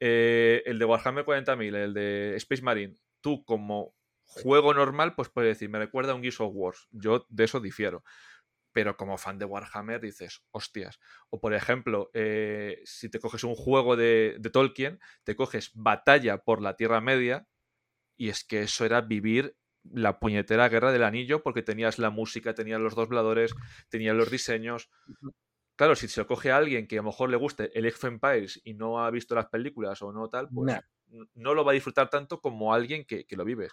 eh, 0.00 0.62
el 0.66 0.78
de 0.78 0.84
Warhammer 0.86 1.24
40.000, 1.24 1.74
el 1.74 1.94
de 1.94 2.36
Space 2.36 2.62
Marine, 2.62 2.94
tú 3.20 3.44
como 3.44 3.94
juego 4.24 4.74
normal, 4.74 5.14
pues 5.16 5.28
puedes 5.30 5.56
decir, 5.56 5.70
me 5.70 5.78
recuerda 5.78 6.12
a 6.12 6.14
un 6.16 6.22
Gears 6.22 6.40
of 6.40 6.52
Wars. 6.54 6.88
Yo 6.92 7.26
de 7.30 7.44
eso 7.44 7.60
difiero. 7.60 8.04
Pero 8.72 8.96
como 8.96 9.18
fan 9.18 9.38
de 9.38 9.44
Warhammer 9.46 10.00
dices, 10.00 10.42
hostias. 10.52 11.00
O 11.30 11.40
por 11.40 11.54
ejemplo, 11.54 12.10
eh, 12.14 12.80
si 12.84 13.10
te 13.10 13.18
coges 13.18 13.42
un 13.44 13.54
juego 13.54 13.96
de, 13.96 14.36
de 14.38 14.50
Tolkien, 14.50 15.00
te 15.24 15.34
coges 15.36 15.72
Batalla 15.74 16.38
por 16.38 16.62
la 16.62 16.76
Tierra 16.76 17.00
Media, 17.00 17.46
y 18.18 18.28
es 18.28 18.44
que 18.44 18.62
eso 18.62 18.84
era 18.84 19.00
vivir 19.00 19.56
la 19.84 20.18
puñetera 20.18 20.68
guerra 20.68 20.92
del 20.92 21.04
anillo 21.04 21.42
porque 21.42 21.62
tenías 21.62 21.98
la 21.98 22.10
música, 22.10 22.54
tenías 22.54 22.80
los 22.80 22.94
dobladores, 22.94 23.54
tenías 23.88 24.14
los 24.14 24.30
diseños. 24.30 24.90
Claro, 25.76 25.94
si 25.94 26.08
se 26.08 26.20
lo 26.20 26.26
coge 26.26 26.50
a 26.50 26.56
alguien 26.56 26.86
que 26.86 26.96
a 26.96 27.02
lo 27.02 27.08
mejor 27.08 27.30
le 27.30 27.36
guste 27.36 27.70
el 27.78 27.86
Age 27.86 27.94
of 27.96 28.04
Empires 28.04 28.60
y 28.64 28.74
no 28.74 29.02
ha 29.02 29.10
visto 29.10 29.34
las 29.34 29.46
películas 29.46 30.02
o 30.02 30.12
no 30.12 30.28
tal, 30.28 30.48
pues 30.50 30.76
no 31.34 31.54
lo 31.54 31.64
va 31.64 31.70
a 31.72 31.74
disfrutar 31.74 32.10
tanto 32.10 32.40
como 32.40 32.74
alguien 32.74 33.06
que, 33.06 33.24
lo 33.30 33.44
vive. 33.44 33.68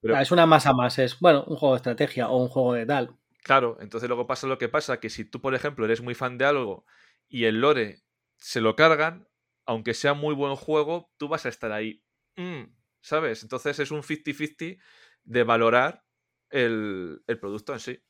Pero, 0.00 0.18
es 0.18 0.32
una 0.32 0.46
masa 0.46 0.72
más, 0.72 0.98
es 0.98 1.20
bueno, 1.20 1.44
un 1.44 1.56
juego 1.56 1.74
de 1.74 1.78
estrategia 1.78 2.28
o 2.30 2.42
un 2.42 2.48
juego 2.48 2.72
de 2.72 2.86
tal. 2.86 3.16
Claro, 3.42 3.76
entonces 3.80 4.08
luego 4.08 4.26
pasa 4.26 4.46
lo 4.46 4.58
que 4.58 4.70
pasa, 4.70 4.98
que 4.98 5.10
si 5.10 5.26
tú, 5.26 5.40
por 5.40 5.54
ejemplo, 5.54 5.84
eres 5.84 6.00
muy 6.00 6.14
fan 6.14 6.38
de 6.38 6.46
algo 6.46 6.86
y 7.28 7.44
el 7.44 7.60
lore 7.60 8.02
se 8.38 8.62
lo 8.62 8.74
cargan, 8.74 9.28
aunque 9.66 9.92
sea 9.92 10.14
muy 10.14 10.34
buen 10.34 10.56
juego, 10.56 11.10
tú 11.18 11.28
vas 11.28 11.44
a 11.44 11.50
estar 11.50 11.70
ahí. 11.70 12.02
Mm, 12.36 12.64
¿Sabes? 13.04 13.42
Entonces 13.42 13.78
es 13.78 13.90
un 13.90 14.02
50-50 14.02 14.80
de 15.24 15.44
valorar 15.44 16.04
el, 16.48 17.22
producto 17.38 17.74
en 17.74 17.78
sí. 17.78 18.02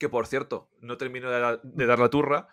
Que 0.00 0.08
por 0.08 0.26
cierto, 0.26 0.68
no 0.80 0.96
termino 0.96 1.30
de, 1.30 1.86
dar 1.86 1.98
la 2.00 2.10
turra 2.10 2.48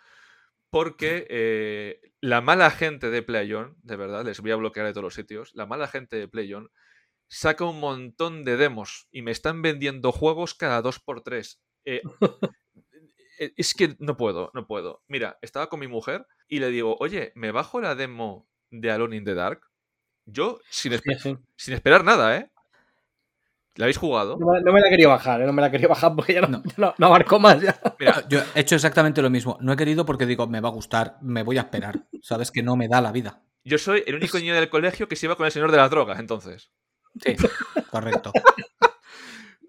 porque 0.70 1.26
eh, 1.28 2.12
la 2.20 2.40
mala 2.42 2.70
gente 2.70 3.10
de 3.10 3.22
PlayOn, 3.22 3.76
de 3.82 3.96
verdad, 3.96 4.24
les 4.24 4.40
voy 4.40 4.52
a 4.52 4.56
bloquear 4.56 4.86
de 4.86 4.92
todos 4.92 5.02
los 5.02 5.14
sitios, 5.14 5.52
la 5.54 5.66
mala 5.66 5.88
gente 5.88 6.14
de 6.14 6.28
PlayOn 6.28 6.70
saca 7.26 7.64
un 7.64 7.80
montón 7.80 8.44
de 8.44 8.56
demos 8.56 9.08
y 9.10 9.22
me 9.22 9.32
están 9.32 9.62
vendiendo 9.62 10.12
juegos 10.12 10.54
cada 10.54 10.80
dos 10.80 11.00
por 11.00 11.22
tres. 11.22 11.60
Eh, 11.84 12.02
eh, 13.40 13.52
es 13.56 13.74
que 13.74 13.96
no 13.98 14.16
puedo, 14.16 14.52
no 14.54 14.68
puedo. 14.68 15.02
Mira, 15.08 15.40
estaba 15.42 15.68
con 15.68 15.80
mi 15.80 15.88
mujer 15.88 16.24
y 16.46 16.60
le 16.60 16.68
digo, 16.68 16.96
oye, 17.00 17.32
¿me 17.34 17.50
bajo 17.50 17.80
la 17.80 17.96
demo 17.96 18.48
de 18.70 18.92
Alone 18.92 19.16
in 19.16 19.24
the 19.24 19.34
Dark? 19.34 19.71
Yo, 20.32 20.60
sin, 20.70 20.92
sin 21.56 21.74
esperar 21.74 22.04
nada, 22.04 22.36
¿eh? 22.36 22.50
¿La 23.76 23.86
habéis 23.86 23.96
jugado? 23.96 24.38
No, 24.38 24.72
me 24.72 24.80
la 24.80 24.90
quería 24.90 25.08
bajar, 25.08 25.40
¿eh? 25.40 25.46
no 25.46 25.52
me 25.52 25.62
la 25.62 25.70
quería 25.70 25.88
bajar 25.88 26.14
porque 26.14 26.34
ya 26.34 26.42
no, 26.42 26.62
no. 26.76 27.06
abarco 27.06 27.38
más. 27.38 27.60
Ya. 27.60 27.78
Mira, 27.98 28.22
yo 28.28 28.40
he 28.54 28.60
hecho 28.60 28.74
exactamente 28.74 29.22
lo 29.22 29.30
mismo. 29.30 29.56
No 29.60 29.72
he 29.72 29.76
querido 29.76 30.04
porque 30.04 30.26
digo, 30.26 30.46
me 30.46 30.60
va 30.60 30.68
a 30.68 30.72
gustar, 30.72 31.16
me 31.22 31.42
voy 31.42 31.56
a 31.56 31.62
esperar. 31.62 32.04
Sabes 32.20 32.50
que 32.50 32.62
no 32.62 32.76
me 32.76 32.88
da 32.88 33.00
la 33.00 33.12
vida. 33.12 33.42
Yo 33.64 33.78
soy 33.78 34.02
el 34.06 34.16
único 34.16 34.38
niño 34.38 34.54
del 34.54 34.68
colegio 34.68 35.08
que 35.08 35.16
se 35.16 35.26
iba 35.26 35.36
con 35.36 35.46
el 35.46 35.52
señor 35.52 35.70
de 35.70 35.78
las 35.78 35.90
drogas, 35.90 36.18
entonces. 36.18 36.70
Sí, 37.22 37.36
correcto. 37.90 38.32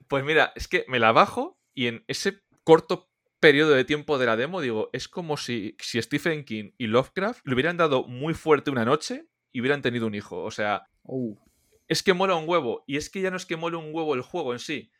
Pues 0.09 0.24
mira, 0.24 0.51
es 0.55 0.68
que 0.68 0.86
me 0.88 0.99
la 0.99 1.11
bajo 1.11 1.57
y 1.74 1.88
en 1.88 2.03
ese 2.07 2.43
corto 2.64 3.09
periodo 3.39 3.72
de 3.72 3.84
tiempo 3.84 4.20
de 4.20 4.28
la 4.28 4.36
demo, 4.36 4.61
digo, 4.61 4.91
es 4.93 5.07
como 5.07 5.38
si, 5.38 5.76
si 5.80 5.99
Stephen 5.99 6.45
King 6.45 6.74
y 6.78 6.86
Lovecraft 6.86 7.47
le 7.47 7.55
hubieran 7.55 7.78
dado 7.78 8.03
muy 8.03 8.36
fuerte 8.36 8.70
una 8.70 8.86
noche 8.86 9.26
y 9.54 9.62
hubieran 9.62 9.82
tenido 9.82 10.08
un 10.08 10.16
hijo. 10.16 10.43
O 10.43 10.51
sea, 10.51 10.89
uh. 11.04 11.38
es 11.88 12.04
que 12.04 12.14
mola 12.14 12.36
un 12.36 12.49
huevo. 12.49 12.84
Y 12.88 12.97
es 12.97 13.10
que 13.10 13.22
ya 13.22 13.32
no 13.32 13.38
es 13.38 13.45
que 13.45 13.56
mola 13.56 13.78
un 13.78 13.93
huevo 13.93 14.16
el 14.16 14.22
juego 14.22 14.51
en 14.51 14.60
sí. 14.60 14.91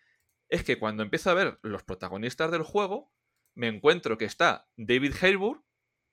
Es 0.47 0.64
que 0.64 0.80
cuando 0.80 1.04
empiezo 1.04 1.32
a 1.32 1.34
ver 1.34 1.60
los 1.64 1.84
protagonistas 1.84 2.51
del 2.51 2.62
juego, 2.62 3.12
me 3.56 3.68
encuentro 3.68 4.18
que 4.18 4.26
está 4.26 4.70
David 4.78 5.16
Harbour, 5.20 5.64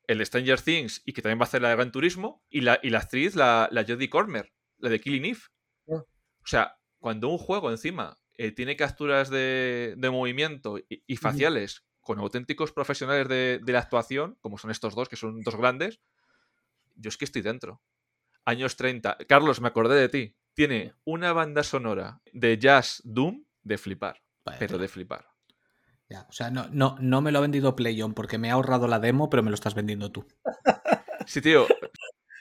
el 0.07 0.19
de 0.19 0.27
Stranger 0.27 0.61
Things, 0.61 1.03
y 1.05 1.13
que 1.13 1.23
también 1.23 1.39
va 1.39 1.43
a 1.43 1.49
hacer 1.49 1.63
la 1.63 1.69
de 1.69 1.77
Gran 1.77 1.93
Turismo, 1.93 2.43
y 2.49 2.63
la, 2.63 2.81
y 2.83 2.91
la 2.91 2.99
actriz, 2.99 3.37
la, 3.37 3.69
la 3.71 3.85
Jodie 3.85 4.11
Cormer, 4.11 4.53
la 4.79 4.89
de 4.89 5.01
Killing 5.01 5.27
Eve. 5.27 5.41
Ah. 5.91 6.03
O 6.43 6.47
sea, 6.47 6.79
cuando 6.99 7.29
un 7.29 7.39
juego 7.39 7.71
encima 7.71 8.19
eh, 8.39 8.51
tiene 8.51 8.77
capturas 8.77 9.29
de, 9.29 9.95
movimiento 10.11 10.79
y, 10.89 11.17
faciales 11.17 11.85
con 12.01 12.19
auténticos 12.19 12.73
profesionales 12.73 13.29
de, 13.29 13.61
de, 13.63 13.73
la 13.73 13.81
actuación, 13.81 14.39
como 14.41 14.57
son 14.57 14.71
estos 14.71 14.95
dos, 14.95 15.11
que 15.11 15.17
son 15.17 15.43
dos 15.43 15.57
grandes, 15.57 16.01
yo 16.97 17.11
es 17.11 17.19
que 17.19 17.27
estoy 17.27 17.43
dentro 17.43 17.83
años 18.51 18.77
30. 18.77 19.19
Carlos, 19.29 19.61
me 19.61 19.69
acordé 19.69 19.99
de 19.99 20.09
ti. 20.09 20.37
Tiene 20.55 20.95
una 21.05 21.33
banda 21.33 21.63
sonora 21.63 22.21
de 22.33 22.59
jazz 22.59 23.01
Doom 23.05 23.45
de 23.63 23.79
flipar. 23.79 24.23
pero 24.59 24.79
de 24.79 24.89
flipar. 24.89 25.27
Ya, 26.09 26.27
o 26.29 26.33
sea, 26.33 26.51
no, 26.51 26.67
no, 26.73 26.97
no 27.01 27.21
me 27.23 27.31
lo 27.31 27.39
ha 27.39 27.43
vendido 27.43 27.77
PlayOn 27.77 28.15
porque 28.15 28.37
me 28.37 28.51
ha 28.51 28.55
ahorrado 28.55 28.89
la 28.89 28.99
demo, 28.99 29.31
pero 29.31 29.45
me 29.45 29.51
lo 29.51 29.55
estás 29.55 29.75
vendiendo 29.75 30.11
tú. 30.11 30.27
Sí, 31.27 31.41
tío. 31.41 31.67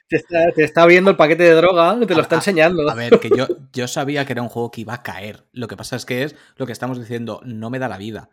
Te 0.08 0.64
está, 0.64 0.88
viendo 0.88 1.12
el 1.12 1.18
paquete 1.18 1.44
de 1.44 1.54
droga, 1.54 1.96
te 2.08 2.16
lo 2.16 2.22
está 2.24 2.38
enseñando. 2.38 2.90
A 2.90 2.96
ver, 2.96 3.20
que 3.20 3.30
yo, 3.30 3.46
yo 3.72 3.88
sabía 3.88 4.26
que 4.26 4.34
era 4.34 4.42
un 4.42 4.50
juego 4.50 4.72
que 4.72 4.82
iba 4.82 4.96
a 4.96 5.04
caer. 5.04 5.48
Lo 5.52 5.68
que 5.68 5.78
pasa 5.78 5.96
es 5.96 6.06
que 6.06 6.24
es 6.24 6.36
lo 6.56 6.66
que 6.66 6.72
estamos 6.72 7.00
diciendo, 7.00 7.42
no 7.46 7.70
me 7.70 7.78
da 7.78 7.88
la 7.88 8.00
vida. 8.00 8.32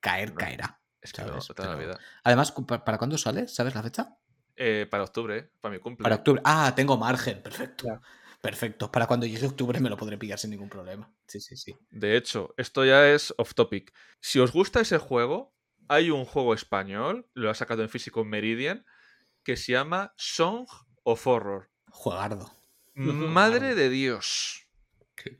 Caer, 0.00 0.34
caerá. 0.34 0.82
Es 1.00 1.14
que 1.14 1.22
no, 1.22 1.38
da 1.56 1.68
la 1.68 1.76
vida. 1.76 1.98
Además, 2.22 2.52
¿para 2.52 2.98
cuándo 2.98 3.16
sale? 3.16 3.48
¿Sabes 3.48 3.74
la 3.74 3.82
fecha? 3.82 4.18
Eh, 4.56 4.86
para 4.90 5.04
octubre, 5.04 5.50
para 5.60 5.74
mi 5.74 5.80
cumpleaños. 5.80 6.04
Para 6.04 6.16
octubre. 6.16 6.40
Ah, 6.44 6.72
tengo 6.74 6.96
margen, 6.96 7.42
perfecto. 7.42 8.00
Perfecto. 8.40 8.90
Para 8.90 9.06
cuando 9.06 9.26
llegue 9.26 9.46
octubre 9.46 9.80
me 9.80 9.90
lo 9.90 9.96
podré 9.96 10.18
pillar 10.18 10.38
sin 10.38 10.50
ningún 10.50 10.68
problema. 10.68 11.12
Sí, 11.26 11.40
sí, 11.40 11.56
sí. 11.56 11.76
De 11.90 12.16
hecho, 12.16 12.54
esto 12.56 12.84
ya 12.84 13.08
es 13.08 13.34
off 13.38 13.54
topic. 13.54 13.92
Si 14.20 14.38
os 14.38 14.52
gusta 14.52 14.80
ese 14.80 14.98
juego, 14.98 15.54
hay 15.88 16.10
un 16.10 16.24
juego 16.24 16.54
español, 16.54 17.28
lo 17.34 17.50
ha 17.50 17.54
sacado 17.54 17.82
en 17.82 17.88
físico 17.88 18.24
Meridian, 18.24 18.84
que 19.42 19.56
se 19.56 19.72
llama 19.72 20.14
Song 20.16 20.66
of 21.02 21.26
Horror. 21.26 21.70
Juegardo. 21.90 22.50
Madre 22.94 23.74
de 23.74 23.90
Dios. 23.90 24.68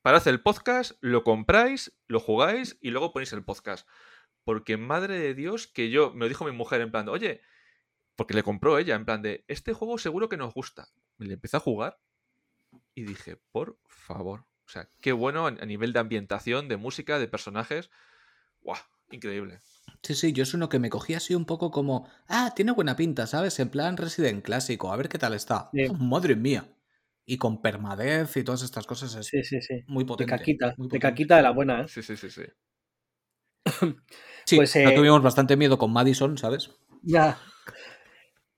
Para 0.02 0.18
hacer 0.18 0.34
el 0.34 0.42
podcast, 0.42 0.92
lo 1.00 1.22
compráis, 1.24 1.96
lo 2.06 2.20
jugáis 2.20 2.76
y 2.80 2.90
luego 2.90 3.12
ponéis 3.12 3.32
el 3.32 3.44
podcast. 3.44 3.88
Porque 4.44 4.76
madre 4.76 5.18
de 5.18 5.34
Dios, 5.34 5.66
que 5.66 5.90
yo, 5.90 6.12
me 6.12 6.20
lo 6.20 6.28
dijo 6.28 6.44
mi 6.44 6.52
mujer 6.52 6.80
en 6.80 6.90
plan, 6.90 7.08
oye, 7.08 7.40
porque 8.16 8.34
le 8.34 8.42
compró 8.42 8.78
ella, 8.78 8.94
en 8.94 9.04
plan 9.04 9.22
de, 9.22 9.44
este 9.46 9.72
juego 9.72 9.98
seguro 9.98 10.28
que 10.28 10.36
nos 10.36 10.54
gusta. 10.54 10.88
Y 11.18 11.26
le 11.26 11.34
empecé 11.34 11.58
a 11.58 11.60
jugar 11.60 11.98
y 12.94 13.04
dije, 13.04 13.38
por 13.52 13.78
favor. 13.86 14.46
O 14.66 14.68
sea, 14.68 14.88
qué 15.00 15.12
bueno 15.12 15.46
a 15.46 15.52
nivel 15.52 15.92
de 15.92 16.00
ambientación, 16.00 16.68
de 16.68 16.76
música, 16.76 17.18
de 17.18 17.28
personajes. 17.28 17.90
¡Guau! 18.60 18.80
Increíble. 19.10 19.60
Sí, 20.02 20.14
sí, 20.14 20.32
yo 20.32 20.42
es 20.42 20.54
uno 20.54 20.68
que 20.68 20.78
me 20.78 20.90
cogí 20.90 21.14
así 21.14 21.34
un 21.34 21.44
poco 21.44 21.70
como, 21.70 22.08
ah, 22.26 22.52
tiene 22.56 22.72
buena 22.72 22.96
pinta, 22.96 23.26
¿sabes? 23.26 23.58
En 23.60 23.68
plan 23.68 23.96
Resident 23.96 24.42
clásico, 24.42 24.92
a 24.92 24.96
ver 24.96 25.08
qué 25.08 25.18
tal 25.18 25.34
está. 25.34 25.70
madre 26.00 26.34
mía. 26.34 26.72
Y 27.28 27.38
con 27.38 27.60
permadez 27.60 28.36
y 28.36 28.44
todas 28.44 28.62
estas 28.62 28.86
cosas 28.86 29.14
es 29.16 29.26
sí, 29.26 29.42
sí, 29.42 29.60
sí. 29.60 29.82
muy 29.88 30.04
potente. 30.04 30.32
De 30.32 30.38
caquita, 30.38 30.74
de 30.76 30.98
caquita 31.00 31.36
de 31.36 31.42
la 31.42 31.50
buena, 31.50 31.82
¿eh? 31.82 31.88
Sí, 31.88 32.02
sí, 32.02 32.16
sí, 32.16 32.30
sí. 32.30 32.42
sí, 34.44 34.56
pues, 34.56 34.76
eh... 34.76 34.92
tuvimos 34.94 35.22
bastante 35.22 35.56
miedo 35.56 35.76
con 35.76 35.92
Madison, 35.92 36.38
¿sabes? 36.38 36.70
Ya. 37.02 37.36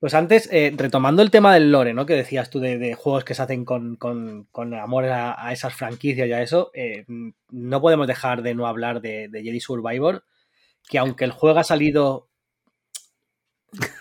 Pues 0.01 0.15
antes, 0.15 0.49
eh, 0.53 0.73
retomando 0.77 1.23
el 1.23 1.33
tema 1.33 1.53
del 1.55 1.73
lore, 1.73 1.93
¿no? 1.93 2.07
Que 2.07 2.15
decías 2.15 2.51
tú 2.51 2.61
de, 2.61 2.95
juegos 2.95 3.25
que 3.25 3.35
se 3.35 3.43
hacen 3.43 3.65
con, 3.65 3.99
amor 4.81 5.05
a, 5.07 5.53
esas 5.53 5.75
franquicias 5.75 6.29
y 6.29 6.33
a 6.33 6.41
eso, 6.43 6.71
eh, 6.73 7.05
no 7.51 7.81
podemos 7.81 8.07
dejar 8.07 8.43
de 8.43 8.55
no 8.55 8.69
hablar 8.69 9.01
de, 9.01 9.29
Jedi 9.33 9.59
Survivor, 9.59 10.25
que 10.89 10.99
aunque 10.99 11.25
el 11.25 11.33
juego 11.33 11.59
ha 11.59 11.65
salido, 11.65 12.29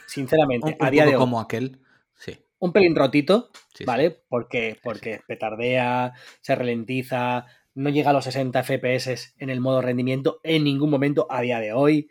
sinceramente, 0.05 0.77
a 0.79 0.91
día 0.91 1.05
de 1.05 1.15
hoy... 1.15 1.19
como 1.19 1.39
aquel, 1.39 1.79
sí. 2.15 2.37
Un 2.59 2.73
pelín 2.73 2.95
rotito, 2.95 3.49
¿vale? 3.85 4.19
Porque, 4.29 4.79
porque 4.83 5.21
petardea, 5.27 6.13
se 6.41 6.55
ralentiza, 6.55 7.45
no 7.73 7.89
llega 7.89 8.11
a 8.11 8.13
los 8.13 8.23
60 8.23 8.63
FPS 8.63 9.33
en 9.37 9.49
el 9.49 9.61
modo 9.61 9.81
rendimiento 9.81 10.39
en 10.43 10.63
ningún 10.63 10.91
momento 10.91 11.25
a 11.29 11.41
día 11.41 11.59
de 11.59 11.73
hoy. 11.73 12.09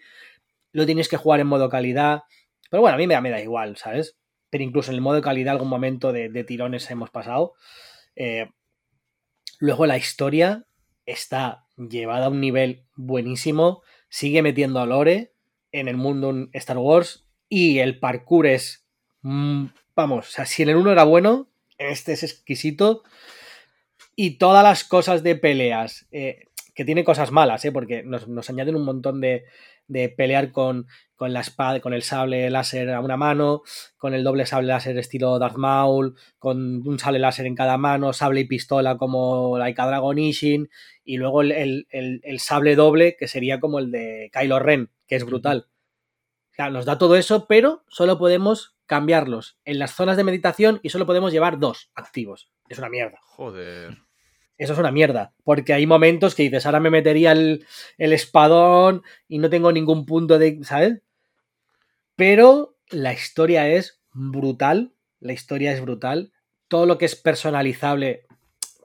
Lo 0.73 0.87
tienes 0.87 1.09
que 1.09 1.17
jugar 1.17 1.41
en 1.41 1.49
modo 1.49 1.69
calidad 1.69 2.23
pero 2.71 2.81
bueno, 2.81 2.95
a 2.95 2.99
mí 2.99 3.07
me 3.07 3.15
da, 3.15 3.21
me 3.21 3.31
da 3.31 3.41
igual, 3.41 3.77
¿sabes? 3.77 4.17
Pero 4.51 4.65
incluso 4.65 4.91
en 4.91 4.97
el 4.97 5.01
modo 5.01 5.17
de 5.17 5.23
calidad 5.23 5.53
algún 5.53 5.69
momento 5.69 6.13
de, 6.13 6.45
tirones 6.45 6.91
hemos 6.91 7.11
pasado. 7.11 7.55
Eh, 8.15 8.51
luego 9.59 9.87
la 9.87 9.97
historia 9.97 10.67
está 11.05 11.67
llevada 11.77 12.27
a 12.27 12.31
un 12.31 12.41
nivel 12.41 12.85
buenísimo, 12.95 13.83
sigue 14.09 14.43
metiendo 14.43 14.81
a 14.81 14.87
Lore 14.87 15.33
en 15.73 15.89
el 15.89 15.97
mundo 15.97 16.49
Star 16.53 16.79
Wars 16.79 17.27
y 17.49 17.79
el 17.79 17.99
parkour 17.99 18.47
es, 18.47 18.87
mm, 19.23 19.67
vamos, 19.95 20.29
o 20.29 20.31
sea, 20.31 20.47
si 20.47 20.63
en 20.63 20.71
el 20.71 20.77
1 20.77 20.93
era 20.93 21.05
bueno, 21.05 21.49
este 21.79 22.13
es 22.13 22.23
exquisito 22.23 23.03
y 24.15 24.39
todas 24.39 24.65
las 24.65 24.85
cosas 24.85 25.23
de 25.23 25.37
peleas, 25.37 26.07
eh, 26.11 26.45
que 26.75 26.85
tiene 26.85 27.05
cosas 27.05 27.31
malas, 27.31 27.65
¿eh? 27.65 27.73
porque 27.73 28.03
nos, 28.03 28.29
nos 28.29 28.51
añaden 28.51 28.77
un 28.77 28.85
montón 28.85 29.21
de, 29.21 29.45
de 29.89 30.09
pelear 30.09 30.53
con, 30.53 30.87
con, 31.15 31.33
la 31.33 31.41
espada, 31.41 31.81
con 31.81 31.95
el 31.95 32.03
sable 32.03 32.49
láser 32.51 32.91
a 32.91 33.01
una 33.01 33.17
mano, 33.17 33.63
con 33.97 34.15
el 34.15 34.25
doble 34.25 34.47
sable 34.47 34.69
láser 34.69 34.97
estilo 34.99 35.39
Darth 35.39 35.57
Maul, 35.57 36.15
con 36.39 36.87
un 36.87 36.99
sable 36.99 37.19
láser 37.19 37.47
en 37.47 37.55
cada 37.55 37.79
mano, 37.79 38.13
sable 38.13 38.41
y 38.41 38.45
pistola 38.45 38.97
como 38.97 39.59
Laika 39.59 39.87
Dragon 39.87 40.19
Ishin, 40.19 40.69
y 41.05 41.17
luego 41.17 41.43
el, 41.43 41.87
sable 42.39 42.77
doble 42.77 43.17
que 43.19 43.29
sería 43.29 43.61
como 43.61 43.79
el 43.79 43.91
de 43.91 44.31
Kylo 44.33 44.59
Ren, 44.59 44.91
que 45.07 45.17
es 45.17 45.25
brutal. 45.25 45.69
O 46.53 46.55
sea, 46.57 46.71
nos 46.71 46.85
da 46.85 46.99
todo 46.99 47.17
eso, 47.17 47.47
pero 47.47 47.85
solo 47.89 48.19
podemos 48.19 48.77
cambiarlos 48.87 49.59
en 49.65 49.79
las 49.79 49.93
zonas 49.93 50.17
de 50.17 50.25
meditación 50.25 50.81
y 50.83 50.91
solo 50.91 51.07
podemos 51.07 51.33
llevar 51.33 51.59
dos 51.59 51.91
activos. 51.95 52.51
Es 52.69 52.79
una 52.79 52.89
mierda. 52.89 53.19
Joder. 53.23 54.06
Eso 54.59 54.73
es 54.73 54.79
una 54.79 54.91
mierda, 54.91 55.35
porque 55.45 55.75
hay 55.75 55.87
momentos 55.87 56.35
que 56.35 56.45
dices, 56.45 56.65
ahora 56.65 56.81
me 56.81 56.91
metería 56.91 57.33
el, 57.33 57.67
el 57.99 58.13
espadón 58.13 59.03
y 59.29 59.39
no 59.39 59.51
tengo 59.51 59.71
ningún 59.71 60.07
punto 60.07 60.39
de, 60.39 60.61
¿sabes? 60.65 61.03
Pero 62.17 62.77
la 62.89 63.13
historia 63.13 63.69
es 63.69 64.01
brutal, 64.13 64.95
la 65.21 65.35
historia 65.35 65.73
es 65.73 65.81
brutal, 65.81 66.33
todo 66.69 66.87
lo 66.87 66.97
que 66.97 67.05
es 67.05 67.17
personalizable, 67.17 68.27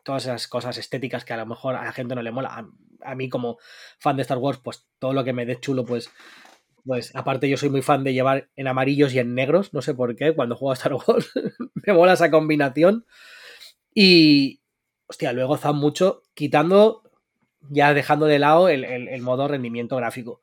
todas 0.03 0.25
esas 0.25 0.47
cosas 0.47 0.77
estéticas 0.77 1.23
que 1.23 1.33
a 1.33 1.37
lo 1.37 1.45
mejor 1.45 1.75
a 1.75 1.85
la 1.85 1.93
gente 1.93 2.15
no 2.15 2.21
le 2.21 2.31
mola, 2.31 2.67
a, 3.03 3.15
mí 3.15 3.29
como 3.29 3.57
fan 3.99 4.17
de 4.17 4.23
Star 4.23 4.37
Wars, 4.37 4.59
pues 4.61 4.85
todo 4.99 5.13
lo 5.13 5.23
que 5.23 5.33
me 5.33 5.45
dé 5.45 5.59
chulo, 5.59 5.85
pues 5.85 6.09
pues 6.83 7.15
aparte 7.15 7.47
yo 7.47 7.57
soy 7.57 7.69
muy 7.69 7.83
fan 7.83 8.03
de 8.03 8.13
llevar 8.13 8.49
en 8.55 8.67
amarillos 8.67 9.13
y 9.13 9.19
en 9.19 9.35
negros, 9.35 9.71
no 9.71 9.83
sé 9.83 9.93
por 9.93 10.15
qué, 10.15 10.33
cuando 10.33 10.55
juego 10.55 10.71
a 10.71 10.73
Star 10.73 10.93
Wars 10.95 11.31
me 11.75 11.93
mola 11.93 12.13
esa 12.13 12.31
combinación. 12.31 13.05
Y, 13.93 14.60
hostia, 15.11 15.33
lo 15.33 15.41
he 15.41 15.45
gozado 15.45 15.73
mucho 15.73 16.23
quitando, 16.33 17.03
ya 17.69 17.93
dejando 17.93 18.25
de 18.25 18.39
lado 18.39 18.69
el, 18.69 18.83
el, 18.85 19.07
el 19.09 19.21
modo 19.21 19.47
rendimiento 19.47 19.95
gráfico. 19.97 20.41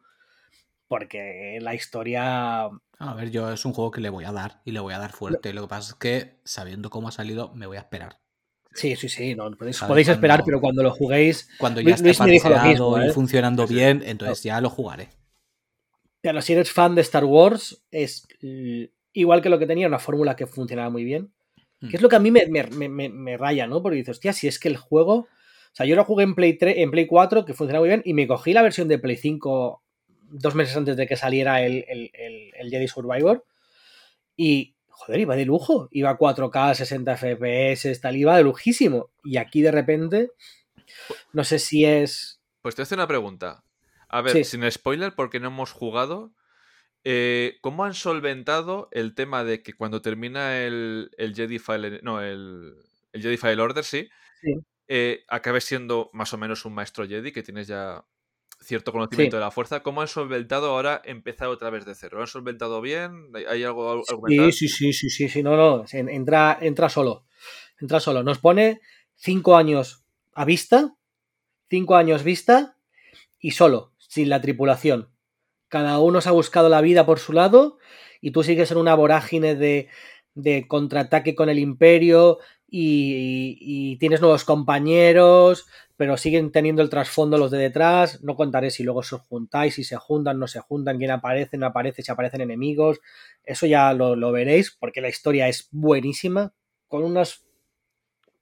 Porque 0.86 1.58
la 1.60 1.74
historia... 1.74 2.66
A 3.00 3.14
ver, 3.14 3.30
yo 3.30 3.50
es 3.52 3.64
un 3.64 3.72
juego 3.72 3.90
que 3.90 4.00
le 4.00 4.10
voy 4.10 4.24
a 4.24 4.32
dar 4.32 4.60
y 4.64 4.72
le 4.72 4.80
voy 4.80 4.94
a 4.94 4.98
dar 4.98 5.12
fuerte. 5.12 5.52
Lo 5.52 5.62
que 5.62 5.68
pasa 5.68 5.90
es 5.92 5.94
que 5.94 6.36
sabiendo 6.44 6.90
cómo 6.90 7.08
ha 7.08 7.12
salido, 7.12 7.52
me 7.54 7.66
voy 7.66 7.76
a 7.76 7.80
esperar. 7.80 8.18
Sí, 8.72 8.94
sí, 8.96 9.08
sí, 9.08 9.34
no, 9.34 9.50
podéis, 9.52 9.80
esperar, 9.82 10.18
Cuando- 10.38 10.44
pero 10.44 10.60
cuando 10.60 10.82
lo 10.82 10.90
juguéis, 10.90 11.48
Cuando 11.58 11.80
ya 11.80 11.86
Luis 11.86 11.96
esté 11.96 12.08
lo 12.08 12.98
y 12.98 13.08
¿eh? 13.08 13.12
funcionando 13.12 13.66
bien, 13.66 14.02
entonces 14.04 14.42
ya 14.42 14.60
lo 14.60 14.70
jugaré. 14.70 15.08
pero 16.20 16.42
si 16.42 16.52
eres 16.52 16.70
fan 16.70 16.94
de 16.94 17.00
Star 17.02 17.24
Wars, 17.24 17.82
es 17.90 18.26
igual 19.12 19.40
que 19.40 19.48
lo 19.48 19.58
que 19.58 19.66
tenía, 19.66 19.86
una 19.86 19.98
fórmula 19.98 20.36
que 20.36 20.46
funcionaba 20.46 20.90
muy 20.90 21.04
bien. 21.04 21.32
Hmm. 21.80 21.88
Que 21.88 21.96
es 21.96 22.02
lo 22.02 22.08
que 22.08 22.16
a 22.16 22.20
mí 22.20 22.30
me, 22.30 22.46
me- 22.46 22.64
me- 22.64 22.88
me- 22.88 23.08
me 23.08 23.36
raya, 23.36 23.66
¿no? 23.66 23.82
Porque 23.82 23.96
dices, 23.98 24.16
hostia, 24.16 24.32
si 24.32 24.48
es 24.48 24.58
que 24.58 24.68
el 24.68 24.76
juego. 24.76 25.14
O 25.14 25.74
sea, 25.78 25.86
yo 25.86 25.94
lo 25.96 26.04
jugué 26.04 26.24
en 26.24 26.34
Play 26.34 26.54
3, 26.54 26.76
en 26.78 26.90
Play 26.90 27.06
4, 27.06 27.44
que 27.44 27.54
funcionaba 27.54 27.82
muy 27.82 27.88
bien, 27.90 28.02
y 28.04 28.14
me 28.14 28.26
cogí 28.26 28.52
la 28.52 28.62
versión 28.62 28.88
de 28.88 28.98
Play 28.98 29.16
5 29.16 29.82
dos 30.30 30.54
meses 30.54 30.76
antes 30.76 30.96
de 30.96 31.06
que 31.06 31.16
saliera 31.16 31.62
el, 31.62 31.84
el- 31.88 32.10
el- 32.14 32.52
el 32.58 32.70
Jedi 32.70 32.88
Survivor. 32.88 33.44
Y, 34.36 34.74
joder, 34.88 35.20
iba 35.20 35.36
de 35.36 35.44
lujo. 35.44 35.88
Iba 35.92 36.10
a 36.10 36.18
4K, 36.18 36.74
60 36.74 37.16
FPS, 37.16 37.98
tal, 38.00 38.16
iba 38.16 38.36
de 38.36 38.42
lujísimo. 38.42 39.10
Y 39.24 39.36
aquí 39.36 39.62
de 39.62 39.70
repente, 39.70 40.30
no 41.32 41.44
sé 41.44 41.58
si 41.58 41.84
es. 41.84 42.40
Pues 42.62 42.74
te 42.74 42.82
hace 42.82 42.94
una 42.94 43.06
pregunta. 43.06 43.62
A 44.08 44.20
ver, 44.22 44.32
Sí. 44.32 44.44
sin 44.44 44.68
spoiler, 44.70 45.14
porque 45.14 45.38
no 45.40 45.48
hemos 45.48 45.72
jugado. 45.72 46.32
Eh, 47.04 47.58
¿Cómo 47.60 47.84
han 47.84 47.94
solventado 47.94 48.88
el 48.92 49.14
tema 49.14 49.44
de 49.44 49.62
que 49.62 49.72
cuando 49.72 50.02
termina 50.02 50.58
el, 50.60 51.10
el 51.16 51.34
Jedi 51.34 51.58
File. 51.58 52.00
No, 52.02 52.20
el, 52.20 52.74
el 53.12 53.22
Jedi 53.22 53.36
File 53.36 53.60
Order, 53.62 53.84
sí. 53.84 54.08
Sí. 54.42 54.52
eh, 54.88 55.24
acabes 55.28 55.64
siendo 55.64 56.10
más 56.12 56.32
o 56.32 56.38
menos 56.38 56.64
un 56.64 56.74
maestro 56.74 57.06
Jedi, 57.06 57.32
que 57.32 57.42
tienes 57.42 57.66
ya 57.66 58.04
cierto 58.60 58.90
conocimiento 58.92 59.36
Sí. 59.36 59.38
de 59.38 59.44
la 59.44 59.50
fuerza. 59.50 59.80
¿Cómo 59.82 60.00
han 60.00 60.08
solventado 60.08 60.70
ahora 60.70 61.00
empezar 61.04 61.48
otra 61.48 61.70
vez 61.70 61.84
de 61.84 61.94
cero? 61.94 62.16
¿Lo 62.16 62.22
han 62.22 62.26
solventado 62.28 62.80
bien? 62.80 63.30
¿Hay- 63.34 63.44
¿Hay 63.44 63.64
algo 63.64 63.92
al- 63.92 64.02
argumental? 64.08 64.52
Sí, 64.52 64.68
sí, 64.68 64.92
sí, 64.92 64.92
sí, 64.92 65.10
sí, 65.10 65.28
sí, 65.28 65.42
no, 65.42 65.56
no, 65.56 65.84
entra, 65.92 66.58
entra 66.60 66.88
solo, 66.88 67.24
entra 67.80 68.00
solo. 68.00 68.22
Nos 68.22 68.38
pone 68.38 68.80
cinco 69.14 69.56
años 69.56 70.02
a 70.34 70.44
vista, 70.44 70.96
cinco 71.70 71.96
años 71.96 72.24
vista 72.24 72.76
y 73.38 73.52
solo, 73.52 73.92
sin 73.98 74.28
la 74.28 74.40
tripulación. 74.40 75.08
Cada 75.68 75.98
uno 76.00 76.20
se 76.20 76.28
ha 76.28 76.32
buscado 76.32 76.68
la 76.68 76.80
vida 76.80 77.06
por 77.06 77.18
su 77.18 77.32
lado 77.32 77.78
y 78.20 78.30
tú 78.32 78.42
sigues 78.42 78.70
en 78.70 78.78
una 78.78 78.94
vorágine 78.94 79.54
de, 79.54 79.88
de 80.34 80.66
contraataque 80.66 81.34
con 81.34 81.48
el 81.48 81.58
imperio 81.58 82.38
y, 82.66 83.56
y 83.60 83.96
tienes 83.98 84.20
nuevos 84.20 84.44
compañeros, 84.44 85.66
pero 85.96 86.16
siguen 86.16 86.52
teniendo 86.52 86.82
el 86.82 86.90
trasfondo 86.90 87.38
los 87.38 87.50
de 87.50 87.58
detrás. 87.58 88.22
No 88.22 88.36
contaré 88.36 88.70
si 88.70 88.84
luego 88.84 89.00
os 89.00 89.10
juntáis, 89.10 89.74
si 89.74 89.84
se 89.84 89.96
juntan, 89.96 90.38
no 90.38 90.46
se 90.46 90.60
juntan, 90.60 90.98
quién 90.98 91.10
aparece, 91.10 91.58
no 91.58 91.66
aparece, 91.66 92.02
si 92.02 92.12
aparecen 92.12 92.40
enemigos. 92.40 93.00
Eso 93.42 93.66
ya 93.66 93.92
lo, 93.94 94.16
lo 94.16 94.32
veréis, 94.32 94.76
porque 94.78 95.00
la 95.00 95.08
historia 95.08 95.48
es 95.48 95.68
buenísima, 95.70 96.52
con 96.88 97.04
unos, 97.04 97.44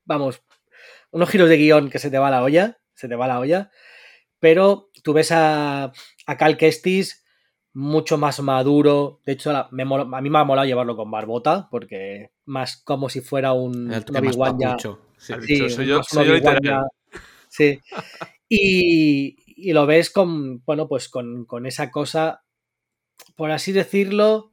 vamos, 0.04 0.42
unos 1.10 1.30
giros 1.30 1.48
de 1.48 1.56
guion 1.56 1.90
que 1.90 1.98
se 1.98 2.10
te 2.10 2.18
va 2.18 2.30
la 2.30 2.42
olla, 2.42 2.78
se 2.94 3.08
te 3.08 3.16
va 3.16 3.28
la 3.28 3.40
olla, 3.40 3.70
pero 4.38 4.90
tú 5.02 5.12
ves 5.12 5.32
a, 5.32 5.92
a 6.26 6.36
Cal 6.36 6.56
Kestis 6.56 7.24
mucho 7.72 8.16
más 8.18 8.40
maduro, 8.40 9.20
de 9.26 9.32
hecho 9.32 9.52
la- 9.52 9.68
me 9.70 9.84
mola- 9.84 10.08
a 10.16 10.20
mí 10.20 10.30
me 10.30 10.38
ha 10.38 10.44
molado 10.44 10.66
llevarlo 10.66 10.96
con 10.96 11.10
barbota, 11.10 11.68
porque 11.70 12.30
más 12.46 12.76
como 12.82 13.08
si 13.08 13.20
fuera 13.20 13.52
un, 13.52 13.92
Obi-Wan 13.92 14.58
ya- 14.58 14.68
papucho. 14.70 15.00
Sí. 15.18 15.32
Has 15.34 15.44
Sí, 15.44 15.52
dicho, 15.54 15.68
soy 15.70 15.86
yo, 15.86 16.02
soy 16.02 16.26
yo 16.26 16.36
ya- 16.38 16.82
Sí. 17.48 17.78
Y, 18.48 19.36
y 19.46 19.72
lo 19.72 19.86
ves 19.86 20.10
con, 20.10 20.62
bueno, 20.64 20.88
pues 20.88 21.08
con, 21.08 21.44
con 21.46 21.66
esa 21.66 21.90
cosa, 21.90 22.44
por 23.34 23.50
así 23.50 23.72
decirlo, 23.72 24.52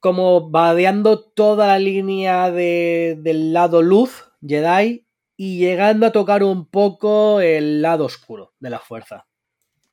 como 0.00 0.50
vadeando 0.50 1.20
toda 1.20 1.66
la 1.66 1.78
línea 1.78 2.50
de- 2.50 3.16
del 3.20 3.52
lado 3.52 3.82
luz, 3.82 4.30
Jedi, 4.46 5.06
y 5.36 5.58
llegando 5.58 6.06
a 6.06 6.12
tocar 6.12 6.42
un 6.42 6.66
poco 6.68 7.40
el 7.40 7.80
lado 7.82 8.04
oscuro 8.04 8.52
de 8.60 8.70
la 8.70 8.78
fuerza. 8.78 9.26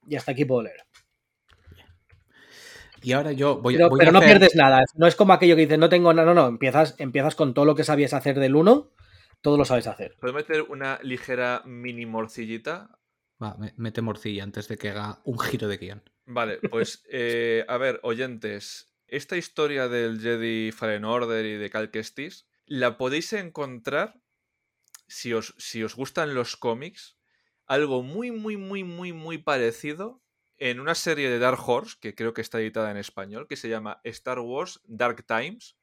Y 0.08 0.16
hasta 0.16 0.32
aquí 0.32 0.46
puedo 0.46 0.64
leer. 0.64 0.82
Y 3.02 3.12
ahora 3.14 3.32
yo 3.34 3.58
voy, 3.62 3.76
Pero, 3.76 3.90
voy 3.90 4.00
pero 4.00 4.10
a 4.10 4.14
no 4.14 4.20
hacer- 4.20 4.30
pierdes 4.32 4.56
nada. 4.56 4.84
No 4.96 5.06
es 5.08 5.16
como 5.16 5.34
aquello 5.34 5.56
que 5.56 5.62
dices, 5.64 5.78
no 5.78 5.90
tengo 5.90 6.14
nada. 6.14 6.34
No, 6.34 6.42
no. 6.42 6.48
Empiezas, 6.48 6.96
empiezas 6.98 7.36
con 7.36 7.54
todo 7.54 7.66
lo 7.66 7.76
que 7.76 7.84
sabías 7.84 8.14
hacer 8.14 8.40
del 8.40 8.56
1, 8.56 8.92
todo 9.42 9.58
lo 9.58 9.66
sabes 9.66 9.88
hacer. 9.88 10.16
¿Puedo 10.20 10.34
meter 10.34 10.64
una 10.64 11.00
ligera 11.04 11.62
mini 11.66 12.06
morcillita? 12.06 12.98
Va, 13.42 13.56
me- 13.58 13.74
mete 13.78 14.02
morcilla 14.02 14.44
antes 14.44 14.68
de 14.68 14.78
que 14.78 14.90
haga 14.90 15.20
un 15.24 15.38
giro 15.38 15.68
de 15.68 15.78
guion. 15.78 16.04
Vale, 16.26 16.58
pues 16.72 17.04
eh, 17.12 17.64
a 17.68 17.78
ver, 17.78 18.00
oyentes, 18.02 18.92
esta 19.08 19.38
historia 19.38 19.88
del 19.88 20.20
Jedi 20.20 20.72
Fallen 20.72 21.06
Order 21.06 21.46
y 21.46 21.58
de 21.58 21.70
Cal 21.70 21.92
Kestis 21.92 22.48
la 22.66 22.98
podéis 22.98 23.34
encontrar 23.34 24.20
si 25.08 25.34
os, 25.34 25.54
si 25.60 25.84
os 25.84 25.96
gustan 25.96 26.34
los 26.34 26.56
cómics, 26.58 27.18
algo 27.66 28.04
muy, 28.04 28.32
muy, 28.32 28.58
muy, 28.58 28.84
muy, 28.84 29.14
muy 29.14 29.38
parecido 29.38 30.22
en 30.58 30.80
una 30.80 30.96
serie 30.96 31.30
de 31.30 31.40
Dark 31.40 31.60
Horse, 31.68 31.98
que 32.00 32.16
creo 32.16 32.34
que 32.34 32.42
está 32.42 32.60
editada 32.60 32.92
en 32.92 32.98
español, 32.98 33.48
que 33.48 33.58
se 33.58 33.70
llama 33.70 34.00
Star 34.04 34.40
Wars 34.40 34.82
Dark 34.86 35.26
Times, 35.26 35.78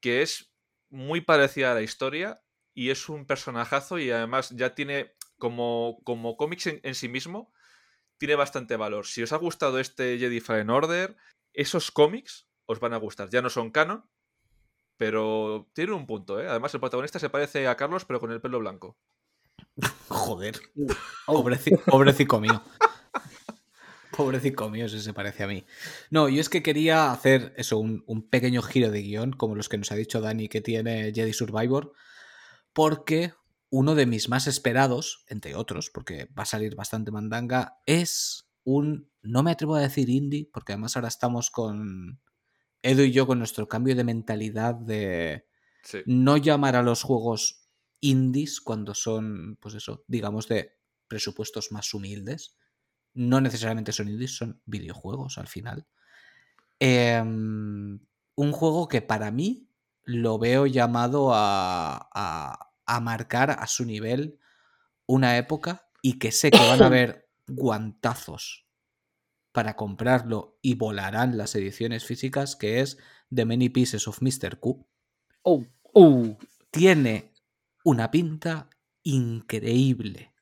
que 0.00 0.22
es 0.22 0.52
muy 0.88 1.20
parecida 1.20 1.72
a 1.72 1.74
la 1.74 1.82
historia 1.82 2.42
y 2.74 2.90
es 2.90 3.08
un 3.08 3.26
personajazo 3.26 3.98
y 3.98 4.10
además 4.10 4.50
ya 4.50 4.74
tiene 4.74 5.14
como, 5.38 6.00
como 6.04 6.36
cómics 6.36 6.66
en, 6.66 6.94
sí 6.94 7.08
mismo, 7.08 7.52
tiene 8.18 8.34
bastante 8.34 8.76
valor. 8.76 9.06
Si 9.06 9.22
os 9.22 9.32
ha 9.32 9.36
gustado 9.36 9.80
este 9.80 10.18
Jedi 10.18 10.40
Fallen 10.40 10.70
Order, 10.70 11.16
esos 11.52 11.90
cómics 11.90 12.48
os 12.66 12.78
van 12.78 12.92
a 12.92 12.98
gustar. 12.98 13.30
Ya 13.30 13.42
no 13.42 13.50
son 13.50 13.70
canon, 13.70 14.08
pero 14.96 15.68
tiene 15.72 15.92
un 15.92 16.06
punto, 16.06 16.40
¿eh? 16.40 16.46
Además, 16.46 16.74
el 16.74 16.80
protagonista 16.80 17.18
se 17.18 17.30
parece 17.30 17.66
a 17.66 17.76
Carlos, 17.76 18.04
pero 18.04 18.20
con 18.20 18.30
el 18.30 18.40
pelo 18.40 18.60
blanco. 18.60 18.98
Joder. 20.08 20.60
Pobreci- 21.26 21.78
Pobrecico 21.84 22.40
mío. 22.40 22.62
Pobrecico 24.16 24.68
mío, 24.68 24.88
si 24.88 25.00
se 25.00 25.14
parece 25.14 25.44
a 25.44 25.46
mí. 25.46 25.64
No, 26.10 26.28
yo 26.28 26.40
es 26.40 26.48
que 26.48 26.62
quería 26.62 27.12
hacer 27.12 27.54
eso, 27.56 27.78
un, 27.78 28.02
un 28.06 28.28
pequeño 28.28 28.60
giro 28.60 28.90
de 28.90 29.02
guion, 29.02 29.32
como 29.32 29.54
los 29.54 29.68
que 29.68 29.78
nos 29.78 29.92
ha 29.92 29.94
dicho 29.94 30.20
Dani 30.20 30.48
que 30.48 30.60
tiene 30.60 31.12
Jedi 31.14 31.32
Survivor, 31.32 31.92
porque 32.72 33.32
uno 33.70 33.94
de 33.94 34.06
mis 34.06 34.28
más 34.28 34.46
esperados, 34.48 35.24
entre 35.28 35.54
otros, 35.54 35.90
porque 35.90 36.28
va 36.36 36.42
a 36.42 36.46
salir 36.46 36.74
bastante 36.74 37.12
mandanga, 37.12 37.78
es 37.86 38.48
un, 38.64 39.08
no 39.22 39.42
me 39.44 39.52
atrevo 39.52 39.76
a 39.76 39.80
decir 39.80 40.10
indie, 40.10 40.48
porque 40.52 40.72
además 40.72 40.96
ahora 40.96 41.08
estamos 41.08 41.50
con 41.50 42.20
Edu 42.82 43.02
y 43.04 43.12
yo 43.12 43.26
con 43.28 43.38
nuestro 43.38 43.68
cambio 43.68 43.94
de 43.94 44.04
mentalidad 44.04 44.74
de 44.74 45.46
Sí. 45.82 46.00
no 46.04 46.36
llamar 46.36 46.76
a 46.76 46.82
los 46.82 47.02
juegos 47.02 47.59
indies 48.00 48.60
cuando 48.60 48.94
son, 48.94 49.56
pues 49.60 49.74
eso, 49.74 50.04
digamos 50.08 50.48
de 50.48 50.76
presupuestos 51.08 51.72
más 51.72 51.92
humildes. 51.94 52.56
No 53.14 53.40
necesariamente 53.40 53.92
son 53.92 54.08
indies, 54.08 54.36
son 54.36 54.60
videojuegos 54.66 55.38
al 55.38 55.48
final. 55.48 55.86
Em, 56.78 57.98
un 58.36 58.52
juego 58.52 58.88
que 58.88 59.02
para 59.02 59.30
mí 59.30 59.68
lo 60.04 60.38
veo 60.38 60.66
llamado 60.66 61.32
a, 61.34 62.08
a- 62.14 62.70
a 62.86 63.00
marcar 63.00 63.50
a 63.50 63.66
su 63.66 63.84
nivel 63.84 64.38
una 65.06 65.36
época 65.36 65.86
y 66.02 66.18
que 66.18 66.32
sé 66.32 66.50
que 66.50 66.58
van 66.58 66.82
a 66.82 66.86
haber 66.86 67.28
guantazos 67.46 68.66
para 69.52 69.76
comprarlo 69.76 70.56
y 70.62 70.74
volarán 70.74 71.36
las 71.36 71.54
ediciones 71.56 72.04
físicas, 72.04 72.56
que 72.56 72.80
es 72.80 72.98
The 73.34 73.44
Many 73.44 73.68
Pieces 73.68 74.06
of 74.08 74.22
Mr. 74.22 74.58
Q 74.58 74.86
Oh, 75.42 75.64
oh. 75.94 76.36
tiene 76.70 77.32
una 77.84 78.10
pinta 78.10 78.68
increíble. 79.02 80.32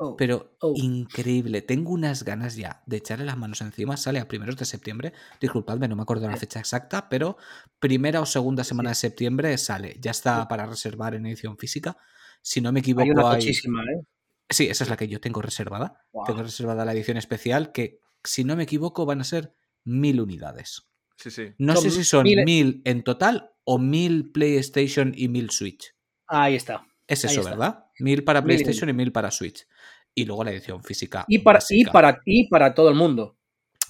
Oh, 0.00 0.16
pero 0.16 0.56
oh. 0.60 0.74
increíble. 0.76 1.60
Tengo 1.60 1.90
unas 1.90 2.22
ganas 2.22 2.54
ya 2.54 2.84
de 2.86 2.98
echarle 2.98 3.24
las 3.24 3.36
manos 3.36 3.60
encima. 3.62 3.96
Sale 3.96 4.20
a 4.20 4.28
primeros 4.28 4.56
de 4.56 4.64
septiembre. 4.64 5.12
Disculpadme, 5.40 5.88
no 5.88 5.96
me 5.96 6.02
acuerdo 6.02 6.28
la 6.28 6.36
fecha 6.36 6.60
exacta, 6.60 7.08
pero 7.08 7.36
primera 7.80 8.20
o 8.20 8.26
segunda 8.26 8.62
semana 8.62 8.90
de 8.90 8.94
septiembre 8.94 9.58
sale. 9.58 9.96
Ya 10.00 10.12
está 10.12 10.46
para 10.46 10.66
reservar 10.66 11.14
en 11.16 11.26
edición 11.26 11.58
física. 11.58 11.96
Si 12.42 12.60
no 12.60 12.70
me 12.70 12.78
equivoco, 12.78 13.02
Hay 13.02 13.10
una 13.10 13.30
hay- 13.32 13.40
tochísima, 13.40 13.82
¿eh? 13.82 14.02
Sí, 14.50 14.68
esa 14.68 14.84
es 14.84 14.90
la 14.90 14.96
que 14.96 15.08
yo 15.08 15.20
tengo 15.20 15.42
reservada. 15.42 16.00
Tengo 16.26 16.42
reservada 16.42 16.84
la 16.84 16.92
edición 16.92 17.16
especial 17.16 17.72
que, 17.72 17.98
si 18.22 18.44
no 18.44 18.54
me 18.56 18.62
equivoco, 18.62 19.04
van 19.04 19.20
a 19.20 19.24
ser 19.24 19.52
mil 19.84 20.20
unidades. 20.20 20.88
Sí, 21.16 21.30
sí. 21.32 21.48
No 21.58 21.74
Son 21.74 21.82
sé 21.82 21.90
si 21.90 22.04
son 22.04 22.22
mil- 22.22 22.44
mil 22.44 22.82
en 22.84 23.02
total 23.02 23.50
o 23.64 23.78
mil 23.78 24.30
PlayStation 24.30 25.12
y 25.14 25.26
mil 25.28 25.50
Switch. 25.50 25.92
Ahí 26.28 26.54
está. 26.54 26.86
Es 27.06 27.24
eso. 27.24 27.42
¿verdad? 27.44 27.86
Mil 27.98 28.22
para 28.24 28.42
PlayStation 28.44 28.88
y 28.90 28.92
mil 28.92 29.12
para 29.12 29.30
Switch. 29.30 29.66
Y 30.14 30.24
luego 30.24 30.44
la 30.44 30.50
edición 30.52 30.82
física. 30.82 31.24
Y 31.28 31.38
para, 31.38 31.58
y, 31.70 31.84
para, 31.84 32.20
y 32.24 32.48
para 32.48 32.74
todo 32.74 32.88
el 32.90 32.94
mundo. 32.94 33.36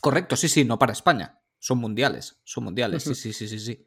Correcto, 0.00 0.36
sí, 0.36 0.48
sí, 0.48 0.64
no 0.64 0.78
para 0.78 0.92
España. 0.92 1.40
Son 1.58 1.78
mundiales. 1.78 2.40
Son 2.44 2.64
mundiales, 2.64 3.02
sí, 3.02 3.14
sí, 3.14 3.32
sí, 3.32 3.48
sí, 3.48 3.58
sí. 3.58 3.86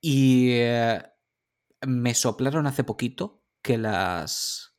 Y 0.00 0.50
eh, 0.52 1.02
me 1.86 2.14
soplaron 2.14 2.66
hace 2.66 2.84
poquito 2.84 3.42
que 3.62 3.78
las, 3.78 4.76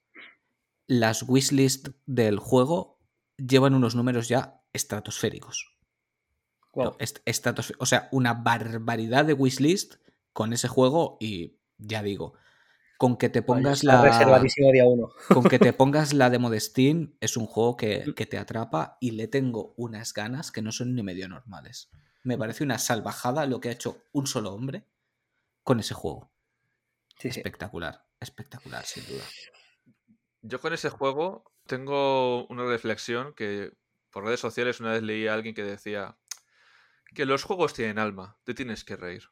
las 0.87 1.23
wishlist 1.27 1.89
del 2.05 2.39
juego 2.39 2.99
llevan 3.37 3.73
unos 3.73 3.95
números 3.95 4.27
ya 4.27 4.61
estratosféricos. 4.73 5.75
Est- 6.99 7.19
estratos- 7.25 7.73
o 7.79 7.85
sea, 7.85 8.07
una 8.11 8.33
barbaridad 8.33 9.25
de 9.25 9.33
wishlist 9.33 9.95
con 10.33 10.53
ese 10.53 10.67
juego 10.67 11.17
y 11.19 11.57
ya 11.77 12.03
digo, 12.03 12.33
con 12.99 13.15
que 13.15 13.29
te 13.29 13.41
pongas 13.41 13.83
la 13.85 14.01
reservadísimo 14.03 14.71
día 14.73 14.85
uno. 14.85 15.09
con 15.29 15.45
que 15.45 15.57
te 15.57 15.71
pongas 15.71 16.13
la 16.13 16.29
demo 16.29 16.49
de 16.49 16.59
Steam 16.59 17.15
es 17.21 17.37
un 17.37 17.45
juego 17.47 17.77
que, 17.77 18.03
Mm. 18.07 18.13
que 18.13 18.25
te 18.25 18.37
atrapa 18.37 18.97
y 18.99 19.11
le 19.11 19.27
tengo 19.29 19.73
unas 19.77 20.13
ganas 20.13 20.51
que 20.51 20.61
no 20.61 20.73
son 20.73 20.93
ni 20.95 21.01
medio 21.01 21.29
normales. 21.29 21.89
Me 22.23 22.37
parece 22.37 22.65
una 22.65 22.77
salvajada 22.77 23.45
lo 23.45 23.61
que 23.61 23.69
ha 23.69 23.71
hecho 23.71 24.03
un 24.11 24.27
solo 24.27 24.53
hombre 24.53 24.85
con 25.63 25.79
ese 25.79 25.93
juego. 25.93 26.29
Sí, 27.17 27.31
sí. 27.31 27.39
Espectacular, 27.39 28.05
espectacular, 28.19 28.85
sin 28.85 29.07
duda. 29.07 29.23
Yo 30.41 30.59
con 30.59 30.73
ese 30.73 30.89
juego 30.89 31.53
tengo 31.67 32.45
una 32.47 32.65
reflexión 32.65 33.33
que 33.33 33.71
por 34.11 34.25
redes 34.25 34.41
sociales 34.41 34.81
una 34.81 34.91
vez 34.91 35.03
leí 35.03 35.25
a 35.27 35.33
alguien 35.35 35.55
que 35.55 35.63
decía 35.63 36.17
que 37.15 37.25
los 37.25 37.43
juegos 37.43 37.73
tienen 37.73 37.97
alma, 37.97 38.37
te 38.43 38.53
tienes 38.53 38.83
que 38.83 38.97
reír. 38.97 39.23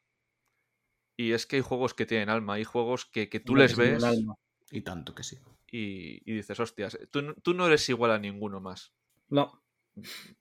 Y 1.18 1.32
es 1.34 1.46
que 1.48 1.56
hay 1.58 1.62
juegos 1.64 1.94
que 1.94 2.06
tienen 2.06 2.30
alma, 2.30 2.54
hay 2.54 2.64
juegos 2.64 3.06
que, 3.06 3.28
que 3.28 3.40
tú 3.40 3.56
les 3.56 3.76
ves 3.76 4.04
alma. 4.04 4.36
Y 4.72 4.82
tanto 4.82 5.16
que 5.16 5.24
sí. 5.24 5.38
y, 5.72 6.22
y 6.30 6.36
dices, 6.36 6.60
hostias, 6.60 6.98
tú, 7.12 7.22
no- 7.22 7.34
tú 7.36 7.54
no 7.54 7.66
eres 7.68 7.90
igual 7.90 8.12
a 8.12 8.20
ninguno 8.20 8.62
más. 8.62 8.94
No. 9.30 9.62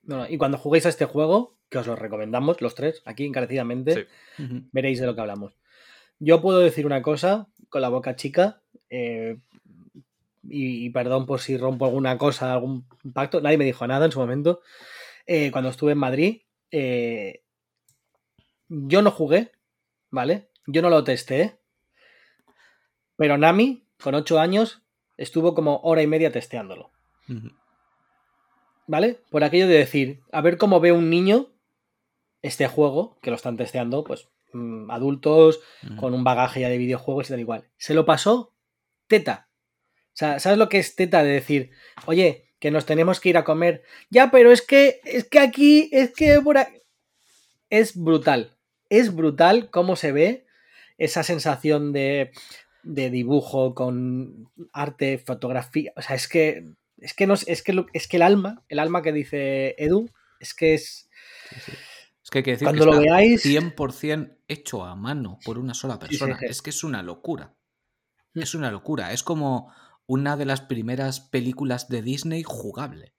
No, 0.03 0.19
no. 0.19 0.29
Y 0.29 0.37
cuando 0.37 0.59
juguéis 0.59 0.85
a 0.87 0.91
este 0.91 1.07
juego, 1.07 1.57
que 1.71 1.79
os 1.79 1.87
lo 1.87 1.97
recomendamos 1.97 2.61
los 2.61 2.75
tres, 2.75 3.03
aquí 3.07 3.25
encarecidamente, 3.25 4.07
Sí. 4.37 4.45
Veréis 4.73 5.01
de 5.01 5.07
lo 5.07 5.15
que 5.15 5.21
hablamos. 5.23 5.55
Yo 6.19 6.41
puedo 6.43 6.59
decir 6.61 6.85
una 6.87 7.01
cosa 7.03 7.49
con 7.71 7.81
la 7.83 7.89
boca 7.89 8.15
chica, 8.17 8.61
eh, 8.91 9.39
y, 10.49 10.85
y 10.87 10.91
perdón 10.91 11.27
por 11.27 11.41
si 11.41 11.57
rompo 11.57 11.87
alguna 11.87 12.19
cosa, 12.19 12.53
algún 12.53 12.87
pacto, 13.15 13.41
nadie 13.41 13.59
me 13.59 13.65
dijo 13.65 13.87
nada 13.87 14.05
en 14.07 14.13
su 14.13 14.21
momento. 14.21 14.61
Eh, 15.27 15.51
cuando 15.51 15.71
estuve 15.71 15.93
en 15.93 15.99
Madrid, 15.99 16.43
eh, 16.71 17.43
yo 18.69 19.03
no 19.03 19.11
jugué, 19.11 19.53
¿vale? 20.11 20.51
Yo 20.67 20.83
no 20.83 20.91
lo 20.91 21.05
testé, 21.05 21.59
pero 23.17 23.39
Nami, 23.39 23.87
con 24.03 24.15
8 24.15 24.39
años, 24.39 24.83
estuvo 25.17 25.55
como 25.55 25.81
hora 25.83 26.03
y 26.03 26.07
media 26.07 26.31
testeándolo. 26.31 26.91
¿Vale? 28.87 29.21
Por 29.31 29.43
aquello 29.43 29.67
de 29.67 29.79
decir, 29.79 30.21
a 30.31 30.41
ver 30.41 30.59
cómo 30.59 30.81
ve 30.81 30.93
un 30.93 31.11
niño 31.11 31.53
este 32.43 32.69
juego, 32.69 33.19
que 33.23 33.31
lo 33.31 33.37
están 33.37 33.57
testeando, 33.57 34.05
pues 34.05 34.29
mm, 34.53 34.91
adultos, 34.91 35.61
con 35.99 36.15
un 36.15 36.25
bagaje 36.25 36.61
ya 36.61 36.69
de 36.69 36.79
videojuegos 36.79 37.27
y 37.27 37.31
tal 37.31 37.41
igual. 37.41 37.65
Se 37.77 37.95
lo 37.95 38.05
pasó 38.05 38.55
teta. 39.09 39.49
O 40.09 40.19
sea, 40.19 40.39
¿sabes 40.39 40.59
lo 40.59 40.69
que 40.69 40.79
es 40.79 40.95
teta 40.95 41.23
de 41.23 41.33
decir, 41.33 41.71
oye, 42.07 42.51
que 42.59 42.71
nos 42.71 42.87
tenemos 42.87 43.21
que 43.21 43.31
ir 43.31 43.37
a 43.37 43.45
comer? 43.45 43.83
Ya, 44.11 44.31
pero 44.31 44.53
es 44.53 44.63
que, 44.63 45.01
es 45.05 45.29
que 45.29 45.41
aquí, 45.41 45.89
es 45.93 46.13
que 46.13 46.41
por 46.41 46.59
aquí... 46.59 46.81
Es 47.69 48.01
brutal. 48.01 48.57
Es 48.89 49.15
brutal 49.15 49.71
cómo 49.71 49.97
se 49.97 50.13
ve 50.13 50.46
esa 50.99 51.23
sensación 51.23 51.93
de, 51.93 52.33
de 52.83 53.11
dibujo 53.11 53.75
con 53.75 54.51
arte, 54.73 55.19
fotografía. 55.19 55.93
O 55.97 56.03
sea, 56.03 56.17
es 56.17 56.29
que, 56.29 56.73
es 56.99 57.15
que, 57.15 57.27
no, 57.27 57.35
es, 57.35 57.63
que, 57.63 57.73
lo- 57.73 57.87
es 57.93 58.09
que 58.09 58.17
el 58.17 58.23
alma, 58.23 58.65
el 58.69 58.79
alma 58.79 59.03
que 59.03 59.13
dice 59.13 59.75
Edu, 59.79 60.11
es 60.41 60.55
que 60.55 60.75
es... 60.75 61.09
Sí, 61.51 61.61
sí. 61.61 61.73
Es 62.23 62.31
que 62.31 62.39
hay 62.39 62.43
que 62.45 62.51
decir 62.53 62.67
Cuando 62.67 62.85
que 62.85 62.91
lo 62.91 63.01
está 63.01 63.15
veáis- 63.21 63.43
100% 63.45 64.39
hecho 64.49 64.85
a 64.85 64.97
mano 64.97 65.39
por 65.45 65.59
una 65.59 65.75
sola 65.75 65.95
sí, 65.95 66.01
persona. 66.01 66.37
sí. 66.39 66.47
Es 66.49 66.61
que 66.61 66.71
es 66.71 66.83
una 66.83 67.03
locura. 67.05 67.55
Mm. 68.35 68.41
Es 68.43 68.55
una 68.57 68.71
locura. 68.73 69.13
Es 69.13 69.23
como 69.23 69.73
una 70.07 70.37
de 70.37 70.45
las 70.45 70.61
primeras 70.61 71.21
películas 71.21 71.89
de 71.89 72.03
Disney 72.03 72.43
jugable. 72.45 73.15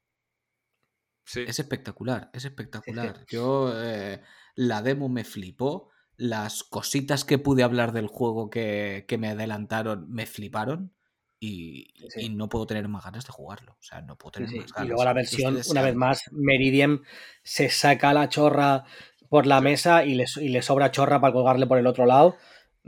Sí. 1.26 1.44
Es 1.48 1.60
espectacular, 1.60 2.30
es 2.34 2.46
espectacular. 2.46 3.26
Yo, 3.30 3.72
eh, 3.82 4.22
la 4.56 4.82
demo 4.82 5.08
me 5.10 5.24
flipó. 5.24 5.90
Las 6.18 6.64
cositas 6.64 7.24
que 7.24 7.38
pude 7.38 7.64
hablar 7.64 7.92
del 7.94 8.08
juego 8.08 8.50
que, 8.50 9.06
que 9.08 9.18
me 9.18 9.30
adelantaron 9.30 10.10
me 10.10 10.26
fliparon. 10.26 10.94
Y, 11.40 11.94
Sí, 11.96 12.08
sí. 12.10 12.22
y 12.26 12.30
no 12.30 12.50
puedo 12.50 12.66
tener 12.66 12.88
más 12.88 13.04
ganas 13.06 13.24
de 13.26 13.32
jugarlo. 13.32 13.74
O 13.80 13.84
sea, 13.84 14.02
no 14.02 14.18
puedo 14.18 14.32
tener 14.32 14.50
sí. 14.50 14.60
más 14.60 14.74
ganas. 14.74 14.86
Y 14.86 14.88
luego 14.88 15.04
la 15.04 15.14
versión, 15.14 15.60
una 15.70 15.82
vez 15.84 15.96
más, 15.96 16.24
Meridiem 16.32 17.04
se 17.44 17.70
saca 17.70 18.12
la 18.14 18.28
chorra 18.28 18.86
por 19.30 19.46
la 19.46 19.62
mesa 19.62 20.04
y 20.04 20.16
le, 20.16 20.26
y 20.38 20.50
le 20.50 20.62
sobra 20.64 20.90
chorra 20.92 21.22
para 21.22 21.34
colgarle 21.34 21.68
por 21.68 21.78
el 21.78 21.86
otro 21.88 22.06
lado. 22.08 22.36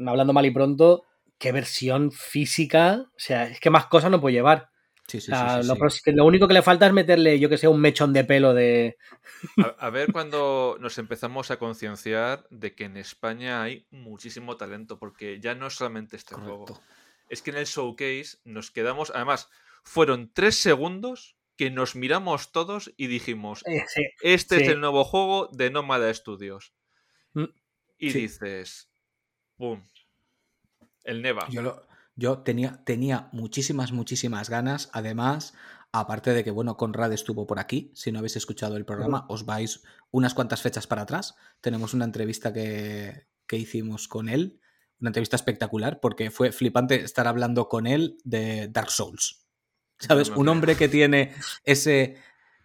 Hablando 0.03 0.33
mal 0.33 0.45
y 0.47 0.51
pronto, 0.51 1.03
qué 1.37 1.51
versión 1.51 2.11
física. 2.11 3.05
O 3.09 3.19
sea, 3.19 3.43
es 3.45 3.59
que 3.59 3.69
más 3.69 3.85
cosas 3.85 4.09
no 4.09 4.19
puede 4.19 4.33
llevar. 4.33 4.69
Sí, 5.09 5.19
sí, 5.19 5.31
sí, 5.31 6.11
lo, 6.13 6.25
único 6.25 6.47
que 6.47 6.53
le 6.53 6.61
falta 6.61 6.85
es 6.85 6.93
meterle, 6.93 7.39
yo 7.39 7.49
que 7.49 7.57
sé, 7.57 7.67
un 7.67 7.81
mechón 7.81 8.13
de 8.13 8.23
pelo 8.23 8.53
de. 8.53 8.95
A, 9.57 9.87
a 9.87 9.89
ver 9.89 10.11
cuando 10.11 10.77
nos 10.79 10.99
empezamos 10.99 11.49
a 11.49 11.57
concienciar 11.57 12.45
de 12.51 12.75
que 12.75 12.83
en 12.85 12.95
España 12.95 13.63
hay 13.63 13.87
muchísimo 13.89 14.55
talento, 14.55 14.99
porque 14.99 15.39
ya 15.39 15.55
no 15.55 15.67
es 15.67 15.73
solamente 15.73 16.15
este 16.15 16.35
juego. 16.35 16.65
Es 17.27 17.41
que 17.41 17.49
en 17.49 17.57
el 17.57 17.65
showcase 17.65 18.37
nos 18.43 18.69
quedamos, 18.69 19.11
además, 19.15 19.49
fueron 19.83 20.31
tres 20.31 20.55
segundos 20.55 21.37
que 21.57 21.71
nos 21.71 21.95
miramos 21.95 22.51
todos 22.51 22.93
y 22.95 23.07
dijimos, 23.07 23.63
Eh, 23.65 23.83
sí. 23.87 24.03
este 24.21 24.61
es 24.63 24.69
el 24.69 24.79
nuevo 24.79 25.03
juego 25.03 25.49
de 25.51 25.71
Nómada 25.71 26.13
Studios. 26.13 26.73
Mm, 27.33 27.45
Y 27.97 28.11
sí. 28.11 28.19
dices, 28.21 28.91
¡pum! 29.57 29.83
El 31.03 31.21
Neva. 31.21 31.47
Yo, 31.49 31.61
lo- 31.63 31.88
yo 32.19 32.39
tenía, 32.39 32.83
tenía 32.83 33.29
muchísimas, 33.31 33.91
muchísimas 33.91 34.49
ganas. 34.49 34.89
Además, 34.93 35.53
aparte 35.91 36.33
de 36.33 36.43
que, 36.43 36.51
bueno, 36.51 36.77
Conrad 36.77 37.13
estuvo 37.13 37.47
por 37.47 37.59
aquí. 37.59 37.91
Si 37.95 38.11
no 38.11 38.19
habéis 38.19 38.35
escuchado 38.35 38.75
el 38.77 38.85
programa, 38.85 39.25
os 39.29 39.45
vais 39.45 39.83
unas 40.11 40.33
cuantas 40.33 40.61
fechas 40.61 40.85
para 40.85 41.03
atrás. 41.03 41.35
Tenemos 41.61 41.93
una 41.93 42.05
entrevista 42.05 42.53
que, 42.53 43.27
que 43.47 43.57
hicimos 43.57 44.07
con 44.07 44.29
él. 44.29 44.59
Una 44.99 45.09
entrevista 45.09 45.37
espectacular 45.37 46.01
porque 46.01 46.29
fue 46.29 46.51
flipante 46.51 47.03
estar 47.03 47.27
hablando 47.27 47.69
con 47.69 47.87
él 47.87 48.17
de 48.25 48.67
Dark 48.67 48.91
Souls. 48.91 49.47
¿Sabes? 49.97 50.29
No 50.29 50.39
Un 50.39 50.49
hombre 50.49 50.75
que 50.75 50.89
tiene 50.89 51.33
ese, 51.63 52.17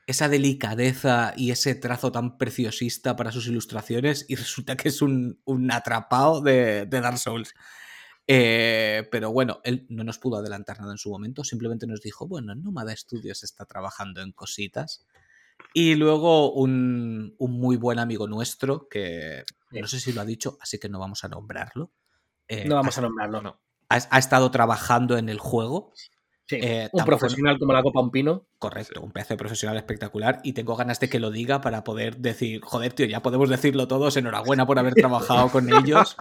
esa 0.07 0.29
delicadeza 0.29 1.33
y 1.37 1.53
ese 1.53 1.77
trazo 1.77 2.11
tan 2.11 2.37
preciosista 2.37 3.15
para 3.15 3.31
sus 3.31 3.47
ilustraciones 3.47 4.27
y 4.29 4.35
resulta 4.35 4.77
que 4.77 4.89
es 4.89 5.01
un, 5.01 5.41
un 5.45 5.71
atrapado 5.71 6.41
de, 6.41 6.87
de 6.87 7.01
Dark 7.01 7.19
Souls. 7.19 7.55
Eh, 8.27 9.07
pero 9.11 9.33
bueno, 9.33 9.61
él 9.65 9.87
no 9.91 10.03
nos 10.05 10.19
pudo 10.19 10.39
adelantar 10.39 10.81
nada 10.81 10.93
en 10.93 10.99
su 10.99 11.11
momento, 11.11 11.45
simplemente 11.45 11.87
nos 11.87 12.01
dijo, 12.01 12.27
bueno, 12.27 12.55
Nómada 12.55 12.95
Studios 12.97 13.43
está 13.45 13.65
trabajando 13.67 14.23
en 14.23 14.33
cositas. 14.33 15.05
Y 15.73 15.95
luego 15.95 16.53
un, 16.53 17.35
un 17.39 17.53
muy 17.61 17.77
buen 17.77 17.99
amigo 17.99 18.27
nuestro, 18.27 18.89
que 18.89 19.45
no 19.71 19.87
sé 19.87 20.01
si 20.01 20.13
lo 20.13 20.21
ha 20.21 20.25
dicho, 20.25 20.57
así 20.61 20.79
que 20.79 20.89
no 20.89 20.99
vamos 20.99 21.25
a 21.25 21.29
nombrarlo. 21.29 21.91
eh, 22.49 22.65
No 22.67 22.77
vamos 22.77 22.97
ha, 22.97 23.01
a 23.01 23.03
nombrarlo. 23.05 23.43
No. 23.43 23.61
ha- 23.89 24.09
ha 24.11 24.19
estado 24.19 24.51
trabajando 24.51 25.17
en 25.19 25.29
el 25.29 25.39
juego. 25.39 25.93
Sí. 26.47 26.57
eh, 26.61 26.91
un 26.93 26.99
tampoco- 26.99 27.19
profesional 27.21 27.59
como 27.59 27.73
la 27.73 27.83
Copa 27.83 28.01
Un 28.01 28.11
Pino. 28.11 28.47
Correcto, 28.59 29.01
un 29.01 29.13
pedazo 29.13 29.33
de 29.35 29.39
profesional 29.39 29.77
espectacular 29.79 30.41
y 30.45 30.53
tengo 30.53 30.77
ganas 30.77 31.01
de 31.01 31.09
que 31.09 31.19
lo 31.19 31.31
diga 31.31 31.61
para 31.63 31.85
poder 31.85 32.19
decir, 32.19 32.61
joder, 32.63 32.93
tío, 32.93 33.07
ya 33.07 33.23
podemos 33.23 33.49
decirlo 33.49 33.89
todos, 33.89 34.17
enhorabuena 34.19 34.67
por 34.67 34.79
haber 34.79 34.95
trabajado 34.95 35.49
con 35.51 35.67
ellos. 35.73 36.17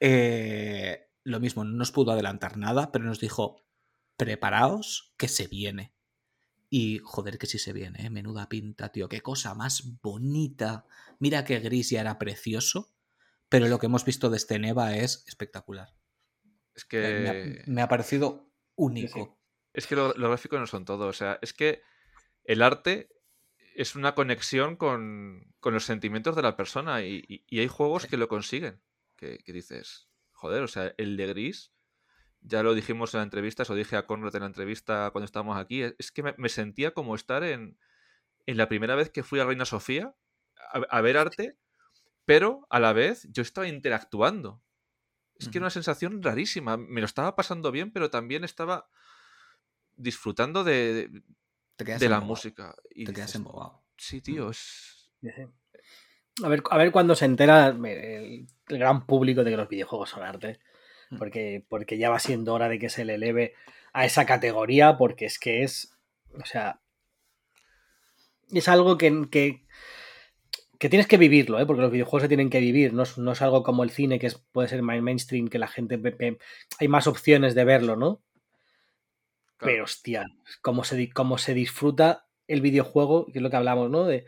Eh, 0.00 1.10
lo 1.24 1.40
mismo, 1.40 1.64
no 1.64 1.72
nos 1.76 1.92
pudo 1.92 2.12
adelantar 2.12 2.56
nada, 2.56 2.92
pero 2.92 3.04
nos 3.04 3.20
dijo, 3.20 3.64
preparaos 4.16 5.14
que 5.16 5.28
se 5.28 5.46
viene. 5.46 5.92
Y 6.70 6.98
joder, 7.02 7.38
que 7.38 7.46
sí 7.46 7.58
se 7.58 7.72
viene, 7.72 8.06
¿eh? 8.06 8.10
menuda 8.10 8.48
pinta, 8.48 8.90
tío, 8.92 9.08
qué 9.08 9.22
cosa 9.22 9.54
más 9.54 10.00
bonita. 10.02 10.86
Mira 11.18 11.44
que 11.44 11.60
gris 11.60 11.90
ya 11.90 12.00
era 12.02 12.18
precioso, 12.18 12.92
pero 13.48 13.68
lo 13.68 13.78
que 13.78 13.86
hemos 13.86 14.04
visto 14.04 14.28
de 14.28 14.36
este 14.36 14.58
Neva 14.58 14.94
es 14.96 15.24
espectacular. 15.26 15.94
Es 16.74 16.84
Me 16.92 17.28
ha, 17.28 17.32
que 17.32 17.62
me 17.66 17.82
ha 17.82 17.88
parecido 17.88 18.50
único. 18.76 19.38
Es 19.72 19.86
que 19.86 19.96
los 19.96 20.16
lo 20.18 20.28
gráficos 20.28 20.60
no 20.60 20.66
son 20.66 20.84
todo. 20.84 21.06
O 21.06 21.12
sea, 21.12 21.38
es 21.40 21.52
que 21.54 21.82
el 22.44 22.62
arte 22.62 23.08
es 23.74 23.94
una 23.94 24.14
conexión 24.14 24.76
con, 24.76 25.54
con 25.60 25.72
los 25.72 25.84
sentimientos 25.84 26.36
de 26.36 26.42
la 26.42 26.56
persona 26.56 27.02
y, 27.02 27.24
y- 27.28 27.44
y 27.48 27.60
hay 27.60 27.68
juegos 27.68 28.06
que 28.06 28.16
lo 28.18 28.28
consiguen. 28.28 28.80
Que, 29.18 29.38
que 29.44 29.52
dices, 29.52 30.08
joder, 30.32 30.62
o 30.62 30.68
sea, 30.68 30.94
el 30.96 31.16
de 31.18 31.26
Gris, 31.26 31.72
ya 32.40 32.62
lo 32.62 32.72
dijimos 32.74 33.12
en 33.12 33.18
la 33.18 33.24
entrevista, 33.24 33.64
eso 33.64 33.74
dije 33.74 33.96
a 33.96 34.06
Conrad 34.06 34.34
en 34.36 34.40
la 34.42 34.46
entrevista 34.46 35.10
cuando 35.10 35.24
estábamos 35.26 35.58
aquí, 35.58 35.82
es 35.82 36.10
que 36.12 36.22
me, 36.22 36.34
me 36.38 36.48
sentía 36.48 36.92
como 36.94 37.14
estar 37.16 37.42
en, 37.42 37.78
en 38.46 38.56
la 38.56 38.68
primera 38.68 38.94
vez 38.94 39.10
que 39.10 39.24
fui 39.24 39.40
a 39.40 39.44
Reina 39.44 39.64
Sofía 39.64 40.14
a, 40.72 40.78
a 40.78 41.00
ver 41.02 41.18
arte, 41.18 41.58
pero 42.24 42.66
a 42.70 42.78
la 42.78 42.92
vez 42.92 43.26
yo 43.32 43.42
estaba 43.42 43.66
interactuando. 43.66 44.62
Es 45.40 45.48
que 45.48 45.58
era 45.58 45.64
una 45.66 45.70
sensación 45.70 46.20
rarísima. 46.22 46.76
Me 46.76 47.00
lo 47.00 47.06
estaba 47.06 47.36
pasando 47.36 47.70
bien, 47.70 47.92
pero 47.92 48.10
también 48.10 48.42
estaba 48.44 48.88
disfrutando 49.96 50.64
de, 50.64 51.08
de- 51.08 51.22
la 52.08 52.16
embobado, 52.16 52.24
música. 52.26 52.74
Y 52.90 53.04
Te 53.04 53.12
quedas 53.12 53.28
dices, 53.28 53.36
embobado. 53.36 53.84
sí, 53.96 54.20
tío, 54.20 54.50
es... 54.50 55.10
Sí, 55.20 55.28
sí. 55.34 55.42
A 56.44 56.48
ver, 56.48 56.62
a 56.70 56.78
ver 56.78 56.92
cuándo 56.92 57.14
se 57.14 57.24
entera 57.24 57.68
el, 57.68 58.46
el 58.68 58.78
gran 58.78 59.06
público 59.06 59.42
de 59.44 59.50
que 59.50 59.56
los 59.56 59.68
videojuegos 59.68 60.10
son 60.10 60.22
arte. 60.22 60.60
Mm. 61.10 61.18
Porque, 61.18 61.64
porque 61.68 61.98
ya 61.98 62.10
va 62.10 62.18
siendo 62.18 62.54
hora 62.54 62.68
de 62.68 62.78
que 62.78 62.90
se 62.90 63.04
le 63.04 63.14
eleve 63.14 63.54
a 63.92 64.04
esa 64.04 64.26
categoría, 64.26 64.96
porque 64.96 65.24
es 65.26 65.38
que 65.38 65.62
es. 65.62 65.96
O 66.40 66.44
sea. 66.44 66.80
Es 68.52 68.68
algo 68.68 68.96
que, 68.96 69.26
que, 69.30 69.66
que 70.78 70.88
tienes 70.88 71.06
que 71.06 71.18
vivirlo, 71.18 71.60
¿eh? 71.60 71.66
porque 71.66 71.82
los 71.82 71.90
videojuegos 71.90 72.22
se 72.22 72.28
tienen 72.28 72.48
que 72.50 72.60
vivir. 72.60 72.94
No 72.94 73.02
es, 73.02 73.18
no 73.18 73.32
es 73.32 73.42
algo 73.42 73.62
como 73.62 73.82
el 73.84 73.90
cine, 73.90 74.18
que 74.18 74.26
es, 74.28 74.36
puede 74.36 74.68
ser 74.68 74.80
más 74.82 75.00
mainstream, 75.02 75.48
que 75.48 75.58
la 75.58 75.68
gente. 75.68 75.96
ve- 75.98 76.16
ve- 76.18 76.38
hay 76.78 76.88
más 76.88 77.06
opciones 77.06 77.54
de 77.54 77.64
verlo, 77.64 77.96
¿no? 77.96 78.22
claro. 79.58 79.72
Pero 79.72 79.84
hostia, 79.84 80.24
cómo 80.62 80.84
se, 80.84 81.10
cómo 81.10 81.36
se 81.36 81.52
disfruta 81.52 82.26
el 82.46 82.60
videojuego, 82.62 83.26
que 83.26 83.38
es 83.38 83.42
lo 83.42 83.50
que 83.50 83.56
hablamos, 83.56 83.90
¿no? 83.90 84.04
De 84.04 84.24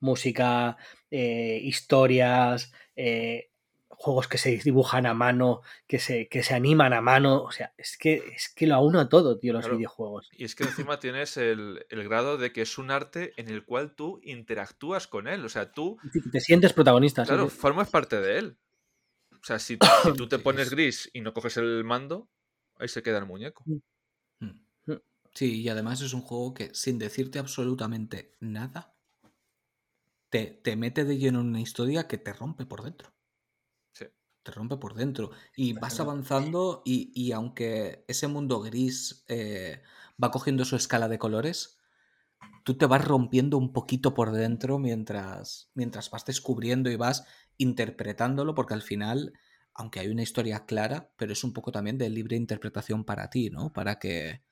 música, 0.00 0.76
eh, 1.10 1.60
historias, 1.62 2.72
eh, 2.96 3.50
juegos 3.88 4.28
que 4.28 4.38
se 4.38 4.56
dibujan 4.56 5.04
a 5.06 5.12
mano, 5.14 5.60
que 5.86 5.98
se, 5.98 6.26
que 6.28 6.42
se 6.42 6.54
animan 6.54 6.92
a 6.94 7.00
mano. 7.02 7.42
O 7.42 7.50
sea, 7.52 7.74
es 7.76 7.98
que, 7.98 8.14
es 8.34 8.48
que 8.54 8.66
lo 8.66 8.74
aúna 8.76 9.08
todo, 9.10 9.38
tío, 9.38 9.52
los 9.52 9.62
Claro. 9.64 9.76
videojuegos. 9.76 10.30
Y 10.32 10.44
es 10.44 10.54
que 10.54 10.64
encima 10.64 10.98
tienes 11.00 11.36
el, 11.36 11.84
el 11.90 12.04
grado 12.04 12.38
de 12.38 12.52
que 12.52 12.62
es 12.62 12.78
un 12.78 12.90
arte 12.90 13.34
en 13.36 13.48
el 13.50 13.64
cual 13.64 13.94
tú 13.94 14.18
interactúas 14.24 15.06
con 15.06 15.28
él. 15.28 15.44
O 15.44 15.48
sea, 15.50 15.72
tú, 15.72 15.98
Te 16.32 16.40
sientes 16.40 16.72
protagonista. 16.72 17.24
claro, 17.24 17.50
sí. 17.50 17.56
formas 17.56 17.90
parte 17.90 18.20
de 18.20 18.38
él. 18.38 18.58
O 19.32 19.44
sea, 19.44 19.58
si, 19.58 19.76
si 20.04 20.12
tú 20.14 20.28
te 20.28 20.36
Sí, 20.38 20.42
pones 20.42 20.66
es- 20.68 20.70
gris 20.70 21.10
y 21.12 21.20
no 21.20 21.34
coges 21.34 21.58
el 21.58 21.84
mando, 21.84 22.30
ahí 22.76 22.88
se 22.88 23.02
queda 23.02 23.18
el 23.18 23.26
muñeco. 23.26 23.64
Mm. 23.66 23.80
Sí, 25.32 25.60
y 25.62 25.68
además 25.68 26.00
es 26.00 26.12
un 26.12 26.22
juego 26.22 26.54
que 26.54 26.74
sin 26.74 26.98
decirte 26.98 27.38
absolutamente 27.38 28.32
nada, 28.40 28.94
te, 30.30 30.46
te 30.46 30.76
mete 30.76 31.04
de 31.04 31.18
lleno 31.18 31.40
en 31.40 31.48
una 31.48 31.60
historia 31.60 32.06
que 32.08 32.16
te 32.16 32.32
rompe 32.32 32.64
por 32.64 32.82
dentro. 32.82 33.12
Sí. 33.92 34.06
Te 34.42 34.52
rompe 34.52 34.76
por 34.76 34.94
dentro. 34.94 35.30
Y 35.56 35.74
vas 35.74 36.00
avanzando 36.00 36.82
y, 36.84 37.12
y 37.14 37.32
aunque 37.32 38.04
ese 38.08 38.28
mundo 38.28 38.60
gris 38.60 39.24
eh, 39.28 39.82
va 40.22 40.30
cogiendo 40.30 40.64
su 40.64 40.76
escala 40.76 41.08
de 41.08 41.18
colores, 41.18 41.78
tú 42.64 42.78
te 42.78 42.86
vas 42.86 43.04
rompiendo 43.04 43.58
un 43.58 43.72
poquito 43.72 44.14
por 44.14 44.32
dentro 44.32 44.78
mientras, 44.78 45.70
mientras 45.74 46.10
vas 46.10 46.24
descubriendo 46.24 46.90
y 46.90 46.96
vas 46.96 47.26
interpretándolo, 47.58 48.54
porque 48.54 48.74
al 48.74 48.82
final, 48.82 49.34
aunque 49.74 50.00
hay 50.00 50.08
una 50.08 50.22
historia 50.22 50.64
clara, 50.64 51.12
pero 51.16 51.32
es 51.32 51.42
un 51.42 51.52
poco 51.52 51.72
también 51.72 51.98
de 51.98 52.08
libre 52.08 52.36
interpretación 52.36 53.04
para 53.04 53.28
ti, 53.30 53.50
¿no? 53.50 53.72
Para 53.72 53.98
que 53.98 54.42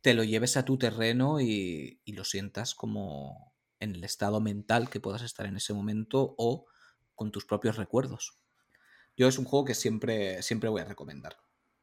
te 0.00 0.14
lo 0.14 0.22
lleves 0.22 0.56
a 0.56 0.64
tu 0.64 0.78
terreno 0.78 1.40
y, 1.40 2.00
y 2.04 2.12
lo 2.12 2.24
sientas 2.24 2.74
como 2.74 3.55
en 3.80 3.94
el 3.94 4.04
estado 4.04 4.40
mental 4.40 4.90
que 4.90 5.00
puedas 5.00 5.22
estar 5.22 5.46
en 5.46 5.56
ese 5.56 5.72
momento 5.72 6.34
o 6.38 6.66
con 7.14 7.30
tus 7.32 7.44
propios 7.44 7.76
recuerdos. 7.76 8.38
Yo 9.16 9.28
es 9.28 9.38
un 9.38 9.44
juego 9.44 9.64
que 9.64 9.74
siempre, 9.74 10.42
siempre 10.42 10.68
voy 10.68 10.82
a 10.82 10.84
recomendar. 10.84 11.36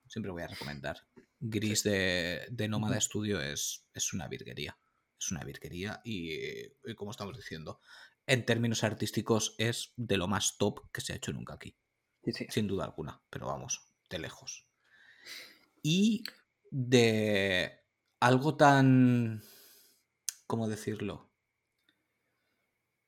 Siempre 0.07 0.32
voy 0.32 0.44
a 0.44 0.48
recomendar. 0.48 1.07
Gris 1.40 1.84
de, 1.84 2.45
de 2.49 2.68
Nómada 2.68 2.99
Studio 3.02 3.41
es, 3.41 3.88
es 3.94 4.14
una 4.14 4.28
virguería. 4.28 4.78
Es 5.20 5.32
una 5.32 5.44
virguería 5.44 6.02
y, 6.03 6.34
y 6.34 6.95
como 6.95 7.11
estamos 7.11 7.36
diciendo, 7.36 7.80
en 8.28 8.45
términos 8.45 8.84
artísticos 8.84 9.56
es 9.57 9.94
de 9.98 10.18
lo 10.18 10.28
más 10.28 10.57
top 10.57 10.91
que 10.91 11.02
se 11.02 11.14
ha 11.14 11.15
hecho 11.15 11.34
nunca 11.34 11.56
aquí 11.56 11.78
Sí, 12.24 12.32
sí. 12.32 12.48
sin 12.49 12.68
duda 12.68 12.86
alguna, 12.86 13.22
pero 13.30 13.48
vamos, 13.48 13.82
de 14.10 14.20
lejos. 14.20 14.68
Y 15.82 16.24
de 16.72 17.84
algo 18.20 18.56
tan, 18.56 19.44
¿cómo 20.48 20.70
decirlo? 20.70 21.32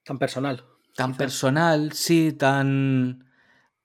Tan 0.05 0.17
personal. 0.19 0.63
Tan 0.95 1.11
quizás. 1.11 1.17
personal, 1.17 1.91
sí, 1.91 2.31
tan 2.31 3.25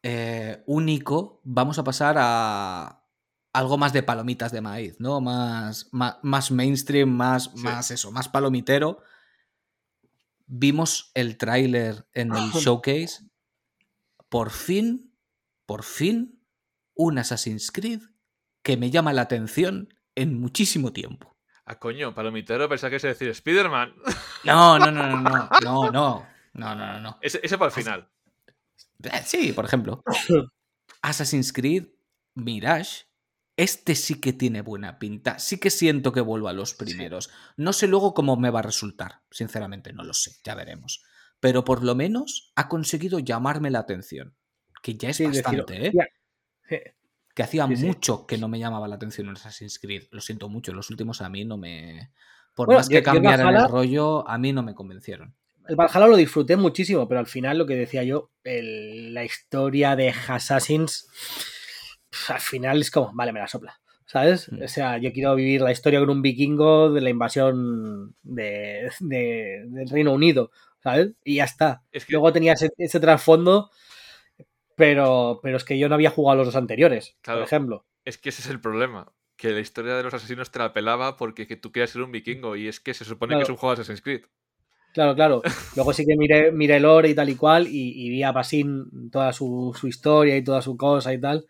eh, 0.02 0.62
único, 0.66 1.40
vamos 1.44 1.78
a 1.78 1.84
pasar 1.84 2.16
a 2.18 3.04
algo 3.52 3.76
más 3.78 3.92
de 3.92 4.04
palomitas 4.04 4.52
de 4.52 4.60
maíz, 4.60 5.00
¿no? 5.00 5.20
Más, 5.20 5.88
más, 5.90 6.18
más 6.22 6.50
mainstream, 6.52 7.08
más, 7.10 7.50
Sí. 7.54 7.62
más 7.64 7.90
eso, 7.90 8.12
más 8.12 8.28
palomitero. 8.28 9.02
Vimos 10.46 11.10
el 11.14 11.36
tráiler 11.36 12.06
en 12.12 12.32
el 12.32 12.50
showcase. 12.52 13.24
Por 14.28 14.50
fin, 14.50 15.12
por 15.66 15.82
fin, 15.82 16.40
un 16.94 17.18
Assassin's 17.18 17.72
Creed 17.72 18.02
que 18.62 18.76
me 18.76 18.90
llama 18.90 19.12
la 19.12 19.22
atención 19.22 19.92
en 20.14 20.38
muchísimo 20.40 20.92
tiempo. 20.92 21.36
Ah, 21.70 21.78
coño, 21.78 22.12
palomitero, 22.12 22.68
pensaba 22.68 22.90
que 22.90 22.98
se 22.98 23.06
decir 23.06 23.28
Spider-Man. 23.28 23.94
No, 24.44 24.76
no, 24.78 24.90
no, 24.90 25.06
no, 25.06 25.20
no, 25.20 25.48
no, 25.62 25.90
no, 25.90 25.90
no, 25.92 26.26
no, 26.54 26.74
no, 26.74 27.00
no. 27.00 27.18
ese, 27.20 27.38
ese 27.44 27.56
para 27.58 27.68
el 27.68 27.72
final. 27.74 28.08
Eh, 29.04 29.22
Sí, 29.24 29.52
por 29.52 29.66
ejemplo. 29.66 30.02
Assassin's 31.02 31.52
Creed 31.52 31.86
Mirage. 32.34 33.04
Este 33.56 33.94
sí 33.94 34.20
que 34.20 34.32
tiene 34.32 34.62
buena 34.62 34.98
pinta. 34.98 35.38
Sí 35.38 35.60
que 35.60 35.70
siento 35.70 36.10
que 36.10 36.22
vuelvo 36.22 36.48
a 36.48 36.52
los 36.52 36.74
primeros. 36.74 37.30
No 37.56 37.72
sé 37.72 37.86
luego 37.86 38.14
cómo 38.14 38.36
me 38.36 38.50
va 38.50 38.60
a 38.60 38.62
resultar. 38.62 39.20
Sinceramente, 39.30 39.92
no 39.92 40.02
lo 40.02 40.14
sé. 40.14 40.38
Ya 40.42 40.54
veremos. 40.56 41.04
Pero 41.38 41.62
por 41.64 41.84
lo 41.84 41.94
menos 41.94 42.52
ha 42.56 42.68
conseguido 42.68 43.20
llamarme 43.20 43.70
la 43.70 43.80
atención. 43.80 44.34
Que 44.82 44.96
ya 44.96 45.10
es 45.10 45.18
Sí, 45.18 45.26
bastante, 45.26 45.86
¿eh? 45.88 45.92
sí. 46.68 46.76
Que 47.40 47.44
hacía 47.44 47.66
Sí, 47.68 47.76
sí. 47.76 47.86
mucho 47.86 48.26
que 48.26 48.36
no 48.36 48.48
me 48.48 48.58
llamaba 48.58 48.86
la 48.86 48.96
atención 48.96 49.26
en 49.28 49.32
Assassin's 49.32 49.78
Creed. 49.78 50.08
Lo 50.10 50.20
siento 50.20 50.50
mucho. 50.50 50.74
Los 50.74 50.90
últimos 50.90 51.22
a 51.22 51.30
mí 51.30 51.46
no 51.46 51.56
me. 51.56 52.10
Por 52.54 52.66
Bueno, 52.66 52.80
más 52.80 52.88
que 52.90 53.02
cambiaran 53.02 53.40
el 53.40 53.46
Valhalla- 53.54 53.66
rollo, 53.68 54.28
a 54.28 54.36
mí 54.36 54.52
no 54.52 54.62
me 54.62 54.74
convencieron. 54.74 55.34
El 55.66 55.74
Valhalla 55.74 56.06
lo 56.06 56.16
disfruté 56.18 56.56
muchísimo, 56.58 57.08
pero 57.08 57.20
al 57.20 57.26
final 57.26 57.56
lo 57.56 57.64
que 57.64 57.76
decía 57.76 58.02
yo, 58.02 58.30
el- 58.44 59.14
la 59.14 59.24
historia 59.24 59.96
de 59.96 60.10
Assassins, 60.10 61.08
al 62.28 62.40
final 62.40 62.80
es 62.82 62.90
como, 62.90 63.10
vale, 63.14 63.32
me 63.32 63.40
la 63.40 63.48
sopla. 63.48 63.80
¿Sabes? 64.04 64.52
Mm. 64.52 64.62
O 64.64 64.68
sea, 64.68 64.98
yo 64.98 65.10
quiero 65.12 65.34
vivir 65.34 65.62
la 65.62 65.72
historia 65.72 66.00
con 66.00 66.10
un 66.10 66.20
vikingo 66.20 66.92
de 66.92 67.00
la 67.00 67.08
invasión 67.08 68.16
de, 68.22 68.90
de- 69.00 69.64
del 69.66 69.88
Reino 69.88 70.12
Unido, 70.12 70.50
¿sabes? 70.82 71.12
Y 71.24 71.36
ya 71.36 71.44
está. 71.44 71.84
Es 71.90 72.04
que, 72.04 72.12
Luego 72.12 72.32
tenía 72.34 72.52
ese, 72.52 72.68
ese 72.76 73.00
trasfondo, 73.00 73.70
pero, 74.80 75.38
pero 75.44 75.56
es 75.58 75.64
que 75.64 75.78
yo 75.78 75.88
no 75.88 75.94
había 75.94 76.10
jugado 76.10 76.38
los 76.38 76.48
dos 76.48 76.56
anteriores, 76.56 77.16
Claro. 77.22 77.40
por 77.40 77.46
ejemplo. 77.46 77.86
es 78.04 78.18
que 78.18 78.30
ese 78.30 78.42
es 78.42 78.48
el 78.48 78.60
problema. 78.60 79.12
Que 79.36 79.50
la 79.52 79.60
historia 79.60 79.94
de 79.96 80.02
los 80.02 80.12
asesinos 80.12 80.50
te 80.50 80.58
la 80.58 80.72
pelaba 80.72 81.16
porque 81.16 81.46
que 81.46 81.56
tú 81.56 81.70
querías 81.70 81.90
ser 81.90 82.02
un 82.02 82.10
vikingo. 82.12 82.56
Y 82.56 82.66
es 82.68 82.80
que 82.80 82.92
se 82.94 83.04
supone 83.04 83.36
que 83.36 83.42
es 83.42 83.48
un 83.48 83.56
juego 83.56 83.74
de 83.76 83.82
Assassin's 83.82 84.02
Creed. 84.02 84.22
Claro, 84.92 85.14
claro. 85.14 85.42
Luego 85.76 85.92
sí 85.92 86.04
que 86.04 86.16
miré, 86.16 86.50
miré 86.52 86.76
el 86.76 86.82
lore 86.82 87.08
y 87.10 87.14
tal 87.14 87.28
y 87.30 87.36
cual, 87.36 87.68
y, 87.68 87.92
y 88.06 88.10
vi 88.10 88.22
a 88.24 88.32
Basín 88.32 89.10
toda 89.12 89.32
su, 89.32 89.74
su 89.78 89.86
historia 89.86 90.36
y 90.36 90.42
toda 90.44 90.60
su 90.62 90.76
cosa 90.76 91.12
y 91.14 91.20
tal. 91.20 91.46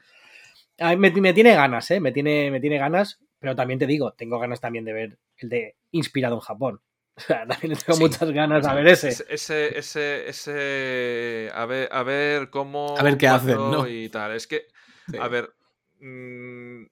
A 0.78 0.90
mí 0.90 0.96
me, 0.96 1.10
me 1.20 1.32
tiene 1.32 1.54
ganas, 1.54 1.90
¿eh? 1.90 2.00
Me 2.00 2.12
tiene, 2.12 2.50
me 2.50 2.60
tiene 2.60 2.78
ganas, 2.78 3.18
pero 3.38 3.56
también 3.56 3.78
te 3.78 3.86
digo, 3.86 4.12
tengo 4.12 4.38
ganas 4.38 4.60
también 4.60 4.84
de 4.84 4.92
ver 4.92 5.18
el 5.38 5.48
de 5.48 5.76
Inspirado 5.90 6.34
en 6.36 6.40
Japón. 6.40 6.80
O 7.16 7.20
sea, 7.26 7.46
también 7.46 7.76
tengo 7.78 7.94
Sí. 7.96 8.02
muchas 8.02 8.30
ganas 8.30 8.66
a 8.66 8.74
ver 8.74 8.86
ese. 8.88 9.08
Ese, 9.28 9.78
ese, 9.78 10.28
ese, 10.28 11.50
a 11.54 11.66
ver, 11.66 11.88
a 11.92 12.02
ver 12.02 12.50
cómo. 12.50 12.96
A 12.98 13.02
ver 13.02 13.18
qué 13.18 13.28
hacen, 13.28 13.56
¿no? 13.56 13.86
Y 13.88 14.08
tal. 14.08 14.32
Es 14.32 14.46
que, 14.46 14.66
Sí. 15.10 15.16
a 15.18 15.28
ver. 15.28 15.52
mm, 16.00 16.84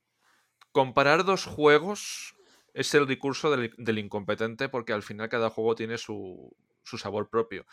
comparar 0.72 1.24
dos 1.24 1.44
juegos 1.46 2.34
es 2.74 2.92
el 2.94 3.08
recurso 3.08 3.50
del, 3.50 3.72
del 3.78 3.98
incompetente 3.98 4.68
porque 4.68 4.92
al 4.92 5.02
final 5.02 5.28
cada 5.28 5.50
juego 5.50 5.74
tiene 5.74 5.98
su, 5.98 6.54
su 6.84 6.98
sabor 6.98 7.28
propio. 7.30 7.64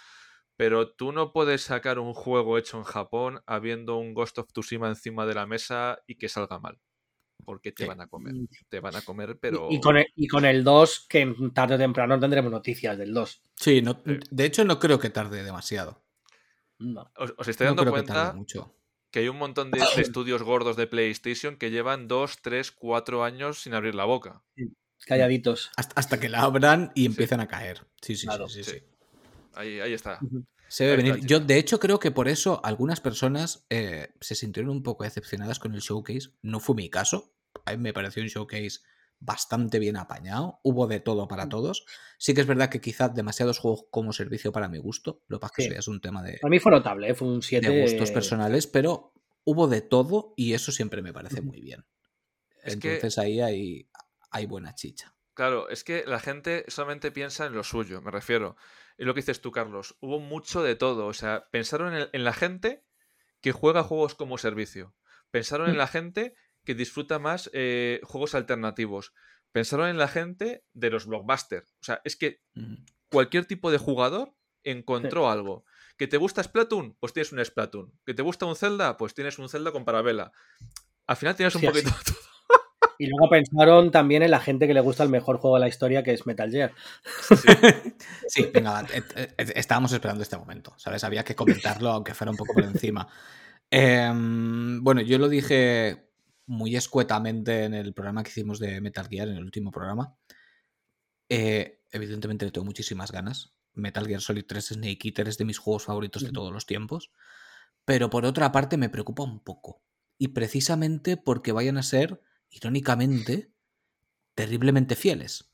Pero 0.55 0.91
tú 0.93 1.11
no 1.11 1.34
puedes 1.34 1.63
sacar 1.63 1.99
un 1.99 2.13
juego 2.13 2.57
hecho 2.57 2.77
en 2.77 2.84
Japón 2.85 3.41
habiendo 3.45 3.97
un 3.97 4.13
Ghost 4.13 4.39
of 4.39 4.47
Tsushima 4.53 4.88
encima 4.88 5.26
de 5.26 5.34
la 5.35 5.45
mesa 5.45 5.99
y 6.07 6.15
que 6.15 6.30
salga 6.30 6.59
mal. 6.59 6.80
Porque 7.44 7.72
te 7.72 7.84
Sí. 7.84 7.88
van 7.90 8.02
a 8.02 8.07
comer. 8.07 8.34
Mm. 8.34 8.48
Te 8.70 8.80
van 8.80 8.95
a 8.95 9.02
comer, 9.02 9.32
Y- 9.32 9.36
pero. 9.40 9.68
Y, 9.70 9.80
con 9.80 9.98
el, 9.98 10.06
y 10.16 10.28
con 10.28 10.45
el 10.45 10.64
2, 10.64 11.06
que 11.10 11.34
tarde 11.53 11.76
o 11.76 11.78
temprano 11.78 12.20
tendremos 12.20 12.52
noticias 12.52 12.98
del 12.98 13.14
2. 13.14 13.41
Sí, 13.56 13.82
no- 13.82 14.02
Sí. 14.06 14.18
de 14.32 14.45
hecho 14.45 14.64
no 14.66 14.80
creo 14.80 14.99
que 14.99 15.10
tarde 15.10 15.44
demasiado. 15.44 16.03
No. 16.80 17.10
Os, 17.18 17.34
os 17.38 17.48
estoy 17.48 17.66
No 17.66 17.72
dando 17.72 17.86
que 17.86 17.90
cuenta 17.91 18.34
mucho. 18.34 18.76
que 19.12 19.20
hay 19.20 19.28
un 19.30 19.38
montón 19.38 19.72
de, 19.72 19.80
de 19.95 20.02
estudios 20.02 20.44
gordos 20.44 20.76
de 20.76 20.88
PlayStation 20.88 21.56
que 21.57 21.72
llevan 21.72 22.07
2, 22.07 22.41
3, 22.41 22.72
4 22.72 23.24
años 23.24 23.62
sin 23.62 23.74
abrir 23.74 23.95
la 23.95 24.06
boca. 24.06 24.44
Calladitos. 25.06 25.72
Hasta, 25.78 25.99
hasta 25.99 26.20
que 26.20 26.30
la 26.30 26.41
abran 26.41 26.91
y 26.95 27.06
empiezan 27.06 27.40
a 27.41 27.48
caer. 27.48 27.86
Sí, 28.02 28.16
sí, 28.16 28.26
Claro. 28.28 28.48
sí, 28.49 28.64
sí, 28.64 28.72
Sí. 28.72 28.80
sí. 28.80 28.86
Ahí, 29.53 29.80
ahí 29.80 29.94
está. 29.94 30.20
Ahí 30.65 30.69
está 30.69 30.95
venir. 30.95 31.25
Yo, 31.25 31.39
de 31.39 31.57
hecho, 31.57 31.79
creo 31.79 31.99
que 31.99 32.11
por 32.11 32.27
eso 32.27 32.59
algunas 32.63 32.99
personas 33.01 33.65
eh, 33.69 34.09
se 34.21 34.35
sintieron 34.35 34.71
un 34.71 34.83
poco 34.83 35.03
decepcionadas 35.03 35.59
con 35.59 35.73
el 35.75 35.81
showcase. 35.81 36.29
No 36.41 36.59
fue 36.59 36.75
mi 36.75 36.89
caso. 36.89 37.33
A 37.65 37.71
mí 37.71 37.77
me 37.77 37.93
pareció 37.93 38.21
un 38.23 38.29
showcase 38.29 38.79
bastante 39.19 39.79
bien 39.79 39.95
apañado. 39.95 40.59
Hubo 40.63 40.87
de 40.87 40.99
todo 40.99 41.25
Mm. 41.25 41.27
para 41.29 41.47
todos. 41.49 41.85
Sí 42.17 42.33
que 42.33 42.41
es 42.41 42.47
verdad 42.47 42.69
que 42.69 42.81
quizás 42.81 43.15
demasiados 43.15 43.59
juegos 43.59 43.85
como 43.89 44.11
servicio 44.11 44.51
para 44.51 44.67
mi 44.67 44.77
gusto. 44.77 45.21
Lo 45.27 45.37
que 45.37 45.41
pasa 45.41 45.53
es 45.53 45.55
que 45.55 45.61
Sí. 45.63 45.67
eso 45.67 45.73
ya 45.75 45.79
es 45.79 45.87
un 45.87 46.01
tema 46.01 46.21
de, 46.21 46.37
Para 46.41 46.49
mí 46.51 46.59
fue 46.59 46.71
notable, 46.71 47.09
¿eh? 47.09 47.13
fue 47.15 47.27
un 47.29 47.41
7. 47.41 47.69
de 47.69 47.81
gustos 47.81 48.11
personales, 48.11 48.67
pero 48.67 49.13
hubo 49.45 49.67
de 49.67 49.81
todo 49.81 50.33
y 50.35 50.53
eso 50.53 50.71
siempre 50.71 51.01
me 51.01 51.13
parece 51.13 51.41
muy 51.41 51.61
bien. 51.61 51.85
Es 52.63 52.75
que- 52.77 52.95
Entonces 52.95 53.17
ahí 53.19 53.39
hay, 53.39 53.89
hay 54.31 54.45
buena 54.47 54.75
chicha. 54.75 55.14
Claro, 55.36 55.70
es 55.70 55.84
que 55.84 56.03
la 56.07 56.20
gente 56.20 56.66
solamente 56.68 57.12
piensa 57.12 57.45
en 57.45 57.53
lo 57.53 57.64
suyo, 57.64 58.02
me 58.02 58.10
refiero. 58.10 58.56
Es 58.98 59.06
lo 59.06 59.14
que 59.14 59.20
dices 59.22 59.41
tú, 59.41 59.52
Carlos. 59.52 59.95
Hubo 59.99 60.20
mucho 60.20 60.64
de 60.64 60.76
todo. 60.76 61.06
O 61.06 61.14
sea, 61.14 61.48
pensaron 61.52 61.90
en, 61.94 62.02
el- 62.02 62.10
en 62.14 62.24
la 62.24 62.34
gente 62.34 62.84
que 63.41 63.52
juega 63.52 63.84
juegos 63.84 64.16
como 64.16 64.38
servicio. 64.40 64.95
Pensaron 65.32 65.68
en 65.70 65.76
Mm. 65.76 65.78
la 65.78 65.88
gente 65.88 66.36
que 66.64 66.74
disfruta 66.74 67.20
más 67.20 67.49
eh, 67.53 67.99
juegos 68.03 68.34
alternativos. 68.34 69.14
Pensaron 69.52 69.88
en 69.90 69.98
la 69.98 70.07
gente 70.07 70.64
de 70.74 70.90
los 70.90 71.06
blockbusters. 71.06 71.70
O 71.82 71.84
sea, 71.84 72.02
es 72.06 72.16
que 72.16 72.41
Ujú. 72.56 72.78
cualquier 73.10 73.45
tipo 73.45 73.70
de 73.72 73.78
jugador 73.78 74.34
encontró 74.64 75.30
algo. 75.30 75.66
¿Que 75.98 76.07
te 76.07 76.18
gusta 76.18 76.41
Splatoon? 76.44 76.95
Pues 76.99 77.14
tienes 77.14 77.32
un 77.34 77.44
Splatoon. 77.44 77.91
¿Que 78.06 78.14
te 78.14 78.22
gusta 78.22 78.45
un 78.45 78.56
Zelda? 78.56 78.98
Pues 78.98 79.14
tienes 79.14 79.38
un 79.38 79.48
Zelda 79.49 79.72
con 79.72 79.86
parabela. 79.86 80.32
Al 81.07 81.18
final 81.18 81.36
tienes 81.36 81.53
un 81.56 81.62
Sí, 81.62 81.68
así. 81.68 81.82
poquito 81.84 81.98
de 81.98 82.03
todo. 82.12 82.24
Y 82.97 83.07
luego 83.07 83.30
pensaron 83.30 83.91
también 83.91 84.23
en 84.23 84.31
la 84.31 84.39
gente 84.39 84.67
que 84.67 84.73
le 84.73 84.80
gusta 84.80 85.03
el 85.03 85.09
mejor 85.09 85.38
juego 85.38 85.55
de 85.57 85.61
la 85.61 85.67
historia, 85.67 86.03
que 86.03 86.13
es 86.13 86.26
Metal 86.26 86.49
Gear. 86.49 86.72
Sí, 88.27 88.49
venga, 88.53 88.85
estábamos 89.38 89.91
esperando 89.91 90.23
este 90.23 90.38
momento, 90.38 90.73
¿sabes? 90.77 91.03
Había 91.03 91.23
que 91.23 91.35
comentarlo, 91.35 91.89
aunque 91.89 92.13
fuera 92.13 92.31
un 92.31 92.38
poco 92.38 92.53
por 92.53 92.63
encima. 92.63 93.07
Em, 93.69 94.84
bueno, 94.84 95.01
yo 95.01 95.17
lo 95.17 95.27
dije 95.27 96.09
muy 96.47 96.76
escuetamente 96.76 97.63
en 97.63 97.73
el 97.73 97.93
programa 97.93 98.23
que 98.23 98.30
hicimos 98.30 98.59
de 98.59 98.80
Metal 98.81 99.07
Gear, 99.07 99.27
en 99.27 99.38
el 99.38 99.43
último 99.43 99.72
programa. 99.72 100.15
Eh, 101.30 101.81
evidentemente 101.91 102.45
le 102.45 102.51
tengo 102.51 102.65
muchísimas 102.65 103.11
ganas. 103.11 103.53
Metal 103.73 104.07
Gear 104.07 104.22
Solid 104.22 104.45
3 104.47 104.65
Snake 104.65 105.07
Eater 105.07 105.27
es 105.27 105.38
de 105.38 105.45
mis 105.45 105.57
juegos 105.57 105.85
favoritos 105.85 106.23
de 106.23 106.31
todos 106.31 106.53
los 106.53 106.65
tiempos. 106.65 107.11
Pero 107.84 108.09
por 108.09 108.26
otra 108.26 108.51
parte 108.51 108.77
me 108.77 108.89
preocupa 108.89 109.23
un 109.23 109.39
poco. 109.39 109.81
Y 110.17 110.30
precisamente 110.30 111.17
porque 111.17 111.51
vayan 111.51 111.77
a 111.77 111.84
ser, 111.84 112.22
irónicamente, 112.56 113.52
terriblemente 114.36 114.95
fieles. 114.95 115.52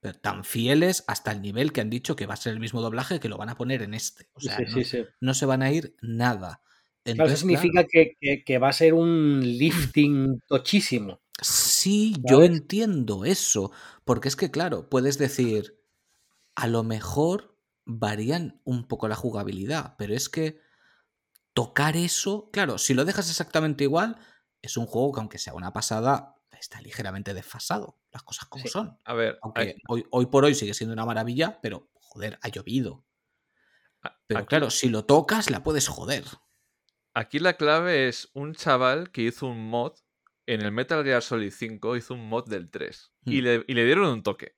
Pero 0.00 0.18
tan 0.20 0.44
fieles 0.44 1.04
hasta 1.08 1.32
el 1.32 1.42
nivel 1.42 1.72
que 1.72 1.80
han 1.82 1.90
dicho 1.90 2.16
que 2.16 2.26
va 2.26 2.34
a 2.34 2.38
ser 2.38 2.54
el 2.54 2.60
mismo 2.60 2.82
doblaje 2.82 3.20
que 3.20 3.28
lo 3.30 3.38
van 3.38 3.50
a 3.50 3.56
poner 3.56 3.82
en 3.82 3.94
este. 3.94 4.28
O 4.34 4.40
sea, 4.40 4.58
sí, 4.58 4.64
no, 4.70 4.82
sí, 4.82 4.84
sí. 4.84 5.04
no 5.20 5.34
se 5.34 5.46
van 5.46 5.62
a 5.62 5.72
ir 5.72 5.96
nada. 6.02 6.62
Claro, 7.04 7.28
eso 7.32 7.36
Entonces, 7.36 7.40
significa 7.40 7.84
que, 7.90 8.16
que- 8.20 8.44
que 8.44 8.58
va 8.58 8.68
a 8.68 8.72
ser 8.72 8.94
un 8.94 9.40
lifting 9.40 10.40
tochísimo. 10.48 11.20
Sí, 11.42 12.14
yo 12.24 12.42
entiendo 12.42 13.24
eso, 13.24 13.72
porque 14.04 14.28
es 14.28 14.36
que, 14.36 14.50
claro, 14.50 14.88
puedes 14.88 15.18
decir, 15.18 15.78
a 16.56 16.68
lo 16.68 16.84
mejor 16.84 17.58
varían 17.86 18.60
un 18.64 18.86
poco 18.88 19.08
la 19.08 19.16
jugabilidad, 19.16 19.96
pero 19.98 20.14
es 20.14 20.28
que 20.28 20.60
tocar 21.54 21.96
eso, 21.96 22.50
claro, 22.52 22.78
si 22.78 22.94
lo 22.94 23.04
dejas 23.04 23.30
exactamente 23.30 23.84
igual, 23.84 24.18
es 24.62 24.76
un 24.76 24.86
juego 24.86 25.12
que 25.12 25.20
aunque 25.20 25.38
sea 25.38 25.54
una 25.54 25.72
pasada, 25.72 26.33
está 26.64 26.80
ligeramente 26.80 27.34
desfasado, 27.34 27.98
las 28.10 28.22
cosas 28.22 28.48
como 28.48 28.64
Sí. 28.64 28.70
son. 28.70 28.98
A 29.04 29.12
ver, 29.14 29.38
Aunque 29.42 29.60
hay- 29.60 29.74
hoy, 29.88 30.06
hoy 30.10 30.26
por 30.26 30.44
hoy 30.44 30.54
sigue 30.54 30.72
siendo 30.74 30.92
una 30.94 31.04
maravilla, 31.04 31.60
pero 31.62 31.90
joder, 31.94 32.38
ha 32.42 32.48
llovido. 32.48 33.04
Pero 34.26 34.40
aquí- 34.40 34.48
claro, 34.48 34.70
si 34.70 34.88
lo 34.88 35.04
tocas, 35.04 35.50
la 35.50 35.62
puedes 35.62 35.88
joder. 35.88 36.24
Aquí 37.14 37.38
la 37.38 37.54
clave 37.56 38.08
es 38.08 38.30
un 38.34 38.54
chaval 38.54 39.10
que 39.12 39.22
hizo 39.22 39.46
un 39.46 39.68
mod 39.68 39.92
en 40.46 40.62
el 40.62 40.72
Metal 40.72 41.04
Gear 41.04 41.22
Solid 41.22 41.50
5, 41.52 41.96
hizo 41.96 42.14
un 42.14 42.28
mod 42.28 42.48
del 42.48 42.70
3 42.70 43.12
y, 43.24 43.40
Hmm. 43.40 43.44
le, 43.44 43.64
y 43.68 43.74
le 43.74 43.84
dieron 43.84 44.06
un 44.06 44.22
toque. 44.22 44.56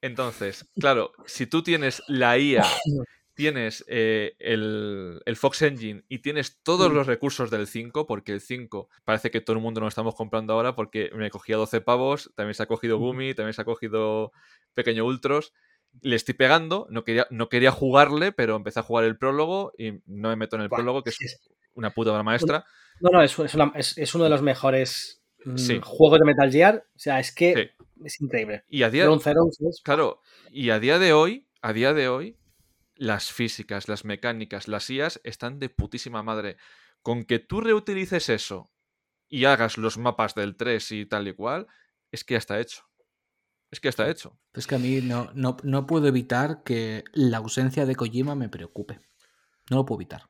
Entonces, 0.00 0.70
claro, 0.78 1.12
si 1.26 1.46
tú 1.46 1.62
tienes 1.62 2.02
la 2.06 2.38
IA, 2.38 2.62
tienes 3.36 3.84
eh, 3.86 4.34
el, 4.40 5.22
el 5.24 5.36
Fox 5.36 5.62
Engine 5.62 6.02
y 6.08 6.18
tienes 6.18 6.60
todos 6.64 6.90
Mm. 6.90 6.94
los 6.94 7.06
recursos 7.06 7.50
del 7.50 7.68
5, 7.68 8.06
porque 8.08 8.32
el 8.32 8.40
5 8.40 8.88
parece 9.04 9.30
que 9.30 9.40
todo 9.40 9.54
el 9.56 9.62
mundo 9.62 9.80
lo 9.80 9.86
estamos 9.86 10.16
comprando 10.16 10.54
ahora 10.54 10.74
porque 10.74 11.10
me 11.14 11.30
cogía 11.30 11.56
12 11.56 11.80
pavos, 11.82 12.32
también 12.34 12.54
se 12.54 12.64
ha 12.64 12.66
cogido. 12.66 12.98
Gumi, 12.98 13.34
también 13.34 13.52
se 13.54 13.62
ha 13.62 13.64
cogido 13.64 14.32
Pequeño 14.74 15.04
Ultros. 15.06 15.52
Le 16.02 16.16
estoy 16.16 16.34
pegando, 16.34 16.86
no 16.90 17.04
quería, 17.04 17.26
no 17.30 17.48
quería 17.48 17.70
jugarle, 17.70 18.32
pero 18.32 18.56
empecé 18.56 18.80
a 18.80 18.82
jugar 18.82 19.04
el 19.04 19.16
prólogo 19.16 19.72
y 19.78 19.92
no 20.06 20.28
me 20.30 20.36
meto 20.36 20.56
en 20.56 20.62
el 20.62 20.68
prólogo, 20.68 21.02
que 21.04 21.10
es 21.10 21.40
una 21.74 21.90
puta 21.90 22.10
obra 22.12 22.22
maestra. 22.22 22.64
No, 23.00 23.10
no, 23.12 23.22
es, 23.22 23.38
es 23.38 23.54
una- 23.54 23.72
es- 23.76 23.96
es 23.98 24.14
uno 24.14 24.24
de 24.24 24.30
los 24.30 24.42
mejores 24.42 25.22
mm, 25.44 25.56
Sí. 25.58 25.80
juegos 25.82 26.18
de 26.18 26.24
Metal 26.26 26.50
Gear. 26.50 26.84
O 26.94 26.98
sea, 26.98 27.20
es 27.20 27.32
que 27.34 27.54
Sí. 27.78 27.84
es 28.04 28.20
increíble. 28.20 28.64
Y 28.68 28.82
a 28.82 28.90
día, 28.90 29.06
claro, 29.84 30.20
y 30.50 30.70
a 30.70 30.80
día 30.80 30.98
de 30.98 31.12
hoy, 31.12 31.46
a 31.62 31.72
día 31.72 31.92
de 31.94 32.08
hoy, 32.08 32.36
las 32.96 33.30
físicas, 33.32 33.88
las 33.88 34.04
mecánicas, 34.04 34.68
las 34.68 34.88
IAs 34.90 35.20
están 35.24 35.58
de 35.58 35.68
putísima 35.68 36.22
madre. 36.22 36.56
Con 37.02 37.24
que 37.24 37.38
tú 37.38 37.60
reutilices 37.60 38.28
eso 38.28 38.70
y 39.28 39.44
hagas 39.44 39.78
los 39.78 39.98
mapas 39.98 40.34
del 40.34 40.56
3 40.56 40.90
y 40.92 41.06
tal 41.06 41.28
y 41.28 41.34
cual, 41.34 41.66
es 42.10 42.24
que 42.24 42.34
ya 42.34 42.38
está 42.38 42.58
hecho. 42.60 42.82
Es 43.70 43.80
que 43.80 43.86
ya 43.86 43.90
está 43.90 44.08
hecho. 44.08 44.38
Es 44.54 44.66
que 44.66 44.76
a 44.76 44.78
mí 44.78 45.00
no, 45.02 45.30
no, 45.34 45.56
no 45.62 45.86
puedo 45.86 46.06
evitar 46.08 46.62
que 46.64 47.04
la 47.12 47.38
ausencia 47.38 47.84
de 47.86 47.96
Kojima 47.96 48.34
me 48.34 48.48
preocupe. 48.48 49.00
No 49.70 49.78
lo 49.78 49.84
puedo 49.86 50.00
evitar. 50.00 50.28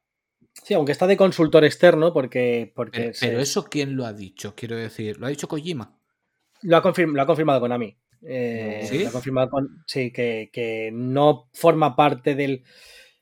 Sí, 0.54 0.72
aunque 0.72 0.92
está 0.92 1.06
de 1.06 1.18
consultor 1.18 1.64
externo, 1.64 2.12
porque, 2.14 2.72
porque 2.74 3.00
Pero, 3.00 3.14
se- 3.14 3.26
pero 3.28 3.40
eso, 3.40 3.64
¿quién 3.64 3.94
lo 3.94 4.06
ha 4.06 4.14
dicho? 4.14 4.54
Quiero 4.54 4.74
decir, 4.76 5.18
¿lo 5.18 5.26
ha 5.26 5.30
dicho 5.30 5.48
Kojima? 5.48 5.98
lo, 6.62 6.76
ha 6.78 6.82
confirm- 6.82 7.12
lo 7.12 7.20
ha 7.22 7.26
confirmado 7.26 7.60
Konami. 7.60 7.98
Eh, 8.28 8.86
¿Sí? 8.88 9.02
Lo 9.04 9.08
ha 9.10 9.12
confirmado 9.12 9.50
con, 9.50 9.84
sí, 9.86 10.10
que, 10.12 10.50
que 10.52 10.90
no 10.92 11.48
forma 11.52 11.94
parte 11.96 12.34
del. 12.34 12.64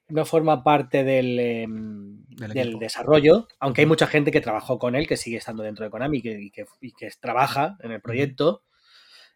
No 0.08 0.24
forma 0.26 0.62
parte 0.62 1.02
del, 1.04 1.38
em, 1.40 2.24
Del 2.28 2.78
desarrollo, 2.78 3.48
aunque 3.58 3.80
hay 3.82 3.86
mucha 3.86 4.06
gente 4.06 4.30
que 4.30 4.40
trabajó 4.40 4.78
con 4.78 4.94
él, 4.94 5.06
que 5.06 5.16
sigue 5.16 5.38
estando 5.38 5.62
dentro 5.62 5.84
de 5.84 5.90
Konami 5.90 6.18
y 6.18 6.22
que, 6.22 6.40
y 6.40 6.50
que, 6.50 6.66
y 6.80 6.92
que 6.92 7.10
trabaja 7.20 7.76
en 7.80 7.92
el 7.92 8.00
proyecto. 8.02 8.62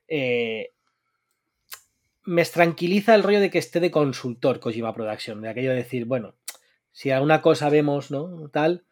Eh, 0.07 0.73
me 2.25 2.45
tranquiliza 2.45 3.15
el 3.15 3.23
rollo 3.23 3.41
de 3.41 3.51
que 3.51 3.59
esté 3.59 3.81
de 3.81 3.91
consultor 3.91 4.61
Kojima 4.61 4.93
Production, 4.95 5.41
de 5.41 5.49
aquello 5.49 5.71
de 5.71 5.77
decir, 5.77 6.05
bueno, 6.05 6.35
si 6.93 7.11
alguna 7.11 7.41
cosa 7.41 7.71
vemos, 7.71 8.11
¿no? 8.11 8.49
Tal. 8.51 8.85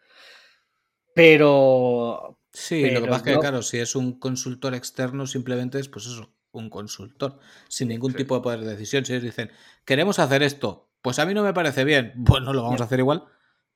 Pero 1.14 2.38
Sí, 2.52 2.90
lo 2.90 3.00
que 3.02 3.06
pasa 3.08 3.16
es 3.18 3.22
que, 3.22 3.32
no- 3.32 3.40
claro, 3.40 3.62
si 3.62 3.78
es 3.78 3.94
un 3.94 4.18
consultor 4.18 4.74
externo, 4.74 5.26
simplemente 5.26 5.78
es, 5.78 5.88
pues 5.88 6.06
eso, 6.06 6.32
un 6.58 6.70
consultor, 6.70 7.38
sin 7.68 7.88
ningún 7.88 8.12
Sí. 8.12 8.18
tipo 8.18 8.34
de 8.36 8.42
poder 8.42 8.60
de 8.60 8.70
decisión. 8.70 9.04
Si 9.04 9.12
ellos 9.12 9.24
dicen, 9.24 9.50
queremos 9.84 10.18
hacer 10.18 10.42
esto, 10.42 10.88
pues 11.02 11.18
a 11.18 11.26
mí 11.26 11.34
no 11.34 11.42
me 11.42 11.52
parece 11.52 11.84
bien, 11.84 12.12
bueno, 12.16 12.52
lo 12.52 12.62
vamos 12.62 12.80
a 12.80 12.84
hacer 12.84 12.98
igual. 13.00 13.24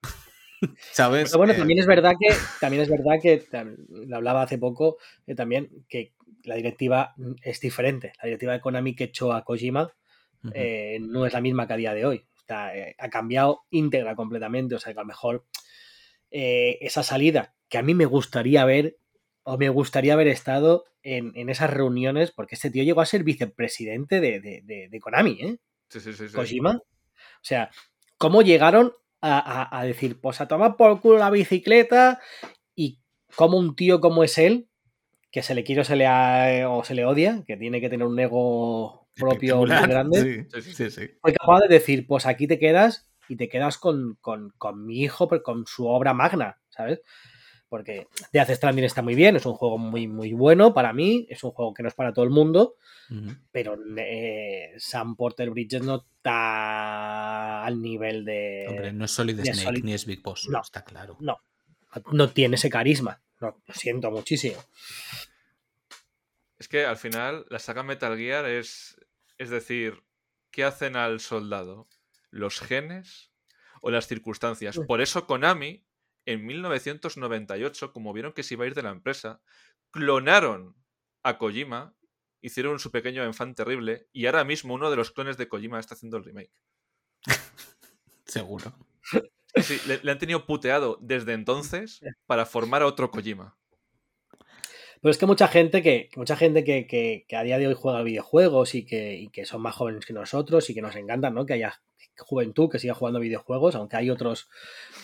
¿Sabes? 0.93 1.31
Pero 1.31 1.39
bueno, 1.39 1.53
Eh, 1.55 1.57
también 1.57 1.79
es 1.79 1.87
verdad 1.87 2.13
que, 2.19 2.35
también 2.61 2.83
es 2.83 2.89
verdad 2.91 3.19
que 3.23 3.47
lo 3.89 4.17
hablaba 4.17 4.43
hace 4.43 4.59
poco, 4.59 4.99
eh, 5.27 5.35
también 5.35 5.71
que 5.89 6.15
la 6.45 6.55
directiva 6.55 7.15
es 7.43 7.61
diferente. 7.61 8.13
La 8.23 8.27
directiva 8.27 8.53
de 8.53 8.61
Konami 8.61 8.95
que 8.95 9.05
echó 9.05 9.33
a 9.33 9.45
Kojima 9.45 9.93
eh, 10.55 10.99
no 11.03 11.27
es 11.27 11.33
la 11.35 11.41
misma 11.43 11.67
que 11.67 11.75
a 11.75 11.77
día 11.77 11.93
de 11.95 12.07
hoy. 12.07 12.27
Eh, 12.49 12.97
ha 12.99 13.09
cambiado 13.11 13.61
íntegra 13.71 14.17
completamente. 14.17 14.75
O 14.75 14.79
sea, 14.79 14.93
que 14.95 14.99
a 14.99 15.03
lo 15.03 15.07
mejor 15.09 15.45
eh, 16.31 16.79
esa 16.81 17.03
salida 17.03 17.55
que 17.69 17.79
a 17.79 17.83
mí 17.83 17.95
me 17.95 18.07
gustaría 18.07 18.65
ver 18.65 18.97
o 19.43 19.57
me 19.59 19.69
gustaría 19.69 20.15
haber 20.15 20.29
estado 20.29 20.85
en, 21.03 21.33
en 21.35 21.49
esas 21.49 21.71
reuniones, 21.71 22.31
porque 22.31 22.55
este 22.55 22.71
tío 22.71 22.83
llegó 22.85 23.01
a 23.01 23.07
ser 23.07 23.25
vicepresidente 23.25 24.21
de, 24.21 24.41
de- 24.41 24.61
de- 24.65 24.89
de 24.89 25.01
Konami, 25.01 25.39
¿eh? 25.41 25.59
Sí, 25.89 26.01
sí, 26.01 26.13
sí. 26.13 26.29
sí. 26.29 26.35
Kojima. 26.35 26.77
O 26.77 27.43
sea, 27.43 27.71
¿cómo 28.19 28.43
llegaron 28.43 28.93
a, 29.21 29.39
a- 29.39 29.81
a 29.81 29.85
decir, 29.85 30.21
pues 30.21 30.41
a 30.41 30.49
tomar 30.49 30.77
por 30.77 31.01
culo 31.01 31.19
la 31.19 31.31
bicicleta 31.31 32.21
y 32.75 32.99
cómo 33.37 33.59
un 33.59 33.75
tío 33.77 34.01
como 34.01 34.25
es 34.25 34.39
él, 34.39 34.69
que 35.31 35.43
se 35.43 35.55
le 35.55 35.65
quiere 35.65 35.83
o 35.83 35.85
se 35.85 35.97
le, 35.97 36.07
ha- 36.07 36.69
o 36.71 36.85
se 36.85 36.95
le 36.95 37.05
odia, 37.05 37.43
que 37.47 37.57
tiene 37.57 37.81
que 37.81 37.89
tener 37.89 38.07
un 38.07 38.19
ego 38.19 39.09
propio 39.15 39.57
muy 39.59 39.69
grande, 39.89 40.49
Sí, 40.53 40.63
sí, 40.63 40.73
Sí, 40.75 40.91
sí. 40.91 41.11
fue 41.21 41.33
capaz 41.33 41.61
de 41.61 41.69
decir, 41.69 42.07
pues 42.07 42.27
aquí 42.27 42.47
te 42.47 42.59
quedas 42.59 43.09
y 43.29 43.37
te 43.37 43.49
quedas 43.49 43.79
con, 43.79 44.17
con- 44.21 44.53
con 44.59 44.85
mi 44.87 45.01
hijo, 45.03 45.29
pero 45.29 45.43
con 45.43 45.67
su 45.67 45.87
obra 45.87 46.15
magna, 46.15 46.61
¿sabes? 46.69 47.01
Porque 47.71 48.09
Death 48.33 48.51
Stranding 48.51 48.85
está 48.85 49.01
muy 49.01 49.15
bien, 49.15 49.37
es 49.37 49.47
un 49.47 49.55
juego 49.55 49.79
muy, 49.79 50.07
muy 50.09 50.33
bueno 50.33 50.75
para 50.75 50.93
mí, 50.93 51.27
es 51.31 51.43
un 51.45 51.53
juego 51.53 51.73
que 51.73 51.83
no 51.85 51.89
es 51.89 51.95
para 51.95 52.13
todo 52.13 52.25
el 52.25 52.31
mundo, 52.31 52.75
pero 53.53 53.79
eh, 53.97 54.75
Sam 54.77 55.15
Porter 55.17 55.49
Bridges 55.51 55.83
no 55.83 56.05
está 56.17 57.65
al 57.65 57.81
nivel 57.81 58.25
de. 58.25 58.67
Hombre, 58.69 58.93
no 58.93 59.05
es 59.07 59.11
Solid 59.13 59.37
Snake 59.41 59.55
Solid- 59.55 59.85
ni 59.85 59.95
es 59.95 60.05
Big 60.05 60.21
Boss, 60.21 60.49
No. 60.51 60.61
está 60.61 60.85
claro. 60.85 61.17
No. 61.21 61.39
no 62.13 62.31
tiene 62.31 62.57
ese 62.57 62.69
carisma. 62.71 63.23
lo 63.41 63.57
siento 63.73 64.11
muchísimo. 64.11 64.61
Es 66.59 66.69
que 66.69 66.85
al 66.85 66.97
final 66.97 67.47
la 67.49 67.59
saga 67.59 67.83
Metal 67.83 68.17
Gear 68.19 68.45
es, 68.47 68.97
es 69.39 69.49
decir, 69.51 70.03
¿qué 70.51 70.65
hacen 70.65 70.95
al 70.97 71.21
soldado? 71.21 71.89
¿Los 72.31 72.61
genes 72.61 73.31
o 73.81 73.91
las 73.91 74.07
circunstancias? 74.07 74.79
Por 74.87 75.01
eso 75.01 75.27
Konami, 75.27 75.85
en 76.27 76.47
1998, 76.47 77.93
como 77.93 78.13
vieron 78.13 78.33
que 78.33 78.43
se 78.43 78.55
iba 78.55 78.65
a 78.65 78.69
ir 78.69 78.75
de 78.75 78.83
la 78.83 78.91
empresa, 78.91 79.41
clonaron 79.91 80.77
a 81.23 81.39
Kojima, 81.39 81.95
hicieron 82.41 82.79
su 82.79 82.91
pequeño 82.91 83.25
enfant 83.25 83.57
terrible 83.57 84.07
y 84.13 84.27
ahora 84.27 84.45
mismo 84.45 84.75
uno 84.75 84.91
de 84.91 84.97
los 84.97 85.11
clones 85.11 85.37
de 85.37 85.49
Kojima 85.49 85.79
está 85.79 85.95
haciendo 85.95 86.17
el 86.17 86.25
remake. 86.25 86.53
Seguro. 88.27 88.73
Sí, 89.57 89.81
le, 89.87 89.99
le 90.03 90.13
han 90.13 90.19
tenido 90.19 90.47
puteado 90.47 90.99
desde 91.01 91.33
entonces 91.33 92.01
para 92.27 92.47
formar 92.47 92.83
a 92.83 92.87
otro 92.87 93.11
Kojima. 93.11 93.59
Pero 95.01 95.11
es 95.11 95.19
que 95.19 95.27
mucha 95.27 95.49
gente 95.49 95.83
que, 95.83 96.11
mucha 96.17 96.37
gente 96.37 96.63
que, 96.63 96.87
que, 96.87 97.25
que 97.27 97.37
a 97.37 97.43
día 97.43 97.59
de 97.59 97.67
hoy 97.67 97.75
juega 97.75 98.03
videojuegos 98.03 98.75
y 98.75 98.85
que, 98.85 99.15
y 99.15 99.29
que 99.29 99.47
son 99.47 99.63
más 99.63 99.75
jóvenes 99.75 100.05
que 100.05 100.13
nosotros 100.13 100.69
y 100.69 100.75
que 100.75 100.83
nos 100.83 100.95
encantan, 100.95 101.35
¿no? 101.35 101.47
Que 101.47 101.55
haya 101.55 101.83
juventud 102.21 102.71
que 102.71 102.79
siga 102.79 102.95
jugando 102.95 103.21
videojuegos, 103.21 103.75
aunque 103.75 103.97
hay 103.97 104.11
otros, 104.11 104.49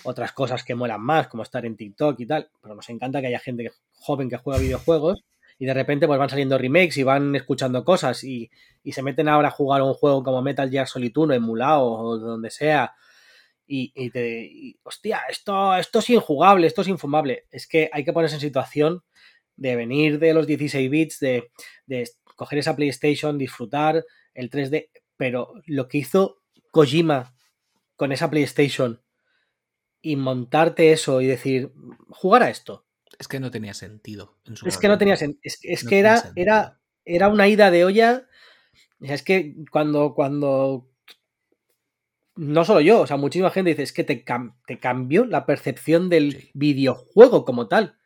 otras 0.04 0.32
cosas 0.32 0.64
que 0.64 0.74
molan 0.74 1.00
más, 1.00 1.28
como 1.28 1.42
estar 1.42 1.66
en 1.66 1.76
TikTok 1.76 2.20
y 2.20 2.26
tal, 2.26 2.48
pero 2.62 2.74
nos 2.74 2.88
encanta 2.88 3.20
que 3.20 3.28
haya 3.28 3.40
gente 3.40 3.72
joven 3.92 4.28
que 4.28 4.36
juega 4.36 4.60
videojuegos 4.60 5.24
y 5.58 5.66
de 5.66 5.74
repente 5.74 6.06
pues 6.06 6.18
van 6.18 6.28
saliendo 6.28 6.58
remakes 6.58 6.98
y 6.98 7.02
van 7.02 7.34
escuchando 7.34 7.84
cosas 7.84 8.22
y, 8.24 8.50
y 8.84 8.92
se 8.92 9.02
meten 9.02 9.28
ahora 9.28 9.48
a 9.48 9.52
jugar 9.52 9.82
un 9.82 9.94
juego 9.94 10.22
como 10.22 10.42
Metal 10.42 10.70
Gear 10.70 10.86
Solid 10.86 11.16
1 11.16 11.34
emulado 11.34 11.86
o 11.86 12.18
donde 12.18 12.50
sea 12.50 12.94
y, 13.66 13.92
y 13.94 14.10
te... 14.10 14.78
hostia, 14.84 15.22
esto, 15.28 15.74
esto 15.76 15.98
es 15.98 16.10
injugable, 16.10 16.66
esto 16.66 16.82
es 16.82 16.88
infumable. 16.88 17.46
Es 17.50 17.66
que 17.66 17.90
hay 17.92 18.04
que 18.04 18.12
ponerse 18.12 18.36
en 18.36 18.40
situación 18.40 19.02
de 19.56 19.76
venir 19.76 20.18
de 20.18 20.34
los 20.34 20.46
16 20.46 20.90
bits, 20.90 21.20
de, 21.20 21.50
de 21.86 22.08
coger 22.36 22.60
esa 22.60 22.76
PlayStation, 22.76 23.38
disfrutar 23.38 24.04
el 24.34 24.50
3D, 24.50 24.90
pero 25.16 25.54
lo 25.66 25.88
que 25.88 25.98
hizo 25.98 26.38
Kojima 26.76 27.34
con 27.96 28.12
esa 28.12 28.28
PlayStation 28.28 29.00
y 30.02 30.16
montarte 30.16 30.92
eso 30.92 31.22
y 31.22 31.26
decir, 31.26 31.72
jugar 32.10 32.42
a 32.42 32.50
esto. 32.50 32.84
Es 33.18 33.28
que 33.28 33.40
no 33.40 33.50
tenía 33.50 33.72
sentido. 33.72 34.36
En 34.44 34.56
su 34.56 34.68
es 34.68 34.76
que 34.76 34.88
no 34.88 34.98
tenía 34.98 35.16
sentido. 35.16 35.40
Es, 35.42 35.58
es 35.62 35.84
no 35.84 35.88
que 35.88 35.98
era, 35.98 36.32
era, 36.36 36.78
era 37.06 37.28
una 37.28 37.48
ida 37.48 37.70
de 37.70 37.86
olla. 37.86 38.28
Es 39.00 39.22
que 39.22 39.56
cuando, 39.70 40.14
cuando. 40.14 40.90
No 42.34 42.66
solo 42.66 42.82
yo, 42.82 43.00
o 43.00 43.06
sea, 43.06 43.16
muchísima 43.16 43.50
gente 43.50 43.70
dice, 43.70 43.82
es 43.82 43.94
que 43.94 44.04
te, 44.04 44.22
cam 44.22 44.60
te 44.66 44.78
cambió 44.78 45.24
la 45.24 45.46
percepción 45.46 46.10
del 46.10 46.32
sí. 46.32 46.50
videojuego 46.52 47.46
como 47.46 47.68
tal. 47.68 47.96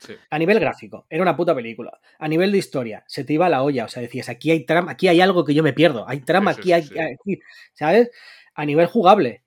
Sí. 0.00 0.14
A 0.30 0.38
nivel 0.38 0.58
gráfico, 0.58 1.06
era 1.08 1.22
una 1.22 1.36
puta 1.36 1.54
película. 1.54 2.00
A 2.18 2.26
nivel 2.26 2.50
de 2.52 2.58
historia, 2.58 3.04
se 3.06 3.22
te 3.24 3.34
iba 3.34 3.48
la 3.48 3.62
olla. 3.62 3.84
O 3.84 3.88
sea, 3.88 4.02
decías, 4.02 4.28
aquí 4.28 4.50
hay 4.50 4.64
trama, 4.64 4.92
aquí 4.92 5.08
hay 5.08 5.20
algo 5.20 5.44
que 5.44 5.54
yo 5.54 5.62
me 5.62 5.72
pierdo. 5.74 6.08
Hay 6.08 6.20
trama, 6.20 6.54
sí, 6.54 6.72
aquí 6.72 6.98
hay. 6.98 7.14
Aquí, 7.14 7.40
¿Sabes? 7.74 8.10
A 8.54 8.64
nivel 8.64 8.86
jugable. 8.86 9.44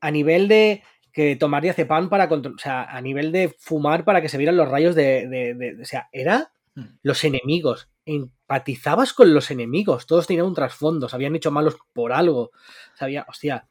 A 0.00 0.10
nivel 0.10 0.48
de 0.48 0.82
que 1.12 1.36
tomar 1.36 1.62
diazepam 1.62 2.08
para 2.08 2.28
control. 2.28 2.54
O 2.54 2.58
sea, 2.58 2.84
a 2.84 3.00
nivel 3.00 3.32
de 3.32 3.54
fumar 3.58 4.04
para 4.04 4.22
que 4.22 4.28
se 4.28 4.38
vieran 4.38 4.56
los 4.56 4.68
rayos 4.68 4.94
de. 4.94 5.28
de, 5.28 5.54
de, 5.54 5.74
de 5.74 5.82
o 5.82 5.84
sea, 5.84 6.08
era 6.12 6.52
Hmm. 6.74 6.84
los 7.02 7.24
enemigos. 7.24 7.88
Empatizabas 8.04 9.12
con 9.12 9.34
los 9.34 9.50
enemigos. 9.50 10.06
Todos 10.06 10.26
tenían 10.26 10.46
un 10.46 10.54
trasfondo. 10.54 11.08
Se 11.08 11.16
habían 11.16 11.34
hecho 11.36 11.50
malos 11.50 11.76
por 11.92 12.12
algo. 12.12 12.52
Sabía, 12.94 13.26
hostia. 13.28 13.66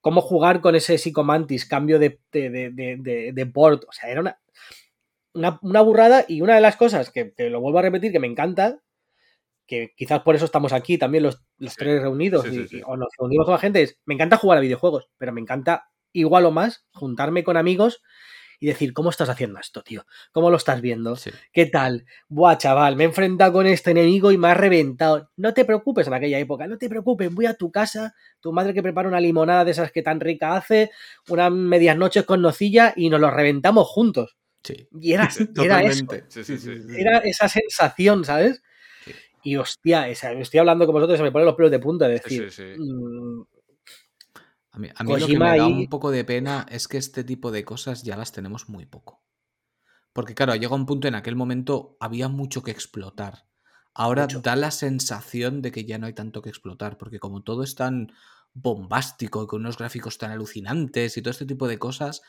Cómo 0.00 0.20
jugar 0.20 0.60
con 0.60 0.74
ese 0.74 0.98
psicomantis, 0.98 1.64
cambio 1.64 1.98
de, 1.98 2.20
de, 2.30 2.50
de, 2.50 2.70
de, 2.70 3.32
de 3.32 3.44
board. 3.44 3.80
O 3.88 3.92
sea, 3.92 4.10
era 4.10 4.20
una, 4.20 4.38
una, 5.34 5.58
una, 5.62 5.80
burrada 5.82 6.24
y 6.26 6.40
una 6.40 6.54
de 6.54 6.60
las 6.60 6.76
cosas 6.76 7.10
que 7.10 7.24
te 7.24 7.50
lo 7.50 7.60
vuelvo 7.60 7.78
a 7.80 7.82
repetir 7.82 8.12
que 8.12 8.20
me 8.20 8.26
encanta, 8.26 8.80
que 9.66 9.92
quizás 9.96 10.20
por 10.20 10.34
eso 10.34 10.44
estamos 10.44 10.72
aquí 10.72 10.98
también 10.98 11.24
los, 11.24 11.42
los 11.58 11.72
sí. 11.72 11.76
tres 11.78 12.02
reunidos 12.02 12.44
sí, 12.44 12.66
y, 12.70 12.82
o 12.84 12.96
nos 12.96 13.08
reunimos 13.18 13.46
con 13.46 13.52
la 13.52 13.58
gente, 13.58 13.82
es, 13.82 13.98
me 14.04 14.14
encanta 14.14 14.36
jugar 14.36 14.58
a 14.58 14.62
videojuegos, 14.62 15.08
pero 15.18 15.32
me 15.32 15.40
encanta 15.40 15.90
igual 16.12 16.46
o 16.46 16.50
más 16.50 16.86
juntarme 16.92 17.44
con 17.44 17.56
amigos 17.56 18.02
y 18.60 18.66
decir, 18.66 18.92
¿cómo 18.92 19.10
estás 19.10 19.28
haciendo 19.28 19.58
esto, 19.58 19.82
tío? 19.82 20.06
¿Cómo 20.32 20.50
lo 20.50 20.56
estás 20.56 20.80
viendo? 20.80 21.16
¿Qué 21.52 21.66
tal? 21.66 22.06
Buah, 22.28 22.56
chaval, 22.56 22.96
me 22.96 23.04
he 23.04 23.06
enfrentado 23.06 23.52
con 23.52 23.66
este 23.66 23.90
enemigo 23.90 24.32
y 24.32 24.38
me 24.38 24.48
ha 24.48 24.54
reventado. 24.54 25.30
No 25.36 25.52
te 25.52 25.64
preocupes 25.64 26.06
en 26.06 26.14
aquella 26.14 26.38
época, 26.38 26.66
no 26.66 26.78
te 26.78 26.88
preocupes, 26.88 27.34
voy 27.34 27.46
a 27.46 27.54
tu 27.54 27.70
casa, 27.70 28.14
tu 28.40 28.52
madre 28.52 28.72
que 28.72 28.82
prepara 28.82 29.08
una 29.08 29.20
limonada 29.20 29.64
de 29.64 29.72
esas 29.72 29.92
que 29.92 30.02
tan 30.02 30.20
rica 30.20 30.56
hace, 30.56 30.90
unas 31.28 31.52
medias 31.52 31.96
noches 31.96 32.24
con 32.24 32.42
nocilla 32.42 32.94
y 32.96 33.10
nos 33.10 33.20
lo 33.20 33.30
reventamos 33.30 33.88
juntos. 33.88 34.36
Sí. 34.64 34.88
Y 34.98 35.12
era, 35.12 35.28
era 35.62 35.82
eso. 35.82 36.06
Sí, 36.28 36.44
sí, 36.44 36.70
era 36.96 37.18
esa 37.18 37.48
sensación, 37.48 38.24
¿sabes? 38.24 38.62
Y 39.42 39.56
hostia, 39.56 40.08
esa, 40.08 40.32
estoy 40.32 40.60
hablando 40.60 40.86
con 40.86 40.94
vosotros 40.94 41.16
y 41.16 41.18
se 41.18 41.22
me 41.22 41.30
ponen 41.30 41.46
los 41.46 41.54
pelos 41.54 41.70
de 41.70 41.78
punta 41.78 42.08
de 42.08 42.14
decir. 42.14 42.76
Mmm, 42.78 43.42
a 44.72 44.78
mí, 44.78 44.88
a 44.92 45.04
mí 45.04 45.16
lo 45.20 45.26
que 45.26 45.38
me 45.38 45.58
da 45.58 45.66
un 45.66 45.86
poco 45.88 46.10
de 46.10 46.24
pena 46.24 46.66
es 46.68 46.88
que 46.88 46.96
este 46.96 47.22
tipo 47.22 47.52
de 47.52 47.64
cosas 47.64 48.02
ya 48.02 48.16
las 48.16 48.32
tenemos 48.32 48.68
muy 48.68 48.86
poco. 48.86 49.22
Porque 50.14 50.34
claro, 50.34 50.54
llega 50.54 50.74
un 50.74 50.86
punto 50.86 51.06
en 51.08 51.14
aquel 51.14 51.36
momento 51.36 51.96
había 52.00 52.28
mucho 52.28 52.62
que 52.62 52.70
explotar. 52.70 53.46
Ahora 53.92 54.22
mucho. 54.22 54.40
da 54.40 54.56
la 54.56 54.70
sensación 54.70 55.60
de 55.60 55.70
que 55.70 55.84
ya 55.84 55.98
no 55.98 56.06
hay 56.06 56.14
tanto 56.14 56.40
que 56.40 56.48
explotar, 56.48 56.96
porque 56.96 57.20
como 57.20 57.42
todo 57.42 57.62
es 57.62 57.74
tan 57.74 58.12
bombástico, 58.54 59.46
con 59.46 59.60
unos 59.60 59.76
gráficos 59.76 60.16
tan 60.16 60.30
alucinantes 60.30 61.16
y 61.16 61.22
todo 61.22 61.32
este 61.32 61.46
tipo 61.46 61.68
de 61.68 61.78
cosas, 61.78 62.22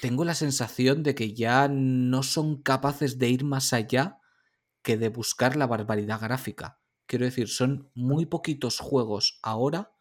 tengo 0.00 0.24
la 0.24 0.34
sensación 0.34 1.02
de 1.02 1.14
que 1.14 1.34
ya 1.34 1.68
no 1.68 2.22
son 2.22 2.62
capaces 2.62 3.18
de 3.18 3.28
ir 3.28 3.44
más 3.44 3.72
allá 3.72 4.18
que 4.82 4.96
de 4.96 5.08
buscar 5.08 5.56
la 5.56 5.66
barbaridad 5.66 6.20
gráfica. 6.20 6.80
Quiero 7.06 7.24
decir, 7.24 7.48
son 7.48 7.90
muy 7.94 8.26
poquitos 8.26 8.78
juegos 8.78 9.38
ahora 9.42 9.92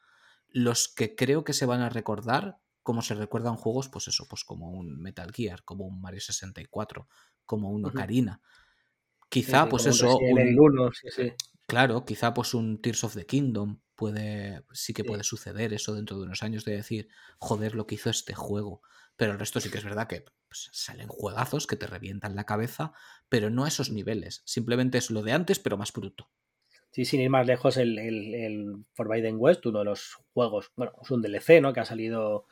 los 0.49 0.87
que 0.87 1.15
creo 1.15 1.43
que 1.43 1.53
se 1.53 1.65
van 1.65 1.81
a 1.81 1.89
recordar 1.89 2.59
como 2.87 3.01
se 3.01 3.15
recuerdan 3.15 3.57
juegos, 3.57 3.89
pues 3.89 4.07
eso, 4.07 4.27
pues 4.29 4.45
como 4.45 4.71
un 4.71 5.01
Metal 5.01 5.29
Gear, 5.33 5.61
como 5.65 5.85
un 5.85 5.99
Mario 5.99 6.21
64, 6.21 7.09
como 7.45 7.69
un 7.69 7.85
Ocarina. 7.85 8.39
Quizá, 9.27 9.63
sí, 9.63 9.69
pues 9.69 9.87
eso. 9.87 10.17
Un, 10.17 10.57
uno, 10.57 10.91
sí, 10.93 11.09
sí. 11.11 11.33
Claro, 11.65 12.05
quizá 12.05 12.33
pues 12.33 12.53
un 12.53 12.81
Tears 12.81 13.03
of 13.03 13.15
the 13.15 13.25
Kingdom 13.25 13.81
puede. 13.93 14.63
Sí 14.71 14.93
que 14.93 15.03
puede 15.03 15.25
suceder 15.25 15.73
eso 15.73 15.93
dentro 15.93 16.17
de 16.17 16.23
unos 16.23 16.43
años 16.43 16.63
de 16.63 16.77
decir, 16.77 17.09
joder, 17.39 17.75
lo 17.75 17.87
que 17.87 17.95
hizo 17.95 18.09
este 18.09 18.33
juego. 18.33 18.81
Pero 19.17 19.33
el 19.33 19.39
resto 19.39 19.59
sí 19.59 19.69
que 19.69 19.79
es 19.79 19.83
verdad 19.83 20.07
que 20.07 20.23
pues, 20.47 20.69
salen 20.71 21.07
juegazos 21.07 21.67
que 21.67 21.75
te 21.75 21.87
revientan 21.87 22.35
la 22.35 22.45
cabeza, 22.45 22.93
pero 23.29 23.49
no 23.49 23.65
a 23.65 23.67
esos 23.67 23.91
niveles. 23.91 24.43
Simplemente 24.45 24.99
es 24.99 25.09
lo 25.11 25.23
de 25.23 25.33
antes, 25.33 25.59
pero 25.59 25.75
más 25.75 25.91
bruto. 25.91 26.29
Sí, 26.91 27.03
sin 27.03 27.21
ir 27.21 27.29
más 27.29 27.45
lejos, 27.45 27.77
el, 27.77 27.99
el, 27.99 28.33
el 28.33 28.85
Forbidden 28.93 29.35
West, 29.37 29.65
uno 29.65 29.79
de 29.79 29.85
los 29.85 30.17
juegos, 30.33 30.71
bueno, 30.75 30.93
es 31.01 31.11
un 31.11 31.21
DLC, 31.21 31.61
¿no? 31.61 31.73
Que 31.73 31.81
ha 31.81 31.85
salido 31.85 32.47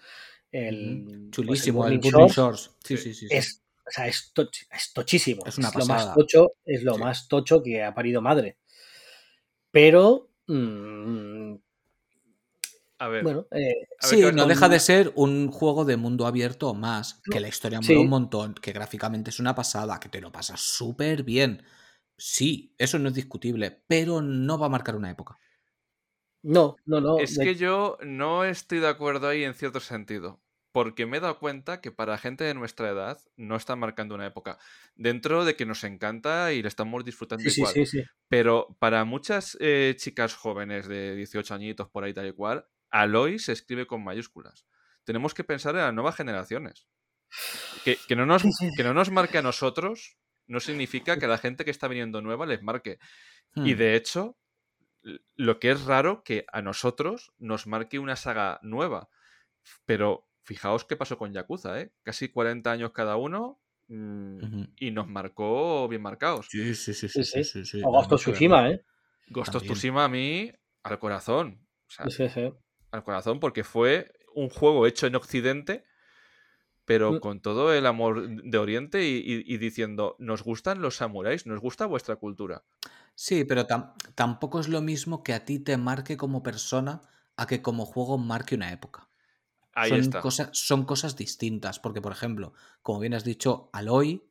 el... 0.52 1.30
Chulísimo, 1.32 1.82
pues 1.82 1.92
el 1.92 2.00
Burning 2.00 2.30
Shores. 2.30 2.72
Sí, 2.84 2.98
sí, 2.98 3.14
sí. 3.14 3.28
Es, 3.30 3.64
o 3.88 3.92
sea, 3.92 4.08
es, 4.08 4.32
toch, 4.34 4.50
es 4.72 4.92
tochísimo. 4.94 5.44
Es, 5.46 5.58
una 5.58 5.70
es 5.70 5.76
lo 5.76 5.86
más 5.86 6.14
tocho, 6.14 6.54
es 6.66 6.84
lo 6.84 6.96
sí. 6.96 7.00
más 7.00 7.28
tocho 7.28 7.62
que 7.64 7.84
ha 7.84 7.94
parido 7.94 8.22
madre. 8.22 8.58
Pero... 9.72 10.30
Mmm, 10.48 11.56
a 13.06 13.10
ver. 13.10 13.24
Bueno, 13.24 13.48
eh, 13.52 13.88
a 14.02 14.08
ver, 14.10 14.32
sí, 14.32 14.36
no 14.36 14.46
deja 14.46 14.70
de 14.70 14.80
ser 14.80 15.12
un 15.16 15.50
juego 15.52 15.86
de 15.86 15.98
mundo 15.98 16.28
abierto 16.28 16.74
más, 16.74 17.22
que 17.32 17.40
la 17.40 17.48
historia 17.48 17.80
mola 17.80 17.88
sí. 17.88 17.96
un 17.96 18.10
montón, 18.10 18.54
que 18.56 18.72
gráficamente 18.72 19.30
es 19.30 19.40
una 19.40 19.56
pasada, 19.56 20.00
que 20.00 20.10
te 20.10 20.22
lo 20.22 20.32
pasas 20.32 20.60
súper 20.60 21.24
bien. 21.24 21.64
Sí, 22.18 22.74
eso 22.78 23.00
no 23.00 23.10
es 23.10 23.16
discutible, 23.16 23.84
pero 23.88 24.22
no 24.22 24.58
va 24.58 24.68
a 24.68 24.70
marcar 24.70 24.96
una 24.96 25.12
época. 25.12 25.38
No, 26.42 26.76
no, 26.86 27.02
no. 27.02 27.18
Es 27.18 27.38
que 27.40 27.56
yo 27.56 27.98
no 28.04 28.46
estoy 28.46 28.80
de 28.80 28.88
acuerdo 28.88 29.28
ahí 29.28 29.44
en 29.44 29.56
cierto 29.56 29.80
sentido. 29.80 30.42
Porque 30.72 31.06
me 31.06 31.18
he 31.18 31.20
dado 31.22 31.40
cuenta 31.40 31.80
que 31.80 31.90
para 31.90 32.18
gente 32.18 32.44
de 32.44 32.54
nuestra 32.54 32.90
edad 32.90 33.18
no 33.38 33.56
está 33.56 33.78
marcando 33.78 34.14
una 34.14 34.28
época. 34.28 34.60
Dentro 34.94 35.46
de 35.46 35.56
que 35.56 35.66
nos 35.66 35.86
encanta 35.86 36.52
y 36.52 36.62
le 36.62 36.68
estamos 36.68 37.06
disfrutando 37.06 37.50
sí, 37.50 37.62
igual. 37.62 37.74
Sí, 37.74 37.86
sí, 37.86 38.04
Pero 38.28 38.76
para 38.78 39.06
muchas 39.06 39.58
eh, 39.62 39.96
chicas 39.98 40.36
jóvenes 40.36 40.90
de 40.90 41.16
18 41.16 41.54
añitos 41.54 41.88
por 41.88 42.04
ahí 42.04 42.14
tal 42.14 42.28
y 42.28 42.34
cual, 42.34 42.68
Aloy 42.90 43.40
se 43.40 43.52
escribe 43.52 43.88
con 43.88 44.04
mayúsculas. 44.04 44.66
Tenemos 45.04 45.34
que 45.34 45.44
pensar 45.44 45.76
en 45.76 45.82
las 45.82 45.94
nuevas 45.94 46.16
generaciones. 46.16 46.88
Que, 47.84 47.98
que, 48.08 48.16
no, 48.16 48.26
nos, 48.26 48.44
que 48.44 48.84
no 48.84 48.94
nos 48.94 49.12
marque 49.12 49.38
a 49.38 49.42
nosotros 49.42 50.18
no 50.48 50.60
significa 50.60 51.18
que 51.18 51.26
a 51.26 51.30
la 51.30 51.38
gente 51.38 51.66
que 51.66 51.72
está 51.72 51.88
viniendo 51.88 52.22
nueva 52.22 52.46
les 52.46 52.62
marque. 52.62 53.00
Hmm. 53.54 53.66
Y 53.66 53.74
de 53.74 53.96
hecho, 53.96 54.38
lo 55.36 55.60
que 55.60 55.72
es 55.72 55.86
raro 55.86 56.24
que 56.24 56.46
a 56.52 56.62
nosotros 56.62 57.34
nos 57.38 57.68
marque 57.68 58.00
una 58.00 58.16
saga 58.16 58.60
nueva. 58.62 59.10
Pero 59.86 60.28
fijaos 60.44 60.86
qué 60.86 60.96
pasó 60.96 61.18
con 61.18 61.34
Yakuza, 61.34 61.80
¿eh? 61.82 61.92
Casi 62.04 62.30
40 62.30 62.72
años 62.72 62.92
cada 62.92 63.16
uno 63.16 63.60
mmm, 63.88 64.36
uh 64.36 64.40
-huh. 64.40 64.74
y 64.78 64.92
nos 64.92 65.08
marcó 65.08 65.88
bien 65.88 66.02
marcados. 66.02 66.48
Sí, 66.50 66.76
sí, 66.76 66.94
sí. 66.94 67.10
sí, 67.10 67.24
sí, 67.24 67.44
sí, 67.44 67.66
sí 67.66 67.82
O 67.84 67.92
Ghost 67.92 68.12
of 68.12 68.22
Tsushima, 68.22 68.70
¿eh? 68.70 68.86
Ghost 69.28 69.56
of 69.56 69.64
Tsushima 69.64 70.06
a 70.06 70.10
mí 70.10 70.52
al 70.84 71.00
corazón. 71.00 71.68
O 71.88 72.10
sea, 72.10 72.46
al 72.96 73.04
corazón 73.04 73.40
porque 73.40 73.64
fue 73.64 74.12
un 74.34 74.50
juego 74.50 74.88
hecho 74.88 75.08
en 75.08 75.16
Occidente 75.16 75.86
pero 76.88 77.14
Mm. 77.14 77.20
con 77.20 77.40
todo 77.42 77.74
el 77.74 77.88
amor 77.88 78.28
de 78.30 78.58
Oriente 78.60 79.04
y, 79.08 79.16
y- 79.18 79.44
y 79.56 79.58
diciendo, 79.58 80.16
nos 80.20 80.44
gustan 80.44 80.84
los 80.84 80.98
samuráis, 80.98 81.48
nos 81.48 81.60
gusta 81.60 81.88
vuestra 81.88 82.18
cultura. 82.18 82.64
Sí, 83.16 83.44
pero 83.44 83.66
tam- 83.66 83.94
tampoco 84.14 84.60
es 84.60 84.68
lo 84.68 84.82
mismo 84.82 85.24
que 85.24 85.34
a 85.34 85.46
ti 85.46 85.58
te 85.58 85.78
marque 85.78 86.16
como 86.16 86.44
persona 86.44 87.02
a 87.38 87.48
que 87.48 87.64
como 87.64 87.88
juego 87.88 88.20
marque 88.20 88.54
una 88.54 88.72
época. 88.72 89.10
Ahí 89.74 89.90
son, 89.90 90.00
está. 90.02 90.22
Cosas, 90.22 90.50
son 90.54 90.86
cosas 90.86 91.16
distintas, 91.16 91.80
porque 91.80 92.02
por 92.02 92.12
ejemplo, 92.12 92.54
como 92.84 93.00
bien 93.00 93.16
has 93.16 93.24
dicho, 93.24 93.72
Aloy, 93.74 94.22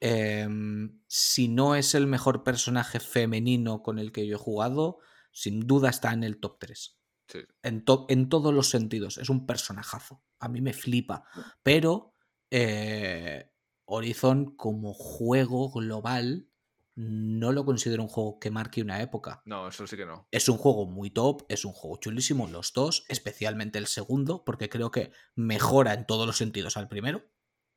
em, 0.00 1.00
si 1.06 1.48
no 1.48 1.74
es 1.76 1.94
el 1.94 2.06
mejor 2.08 2.42
personaje 2.42 2.98
femenino 3.00 3.82
con 3.82 3.98
el 4.00 4.10
que 4.12 4.26
yo 4.26 4.36
he 4.36 4.38
jugado, 4.38 4.98
sin 5.30 5.60
duda 5.68 5.90
está 5.90 6.12
en 6.12 6.24
el 6.24 6.38
top 6.40 6.58
3. 6.58 6.99
Sí. 7.30 7.40
En, 7.62 7.84
to- 7.84 8.06
en 8.08 8.28
todos 8.28 8.52
los 8.52 8.68
sentidos. 8.70 9.18
Es 9.18 9.28
un 9.30 9.46
personajazo. 9.46 10.22
A 10.38 10.48
mí 10.48 10.60
me 10.60 10.72
flipa. 10.72 11.24
Pero 11.62 12.14
eh, 12.50 13.50
Horizon 13.84 14.56
como 14.56 14.92
juego 14.94 15.70
global 15.70 16.48
no 16.96 17.52
lo 17.52 17.64
considero 17.64 18.02
un 18.02 18.08
juego 18.08 18.38
que 18.40 18.50
marque 18.50 18.82
una 18.82 19.00
época. 19.00 19.42
No, 19.46 19.68
eso 19.68 19.86
sí 19.86 19.96
que 19.96 20.04
no. 20.04 20.26
Es 20.30 20.48
un 20.48 20.58
juego 20.58 20.86
muy 20.86 21.10
top, 21.10 21.42
es 21.48 21.64
un 21.64 21.72
juego 21.72 21.96
chulísimo, 21.98 22.46
los 22.48 22.72
dos, 22.72 23.04
especialmente 23.08 23.78
el 23.78 23.86
segundo, 23.86 24.44
porque 24.44 24.68
creo 24.68 24.90
que 24.90 25.12
mejora 25.34 25.94
en 25.94 26.06
todos 26.06 26.26
los 26.26 26.36
sentidos 26.36 26.76
al 26.76 26.88
primero, 26.88 27.24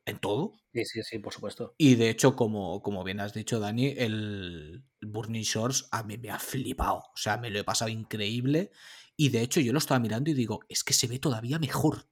en 0.06 0.18
todo. 0.20 0.54
Sí, 0.74 0.84
sí, 0.86 1.04
sí, 1.04 1.20
por 1.20 1.32
supuesto. 1.34 1.76
Y 1.78 1.96
de 1.96 2.10
hecho, 2.10 2.36
como, 2.36 2.82
como 2.82 3.04
bien 3.04 3.20
has 3.20 3.34
dicho, 3.34 3.60
Dani, 3.60 3.88
el, 3.98 4.84
el 5.00 5.08
Burning 5.08 5.44
Shores 5.44 5.88
a 5.92 6.04
mí 6.04 6.18
me 6.18 6.30
ha 6.32 6.40
flipado. 6.40 6.98
O 6.98 7.18
sea, 7.18 7.38
me 7.38 7.50
lo 7.50 7.60
he 7.60 7.64
pasado 7.64 7.90
increíble. 7.92 8.72
Y 9.18 9.30
de 9.30 9.42
hecho, 9.42 9.60
yo 9.60 9.74
lo 9.74 9.80
estaba 9.80 10.00
mirando 10.00 10.30
y 10.30 10.34
digo, 10.34 10.62
es 10.70 10.84
que 10.84 10.94
se 10.94 11.08
ve 11.08 11.20
todavía 11.20 11.60
mejor. 11.60 12.08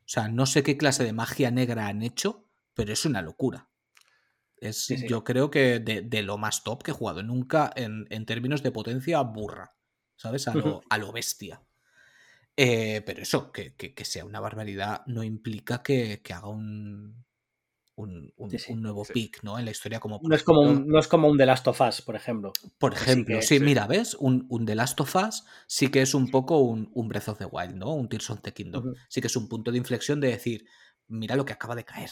O 0.00 0.06
sea, 0.06 0.28
no 0.28 0.46
sé 0.46 0.62
qué 0.62 0.76
clase 0.76 1.04
de 1.04 1.12
magia 1.12 1.50
negra 1.50 1.86
han 1.86 2.02
hecho, 2.02 2.46
pero 2.74 2.92
es 2.92 3.04
una 3.06 3.22
locura. 3.22 3.70
Es, 4.56 4.84
Sí, 4.84 4.96
sí. 4.98 5.08
Yo 5.08 5.24
creo 5.24 5.50
que 5.50 5.80
de, 5.80 6.02
de 6.02 6.22
lo 6.22 6.38
más 6.38 6.64
top 6.64 6.82
que 6.82 6.90
he 6.92 6.94
jugado. 6.94 7.22
Nunca 7.22 7.72
en, 7.76 8.06
en 8.10 8.26
términos 8.26 8.62
de 8.62 8.72
potencia 8.72 9.20
burra. 9.22 9.76
¿Sabes? 10.16 10.48
A 10.48 10.54
lo, 10.54 10.82
a 10.90 10.98
lo 10.98 11.12
bestia. 11.12 11.62
Eh, 12.56 13.02
pero 13.06 13.22
eso, 13.22 13.52
que, 13.52 13.74
que- 13.76 13.94
que 13.94 14.04
sea 14.04 14.24
una 14.24 14.40
barbaridad, 14.40 15.02
no 15.06 15.22
implica 15.24 15.82
que, 15.82 16.22
que 16.22 16.32
haga 16.32 16.48
un, 16.48 17.24
un, 17.96 18.32
un- 18.36 18.50
Sí, 18.50 18.58
sí. 18.58 18.72
un 18.72 18.82
nuevo 18.82 19.04
Sí. 19.04 19.12
pick, 19.12 19.42
¿no? 19.44 19.58
En 19.58 19.64
la 19.64 19.70
historia 19.70 20.00
como... 20.00 20.20
No 20.22 20.34
es 20.34 20.42
como 20.42 20.60
un, 20.62 20.86
no 20.88 20.98
es 20.98 21.06
como 21.08 21.28
un 21.28 21.38
The 21.38 21.46
Last 21.46 21.66
of 21.68 21.80
Us, 21.80 22.02
por 22.02 22.16
ejemplo. 22.16 22.52
por 22.78 22.92
ejemplo, 22.94 23.36
que- 23.36 23.42
sí, 23.42 23.58
sí. 23.58 23.64
mira, 23.64 23.86
¿ves? 23.86 24.14
Un, 24.18 24.46
un 24.48 24.66
The 24.66 24.74
Last 24.74 25.00
of 25.00 25.14
Us 25.14 25.44
sí 25.66 25.88
que 25.88 26.02
es 26.02 26.14
un 26.14 26.30
poco 26.30 26.58
un, 26.58 26.90
un 26.94 27.08
Breath 27.08 27.28
of 27.28 27.38
the 27.38 27.44
Wild, 27.46 27.76
¿no? 27.76 27.94
Un 27.94 28.08
Tears 28.08 28.30
of 28.30 28.40
the 28.42 28.52
Kingdom. 28.52 28.94
Sí 29.08 29.20
que 29.20 29.28
es 29.28 29.36
un 29.36 29.48
punto 29.48 29.70
de 29.70 29.78
inflexión 29.78 30.20
de 30.20 30.28
decir, 30.28 30.66
mira 31.06 31.36
lo 31.36 31.44
que 31.44 31.52
acaba 31.52 31.74
de 31.76 31.84
caer. 31.84 32.10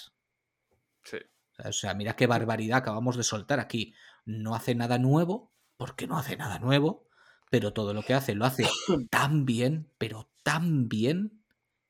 Sí. 1.03 1.19
O 1.65 1.73
sea, 1.73 1.95
mira 1.95 2.15
qué 2.17 2.27
barbaridad 2.27 2.79
acabamos 2.79 3.17
de 3.17 3.25
soltar 3.25 3.59
aquí. 3.61 3.95
No 4.25 4.55
hace 4.55 4.75
nada 4.75 4.99
nuevo, 4.99 5.53
porque 5.77 6.07
no 6.07 6.17
hace 6.17 6.37
nada 6.37 6.59
nuevo, 6.61 7.09
pero 7.51 7.73
todo 7.73 7.93
lo 7.93 8.03
que 8.03 8.15
hace 8.15 8.35
lo 8.35 8.45
hace 8.45 8.65
tan 9.11 9.45
bien, 9.45 9.91
pero 9.99 10.31
tan 10.45 10.89
bien, 10.89 11.43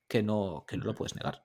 que 0.09 0.23
no, 0.23 0.65
que 0.67 0.77
no 0.77 0.85
lo 0.85 0.95
puedes 0.95 1.15
negar. 1.15 1.45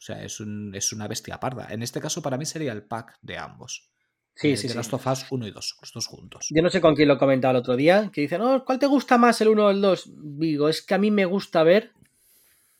O 0.00 0.02
sea, 0.02 0.22
es, 0.24 0.40
un- 0.40 0.74
es 0.74 0.92
una 0.94 1.06
bestia 1.08 1.38
parda. 1.38 1.68
En 1.70 1.82
este 1.82 2.00
caso, 2.00 2.22
para 2.22 2.38
mí 2.38 2.46
sería 2.46 2.72
el 2.72 2.82
pack 2.84 3.18
de 3.20 3.36
ambos. 3.36 3.90
Sí, 4.34 4.52
Eh, 4.52 4.56
sí, 4.56 4.62
The 4.68 4.72
sí. 4.72 4.76
Last 4.78 4.94
of 4.94 5.06
Us 5.06 5.26
1 5.30 5.46
y 5.46 5.50
2, 5.50 5.76
los 5.82 5.92
dos 5.92 6.06
juntos. 6.06 6.46
Yo 6.50 6.62
no 6.62 6.70
sé 6.70 6.80
con 6.80 6.94
quién 6.96 7.08
lo 7.08 7.18
comentaba 7.18 7.50
el 7.52 7.58
otro 7.58 7.76
día, 7.76 8.10
que 8.12 8.22
dice, 8.22 8.38
no, 8.38 8.64
¿cuál 8.64 8.78
te 8.78 8.86
gusta 8.86 9.18
más, 9.18 9.40
el 9.42 9.48
1 9.48 9.66
o 9.66 9.70
el 9.70 9.82
2? 9.82 10.10
Digo, 10.38 10.68
es 10.70 10.80
que 10.80 10.94
a 10.94 10.98
mí 10.98 11.10
me 11.10 11.26
gusta 11.26 11.62
ver 11.62 11.92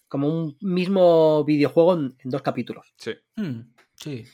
como 0.08 0.28
un 0.28 0.56
mismo 0.60 1.44
videojuego 1.44 1.94
en, 1.94 2.16
en 2.18 2.30
dos 2.30 2.42
capítulos. 2.42 2.94
Sí. 2.96 3.12
Mm, 3.36 3.60
sí. 3.94 4.24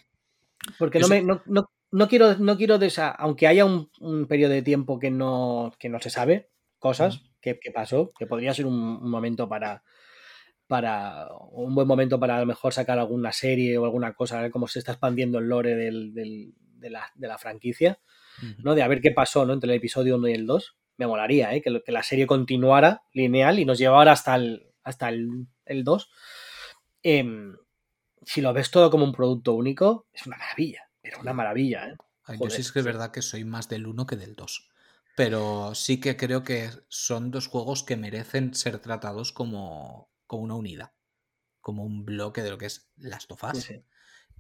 Porque 0.79 1.01
no, 1.01 1.09
me, 1.09 1.23
no, 1.23 1.43
no- 1.47 1.69
no 1.91 2.09
quiero, 2.09 2.37
no 2.39 2.57
quiero 2.57 2.79
de 2.79 2.87
esa, 2.87 3.09
aunque 3.11 3.47
haya 3.47 3.65
un, 3.65 3.91
un 4.01 4.27
periodo 4.27 4.53
de 4.53 4.63
tiempo 4.63 4.99
que 4.99 5.11
no, 5.11 5.73
que 5.79 5.89
no 5.89 6.01
se 6.01 6.11
sabe, 6.11 6.51
cosas 6.79 7.23
que, 7.41 7.59
que 7.59 7.71
pasó, 7.73 8.13
que 8.19 8.27
podría 8.27 8.55
ser 8.55 8.67
un, 8.67 8.75
un 8.75 9.11
momento 9.11 9.49
para, 9.49 9.83
para, 10.67 11.29
un 11.53 11.75
buen 11.75 11.87
momento 11.87 12.19
para 12.19 12.37
a 12.37 12.41
lo 12.41 12.47
mejor 12.47 12.73
sacar 12.75 12.99
alguna 12.99 13.33
serie 13.33 13.79
o 13.79 13.85
alguna 13.85 14.15
cosa, 14.15 14.39
a 14.39 14.43
ver 14.43 14.51
cómo 14.51 14.67
se 14.69 14.79
está 14.81 14.93
expandiendo 14.93 15.39
el 15.39 15.49
lore 15.49 15.75
del- 15.75 16.13
del- 16.13 16.55
de, 16.57 16.91
la, 16.91 17.11
de 17.15 17.29
la 17.29 17.39
franquicia. 17.39 17.99
¿no? 18.59 18.75
De 18.75 18.83
a 18.83 18.89
ver 18.89 19.01
qué 19.01 19.13
pasó 19.13 19.47
¿no? 19.47 19.53
entre 19.55 19.71
el 19.71 19.77
episodio 19.79 20.17
1 20.17 20.29
y 20.29 20.33
el 20.35 20.47
2. 20.47 20.77
Me 20.99 21.07
molaría, 21.07 21.55
¿eh? 21.55 21.63
que, 21.63 21.71
lo- 21.71 21.83
que 21.83 21.93
la 21.93 22.03
serie 22.03 22.27
continuara 22.27 23.03
lineal 23.13 23.59
y 23.59 23.65
nos 23.65 23.79
llevara 23.79 24.13
hasta 24.13 24.35
el, 24.35 24.67
hasta 24.83 25.09
el, 25.09 25.47
el 25.65 25.85
2. 25.85 26.11
Em, 27.03 27.57
si 28.25 28.41
lo 28.41 28.53
ves 28.53 28.71
todo 28.71 28.91
como 28.91 29.05
un 29.05 29.13
producto 29.13 29.55
único, 29.55 30.07
es 30.13 30.27
una 30.27 30.37
maravilla, 30.37 30.83
pero 31.01 31.21
una 31.21 31.33
maravilla. 31.33 31.89
¿eh? 31.89 31.97
Ay, 32.25 32.39
yo 32.43 32.51
sí 32.51 32.61
es 32.61 32.73
que 32.73 32.81
es 32.81 32.85
verdad 32.85 33.11
que 33.13 33.23
soy 33.23 33.45
más 33.45 33.69
del 33.69 33.87
1 33.87 34.07
que 34.07 34.17
del 34.17 34.35
2. 34.35 34.69
Pero 35.17 35.75
sí 35.75 35.99
que 36.01 36.17
creo 36.17 36.43
que 36.43 36.69
son 36.89 37.31
dos 37.31 37.47
juegos 37.47 37.83
que 37.85 37.97
merecen 37.97 38.53
ser 38.55 38.79
tratados 38.81 39.33
como, 39.33 40.11
como 40.27 40.43
una 40.43 40.55
unidad. 40.55 40.93
Como 41.61 41.85
un 41.85 42.05
bloque 42.05 42.43
de 42.43 42.51
lo 42.51 42.59
que 42.59 42.67
es. 42.67 42.91
Sí, 43.55 43.75
sí. 43.75 43.85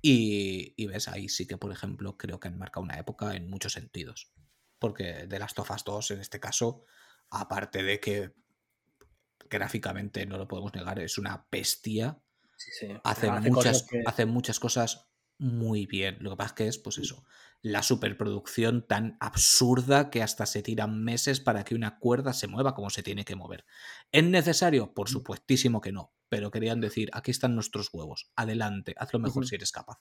Y, 0.02 0.74
y 0.76 0.86
ves, 0.86 1.08
ahí 1.08 1.28
sí 1.28 1.46
que, 1.46 1.56
por 1.56 1.72
ejemplo, 1.72 2.16
creo 2.16 2.38
que 2.38 2.48
han 2.48 2.58
marcado 2.58 2.84
una 2.84 2.98
época 2.98 3.34
en 3.34 3.48
muchos 3.48 3.72
sentidos. 3.72 4.32
Porque 4.78 5.26
The 5.28 5.38
Last 5.38 5.58
of 5.58 5.70
Us 5.70 5.84
2, 5.84 6.10
en 6.12 6.20
este 6.20 6.38
caso, 6.38 6.84
aparte 7.30 7.82
de 7.82 7.98
que 7.98 8.34
gráficamente 9.48 10.26
no 10.26 10.38
lo 10.38 10.48
podemos 10.48 10.74
negar, 10.74 10.98
es 10.98 11.18
una 11.18 11.46
bestia 11.50 12.20
Sí, 12.58 12.86
hace, 13.04 13.28
Hace 13.28 13.50
muchas, 13.50 13.82
que- 13.82 14.02
hace 14.06 14.24
muchas 14.26 14.58
cosas 14.58 15.08
muy 15.38 15.86
bien. 15.86 16.16
Lo 16.20 16.30
que 16.30 16.36
pasa 16.36 16.48
es 16.48 16.52
que 16.54 16.68
es, 16.68 16.78
pues 16.78 16.98
eso, 16.98 17.24
la 17.62 17.82
superproducción 17.82 18.86
tan 18.86 19.16
absurda 19.20 20.10
que 20.10 20.22
hasta 20.22 20.46
se 20.46 20.62
tiran 20.62 21.02
meses 21.04 21.40
para 21.40 21.64
que 21.64 21.74
una 21.74 21.98
cuerda 21.98 22.32
se 22.32 22.46
mueva 22.48 22.74
como 22.74 22.90
se 22.90 23.02
tiene 23.02 23.24
que 23.24 23.36
mover. 23.36 23.64
¿Es 24.12 24.24
necesario? 24.24 24.94
Por 24.94 25.08
supuestísimo 25.08 25.80
que 25.80 25.92
no. 25.92 26.12
Pero 26.28 26.50
querían 26.50 26.80
decir, 26.80 27.08
aquí 27.12 27.30
están 27.30 27.54
nuestros 27.54 27.88
huevos, 27.92 28.30
adelante, 28.34 28.94
haz 28.98 29.12
lo 29.12 29.18
mejor 29.20 29.46
si 29.46 29.54
eres 29.54 29.70
capaz. 29.72 29.98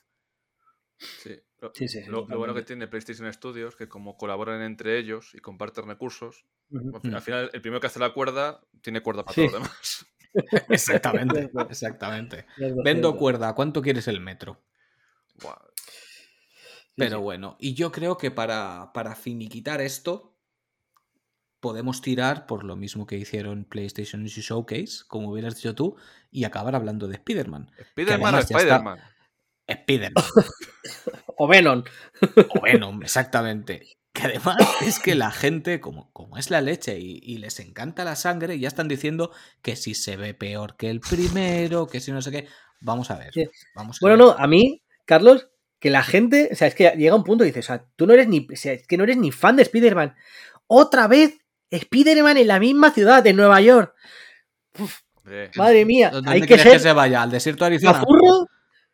Sí. 0.98 1.36
Lo, 1.60 1.72
Sí, 1.74 1.86
lo- 2.08 2.28
lo 2.28 2.38
bueno 2.38 2.54
que 2.54 2.62
tiene 2.64 2.88
PlayStation 2.88 3.32
Studios, 3.34 3.76
que 3.76 3.88
como 3.90 4.18
colaboran 4.18 4.62
entre 4.62 4.98
ellos 4.98 5.34
y 5.34 5.40
comparten 5.40 5.88
recursos, 5.88 6.46
Mm. 6.70 7.14
al 7.14 7.22
final 7.22 7.50
el 7.54 7.62
primero 7.62 7.80
que 7.80 7.88
hace 7.88 8.00
la 8.00 8.12
cuerda 8.14 8.60
tiene 8.82 9.02
cuerda 9.02 9.24
para 9.24 9.36
todos 9.36 9.52
los 9.52 9.62
demás. 9.62 10.06
Exactamente, 10.70 11.50
exactamente. 11.70 12.46
Vendo 12.84 13.16
cuerda, 13.18 13.54
¿cuánto 13.54 13.82
quieres 13.82 14.08
el 14.08 14.20
metro? 14.20 14.64
Pero 16.98 17.18
sí. 17.18 17.24
bueno, 17.24 17.58
y 17.60 17.74
yo 17.74 17.92
creo 17.92 18.18
que 18.18 18.32
para, 18.32 18.92
para 18.94 19.16
finiquitar 19.16 19.82
esto, 19.82 20.38
podemos 21.60 22.02
tirar 22.02 22.46
por 22.46 22.64
lo 22.64 22.76
mismo 22.76 23.06
que 23.06 23.18
hicieron 23.18 23.66
PlayStation 23.66 24.24
Showcase, 24.26 25.04
como 25.08 25.30
hubieras 25.32 25.56
dicho 25.56 25.76
tú, 25.76 25.98
y 26.32 26.44
acabar 26.44 26.76
hablando 26.76 27.08
de 27.08 27.16
Spider-Man. 27.16 27.72
Spider-Man 27.78 28.36
o 28.36 28.40
Spider-Man. 28.40 29.00
Spider-Man. 29.68 30.24
O 31.38 31.48
Venom. 31.48 31.84
o 32.50 32.62
Venom, 32.62 33.04
exactamente. 33.04 33.98
Que 34.14 34.24
además 34.24 34.56
es 34.82 35.00
que 35.00 35.16
la 35.16 35.32
gente, 35.32 35.82
como, 35.82 36.12
como 36.14 36.38
es 36.38 36.50
la 36.50 36.62
leche 36.62 36.98
y, 37.00 37.20
y 37.22 37.38
les 37.40 37.60
encanta 37.60 38.06
la 38.06 38.16
sangre, 38.16 38.58
ya 38.60 38.70
están 38.70 38.88
diciendo 38.88 39.32
que 39.62 39.76
si 39.76 39.94
se 39.96 40.16
ve 40.16 40.34
peor 40.34 40.78
que 40.78 40.90
el 40.90 41.02
primero, 41.02 41.88
que 41.88 42.00
si 42.00 42.12
no 42.14 42.22
sé 42.22 42.32
qué. 42.32 42.48
Vamos 42.80 43.12
a 43.12 43.18
ver. 43.18 43.36
Vamos 43.74 43.98
a 43.98 44.00
Bueno, 44.02 44.18
ver. 44.28 44.36
no, 44.38 44.44
a 44.44 44.48
mí, 44.48 44.82
Carlos, 45.06 45.50
que 45.80 45.90
la 45.90 46.04
gente, 46.04 46.50
o 46.52 46.56
sea, 46.56 46.68
es 46.68 46.76
que 46.76 46.92
llega 46.98 47.16
un 47.16 47.24
punto 47.24 47.44
y 47.44 47.48
dices, 47.48 47.66
o 47.66 47.68
sea, 47.68 47.86
tú 47.96 48.08
no 48.08 48.14
eres 48.14 48.28
ni, 48.28 48.48
o 48.52 48.56
sea, 48.56 48.74
es 48.74 48.88
que 48.88 48.98
no 48.98 49.04
eres 49.04 49.18
ni 49.18 49.32
fan 49.32 49.56
de 49.56 49.64
Spider-Man. 49.64 50.16
Otra 50.68 51.08
vez, 51.08 51.38
Spider-Man 51.70 52.38
en 52.38 52.48
la 52.48 52.60
misma 52.60 52.92
ciudad, 52.92 53.26
en 53.28 53.36
Nueva 53.36 53.62
York. 53.62 53.94
Hombre, 55.14 55.52
Madre 55.56 55.86
mía, 55.86 56.10
¿Dónde 56.12 56.32
hay 56.32 56.42
que 56.42 56.58
ser 56.58 56.74
que 56.74 56.80
se 56.80 56.94
vaya? 56.94 57.22
¿Al 57.22 57.32
desierto 57.32 57.66
de 57.66 57.68
Arizona? 57.68 57.94
cazurro, 57.94 58.48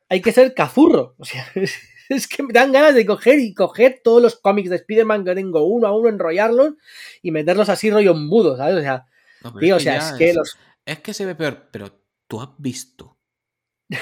hay 0.09 0.21
que 0.21 0.31
ser 0.31 0.53
cazurro. 0.53 1.15
O 1.17 1.25
sea, 1.25 1.45
es, 1.55 1.79
es 2.09 2.27
que 2.27 2.43
me 2.43 2.53
dan 2.53 2.71
ganas 2.71 2.95
de 2.95 3.05
coger 3.05 3.39
y 3.39 3.53
coger 3.53 4.01
todos 4.03 4.21
los 4.21 4.35
cómics 4.35 4.69
de 4.69 4.77
Spider-Man 4.77 5.23
que 5.23 5.35
tengo 5.35 5.63
uno 5.63 5.87
a 5.87 5.97
uno, 5.97 6.09
enrollarlos 6.09 6.73
y 7.21 7.31
meterlos 7.31 7.69
así 7.69 7.89
rollo 7.89 8.11
embudo, 8.11 8.57
¿sabes? 8.57 8.75
O 8.75 8.81
sea, 8.81 9.05
No, 9.43 9.53
pero 9.53 9.59
tío, 9.59 9.75
o 9.75 9.77
que 9.77 9.83
sea, 9.83 9.99
ya 9.99 10.09
es 10.09 10.13
que 10.17 10.33
los... 10.33 10.57
Es 10.85 10.99
que 10.99 11.13
se 11.13 11.25
ve 11.25 11.35
peor, 11.35 11.69
pero 11.71 12.01
tú 12.27 12.41
has 12.41 12.49
visto 12.57 13.10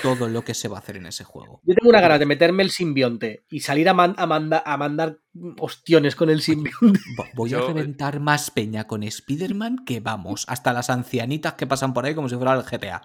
todo 0.01 0.27
lo 0.29 0.43
que 0.43 0.53
se 0.53 0.67
va 0.67 0.77
a 0.77 0.79
hacer 0.79 0.97
en 0.97 1.05
ese 1.07 1.23
juego. 1.23 1.61
Yo 1.63 1.73
tengo 1.75 1.89
una 1.89 2.01
ganas 2.01 2.19
de 2.19 2.25
meterme 2.25 2.63
el 2.63 2.71
simbionte 2.71 3.45
y 3.49 3.59
salir 3.61 3.89
a, 3.89 3.93
man- 3.93 4.15
a, 4.17 4.25
manda- 4.25 4.63
a 4.65 4.77
mandar 4.77 5.19
ostiones 5.59 6.15
con 6.15 6.29
el 6.29 6.41
simbionte. 6.41 6.99
Vo- 7.17 7.29
Voy 7.35 7.49
Yo- 7.49 7.63
a 7.63 7.67
reventar 7.67 8.19
más 8.19 8.51
peña 8.51 8.85
con 8.87 9.03
Spider-Man 9.03 9.85
que 9.85 9.99
vamos, 9.99 10.45
hasta 10.47 10.73
las 10.73 10.89
ancianitas 10.89 11.53
que 11.53 11.67
pasan 11.67 11.93
por 11.93 12.05
ahí 12.05 12.15
como 12.15 12.29
si 12.29 12.35
fuera 12.35 12.53
el 12.53 12.63
GTA. 12.63 13.01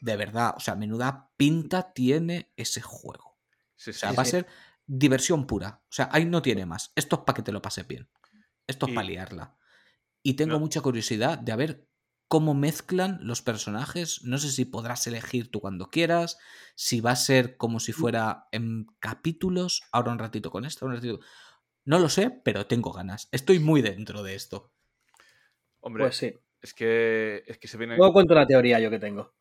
De 0.00 0.16
verdad, 0.16 0.54
o 0.56 0.60
sea, 0.60 0.74
menuda 0.74 1.30
pinta 1.36 1.92
tiene 1.92 2.52
ese 2.56 2.80
juego. 2.80 3.38
sí, 3.76 3.90
O 3.90 3.92
sea, 3.94 4.10
sí. 4.10 4.16
va 4.16 4.22
a 4.22 4.26
ser 4.26 4.46
diversión 4.86 5.46
pura. 5.46 5.80
O 5.84 5.92
sea, 5.92 6.08
ahí 6.12 6.24
no 6.24 6.42
tiene 6.42 6.66
más. 6.66 6.92
Esto 6.96 7.16
es 7.16 7.22
para 7.22 7.36
que 7.36 7.42
te 7.42 7.52
lo 7.52 7.62
pases 7.62 7.86
bien. 7.86 8.08
Esto 8.66 8.86
es 8.86 8.92
Y- 8.92 8.94
para 8.94 9.06
liarla. 9.06 9.56
Y 10.22 10.34
tengo 10.34 10.54
No. 10.54 10.60
mucha 10.60 10.80
curiosidad 10.80 11.38
de 11.38 11.52
a 11.52 11.56
ver 11.56 11.87
cómo 12.28 12.54
mezclan 12.54 13.18
los 13.22 13.42
personajes. 13.42 14.22
No 14.24 14.38
sé 14.38 14.50
si 14.50 14.64
podrás 14.64 15.06
elegir 15.06 15.50
tú 15.50 15.60
cuando 15.60 15.90
quieras, 15.90 16.38
si 16.76 17.00
va 17.00 17.12
a 17.12 17.16
ser 17.16 17.56
como 17.56 17.80
si 17.80 17.92
fuera 17.92 18.48
en 18.52 18.86
capítulos, 19.00 19.82
ahora 19.92 20.12
un 20.12 20.18
ratito 20.18 20.50
con 20.50 20.64
esto, 20.64 20.86
un 20.86 20.94
ratito. 20.94 21.20
No 21.84 21.98
lo 21.98 22.08
sé, 22.08 22.30
pero 22.44 22.66
tengo 22.66 22.92
ganas. 22.92 23.28
Estoy 23.32 23.58
muy 23.58 23.82
dentro 23.82 24.22
de 24.22 24.34
esto. 24.34 24.72
Hombre, 25.80 26.04
Pues 26.04 26.16
sí. 26.16 26.34
es 26.60 26.74
que 26.74 27.42
es 27.46 27.58
que 27.58 27.68
se 27.68 27.78
vienen 27.78 27.98
Luego 27.98 28.12
cuento 28.12 28.34
la 28.34 28.46
teoría 28.46 28.78
yo 28.80 28.90
que 28.90 28.98
tengo. 28.98 29.34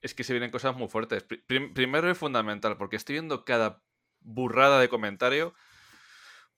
es 0.00 0.14
que 0.14 0.24
se 0.24 0.32
vienen 0.32 0.50
cosas 0.50 0.76
muy 0.76 0.88
fuertes. 0.88 1.22
Pri- 1.24 1.42
prim- 1.46 1.74
primero 1.74 2.10
es 2.10 2.18
fundamental, 2.18 2.76
porque 2.76 2.96
estoy 2.96 3.14
viendo 3.14 3.44
cada 3.44 3.82
burrada 4.20 4.80
de 4.80 4.88
comentario. 4.88 5.54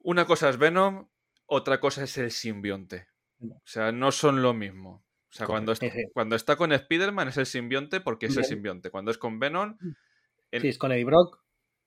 Una 0.00 0.26
cosa 0.26 0.48
es 0.48 0.58
Venom, 0.58 1.08
otra 1.46 1.80
cosa 1.80 2.04
es 2.04 2.16
el 2.18 2.30
simbionte. 2.30 3.08
O 3.40 3.60
sea, 3.64 3.92
no 3.92 4.10
son 4.12 4.42
lo 4.42 4.54
mismo. 4.54 5.04
O 5.44 5.46
sea, 5.46 6.10
cuando, 6.12 6.36
está 6.36 6.56
con 6.56 6.72
Spider-Man 6.72 7.28
es 7.28 7.36
el 7.36 7.46
simbionte 7.46 8.00
porque 8.00 8.26
es 8.26 8.36
el 8.36 8.44
simbionte. 8.44 8.90
Cuando 8.90 9.10
es 9.10 9.18
con 9.18 9.38
Venom, 9.38 9.76
en- 10.50 10.60
Sí, 10.62 10.68
es 10.68 10.78
con 10.78 10.92
Eddie 10.92 11.04
Brock. 11.04 11.40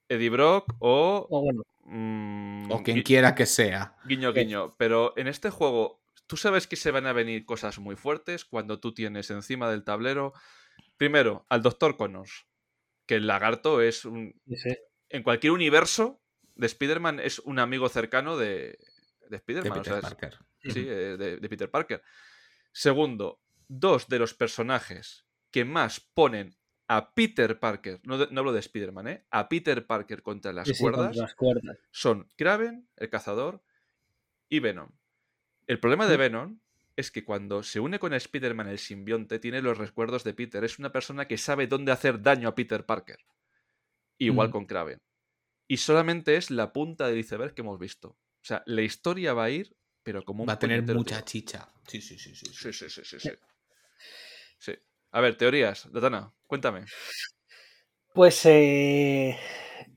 Eddie 0.09 0.29
Brock 0.29 0.73
o... 0.79 1.27
O 1.29 1.41
bueno, 1.41 1.63
mm, 1.85 2.71
O 2.71 2.83
quien 2.83 2.97
gui- 2.97 3.03
quiera 3.03 3.33
que 3.35 3.45
sea. 3.45 3.95
Guiño, 4.05 4.31
Sí. 4.33 4.39
guiño. 4.39 4.75
Pero 4.77 5.13
en 5.17 5.27
este 5.27 5.49
juego, 5.49 6.01
tú 6.27 6.37
sabes 6.37 6.67
que 6.67 6.75
se 6.75 6.91
van 6.91 7.05
a 7.07 7.13
venir 7.13 7.45
cosas 7.45 7.79
muy 7.79 7.95
fuertes 7.95 8.45
cuando 8.45 8.79
tú 8.79 8.93
tienes 8.93 9.29
encima 9.31 9.69
del 9.69 9.83
tablero, 9.83 10.33
primero, 10.97 11.45
al 11.49 11.61
Doctor 11.61 11.97
Connors, 11.97 12.45
que 13.05 13.15
el 13.15 13.27
lagarto 13.27 13.81
es 13.81 14.05
un... 14.05 14.33
sí. 14.47 14.69
En 15.09 15.23
cualquier 15.23 15.51
universo 15.51 16.21
de 16.55 16.67
Spider-Man 16.67 17.19
es 17.19 17.39
un 17.39 17.59
amigo 17.59 17.89
cercano 17.89 18.37
de, 18.37 18.77
de 19.21 19.29
De 19.29 19.35
Spider-Man. 19.37 19.79
o 19.79 19.81
Peter 19.81 19.95
es- 19.97 20.01
Parker. 20.01 20.37
sí, 20.63 20.85
eh, 20.87 21.17
de, 21.17 21.37
de 21.37 21.49
Peter 21.49 21.69
Parker. 21.69 22.01
Segundo, 22.72 23.41
dos 23.68 24.07
de 24.07 24.19
los 24.19 24.34
personajes 24.34 25.26
que 25.52 25.65
más 25.65 25.99
ponen 25.99 26.56
a 26.88 27.14
Peter 27.14 27.60
Parker, 27.60 27.99
no, 28.03 28.18
de- 28.18 28.27
no 28.31 28.39
hablo 28.39 28.52
de 28.53 28.60
Spider-Man, 28.60 29.07
¿eh? 29.07 29.26
a 29.31 29.48
Peter 29.49 29.85
Parker 29.85 30.22
contra 30.23 30.52
las 30.53 30.68
Sí, 30.68 30.73
sí, 30.73 30.84
contra 30.84 30.98
cuerdas, 30.99 31.15
las 31.18 31.35
cuerdas. 31.35 31.77
son 31.91 32.30
Kraven, 32.35 32.89
el 32.98 33.10
cazador, 33.10 33.64
y 34.49 34.60
Venom. 34.60 34.89
El 35.68 35.80
problema 35.80 36.06
de 36.07 36.18
Venom 36.18 36.60
es 36.98 37.11
que 37.11 37.23
cuando 37.23 37.64
se 37.64 37.80
une 37.80 37.99
con 37.99 38.14
Spider-Man 38.14 38.68
el 38.68 38.80
simbionte, 38.80 39.39
tiene 39.39 39.61
los 39.61 39.77
recuerdos 39.77 40.26
de 40.26 40.34
Peter. 40.34 40.64
Es 40.65 40.80
una 40.80 40.91
persona 40.91 41.27
que 41.27 41.38
sabe 41.38 41.68
dónde 41.68 41.93
hacer 41.93 42.22
daño 42.22 42.49
a 42.49 42.56
Peter 42.56 42.85
Parker. 42.85 43.19
Igual 44.18 44.49
Mm. 44.49 44.52
con 44.52 44.65
Kraven. 44.65 44.98
Y 45.69 45.77
solamente 45.77 46.35
es 46.35 46.52
la 46.52 46.73
punta 46.73 47.07
del 47.07 47.19
iceberg 47.19 47.53
que 47.53 47.61
hemos 47.61 47.80
visto. 47.80 48.10
O 48.10 48.43
sea, 48.43 48.61
la 48.65 48.81
historia 48.81 49.34
va 49.34 49.45
a 49.45 49.49
ir, 49.49 49.73
pero 50.03 50.23
como 50.23 50.43
un 50.43 50.49
Va 50.49 50.53
a 50.53 50.59
tener 50.59 50.83
mucha 50.83 51.23
chicha. 51.23 51.67
Sí, 51.87 52.01
sí, 52.01 52.17
sí, 52.17 52.35
sí. 52.35 52.45
sí. 52.45 52.53
Sí, 52.53 52.73
sí, 52.73 52.89
sí, 52.89 53.01
sí, 53.03 53.19
sí. 53.19 53.29
Sí. 54.57 54.73
A 55.11 55.21
ver, 55.21 55.35
teorías. 55.35 55.91
Datana, 55.91 56.31
cuéntame. 56.47 56.85
Pues 58.13 58.45
eh, 58.45 59.37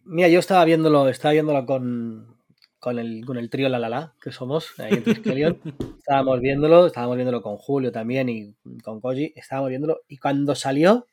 mira, 0.05 0.29
yo 0.29 0.39
estaba 0.39 0.65
viéndolo, 0.65 1.09
estaba 1.09 1.33
viéndolo 1.33 1.67
con, 1.67 2.39
con 2.79 2.99
el, 2.99 3.25
con 3.25 3.39
el 3.39 3.51
trío 3.51 3.69
La 3.69 3.79
La 3.79 3.89
La, 3.89 4.15
que 4.21 4.31
somos, 4.31 4.79
ahí 4.79 4.93
en 4.93 5.05
Triskelion. 5.05 5.61
estábamos 5.99 6.41
viéndolo, 6.41 6.87
estábamos 6.87 7.17
viéndolo 7.17 7.43
con 7.43 7.57
Julio 7.57 7.91
también 7.91 8.29
y 8.29 8.55
con 8.83 9.01
Koji, 9.01 9.33
estábamos 9.37 9.71
viéndolo, 9.71 10.03
y 10.07 10.19
cuando 10.19 10.55
salió 10.55 11.09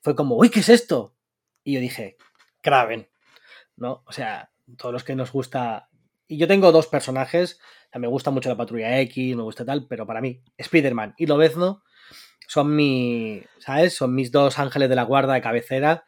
fue 0.00 0.14
como, 0.14 0.36
uy, 0.36 0.50
¿qué 0.50 0.60
es 0.60 0.68
esto? 0.68 1.14
Y 1.62 1.74
yo 1.74 1.80
dije, 1.80 2.16
Kraven, 2.60 3.08
¿no? 3.76 4.02
O 4.06 4.12
sea, 4.12 4.50
todos 4.76 4.92
los 4.92 5.04
que 5.04 5.14
nos 5.14 5.32
gusta... 5.32 5.88
Y 6.26 6.38
yo 6.38 6.48
tengo 6.48 6.72
dos 6.72 6.86
personajes, 6.86 7.60
o 7.88 7.90
sea, 7.92 8.00
me 8.00 8.08
gusta 8.08 8.30
mucho 8.30 8.48
la 8.48 8.56
Patrulla 8.56 9.00
X, 9.00 9.36
me 9.36 9.42
gusta 9.42 9.64
tal, 9.64 9.86
pero 9.86 10.06
para 10.06 10.20
mí, 10.20 10.42
Spider-Man 10.56 11.14
y 11.18 11.26
Lobezno 11.26 11.82
son 12.46 12.74
mi, 12.74 13.42
¿sabes? 13.58 13.94
Son 13.94 14.14
mis 14.14 14.30
dos 14.30 14.58
ángeles 14.58 14.88
de 14.88 14.96
la 14.96 15.04
guarda 15.04 15.34
de 15.34 15.40
cabecera. 15.40 16.04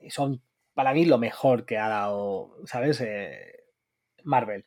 Y 0.00 0.10
son 0.10 0.42
para 0.74 0.92
mí 0.92 1.04
lo 1.04 1.18
mejor 1.18 1.64
que 1.64 1.78
ha 1.78 1.88
dado, 1.88 2.56
¿sabes? 2.66 3.00
Eh, 3.00 3.64
Marvel. 4.24 4.66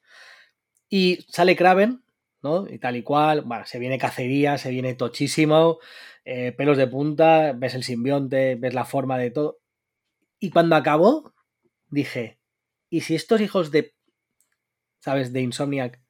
Y 0.90 1.26
sale 1.30 1.56
Kraven, 1.56 2.04
¿no? 2.42 2.68
Y 2.70 2.80
tal 2.80 2.96
y 2.96 3.04
cual. 3.04 3.42
Bueno, 3.42 3.66
se 3.66 3.80
viene 3.80 3.98
cacería, 3.98 4.58
se 4.58 4.70
viene 4.70 4.96
tochísimo, 4.96 5.80
eh, 6.26 6.54
pelos 6.54 6.78
de 6.78 6.88
punta, 6.88 7.54
ves 7.54 7.76
el 7.76 7.84
simbionte, 7.84 8.56
ves 8.56 8.74
la 8.74 8.86
forma 8.86 9.18
de 9.18 9.32
todo. 9.32 9.60
Y 10.40 10.50
cuando 10.52 10.76
acabó, 10.76 11.34
dije, 11.90 12.40
¿y 12.90 13.02
si 13.02 13.16
estos 13.16 13.42
hijos 13.42 13.72
de, 13.72 13.96
¿sabes? 15.08 15.32
De 15.32 15.40
Insomniac 15.40 16.02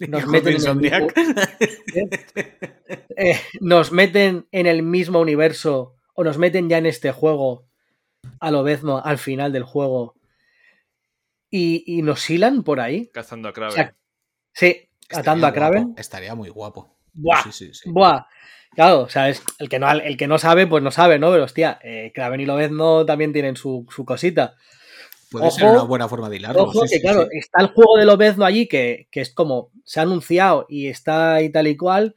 nos 0.08 0.26
meten, 0.26 0.48
en 0.48 0.54
el 0.54 0.60
Insomniac. 0.62 1.16
eh, 3.16 3.38
nos 3.60 3.92
meten 3.92 4.48
en 4.50 4.66
el 4.66 4.82
mismo 4.82 5.20
universo 5.20 5.94
o 6.14 6.24
nos 6.24 6.38
meten 6.38 6.68
ya 6.68 6.78
en 6.78 6.86
este 6.86 7.12
juego 7.12 7.68
a 8.40 8.50
lo 8.50 8.64
Bezno 8.64 9.00
al 9.04 9.18
final 9.18 9.52
del 9.52 9.62
juego 9.62 10.16
y, 11.50 11.84
y 11.86 12.02
nos 12.02 12.28
hilan 12.28 12.64
por 12.64 12.80
ahí. 12.80 13.06
Cazando 13.12 13.46
a 13.46 13.50
O 13.52 13.54
Kraven. 13.54 13.74
sea, 13.76 13.94
sí, 14.52 14.88
atando 15.12 15.46
a 15.46 15.50
Estaría 15.50 15.68
Kraven. 15.68 15.84
guapo, 15.84 16.00
Estaría 16.00 16.34
muy 16.34 16.48
guapo. 16.48 16.98
Buah, 17.12 17.44
Sí, 17.44 17.52
sí, 17.52 17.74
sí. 17.74 17.90
buah. 17.92 18.26
Claro, 18.74 19.02
o 19.02 19.08
sea, 19.08 19.28
es- 19.28 19.44
el 19.60 19.68
que, 19.68 19.78
no, 19.78 19.88
el 19.92 20.16
que 20.16 20.26
no 20.26 20.38
sabe, 20.38 20.66
pues 20.66 20.82
no 20.82 20.90
sabe, 20.90 21.20
¿no? 21.20 21.30
Pero 21.30 21.44
hostia, 21.44 21.78
eh, 21.84 22.10
Kraven 22.12 22.40
y 22.40 22.46
Lobezno 22.46 23.06
también 23.06 23.32
tienen 23.32 23.54
su, 23.56 23.86
su 23.94 24.04
cosita. 24.04 24.56
Puede 25.30 25.50
ser 25.50 25.64
Ojo, 25.66 25.74
una 25.74 25.82
buena 25.84 26.08
forma 26.08 26.28
de 26.28 26.36
hilarlo. 26.36 26.62
Ojo, 26.64 26.86
sí, 26.86 26.88
que 26.90 26.96
sí, 26.96 27.00
claro, 27.02 27.22
sí. 27.22 27.38
está 27.38 27.62
el 27.62 27.68
juego 27.68 27.96
de 27.96 28.04
Lobezno 28.04 28.44
allí, 28.44 28.66
que, 28.66 29.08
que 29.10 29.20
es 29.20 29.32
como 29.32 29.70
se 29.84 30.00
ha 30.00 30.02
anunciado 30.02 30.66
y 30.68 30.88
está 30.88 31.34
ahí 31.34 31.50
tal 31.50 31.66
y 31.68 31.76
cual, 31.76 32.16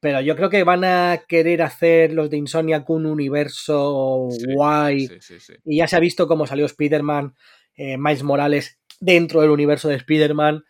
pero 0.00 0.20
yo 0.20 0.36
creo 0.36 0.50
que 0.50 0.64
van 0.64 0.84
a 0.84 1.22
querer 1.28 1.62
hacer 1.62 2.12
los 2.12 2.30
de 2.30 2.36
Insomniac 2.36 2.88
un 2.90 3.06
universo 3.06 4.28
guay. 4.54 5.06
Sí, 5.06 5.16
sí, 5.20 5.40
sí. 5.40 5.52
Y 5.64 5.78
ya 5.78 5.88
se 5.88 5.96
ha 5.96 6.00
visto 6.00 6.26
cómo 6.28 6.46
salió 6.46 6.66
Spider-Man, 6.66 7.34
eh, 7.76 7.96
Miles 7.98 8.22
Morales 8.22 8.78
dentro 9.00 9.40
del 9.40 9.50
universo 9.50 9.88
de 9.88 9.96
Spider-Man, 9.96 10.64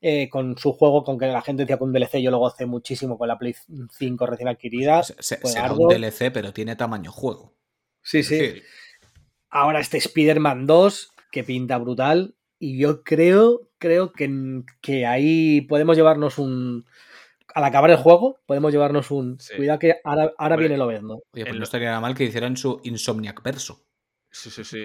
eh, 0.00 0.28
con 0.28 0.56
su 0.58 0.72
juego, 0.72 1.02
con 1.04 1.18
que 1.18 1.26
la 1.26 1.40
gente 1.42 1.62
decía 1.62 1.78
que 1.78 1.84
un 1.84 1.92
DLC 1.92 2.20
yo 2.22 2.30
lo 2.30 2.38
gocé 2.38 2.66
muchísimo 2.66 3.16
con 3.16 3.28
la 3.28 3.38
Play 3.38 3.54
5 3.98 4.26
recién 4.26 4.48
adquirida. 4.48 5.02
Se- 5.02 5.14
se- 5.22 5.46
será 5.46 5.72
un 5.72 5.88
DLC, 5.88 6.30
pero 6.30 6.52
tiene 6.52 6.76
tamaño 6.76 7.10
juego. 7.12 7.54
Sí, 8.02 8.22
sí. 8.22 8.62
Ahora 9.48 9.80
este 9.80 9.98
Spider-Man 9.98 10.66
2, 10.66 11.12
que 11.34 11.42
pinta 11.42 11.78
brutal. 11.78 12.36
Y 12.60 12.78
yo 12.78 13.02
creo, 13.02 13.68
creo 13.78 14.12
que, 14.12 14.62
que 14.80 15.04
ahí 15.04 15.62
podemos 15.62 15.96
llevarnos 15.96 16.38
un. 16.38 16.86
Al 17.52 17.64
acabar 17.64 17.90
el 17.90 17.96
juego, 17.96 18.38
podemos 18.46 18.72
llevarnos 18.72 19.10
un. 19.10 19.40
Sí. 19.40 19.56
Cuidado 19.56 19.80
que 19.80 19.96
ahora, 20.04 20.32
ahora 20.38 20.54
Hombre, 20.54 20.68
viene 20.68 20.78
lo. 20.78 20.86
Oye, 20.86 21.00
pues 21.32 21.46
En 21.46 21.58
no 21.58 21.64
estaría 21.64 21.88
nada 21.88 22.00
mal 22.00 22.14
que 22.14 22.24
hicieran 22.24 22.56
su 22.56 22.80
Insomniac 22.84 23.42
verso. 23.42 23.84
Sí, 24.30 24.48
sí, 24.48 24.62
sí. 24.62 24.84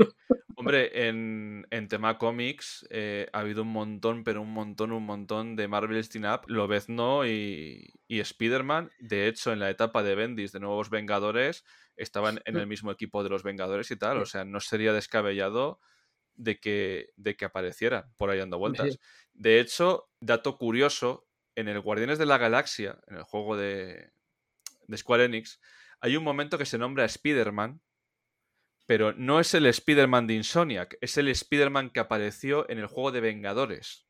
Hombre, 0.55 1.07
en, 1.07 1.67
en 1.69 1.87
tema 1.87 2.17
cómics 2.17 2.85
eh, 2.89 3.27
ha 3.31 3.39
habido 3.39 3.61
un 3.61 3.71
montón, 3.71 4.23
pero 4.23 4.41
un 4.41 4.51
montón, 4.51 4.91
un 4.91 5.05
montón 5.05 5.55
de 5.55 5.67
Marvel's 5.67 6.09
Team 6.09 6.25
Up, 6.25 6.41
Lobezno 6.47 7.27
y, 7.27 7.93
y 8.07 8.19
Spider-Man. 8.19 8.89
De 8.99 9.27
hecho, 9.27 9.53
en 9.53 9.59
la 9.59 9.69
etapa 9.69 10.01
de 10.01 10.15
Bendis 10.15 10.51
de 10.51 10.59
Nuevos 10.59 10.89
Vengadores, 10.89 11.63
estaban 11.95 12.41
en 12.45 12.57
el 12.57 12.65
mismo 12.65 12.91
equipo 12.91 13.23
de 13.23 13.29
los 13.29 13.43
Vengadores 13.43 13.91
y 13.91 13.97
tal. 13.97 14.17
O 14.17 14.25
sea, 14.25 14.45
no 14.45 14.59
sería 14.59 14.93
descabellado 14.93 15.79
de 16.39 16.59
que, 16.59 17.09
de 17.17 17.35
que 17.35 17.45
aparecieran 17.45 18.05
por 18.17 18.29
ahí 18.29 18.39
dando 18.39 18.57
vueltas. 18.57 18.93
Sí. 18.93 18.99
De 19.33 19.59
hecho, 19.59 20.09
dato 20.19 20.57
curioso, 20.57 21.27
en 21.55 21.67
el 21.67 21.79
Guardianes 21.81 22.17
de 22.17 22.25
la 22.25 22.37
Galaxia, 22.37 22.97
en 23.07 23.17
el 23.17 23.23
juego 23.23 23.57
de, 23.57 24.11
de 24.87 24.97
Square 24.97 25.25
Enix, 25.25 25.59
hay 25.99 26.15
un 26.15 26.23
momento 26.23 26.57
que 26.57 26.65
se 26.65 26.77
nombra 26.77 27.03
Spider-Man, 27.05 27.81
pero 28.85 29.11
no 29.13 29.39
es 29.39 29.53
el 29.53 29.65
Spider-Man 29.65 30.27
de 30.27 30.35
Insomniac, 30.35 30.97
es 31.01 31.17
el 31.17 31.27
Spider-Man 31.27 31.89
que 31.91 31.99
apareció 31.99 32.69
en 32.69 32.79
el 32.79 32.87
juego 32.87 33.11
de 33.11 33.21
Vengadores. 33.21 34.07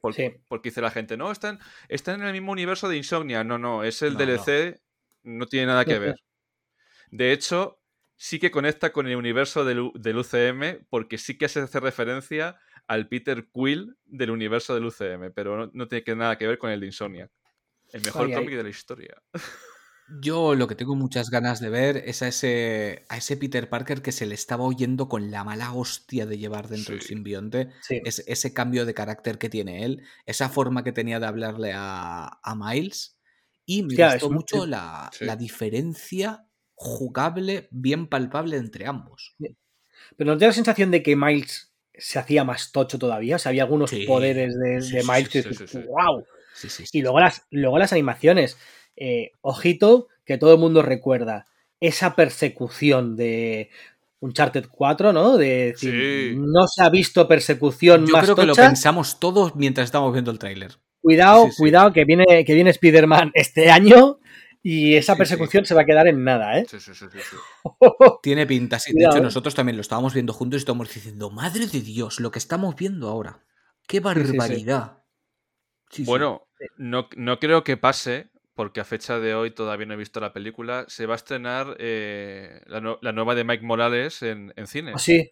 Por- 0.00 0.14
Sí. 0.14 0.32
Porque 0.48 0.68
dice 0.70 0.80
la 0.80 0.90
gente, 0.90 1.16
no, 1.16 1.30
están, 1.30 1.58
están 1.88 2.20
en 2.20 2.26
el 2.26 2.32
mismo 2.32 2.52
universo 2.52 2.88
de 2.88 2.96
Insomnia. 2.96 3.42
No, 3.44 3.58
no, 3.58 3.84
es 3.84 4.02
el 4.02 4.14
No, 4.14 4.18
DLC, 4.20 4.80
no. 5.22 5.46
tiene 5.46 5.66
nada 5.66 5.84
que 5.84 5.98
ver. 5.98 6.16
De 7.10 7.32
hecho, 7.32 7.80
sí 8.18 8.38
que 8.38 8.50
conecta 8.50 8.92
con 8.92 9.06
el 9.06 9.16
universo 9.16 9.64
del, 9.64 9.90
del 9.94 10.18
UCM, 10.18 10.84
porque 10.90 11.16
sí 11.16 11.38
que 11.38 11.48
se 11.48 11.60
hace 11.60 11.80
referencia 11.80 12.58
al 12.86 13.08
Peter 13.08 13.48
Quill 13.54 13.96
del 14.04 14.30
universo 14.30 14.74
del 14.74 14.84
UCM, 14.84 15.32
pero 15.34 15.56
no, 15.56 15.70
no 15.72 15.88
tiene 15.88 16.04
que- 16.04 16.14
nada 16.16 16.36
que 16.36 16.46
ver 16.46 16.58
con 16.58 16.70
el 16.70 16.80
de 16.80 16.86
Insomniac. 16.86 17.30
El 17.92 18.02
mejor 18.02 18.26
Ay, 18.26 18.32
ay. 18.32 18.38
cómic 18.38 18.56
de 18.56 18.62
la 18.64 18.68
historia. 18.68 19.22
Yo 20.22 20.54
lo 20.54 20.66
que 20.68 20.74
tengo 20.74 20.94
muchas 20.94 21.28
ganas 21.28 21.60
de 21.60 21.68
ver 21.68 21.98
es 22.06 22.22
a 22.22 22.28
ese, 22.28 23.04
a 23.10 23.18
ese 23.18 23.36
Peter 23.36 23.68
Parker 23.68 24.00
que 24.00 24.10
se 24.10 24.24
le 24.24 24.34
estaba 24.34 24.64
oyendo 24.64 25.06
con 25.06 25.30
la 25.30 25.44
mala 25.44 25.74
hostia 25.74 26.24
de 26.24 26.38
llevar 26.38 26.68
dentro 26.68 26.94
el 26.94 27.02
simbionte. 27.02 27.68
Sí. 27.82 28.00
Es, 28.06 28.24
ese 28.26 28.54
cambio 28.54 28.86
de 28.86 28.94
carácter 28.94 29.36
que 29.36 29.50
tiene 29.50 29.84
él, 29.84 30.02
esa 30.24 30.48
forma 30.48 30.82
que 30.82 30.92
tenía 30.92 31.20
de 31.20 31.26
hablarle 31.26 31.72
a, 31.74 32.40
a 32.42 32.54
Miles. 32.56 33.18
Y 33.66 33.82
me 33.82 33.94
gustó 34.12 34.30
mucho 34.30 34.64
la, 34.66 35.10
Sí. 35.12 35.26
la 35.26 35.36
diferencia 35.36 36.47
jugable, 36.78 37.66
bien 37.72 38.06
palpable 38.06 38.56
entre 38.56 38.86
ambos. 38.86 39.34
Pero 40.16 40.30
¿no 40.30 40.38
te 40.38 40.44
da 40.44 40.50
la 40.50 40.54
sensación 40.54 40.92
de 40.92 41.02
que 41.02 41.16
Miles 41.16 41.72
se 41.92 42.20
hacía 42.20 42.44
más 42.44 42.70
tocho 42.70 43.00
todavía? 43.00 43.36
O 43.36 43.38
sea, 43.40 43.50
había 43.50 43.64
algunos 43.64 43.90
Sí, 43.90 44.04
poderes 44.06 44.54
de, 44.56 44.80
sí, 44.80 44.92
de 44.92 45.02
sí, 45.02 45.08
Miles 45.10 45.28
sí, 45.28 45.42
que 45.42 45.48
dices. 45.48 45.86
¡wow! 45.86 46.24
Y 46.92 47.02
luego 47.02 47.18
las, 47.18 47.46
luego 47.50 47.78
las 47.78 47.92
animaciones. 47.92 48.56
Eh, 48.96 49.32
ojito, 49.40 50.06
que 50.24 50.38
todo 50.38 50.52
el 50.52 50.60
mundo 50.60 50.82
recuerda 50.82 51.46
esa 51.80 52.14
persecución 52.14 53.16
de 53.16 53.70
Uncharted 54.20 54.66
4, 54.70 55.12
¿no? 55.12 55.36
De 55.36 55.72
decir, 55.72 56.36
no 56.36 56.66
se 56.68 56.82
ha 56.82 56.90
visto 56.90 57.26
persecución 57.26 58.06
Yo 58.06 58.12
más 58.12 58.24
creo 58.24 58.36
que 58.36 58.46
lo 58.46 58.54
pensamos 58.54 59.18
todos 59.18 59.56
mientras 59.56 59.86
estábamos 59.86 60.12
viendo 60.12 60.30
el 60.30 60.38
tráiler. 60.38 60.78
Cuidado, 61.00 61.48
cuidado, 61.56 61.92
que 61.92 62.04
viene, 62.04 62.44
que 62.44 62.54
viene 62.54 62.70
Spider-Man 62.70 63.32
este 63.34 63.70
año 63.70 64.18
y 64.70 64.96
esa 64.96 65.14
Sí, 65.14 65.18
persecución 65.18 65.64
se 65.64 65.74
va 65.74 65.82
a 65.82 65.84
quedar 65.84 66.06
en 66.08 66.24
nada, 66.24 66.58
¿eh? 66.58 66.66
Sí, 66.68 66.78
sí, 66.80 66.92
sí. 66.94 67.06
Tiene 68.22 68.46
pinta, 68.46 68.78
sí. 68.78 68.92
De 68.92 69.04
hecho, 69.06 69.18
¿eh? 69.18 69.22
nosotros 69.22 69.54
también 69.54 69.76
lo 69.76 69.80
estábamos 69.82 70.14
viendo 70.14 70.32
juntos 70.32 70.58
y 70.58 70.62
estábamos 70.62 70.92
diciendo, 70.92 71.30
madre 71.30 71.66
de 71.66 71.80
Dios, 71.80 72.20
lo 72.20 72.30
que 72.30 72.38
estamos 72.38 72.76
viendo 72.76 73.08
ahora. 73.08 73.40
¡Qué 73.86 74.00
barbaridad! 74.00 74.98
Sí, 75.90 76.04
sí. 76.04 76.06
Bueno, 76.06 76.42
no, 76.76 77.08
no 77.16 77.38
creo 77.38 77.64
que 77.64 77.76
pase, 77.76 78.30
porque 78.54 78.80
a 78.80 78.84
fecha 78.84 79.18
de 79.18 79.34
hoy 79.34 79.50
todavía 79.52 79.86
no 79.86 79.94
he 79.94 79.96
visto 79.96 80.20
la 80.20 80.32
película. 80.32 80.84
Se 80.88 81.06
va 81.06 81.14
a 81.14 81.16
estrenar 81.16 81.76
eh, 81.78 82.60
la, 82.66 82.80
nu- 82.80 82.98
la 83.00 83.12
nueva 83.12 83.34
de 83.34 83.44
Mike 83.44 83.64
Morales 83.64 84.22
en, 84.22 84.52
en 84.56 84.66
cine. 84.66 84.92
Ah, 84.94 84.98
Sí, 84.98 85.30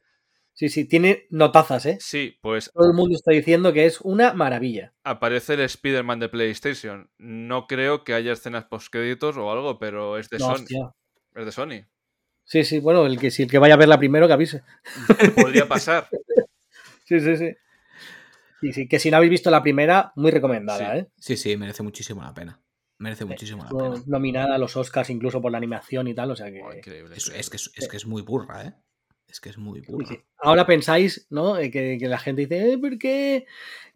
sí, 0.57 0.69
sí, 0.69 0.85
tiene 0.87 1.27
notazas, 1.31 1.87
¿eh? 1.87 1.99
Sí, 2.01 2.37
pues 2.43 2.73
Todo 2.75 2.89
el 2.89 2.95
mundo 2.97 3.15
está 3.15 3.31
diciendo 3.31 3.73
que 3.73 3.87
es 3.87 4.01
una 4.01 4.33
maravilla. 4.33 4.93
aparece 5.05 5.55
el 5.55 5.61
Spider-Man 5.61 6.19
de 6.19 6.29
PlayStation. 6.29 7.09
No 7.19 7.67
creo 7.69 8.03
que 8.03 8.15
haya 8.15 8.33
escenas 8.33 8.65
postcréditos 8.65 9.37
o 9.37 9.53
algo, 9.53 9.79
pero 9.79 10.19
es 10.19 10.29
de 10.31 10.39
No, 10.39 10.47
Sony. 10.47 10.53
hostia. 10.55 10.91
Es 11.37 11.45
de 11.45 11.53
Sony. 11.53 11.87
Sí, 12.45 12.65
sí, 12.65 12.79
bueno, 12.81 13.07
el 13.07 13.19
que 13.19 13.31
si 13.31 13.43
el 13.45 13.51
que 13.51 13.59
vaya 13.59 13.75
a 13.75 13.77
verla 13.77 13.99
primero 13.99 14.27
que 14.27 14.33
avise. 14.33 14.63
Podría 15.37 15.69
pasar. 15.69 16.09
Sí, 17.09 17.21
sí, 17.21 17.37
sí. 17.37 17.53
Sí, 18.61 18.73
sí, 18.73 18.89
que 18.89 18.99
si 18.99 19.13
no 19.13 19.19
habéis 19.19 19.31
visto 19.31 19.49
la 19.49 19.63
primera, 19.63 20.13
muy 20.17 20.33
recomendada, 20.33 20.93
Sí. 20.95 20.99
¿eh? 20.99 21.07
Sí, 21.17 21.37
sí, 21.37 21.57
merece 21.57 21.85
muchísimo 21.85 22.21
la 22.23 22.35
pena. 22.35 22.61
Merece 22.99 23.25
muchísimo 23.25 23.63
la 23.63 23.71
pena. 23.71 24.03
nominada 24.07 24.55
a 24.57 24.59
los 24.59 24.77
Oscars 24.77 25.11
incluso 25.11 25.41
por 25.41 25.53
la 25.53 25.59
animación 25.59 26.09
y 26.09 26.15
tal, 26.15 26.33
o 26.33 26.37
sea 26.37 26.51
que... 26.51 26.61
Oh, 26.63 26.73
increíble, 26.75 27.15
Es, 27.15 27.29
es 27.29 27.49
que 27.51 27.57
es, 27.59 27.71
es 27.77 27.87
que 27.89 27.97
es 27.97 28.07
muy 28.07 28.23
burra, 28.23 28.65
¿eh? 28.65 28.75
Es 29.29 29.41
que 29.41 29.49
es 29.51 29.59
muy 29.59 29.83
sí. 29.83 30.21
Ahora 30.39 30.67
pensáis, 30.67 31.27
¿no? 31.31 31.59
Eh, 31.59 31.71
Que, 31.71 31.99
que 31.99 32.09
la 32.09 32.19
gente 32.19 32.43
dice, 32.43 32.73
"Eh, 32.73 32.79
¿por 32.79 32.99
qué? 32.99 33.47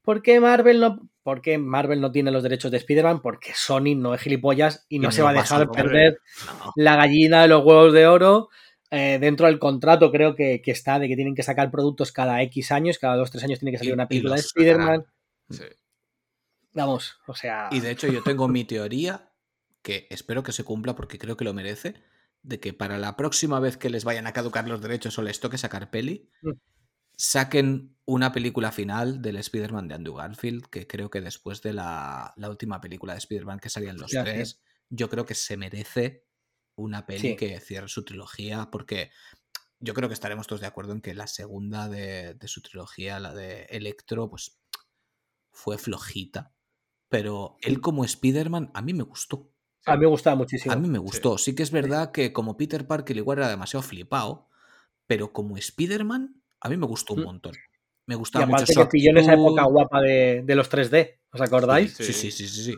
¿Por 0.02 0.22
qué 0.22 0.40
Marvel 0.40 0.80
no, 0.80 1.08
por 1.22 1.40
qué 1.42 1.56
Marvel 1.58 2.00
no 2.00 2.10
tiene 2.10 2.30
los 2.30 2.42
derechos 2.42 2.70
de 2.70 2.78
Spider-Man? 2.78 3.20
Porque 3.22 3.52
Sony 3.54 3.94
no 3.96 4.14
es 4.14 4.20
gilipollas 4.22 4.86
y 4.88 4.98
no 4.98 5.10
Y 5.10 5.12
se 5.12 5.18
no 5.20 5.24
va 5.26 5.30
a 5.30 5.34
dejar 5.34 5.70
perder 5.70 6.18
No. 6.46 6.72
la 6.76 6.96
gallina 6.96 7.42
de 7.42 7.48
los 7.48 7.64
huevos 7.64 7.92
de 7.92 8.06
oro. 8.06 8.48
Eh, 8.90 9.18
dentro 9.20 9.46
del 9.46 9.60
contrato 9.60 10.10
creo 10.10 10.34
que, 10.34 10.60
que 10.62 10.72
está 10.72 10.98
de 10.98 11.06
que 11.06 11.14
tienen 11.14 11.34
que 11.36 11.44
sacar 11.44 11.70
productos 11.70 12.10
cada 12.10 12.42
X 12.42 12.72
años, 12.72 12.98
cada 12.98 13.16
2-3 13.16 13.44
años 13.44 13.60
tiene 13.60 13.70
que 13.72 13.78
salir 13.78 13.90
Y- 13.92 13.94
una 13.94 14.08
película 14.08 14.34
de 14.34 14.40
Spider-Man. 14.40 15.04
Sí. 15.50 15.64
Vamos, 16.72 17.18
o 17.26 17.34
sea... 17.34 17.68
Y 17.70 17.80
de 17.80 17.90
hecho 17.90 18.08
yo 18.08 18.22
tengo 18.22 18.48
mi 18.48 18.64
teoría, 18.64 19.28
que 19.82 20.06
espero 20.10 20.42
que 20.42 20.52
se 20.52 20.64
cumpla 20.64 20.94
porque 20.96 21.18
creo 21.18 21.36
que 21.36 21.44
lo 21.44 21.52
merece, 21.54 21.94
de 22.42 22.60
que 22.60 22.72
para 22.72 22.98
la 22.98 23.16
próxima 23.16 23.60
vez 23.60 23.76
que 23.76 23.90
les 23.90 24.04
vayan 24.04 24.26
a 24.26 24.32
caducar 24.32 24.66
los 24.68 24.80
derechos 24.80 25.18
o 25.18 25.22
les 25.22 25.40
toque 25.40 25.58
sacar 25.58 25.90
peli, 25.90 26.30
Mm. 26.42 26.52
saquen 27.16 27.96
una 28.06 28.32
película 28.32 28.72
final 28.72 29.20
del 29.22 29.36
Spider-Man 29.36 29.88
de 29.88 29.94
Andrew 29.94 30.14
Garfield, 30.14 30.66
que 30.66 30.86
creo 30.86 31.10
que 31.10 31.20
después 31.20 31.60
de 31.62 31.74
la, 31.74 32.32
la 32.36 32.48
última 32.50 32.80
película 32.80 33.12
de 33.12 33.18
Spider-Man 33.18 33.60
que 33.60 33.68
salían 33.70 33.98
los 33.98 34.10
Ya, 34.10 34.24
sí. 34.24 34.30
tres, 34.30 34.62
yo 34.88 35.08
creo 35.10 35.26
que 35.26 35.34
se 35.34 35.56
merece 35.56 36.26
una 36.76 37.04
peli 37.06 37.30
Sí. 37.30 37.36
que 37.36 37.60
cierre 37.60 37.88
su 37.88 38.04
trilogía, 38.04 38.70
porque 38.72 39.10
yo 39.80 39.92
creo 39.94 40.08
que 40.08 40.14
estaremos 40.14 40.46
todos 40.46 40.60
de 40.62 40.66
acuerdo 40.66 40.92
en 40.92 41.02
que 41.02 41.14
la 41.14 41.26
segunda 41.26 41.88
de, 41.88 42.34
de 42.34 42.48
su 42.48 42.62
trilogía, 42.62 43.20
la 43.20 43.34
de 43.34 43.64
Electro, 43.64 44.30
pues 44.30 44.58
fue 45.52 45.76
flojita. 45.78 46.54
Pero 47.10 47.56
él 47.60 47.80
como 47.80 48.04
Spider-Man 48.04 48.70
a 48.72 48.82
mí 48.82 48.94
me 48.94 49.02
gustó. 49.02 49.49
A 49.86 49.96
mí 49.96 50.00
me 50.02 50.06
gustaba 50.06 50.36
muchísimo. 50.36 50.72
A 50.72 50.76
mí 50.76 50.88
me 50.88 50.98
gustó. 50.98 51.38
Sí 51.38 51.54
que 51.54 51.62
es 51.62 51.70
verdad 51.70 52.12
que 52.12 52.32
como 52.32 52.56
Peter 52.56 52.86
Parker 52.86 53.16
igual 53.16 53.38
era 53.38 53.48
demasiado 53.48 53.82
flipado, 53.82 54.48
pero 55.06 55.32
como 55.32 55.56
Spider-Man 55.56 56.42
a 56.60 56.68
mí 56.68 56.76
me 56.76 56.86
gustó 56.86 57.14
un 57.14 57.20
Mm. 57.20 57.24
montón. 57.24 57.54
Me 58.06 58.14
y 58.14 58.18
gustaba 58.18 58.44
mucho 58.46 58.64
aparte 58.64 58.74
que 58.74 58.86
pilló 58.86 59.10
en 59.10 59.18
esa 59.18 59.34
época 59.34 59.64
guapa 59.64 60.00
de, 60.00 60.42
de 60.44 60.54
los 60.54 60.68
3D, 60.68 61.20
¿os 61.32 61.40
acordáis? 61.40 61.94
Sí, 61.94 62.04
sí, 62.12 62.30
Sí. 62.30 62.30
sí, 62.32 62.48
sí, 62.48 62.76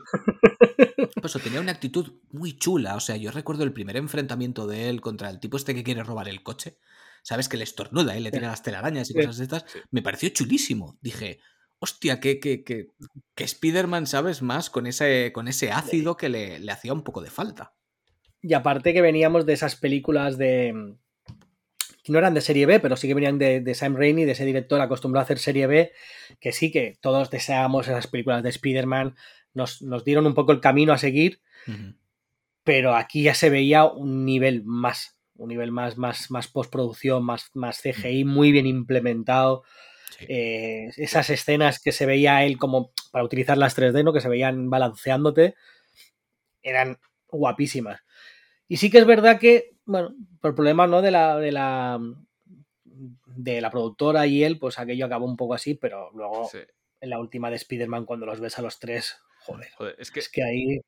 eso 1.22 1.38
tenía 1.38 1.60
una 1.60 1.72
actitud 1.72 2.20
muy 2.30 2.56
chula. 2.58 2.96
O 2.96 3.00
sea, 3.00 3.16
yo 3.16 3.30
recuerdo 3.30 3.64
el 3.64 3.72
primer 3.72 3.96
enfrentamiento 3.96 4.66
de 4.66 4.88
él 4.88 5.00
contra 5.00 5.30
el 5.30 5.40
tipo 5.40 5.56
este 5.56 5.74
que 5.74 5.84
quiere 5.84 6.02
robar 6.04 6.28
el 6.28 6.42
coche. 6.42 6.78
¿Sabes? 7.24 7.48
Que 7.48 7.56
le 7.56 7.62
estornuda 7.64 8.16
y 8.16 8.20
le 8.20 8.32
tira 8.32 8.48
las 8.48 8.62
telarañas 8.64 9.08
y 9.10 9.12
Sí. 9.12 9.18
cosas 9.20 9.36
de 9.38 9.44
estas. 9.44 9.64
Sí. 9.72 9.78
Me 9.92 10.02
pareció 10.02 10.28
chulísimo. 10.30 10.98
Dije, 11.00 11.38
hostia, 11.82 12.20
que, 12.20 12.38
que, 12.38 12.62
que, 12.62 12.86
que 13.34 13.42
Spider-Man, 13.42 14.06
¿sabes? 14.06 14.40
Más 14.40 14.70
con 14.70 14.86
ese, 14.86 15.32
con 15.32 15.48
ese 15.48 15.72
ácido 15.72 16.16
que 16.16 16.28
le, 16.28 16.60
le 16.60 16.70
hacía 16.70 16.92
un 16.92 17.02
poco 17.02 17.20
de 17.22 17.30
falta. 17.30 17.74
Y 18.40 18.54
aparte 18.54 18.92
que 18.92 19.02
veníamos 19.02 19.46
de 19.46 19.54
esas 19.54 19.74
películas 19.74 20.38
de. 20.38 20.94
que 22.04 22.12
no 22.12 22.18
eran 22.18 22.34
de 22.34 22.40
serie 22.40 22.66
B, 22.66 22.78
pero 22.78 22.96
sí 22.96 23.08
que 23.08 23.14
venían 23.14 23.36
de, 23.36 23.60
de 23.60 23.74
Sam 23.74 23.96
Raimi, 23.96 24.24
de 24.24 24.30
ese 24.30 24.44
director 24.44 24.80
acostumbrado 24.80 25.22
a 25.22 25.24
hacer 25.24 25.40
serie 25.40 25.66
B, 25.66 25.90
que 26.38 26.52
sí 26.52 26.70
que 26.70 26.96
todos 27.00 27.30
deseábamos 27.30 27.88
esas 27.88 28.06
películas 28.06 28.44
de 28.44 28.50
Spider-Man, 28.50 29.16
nos, 29.52 29.82
nos 29.82 30.04
dieron 30.04 30.26
un 30.28 30.34
poco 30.34 30.52
el 30.52 30.60
camino 30.60 30.92
a 30.92 30.98
seguir, 30.98 31.40
pero 32.62 32.94
aquí 32.94 33.24
ya 33.24 33.34
se 33.34 33.50
veía 33.50 33.86
un 33.86 34.24
nivel 34.24 34.62
más, 34.64 35.18
un 35.34 35.48
nivel 35.48 35.72
más, 35.72 35.98
más, 35.98 36.30
más 36.30 36.46
postproducción, 36.46 37.24
más, 37.24 37.50
más 37.54 37.80
CGI, 37.82 38.24
muy 38.24 38.52
bien 38.52 38.66
implementado. 38.66 39.64
Sí. 40.18 40.26
Eh, 40.28 40.90
esas 40.96 41.30
escenas 41.30 41.80
que 41.80 41.92
se 41.92 42.06
veía 42.06 42.44
él 42.44 42.58
como 42.58 42.92
para 43.10 43.24
utilizar 43.24 43.56
las 43.58 43.76
3D, 43.76 44.04
¿no? 44.04 44.12
Que 44.12 44.20
se 44.20 44.28
veían 44.28 44.70
balanceándote, 44.70 45.54
eran 46.62 46.98
guapísimas. 47.28 48.00
Y 48.68 48.76
sí 48.76 48.90
que 48.90 48.98
es 48.98 49.06
verdad 49.06 49.38
que, 49.40 49.76
bueno, 49.84 50.14
por 50.40 50.54
problemas, 50.54 50.88
¿no? 50.88 51.02
De 51.02 51.10
la, 51.10 51.36
de 51.38 51.52
la 51.52 52.00
de 52.84 53.60
la 53.60 53.70
productora 53.70 54.26
y 54.26 54.44
él, 54.44 54.58
pues 54.58 54.78
aquello 54.78 55.06
acabó 55.06 55.24
un 55.26 55.36
poco 55.36 55.54
así, 55.54 55.74
pero 55.74 56.10
luego 56.14 56.48
Sí. 56.50 56.58
en 57.00 57.10
la 57.10 57.18
última 57.18 57.48
de 57.50 57.56
Spider-Man, 57.56 58.04
cuando 58.04 58.26
los 58.26 58.38
ves 58.40 58.58
a 58.58 58.62
los 58.62 58.78
tres, 58.78 59.16
joder, 59.40 59.70
Joder, 59.76 59.96
es 59.98 60.10
que. 60.10 60.20
es 60.20 60.28
que 60.28 60.42
ahí 60.44 60.80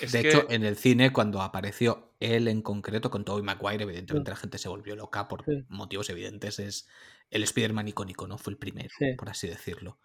es 0.00 0.12
de 0.12 0.22
que- 0.22 0.28
hecho, 0.28 0.46
en 0.48 0.64
el 0.64 0.76
cine, 0.76 1.12
cuando 1.12 1.42
apareció 1.42 2.14
él 2.20 2.46
en 2.48 2.62
concreto 2.62 3.10
con 3.10 3.24
Tobey 3.24 3.42
Maguire, 3.42 3.82
evidentemente 3.84 4.30
la 4.30 4.36
gente 4.36 4.58
se 4.58 4.68
volvió 4.68 4.94
loca 4.96 5.26
por 5.28 5.44
Sí. 5.44 5.64
motivos 5.68 6.08
evidentes. 6.10 6.58
Es 6.60 6.88
el 7.32 7.42
Spider-Man 7.42 7.88
icónico, 7.88 8.26
¿no? 8.28 8.38
Fue 8.38 8.52
el 8.52 8.58
primero, 8.58 8.90
Sí. 8.98 9.14
por 9.18 9.28
así 9.30 9.48
decirlo. 9.48 9.98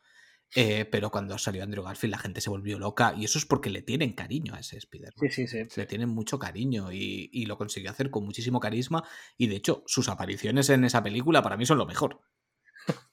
Eh, 0.56 0.86
pero 0.86 1.12
cuando 1.12 1.38
salió 1.38 1.62
Andrew 1.62 1.84
Garfield, 1.84 2.12
la 2.14 2.20
gente 2.20 2.40
se 2.40 2.50
volvió 2.50 2.80
loca. 2.80 3.14
Y 3.18 3.26
eso 3.26 3.38
es 3.38 3.46
porque 3.46 3.70
le 3.70 3.82
tienen 3.82 4.14
cariño 4.14 4.54
a 4.56 4.60
ese 4.60 4.78
Spider-Man. 4.78 5.30
sí, 5.30 5.46
sí, 5.46 5.66
sí. 5.70 5.80
Le 5.80 5.86
tienen 5.86 6.08
mucho 6.10 6.40
cariño 6.40 6.92
y, 6.92 7.30
y 7.34 7.46
lo 7.48 7.58
consiguió 7.58 7.92
hacer 7.92 8.10
con 8.10 8.24
muchísimo 8.24 8.60
carisma. 8.62 9.04
Y 9.38 9.48
de 9.48 9.58
hecho, 9.58 9.84
sus 9.88 10.08
apariciones 10.08 10.70
en 10.70 10.86
esa 10.86 11.04
película 11.04 11.42
para 11.44 11.58
mí 11.58 11.66
son 11.66 11.78
lo 11.78 11.86
mejor. 11.86 12.22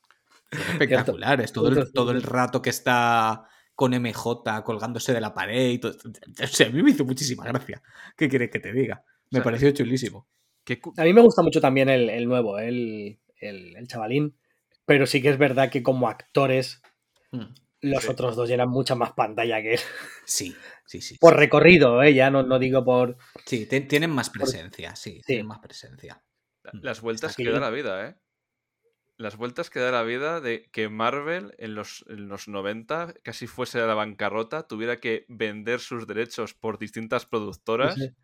Son 0.53 0.61
espectaculares. 0.71 1.53
Todo 1.53 1.69
el, 1.69 1.93
todo 1.93 2.13
el 2.13 2.23
rato 2.23 2.63
que 2.63 2.71
está 2.71 3.49
con 3.75 3.93
MJ 3.93 4.63
colgándose 4.63 5.13
de 5.13 5.21
la 5.21 5.35
pared 5.35 5.71
y 5.71 5.79
todo. 5.79 5.97
O 6.43 6.47
sea, 6.47 6.69
a 6.69 6.71
mí 6.71 6.81
me 6.83 6.91
hizo 6.93 7.05
muchísima 7.05 7.45
gracia. 7.45 7.83
¿Qué 8.17 8.29
quieres 8.29 8.51
que 8.53 8.61
te 8.61 8.73
diga? 8.73 9.03
Me 9.31 9.41
O 9.41 9.43
sea, 9.43 9.43
pareció 9.43 9.73
chulísimo. 9.73 10.29
A 10.97 11.03
mí 11.03 11.13
me 11.13 11.21
gusta 11.23 11.43
mucho 11.43 11.61
también 11.61 11.89
el, 11.89 12.09
el 12.09 12.27
nuevo, 12.27 12.59
el, 12.61 13.19
el, 13.49 13.77
el 13.77 13.87
chavalín, 13.89 14.37
pero 14.87 15.07
sí 15.07 15.21
que 15.23 15.31
es 15.31 15.39
verdad 15.39 15.71
que 15.71 15.83
como 15.83 16.09
actores 16.09 16.81
Mm. 17.33 17.53
los 17.81 18.05
Sí. 18.05 18.09
otros 18.11 18.37
dos 18.37 18.49
llenan 18.49 18.69
mucha 18.71 18.95
más 18.95 19.13
pantalla 19.13 19.61
que 19.63 19.75
él. 19.75 19.81
Sí, 20.25 20.55
sí, 20.87 21.01
sí. 21.01 21.19
Por 21.19 21.35
sí. 21.35 21.41
recorrido, 21.41 22.03
¿eh? 22.03 22.15
ya 22.15 22.31
no, 22.31 22.43
no 22.43 22.59
digo 22.59 22.85
por... 22.85 23.17
Sí, 23.45 23.67
te- 23.67 23.81
tienen 23.83 24.11
más 24.11 24.31
presencia, 24.31 24.95
sí, 24.97 25.17
Sí. 25.17 25.23
tienen 25.27 25.47
más 25.47 25.59
presencia. 25.59 26.23
Las 26.73 27.01
vueltas 27.01 27.33
Aquí- 27.33 27.45
que 27.45 27.51
da 27.51 27.61
la 27.61 27.71
vida, 27.71 28.07
¿eh? 28.09 28.17
Las 29.17 29.37
vueltas 29.37 29.69
que 29.71 29.79
da 29.81 29.93
la 29.93 30.03
vida 30.03 30.41
de 30.41 30.69
que 30.73 30.89
Marvel 30.89 31.55
en 31.59 31.75
los, 31.75 32.05
en 32.09 32.29
los 32.29 32.49
90 32.49 33.15
casi 33.23 33.47
fuese 33.47 33.81
a 33.81 33.87
la 33.87 33.95
bancarrota, 33.95 34.67
tuviera 34.67 34.99
que 34.99 35.25
vender 35.29 35.79
sus 35.81 36.07
derechos 36.07 36.55
por 36.55 36.79
distintas 36.79 37.25
productoras, 37.27 37.95
Sí, 37.95 38.01
sí. 38.09 38.15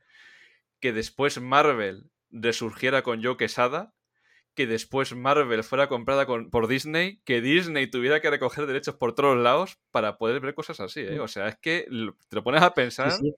que 0.80 0.92
después 0.92 1.40
Marvel 1.40 2.10
resurgiera 2.30 3.02
con 3.02 3.22
Joe 3.22 3.36
Quesada, 3.36 3.94
que 4.54 4.66
después 4.66 5.14
Marvel 5.14 5.62
fuera 5.64 5.88
comprada 5.88 6.26
con- 6.26 6.50
por 6.50 6.66
Disney, 6.68 7.20
que 7.24 7.40
Disney 7.40 7.86
tuviera 7.88 8.20
que 8.20 8.30
recoger 8.30 8.66
derechos 8.66 8.94
por 8.96 9.14
todos 9.14 9.36
lados 9.38 9.78
para 9.90 10.18
poder 10.18 10.40
ver 10.40 10.54
cosas 10.54 10.80
así, 10.80 11.00
¿eh? 11.00 11.20
O 11.20 11.28
sea, 11.28 11.48
es 11.48 11.56
que 11.58 11.86
lo- 11.88 12.16
te 12.28 12.36
lo 12.36 12.42
pones 12.44 12.62
a 12.62 12.74
pensar. 12.74 13.10
sí. 13.12 13.34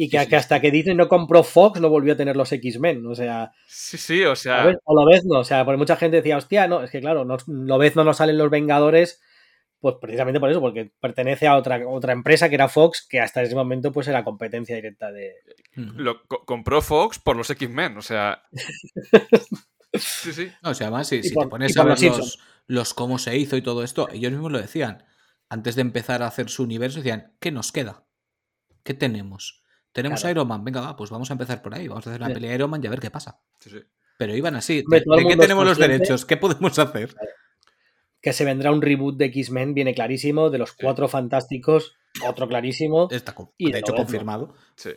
Y 0.00 0.08
que, 0.08 0.20
sí, 0.20 0.28
que 0.28 0.36
hasta 0.36 0.60
que 0.60 0.70
Disney 0.70 0.94
no 0.94 1.08
compró 1.08 1.42
Fox 1.42 1.80
no 1.80 1.88
volvió 1.88 2.12
a 2.12 2.16
tener 2.16 2.36
los 2.36 2.52
X-Men. 2.52 3.04
O 3.06 3.16
sea, 3.16 3.50
Sí, 3.66 3.98
sí, 3.98 4.22
o 4.22 4.36
sea. 4.36 4.58
¿sabes? 4.58 4.76
o 4.84 4.94
Lobezno. 4.94 5.40
O 5.40 5.44
sea, 5.44 5.64
porque 5.64 5.78
mucha 5.78 5.96
gente 5.96 6.18
decía, 6.18 6.36
hostia, 6.36 6.68
no, 6.68 6.84
es 6.84 6.90
que 6.92 7.00
claro, 7.00 7.24
no, 7.24 7.36
Lobezno 7.48 8.04
no 8.04 8.14
salen 8.14 8.38
los 8.38 8.48
Vengadores, 8.48 9.20
pues 9.80 9.96
precisamente 10.00 10.38
por 10.38 10.50
eso, 10.50 10.60
porque 10.60 10.92
pertenece 11.00 11.48
a 11.48 11.56
otra, 11.56 11.80
otra 11.88 12.12
empresa 12.12 12.48
que 12.48 12.54
era 12.54 12.68
Fox, 12.68 13.04
que 13.10 13.18
hasta 13.18 13.42
ese 13.42 13.56
momento 13.56 13.90
pues 13.90 14.06
era 14.06 14.22
competencia 14.22 14.76
directa 14.76 15.10
de. 15.10 15.32
Lo 15.74 16.22
co- 16.28 16.44
compró 16.44 16.80
Fox 16.80 17.18
por 17.18 17.36
los 17.36 17.50
X-Men, 17.50 17.96
o 17.98 18.02
sea. 18.02 18.42
sí, 19.94 20.32
sí. 20.32 20.52
No, 20.62 20.70
o 20.70 20.74
sea, 20.74 20.88
además, 20.88 21.08
si, 21.08 21.16
Y 21.16 21.22
si 21.22 21.34
por- 21.34 21.44
te 21.44 21.50
pones 21.50 21.76
a 21.76 21.84
ver 21.84 22.00
los 22.02 22.18
los, 22.18 22.38
los 22.66 22.94
cómo 22.94 23.18
se 23.18 23.36
hizo 23.36 23.56
y 23.56 23.62
todo 23.62 23.82
esto, 23.84 24.08
ellos 24.10 24.32
mismos 24.32 24.52
lo 24.52 24.60
decían. 24.60 25.04
Antes 25.50 25.74
de 25.76 25.80
empezar 25.82 26.22
a 26.22 26.26
hacer 26.26 26.50
su 26.50 26.62
universo, 26.62 26.98
decían, 26.98 27.34
¿qué 27.40 27.50
nos 27.50 27.72
queda? 27.72 28.04
¿Qué 28.82 28.94
tenemos? 28.94 29.62
tenemos 29.92 30.20
Claro. 30.20 30.32
Iron 30.32 30.48
Man, 30.48 30.62
venga, 30.64 30.80
va, 30.82 30.94
pues 30.96 31.10
vamos 31.10 31.30
a 31.30 31.32
empezar 31.34 31.60
por 31.62 31.74
ahí, 31.74 31.88
vamos 31.88 32.06
a 32.06 32.10
hacer 32.10 32.20
una 32.20 32.28
Sí. 32.28 32.34
pelea 32.34 32.50
de 32.50 32.56
Iron 32.56 32.70
Man 32.70 32.84
y 32.84 32.86
a 32.86 32.90
ver 32.90 33.00
qué 33.00 33.10
pasa. 33.10 33.40
Sí, 33.58 33.70
sí. 33.70 33.78
Pero 34.18 34.36
iban 34.36 34.54
así. 34.54 34.84
¿De, 34.86 35.02
qué 35.28 35.36
tenemos 35.36 35.64
los 35.64 35.78
derechos? 35.78 36.24
¿Qué 36.24 36.36
podemos 36.36 36.78
hacer? 36.78 37.14
Que 38.20 38.32
se 38.32 38.44
vendrá 38.44 38.70
un 38.70 38.82
reboot 38.82 39.16
de 39.16 39.24
X-Men, 39.26 39.74
viene 39.74 39.94
clarísimo. 39.94 40.50
De 40.50 40.58
los 40.58 40.72
cuatro 40.72 41.08
fantásticos, 41.08 41.96
otro 42.26 42.46
clarísimo. 42.48 43.08
Está 43.10 43.34
Y 43.56 43.66
de 43.66 43.72
de 43.72 43.78
hecho 43.78 43.94
confirmado. 43.94 44.54
sí. 44.76 44.90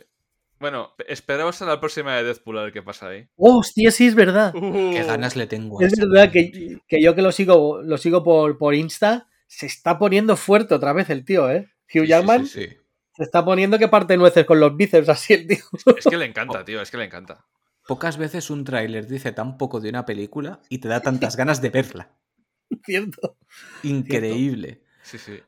Bueno, 0.62 0.94
esperaos 1.08 1.60
a 1.60 1.66
la 1.66 1.80
próxima 1.80 2.14
de 2.14 2.22
Deadpool 2.22 2.56
a 2.56 2.62
ver 2.62 2.72
qué 2.72 2.82
pasa 2.82 3.08
ahí. 3.08 3.26
¡Hostia, 3.34 3.90
sí, 3.90 4.06
es 4.06 4.14
verdad! 4.14 4.54
Uh, 4.54 4.92
Qué 4.92 5.02
ganas 5.02 5.34
le 5.34 5.48
tengo 5.48 5.80
a 5.80 5.84
Es 5.84 5.92
ese 5.92 6.06
verdad 6.06 6.30
que, 6.30 6.78
que 6.86 7.02
yo 7.02 7.16
que 7.16 7.22
lo 7.22 7.32
sigo, 7.32 7.82
lo 7.82 7.98
sigo 7.98 8.22
por, 8.22 8.58
por 8.58 8.72
Insta, 8.72 9.28
se 9.48 9.66
está 9.66 9.98
poniendo 9.98 10.36
fuerte 10.36 10.72
otra 10.74 10.92
vez 10.92 11.10
el 11.10 11.24
tío, 11.24 11.50
¿eh? 11.50 11.68
Hugh 11.92 11.92
Sí, 11.92 12.00
sí, 12.02 12.06
Jackman 12.06 12.46
sí, 12.46 12.62
sí. 12.68 12.76
se 13.16 13.22
está 13.24 13.44
poniendo 13.44 13.76
que 13.76 13.88
parte 13.88 14.16
nueces 14.16 14.46
con 14.46 14.60
los 14.60 14.76
bíceps 14.76 15.08
así 15.08 15.34
el 15.34 15.48
tío. 15.48 15.64
Es 15.96 16.04
que 16.04 16.16
le 16.16 16.26
encanta, 16.26 16.64
tío, 16.64 16.80
es 16.80 16.92
que 16.92 16.96
le 16.96 17.06
encanta. 17.06 17.44
Pocas 17.88 18.16
veces 18.16 18.48
un 18.48 18.62
tráiler 18.62 19.08
dice 19.08 19.32
tan 19.32 19.58
poco 19.58 19.80
de 19.80 19.88
una 19.88 20.06
película 20.06 20.60
y 20.68 20.78
te 20.78 20.86
da 20.86 21.00
tantas 21.00 21.34
ganas 21.36 21.60
de 21.60 21.70
verla. 21.70 22.16
Cierto. 22.84 23.36
Increíble. 23.82 24.84
Sí, 25.02 25.18
sí. 25.18 25.40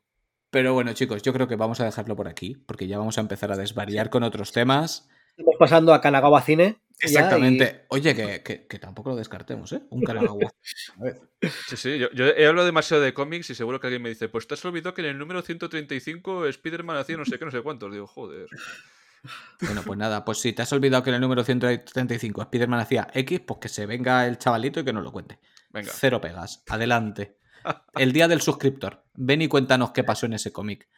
Pero 0.55 0.72
bueno, 0.72 0.93
chicos, 0.93 1.20
yo 1.22 1.32
creo 1.32 1.48
que 1.48 1.56
vamos 1.56 1.81
a 1.81 1.85
dejarlo 1.85 2.14
por 2.14 2.28
aquí, 2.28 2.55
porque 2.66 2.86
ya 2.86 2.97
vamos 2.98 3.18
a 3.18 3.20
empezar 3.22 3.51
a 3.51 3.56
desvariar 3.56 4.09
con 4.09 4.22
otros 4.22 4.52
temas. 4.52 5.09
Estamos 5.36 5.56
pasando 5.59 5.93
a 5.93 6.01
Kanagawa 6.01 6.40
Cine. 6.43 6.78
ya, 7.01 7.06
Exactamente. 7.09 7.86
Oye, 7.89 8.14
que, 8.14 8.43
que- 8.44 8.66
que 8.68 8.78
tampoco 8.78 9.10
lo 9.10 9.16
descartemos, 9.16 9.72
¿eh? 9.72 9.82
Un 9.90 10.02
Kanagawa. 10.02 10.52
A 11.01 11.02
ver. 11.02 11.20
Sí, 11.66 11.76
sí, 11.76 11.98
yo, 11.98 12.09
yo 12.12 12.26
he 12.26 12.47
hablado 12.47 12.66
demasiado 12.66 13.02
de 13.02 13.12
cómics 13.12 13.51
y 13.51 13.56
seguro 13.56 13.81
que 13.81 13.89
alguien 13.89 14.02
me 14.02 14.10
dice, 14.10 14.28
pues 14.28 14.47
te 14.47 14.55
has 14.55 14.64
olvidado 14.64 14.94
que 14.94 15.01
en 15.02 15.09
el 15.09 15.18
número 15.18 15.43
135 15.43 16.47
Spider-Man 16.47 16.98
hacía 16.98 17.16
no 17.16 17.24
sé 17.24 17.36
qué, 17.36 17.44
no 17.44 17.51
sé 17.51 17.60
cuántos. 17.62 17.90
Digo, 17.93 18.06
joder. 18.06 18.47
Bueno, 19.60 19.82
pues 19.85 19.98
nada, 19.98 20.24
pues 20.24 20.39
si 20.39 20.52
te 20.52 20.62
has 20.62 20.72
olvidado 20.72 21.02
que 21.02 21.10
en 21.10 21.16
el 21.16 21.20
número 21.20 21.43
135 21.43 22.43
Spider-Man 22.43 22.78
hacía 22.78 23.09
X, 23.12 23.40
pues 23.40 23.59
que 23.60 23.68
se 23.68 23.86
venga 23.86 24.24
el 24.26 24.39
chavalito 24.39 24.78
y 24.78 24.85
que 24.85 24.93
nos 24.93 25.02
lo 25.02 25.10
cuente. 25.10 25.40
Venga. 25.70 25.90
Cero 25.93 26.20
pegas. 26.20 26.62
Adelante. 26.68 27.39
El 27.95 28.12
día 28.12 28.28
del 28.28 28.41
suscriptor. 28.41 29.05
Ven 29.15 29.43
y 29.43 29.49
cuéntanos 29.49 29.93
qué 29.93 30.05
pasó 30.05 30.27
en 30.27 30.35
ese 30.35 30.53
cómic. 30.53 30.89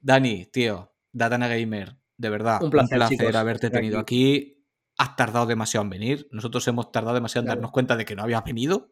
Dani, 0.00 0.46
tío, 0.46 0.92
Datana 1.12 1.48
Gamer, 1.48 1.96
de 2.16 2.30
verdad, 2.30 2.62
Un 2.62 2.70
placer, 2.70 3.02
chicos, 3.08 3.34
haberte 3.34 3.66
estar 3.66 3.80
tenido 3.80 3.98
aquí. 3.98 4.34
aquí. 4.42 4.64
Has 4.98 5.16
tardado 5.16 5.46
demasiado 5.46 5.84
en 5.84 5.90
venir. 5.90 6.28
Nosotros 6.30 6.66
hemos 6.68 6.92
tardado 6.92 7.14
demasiado 7.14 7.42
en 7.42 7.46
Claro. 7.46 7.58
darnos 7.60 7.72
cuenta 7.72 7.96
de 7.96 8.04
que 8.04 8.14
no 8.14 8.22
habías 8.22 8.44
venido. 8.44 8.90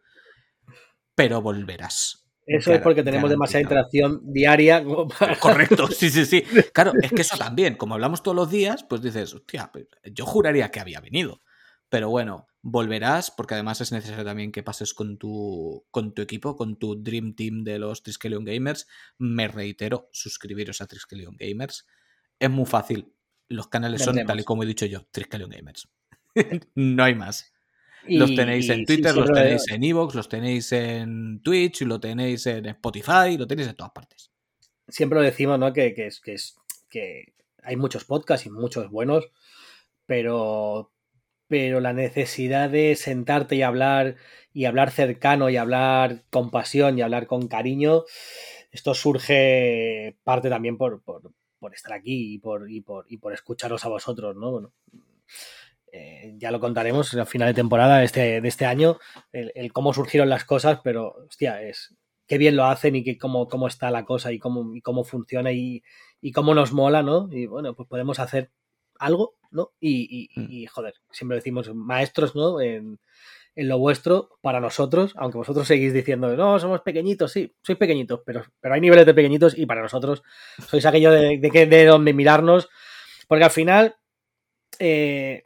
Pero 1.15 1.43
volverás. 1.43 2.25
Eso 2.47 2.73
es 2.73 2.81
porque 2.81 3.03
tenemos 3.03 3.29
demasiada 3.29 3.61
interacción 3.63 4.21
diaria. 4.25 4.83
para- 5.19 5.39
Correcto, 5.39 5.87
sí, 5.89 6.09
sí, 6.09 6.25
sí. 6.25 6.43
Claro, 6.73 6.93
es 7.03 7.13
que 7.13 7.21
eso 7.23 7.37
también, 7.37 7.75
como 7.77 7.95
hablamos 7.95 8.23
todos 8.23 8.35
los 8.37 8.51
días, 8.51 8.85
pues 8.85 9.03
dices, 9.03 9.35
hostia, 9.35 9.69
pues, 9.73 9.87
yo 10.13 10.25
juraría 10.25 10.71
que 10.71 10.81
había 10.81 11.01
venido. 11.01 11.43
Pero 11.89 12.11
bueno, 12.11 12.47
volverás, 12.61 13.31
porque 13.31 13.55
además 13.55 13.81
es 13.81 13.93
necesario 13.93 14.25
también 14.25 14.53
que 14.53 14.63
pases 14.63 14.93
con 14.95 15.17
tu, 15.17 15.87
con 15.91 16.13
tu 16.13 16.23
equipo, 16.23 16.57
con 16.57 16.77
tu 16.79 17.03
Dream 17.03 17.35
Team 17.35 17.65
de 17.65 17.79
los 17.79 18.03
Triskelion 18.03 18.45
Gamers. 18.45 18.87
Me 19.17 19.49
reitero, 19.49 20.09
suscribiros 20.13 20.81
a 20.81 20.87
Triskelion 20.87 21.37
Gamers. 21.39 21.87
Es 22.39 22.51
muy 22.51 22.67
fácil. 22.67 23.13
Los 23.49 23.69
canales 23.69 24.03
son, 24.03 24.17
tal 24.27 24.41
y 24.41 24.45
como 24.45 24.63
he 24.63 24.67
dicho 24.67 24.85
yo, 24.87 25.07
Triskelion 25.11 25.51
Gamers. 25.51 25.89
no 26.75 27.05
hay 27.05 27.15
más. 27.15 27.53
Y- 28.07 28.19
Los 28.19 28.35
tenéis 28.35 28.69
en 28.69 28.85
Twitter, 28.85 29.13
sí, 29.13 29.19
los 29.21 29.33
tenéis 29.33 29.65
en 29.71 29.83
Evox, 29.85 30.15
los 30.15 30.29
tenéis 30.29 30.73
en 30.73 31.43
Twitch, 31.43 31.83
lo 31.83 31.99
tenéis 31.99 32.47
en 32.47 32.67
Spotify, 32.67 33.37
lo 33.39 33.47
tenéis 33.47 33.69
en 33.69 33.75
todas 33.77 33.93
partes. 33.93 34.31
siempre 34.87 35.19
lo 35.19 35.25
decimos, 35.25 35.59
¿no? 35.59 35.73
Que, 35.73 35.95
que 35.95 36.07
es, 36.07 36.21
que 36.21 36.35
es 36.35 36.57
que 36.89 37.35
hay 37.63 37.77
muchos 37.77 38.05
podcasts 38.05 38.47
y 38.47 38.51
muchos 38.51 38.89
buenos, 38.91 39.29
pero, 40.07 40.93
pero 41.49 41.81
la 41.81 41.93
necesidad 41.93 42.71
de 42.71 42.95
sentarte 42.95 43.57
y 43.57 43.63
hablar 43.63 44.17
y 44.53 44.67
hablar 44.67 44.91
cercano 44.91 45.51
y 45.51 45.57
hablar 45.57 46.25
con 46.31 46.51
pasión 46.51 46.99
y 46.99 47.03
hablar 47.03 47.27
con 47.27 47.49
cariño, 47.49 48.05
esto 48.71 48.95
surge 48.95 50.17
parte 50.25 50.49
también 50.49 50.77
por, 50.77 51.03
por, 51.03 51.33
estar 51.75 51.93
aquí 51.93 52.35
y 52.35 52.39
por, 52.39 52.71
y, 52.71 52.81
por, 52.81 53.07
y 53.09 53.17
por 53.19 53.33
escucharos 53.33 53.85
a 53.85 53.89
vosotros, 53.89 54.37
¿no? 54.37 54.51
Bueno, 54.51 54.73
eh, 55.93 56.35
ya 56.37 56.51
lo 56.51 56.61
contaremos 56.61 57.15
al 57.15 57.27
final 57.27 57.49
de 57.49 57.55
temporada 57.55 57.99
de 57.99 58.05
este, 58.05 58.41
de 58.41 58.49
este 58.49 58.67
año, 58.67 58.99
el, 59.33 59.53
el 59.55 59.73
cómo 59.73 59.95
surgieron 59.95 60.29
las 60.29 60.45
cosas, 60.45 60.81
pero 60.85 61.15
hostia, 61.27 61.63
es, 61.63 61.97
qué 62.27 62.39
bien 62.39 62.57
lo 62.57 62.67
hacen 62.67 62.95
y 62.95 63.03
que 63.03 63.17
cómo, 63.17 63.49
cómo 63.49 63.67
está 63.67 63.91
la 63.91 64.05
cosa 64.05 64.33
y 64.33 64.39
cómo, 64.39 64.75
y 64.75 64.83
cómo 64.83 65.03
funciona 65.03 65.51
y, 65.53 65.83
y 66.21 66.33
cómo 66.33 66.55
nos 66.55 66.73
mola, 66.73 67.03
¿no? 67.03 67.29
Y 67.33 67.47
bueno, 67.47 67.75
pues 67.75 67.89
podemos 67.89 68.19
hacer 68.21 68.51
algo, 68.99 69.37
¿no? 69.51 69.73
Y, 69.81 70.29
y- 70.35 70.41
Mm. 70.41 70.47
y, 70.51 70.67
joder, 70.67 70.95
siempre 71.11 71.37
decimos 71.37 71.73
maestros, 71.75 72.35
¿no? 72.37 72.61
En, 72.61 72.99
en 73.57 73.69
lo 73.69 73.79
vuestro, 73.79 74.39
para 74.41 74.61
nosotros, 74.61 75.15
aunque 75.17 75.39
vosotros 75.39 75.67
seguís 75.67 75.93
diciendo, 75.93 76.37
no, 76.37 76.59
somos 76.61 76.83
pequeñitos, 76.83 77.33
sí, 77.33 77.53
sois 77.63 77.77
pequeñitos, 77.79 78.21
pero, 78.25 78.45
pero 78.61 78.75
hay 78.75 78.81
niveles 78.81 79.05
de 79.07 79.15
pequeñitos 79.15 79.59
y 79.59 79.67
para 79.67 79.83
nosotros 79.83 80.23
sois 80.69 80.87
aquello 80.87 81.11
de, 81.11 81.39
de, 81.39 81.67
de 81.67 81.85
donde 81.87 82.13
mirarnos, 82.13 82.69
porque 83.27 83.45
al 83.45 83.51
final, 83.51 83.97
eh, 84.79 85.45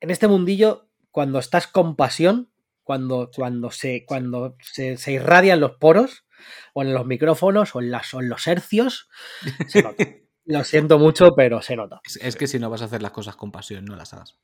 en 0.00 0.10
este 0.10 0.28
mundillo, 0.28 0.88
cuando 1.10 1.38
estás 1.40 1.66
con 1.66 1.96
pasión, 1.96 2.50
cuando, 2.84 3.30
cuando, 3.34 3.70
se, 3.70 4.04
cuando 4.06 4.56
se, 4.62 4.96
se 4.96 5.12
irradian 5.12 5.60
los 5.60 5.72
poros, 5.72 6.24
o 6.74 6.82
en 6.82 6.92
los 6.94 7.06
micrófonos, 7.06 7.74
o 7.74 7.80
en, 7.80 7.90
las, 7.90 8.12
o 8.14 8.20
en 8.20 8.28
los 8.28 8.46
hercios, 8.46 9.08
se 9.68 9.82
nota. 9.82 10.04
Lo 10.44 10.62
siento 10.62 11.00
mucho, 11.00 11.34
pero 11.34 11.60
se 11.62 11.74
nota. 11.74 12.04
Es, 12.04 12.16
es 12.16 12.36
que 12.36 12.46
si 12.46 12.58
no 12.58 12.70
vas 12.70 12.82
a 12.82 12.86
hacer 12.86 13.02
las 13.02 13.12
cosas 13.12 13.36
con 13.36 13.52
pasión, 13.52 13.84
no 13.84 13.96
las 13.96 14.12
hagas. 14.14 14.38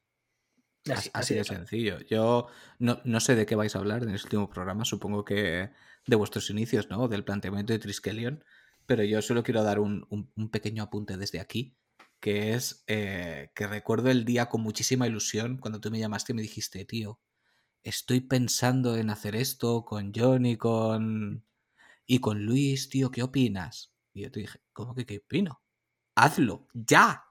Así, 0.87 1.11
Así, 1.11 1.11
así 1.15 1.35
de 1.35 1.45
sencillo. 1.45 1.99
Yo 2.09 2.49
no, 2.79 3.01
no 3.05 3.21
sé 3.21 3.35
de 3.37 3.47
qué 3.47 3.57
vais 3.57 3.75
a 3.77 3.79
hablar 3.79 4.03
en 4.03 4.11
este 4.11 4.27
último 4.27 4.49
programa, 4.51 4.85
supongo 4.85 5.25
que 5.25 5.71
de 6.07 6.17
vuestros 6.17 6.51
inicios, 6.51 6.89
¿no? 6.91 7.09
Del 7.09 7.25
planteamiento 7.25 7.73
de 7.73 7.79
Triskelion, 7.79 8.45
pero 8.87 9.05
yo 9.05 9.21
solo 9.23 9.43
quiero 9.43 9.63
dar 9.65 9.81
un, 9.81 10.07
un- 10.11 10.33
un 10.37 10.51
pequeño 10.51 10.83
apunte 10.85 11.17
desde 11.19 11.41
aquí, 11.41 11.77
que 12.21 12.55
es 12.55 12.85
eh, 12.87 13.51
que 13.55 13.67
recuerdo 13.67 14.11
el 14.11 14.25
día 14.25 14.49
con 14.49 14.63
muchísima 14.63 15.07
ilusión 15.07 15.59
cuando 15.59 15.81
tú 15.81 15.91
me 15.91 15.99
llamaste 15.99 16.33
y 16.33 16.37
me 16.37 16.43
dijiste, 16.43 16.85
tío, 16.87 17.21
estoy 17.85 18.21
pensando 18.23 18.97
en 18.97 19.11
hacer 19.11 19.37
esto 19.37 19.85
con 19.85 20.13
John 20.15 20.47
y 20.47 20.57
con, 20.59 21.45
y 22.07 22.21
con 22.21 22.45
Luis, 22.47 22.89
tío, 22.91 23.11
¿qué 23.13 23.23
opinas? 23.25 23.95
Y 24.15 24.23
yo 24.23 24.33
te 24.33 24.41
dije, 24.41 24.61
¿cómo 24.73 24.95
que 24.95 25.07
qué 25.07 25.19
opino? 25.19 25.63
Hazlo, 26.21 26.67
ya, 26.75 27.25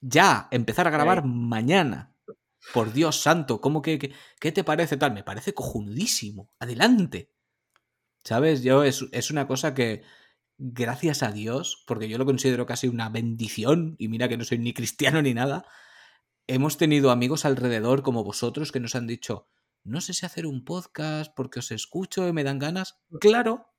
ya, 0.00 0.48
empezar 0.50 0.86
a 0.86 0.90
grabar 0.90 1.24
mañana. 1.24 2.14
Por 2.74 2.92
Dios 2.92 3.20
santo, 3.20 3.60
¿cómo 3.60 3.80
que, 3.82 3.98
que- 3.98 4.12
qué 4.40 4.52
te 4.52 4.64
parece 4.64 4.96
tal? 4.96 5.12
Me 5.14 5.22
parece 5.22 5.54
cojonudísimo. 5.54 6.50
Adelante. 6.58 7.32
¿Sabes? 8.24 8.62
Yo 8.62 8.82
es, 8.82 9.06
es 9.12 9.30
una 9.30 9.46
cosa 9.46 9.74
que, 9.74 10.02
gracias 10.58 11.22
a 11.22 11.30
Dios, 11.30 11.84
porque 11.86 12.08
yo 12.08 12.18
lo 12.18 12.26
considero 12.26 12.66
casi 12.66 12.88
una 12.88 13.08
bendición, 13.08 13.94
y 13.98 14.08
mira 14.08 14.28
que 14.28 14.36
no 14.36 14.44
soy 14.44 14.58
ni 14.58 14.74
cristiano 14.74 15.22
ni 15.22 15.32
nada, 15.32 15.64
hemos 16.48 16.76
tenido 16.76 17.10
amigos 17.12 17.44
alrededor 17.44 18.02
como 18.02 18.24
vosotros 18.24 18.72
que 18.72 18.80
nos 18.80 18.96
han 18.96 19.06
dicho, 19.06 19.48
no 19.84 20.00
sé 20.00 20.12
si 20.12 20.26
hacer 20.26 20.44
un 20.46 20.64
podcast 20.64 21.32
porque 21.34 21.60
os 21.60 21.70
escucho 21.70 22.26
y 22.26 22.32
me 22.32 22.42
dan 22.44 22.58
ganas. 22.58 22.98
Claro, 23.20 23.72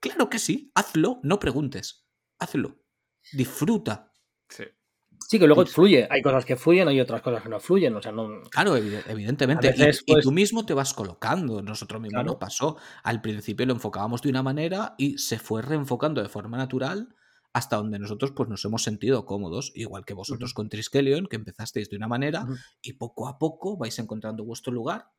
claro 0.00 0.28
que 0.28 0.40
sí, 0.40 0.72
hazlo, 0.74 1.20
no 1.22 1.38
preguntes, 1.38 2.06
hazlo, 2.38 2.79
disfruta. 3.32 4.12
Sí. 4.48 4.64
Sí, 5.28 5.38
que 5.38 5.46
luego 5.46 5.64
fluye. 5.66 6.08
Hay 6.10 6.22
cosas 6.22 6.44
que 6.44 6.56
fluyen, 6.56 6.88
hay 6.88 7.00
otras 7.00 7.22
cosas 7.22 7.42
que 7.42 7.48
no 7.48 7.60
fluyen. 7.60 7.94
O 7.94 8.02
sea, 8.02 8.10
no. 8.10 8.42
Claro, 8.50 8.76
evide- 8.76 9.04
evidentemente. 9.06 9.72
Y- 9.76 9.82
y, 9.82 10.12
pues- 10.14 10.24
tú 10.24 10.32
mismo 10.32 10.66
te 10.66 10.74
vas 10.74 10.92
colocando. 10.94 11.62
Nosotros 11.62 12.00
mismos 12.00 12.14
Claro. 12.22 12.26
nos 12.32 12.36
pasó. 12.40 12.76
Al 13.04 13.20
principio 13.20 13.66
lo 13.66 13.74
enfocábamos 13.74 14.22
de 14.22 14.30
una 14.30 14.42
manera 14.42 14.94
y 14.98 15.18
se 15.18 15.38
fue 15.38 15.62
reenfocando 15.62 16.22
de 16.22 16.28
forma 16.28 16.56
natural 16.56 17.14
hasta 17.52 17.76
donde 17.76 17.98
nosotros 17.98 18.32
pues, 18.34 18.48
nos 18.48 18.64
hemos 18.64 18.82
sentido 18.82 19.24
cómodos, 19.26 19.72
igual 19.74 20.04
que 20.04 20.14
vosotros 20.14 20.54
con 20.54 20.68
Triskelion, 20.68 21.26
que 21.26 21.36
empezasteis 21.36 21.90
de 21.90 21.96
una 21.96 22.06
manera 22.08 22.46
y 22.80 22.92
poco 22.94 23.28
a 23.28 23.38
poco 23.38 23.76
vais 23.76 23.98
encontrando 23.98 24.44
vuestro 24.44 24.72
lugar 24.72 25.10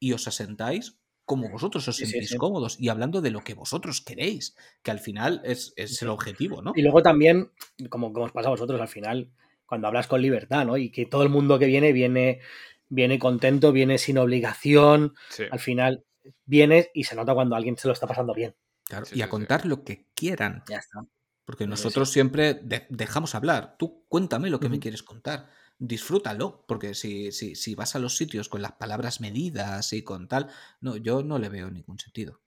y 0.00 0.12
os 0.12 0.26
asentáis 0.28 0.98
como 1.24 1.48
vosotros 1.50 1.86
os 1.88 1.96
Sí, 1.96 2.04
sí, 2.06 2.12
sentís 2.12 2.30
sí. 2.30 2.36
cómodos 2.36 2.78
y 2.80 2.88
hablando 2.88 3.20
de 3.20 3.30
lo 3.30 3.40
que 3.42 3.54
vosotros 3.54 4.00
queréis, 4.00 4.56
que 4.82 4.90
al 4.90 4.98
final 4.98 5.40
es, 5.44 5.72
es 5.76 6.00
el 6.02 6.08
objetivo, 6.08 6.62
¿no? 6.62 6.72
Y 6.74 6.82
luego 6.82 7.02
también, 7.02 7.50
como, 7.90 8.12
como 8.12 8.26
os 8.26 8.32
pasa 8.32 8.48
a 8.48 8.50
vosotros 8.50 8.80
al 8.80 8.88
final, 8.88 9.30
cuando 9.66 9.88
hablas 9.88 10.06
con 10.06 10.20
libertad, 10.20 10.66
¿no? 10.66 10.76
Y 10.76 10.90
que 10.90 11.06
todo 11.06 11.22
el 11.22 11.28
mundo 11.28 11.58
que 11.58 11.66
viene, 11.66 11.92
viene, 11.92 12.40
viene 12.88 13.18
contento, 13.18 13.72
viene 13.72 13.98
sin 13.98 14.18
obligación. 14.18 15.14
Sí. 15.30 15.44
Al 15.50 15.58
final, 15.60 16.04
vienes 16.44 16.90
y 16.94 17.04
se 17.04 17.14
nota 17.16 17.34
cuando 17.34 17.56
alguien 17.56 17.76
se 17.76 17.88
lo 17.88 17.94
está 17.94 18.06
pasando 18.06 18.34
bien. 18.34 18.54
Claro, 18.84 19.06
Sí, 19.06 19.16
y 19.18 19.22
a 19.22 19.24
sí, 19.24 19.28
sí. 19.28 19.30
contar 19.30 19.64
lo 19.66 19.84
que 19.84 20.06
quieran. 20.14 20.62
Ya 20.68 20.78
está. 20.78 21.00
Porque 21.44 21.66
nosotros 21.66 22.10
siempre 22.10 22.54
de- 22.54 22.86
dejamos 22.90 23.34
hablar. 23.34 23.76
Tú 23.78 24.04
cuéntame 24.08 24.50
lo 24.50 24.60
que 24.60 24.68
me 24.68 24.78
quieres 24.78 25.02
contar. 25.02 25.48
Disfrútalo. 25.84 26.64
Porque 26.68 26.94
si, 26.94 27.32
si, 27.32 27.54
si 27.54 27.74
vas 27.74 27.96
a 27.96 27.98
los 27.98 28.16
sitios 28.16 28.48
con 28.48 28.62
las 28.62 28.72
palabras 28.72 29.20
medidas 29.20 29.92
y 29.92 30.02
con 30.02 30.28
tal, 30.28 30.48
no, 30.80 30.96
yo 30.96 31.22
no 31.22 31.38
le 31.38 31.48
veo 31.48 31.70
ningún 31.70 31.98
sentido. 31.98 32.40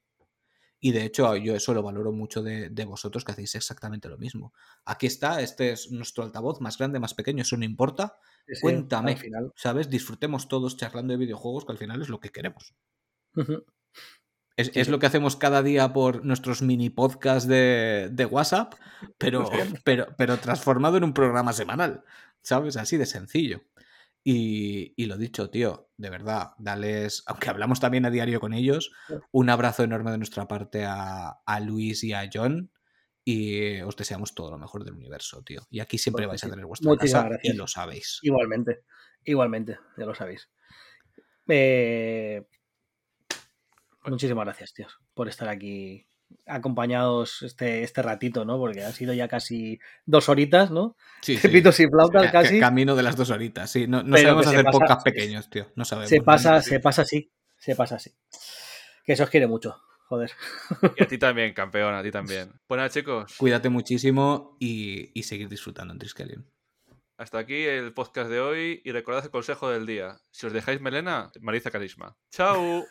Y 0.80 0.92
de 0.92 1.04
hecho, 1.04 1.36
yo 1.36 1.56
eso 1.56 1.74
lo 1.74 1.82
valoro 1.82 2.12
mucho 2.12 2.44
de, 2.44 2.70
de, 2.70 2.86
vosotros, 2.86 3.26
que 3.26 3.32
hacéis 3.32 3.56
exactamente 3.56 4.08
lo 4.08 4.18
mismo. 4.18 4.54
Aquí 4.86 5.08
está, 5.08 5.42
este 5.42 5.72
es 5.72 5.92
nuestro 5.92 6.24
altavoz, 6.24 6.62
más 6.62 6.78
grande, 6.78 7.00
más 7.00 7.14
pequeño, 7.14 7.42
eso 7.42 7.58
no 7.58 7.66
importa. 7.66 8.20
Sí, 8.48 8.62
Cuéntame, 8.62 9.14
al 9.14 9.18
final. 9.18 9.54
¿sabes? 9.56 9.90
Disfrutemos 9.90 10.48
todos 10.48 10.78
charlando 10.78 11.14
de 11.14 11.18
videojuegos, 11.18 11.66
que 11.66 11.72
al 11.72 11.78
final 11.78 12.02
es 12.02 12.10
lo 12.10 12.20
que 12.20 12.30
queremos. 12.30 12.76
Uh 13.36 13.42
-huh. 13.42 13.66
Es, 14.58 14.72
es, 14.74 14.88
lo 14.88 15.00
que 15.00 15.06
hacemos 15.06 15.36
cada 15.36 15.64
día 15.64 15.92
por 15.92 16.24
nuestros 16.24 16.62
mini 16.62 16.90
podcasts 16.90 17.48
de, 17.48 18.10
de 18.12 18.26
WhatsApp, 18.26 18.76
pero, 19.18 19.50
pero, 19.84 20.08
pero 20.18 20.38
transformado 20.38 20.98
en 20.98 21.04
un 21.04 21.14
programa 21.14 21.52
semanal, 21.52 22.04
¿sabes? 22.46 22.78
Así 22.78 22.98
de 22.98 23.06
sencillo. 23.06 23.62
Y, 24.24 24.94
y, 24.96 25.06
lo 25.06 25.18
dicho, 25.18 25.50
tío, 25.50 25.90
de 25.98 26.10
verdad, 26.10 26.52
dales, 26.58 27.24
aunque 27.28 27.50
hablamos 27.50 27.80
también 27.80 28.06
a 28.06 28.12
diario 28.12 28.40
con 28.40 28.54
ellos, 28.54 28.92
un 29.32 29.50
abrazo 29.50 29.84
enorme 29.84 30.12
de 30.12 30.18
nuestra 30.18 30.48
parte 30.48 30.86
a, 30.86 31.42
a 31.46 31.60
Luis 31.60 32.04
y 32.04 32.14
a 32.14 32.30
John. 32.32 32.72
Y 33.28 33.82
os 33.82 33.96
deseamos 33.96 34.36
todo 34.36 34.52
lo 34.52 34.60
mejor 34.60 34.84
del 34.84 34.94
universo, 34.94 35.42
tío. 35.44 35.64
Y 35.72 35.80
aquí 35.80 35.98
siempre 35.98 36.28
vais 36.28 36.44
a 36.44 36.50
tener 36.50 36.66
vuestra 36.68 36.90
Muchísimas 36.90 37.24
casa 37.24 37.30
gracias. 37.30 37.54
y 37.54 37.58
lo 37.58 37.68
sabéis. 37.68 38.20
Igualmente, 38.22 38.84
igualmente, 39.24 39.80
ya 39.98 40.06
lo 40.06 40.14
sabéis. 40.14 40.48
Eh, 41.48 42.46
muchísimas 44.06 44.46
gracias, 44.46 44.74
tíos, 44.74 45.00
por 45.16 45.28
estar 45.28 45.50
aquí 45.50 46.08
acompañados 46.46 47.42
este, 47.42 47.84
este 47.84 48.02
ratito, 48.02 48.46
¿no? 48.46 48.58
Porque 48.58 48.84
ha 48.84 48.92
sido 48.92 49.14
ya 49.14 49.28
casi 49.28 49.80
dos 50.06 50.30
horitas, 50.30 50.72
¿no? 50.72 50.96
Sí, 51.22 51.38
sí. 51.42 51.48
Pitos 51.48 51.80
y 51.80 51.88
flautas 51.88 52.32
casi. 52.32 52.60
Camino 52.60 52.96
de 52.96 53.04
las 53.04 53.16
dos 53.16 53.30
horitas, 53.30 53.70
sí. 53.72 53.88
No, 53.88 54.04
no 54.04 54.18
sabemos 54.18 54.48
hacer 54.48 54.66
pasa, 54.66 54.78
podcasts 54.78 55.04
pequeños, 55.04 55.50
tío. 55.50 55.68
No 55.76 55.86
sabemos. 55.86 56.10
Se 56.10 56.22
pasa, 56.22 56.62
se 56.62 56.80
pasa 56.80 57.04
así. 57.04 57.32
Se 57.58 57.76
pasa 57.76 57.96
así. 57.96 58.12
Que 59.04 59.14
eso 59.14 59.24
os 59.24 59.30
quiere 59.30 59.48
mucho. 59.48 59.76
Joder. 60.08 60.32
Y 60.98 61.04
a 61.04 61.08
ti 61.08 61.18
también, 61.18 61.54
campeón, 61.54 61.96
a 61.96 62.04
ti 62.04 62.12
también. 62.12 62.52
Bueno, 62.70 62.88
chicos. 62.90 63.36
Cuídate 63.38 63.70
muchísimo 63.70 64.56
y, 64.60 65.12
y 65.20 65.24
seguir 65.24 65.50
disfrutando 65.50 65.94
en 65.94 66.00
Triskelion. 66.00 66.46
Hasta 67.18 67.40
aquí 67.40 67.64
el 67.64 67.94
podcast 67.94 68.30
de 68.30 68.42
hoy 68.42 68.82
y 68.84 68.92
recordad 68.92 69.24
el 69.24 69.32
consejo 69.32 69.70
del 69.70 69.86
día. 69.86 70.20
Si 70.32 70.46
os 70.46 70.54
dejáis 70.54 70.82
melena, 70.82 71.32
Mariza 71.40 71.72
Carisma. 71.72 72.18
¡Chao! 72.30 72.84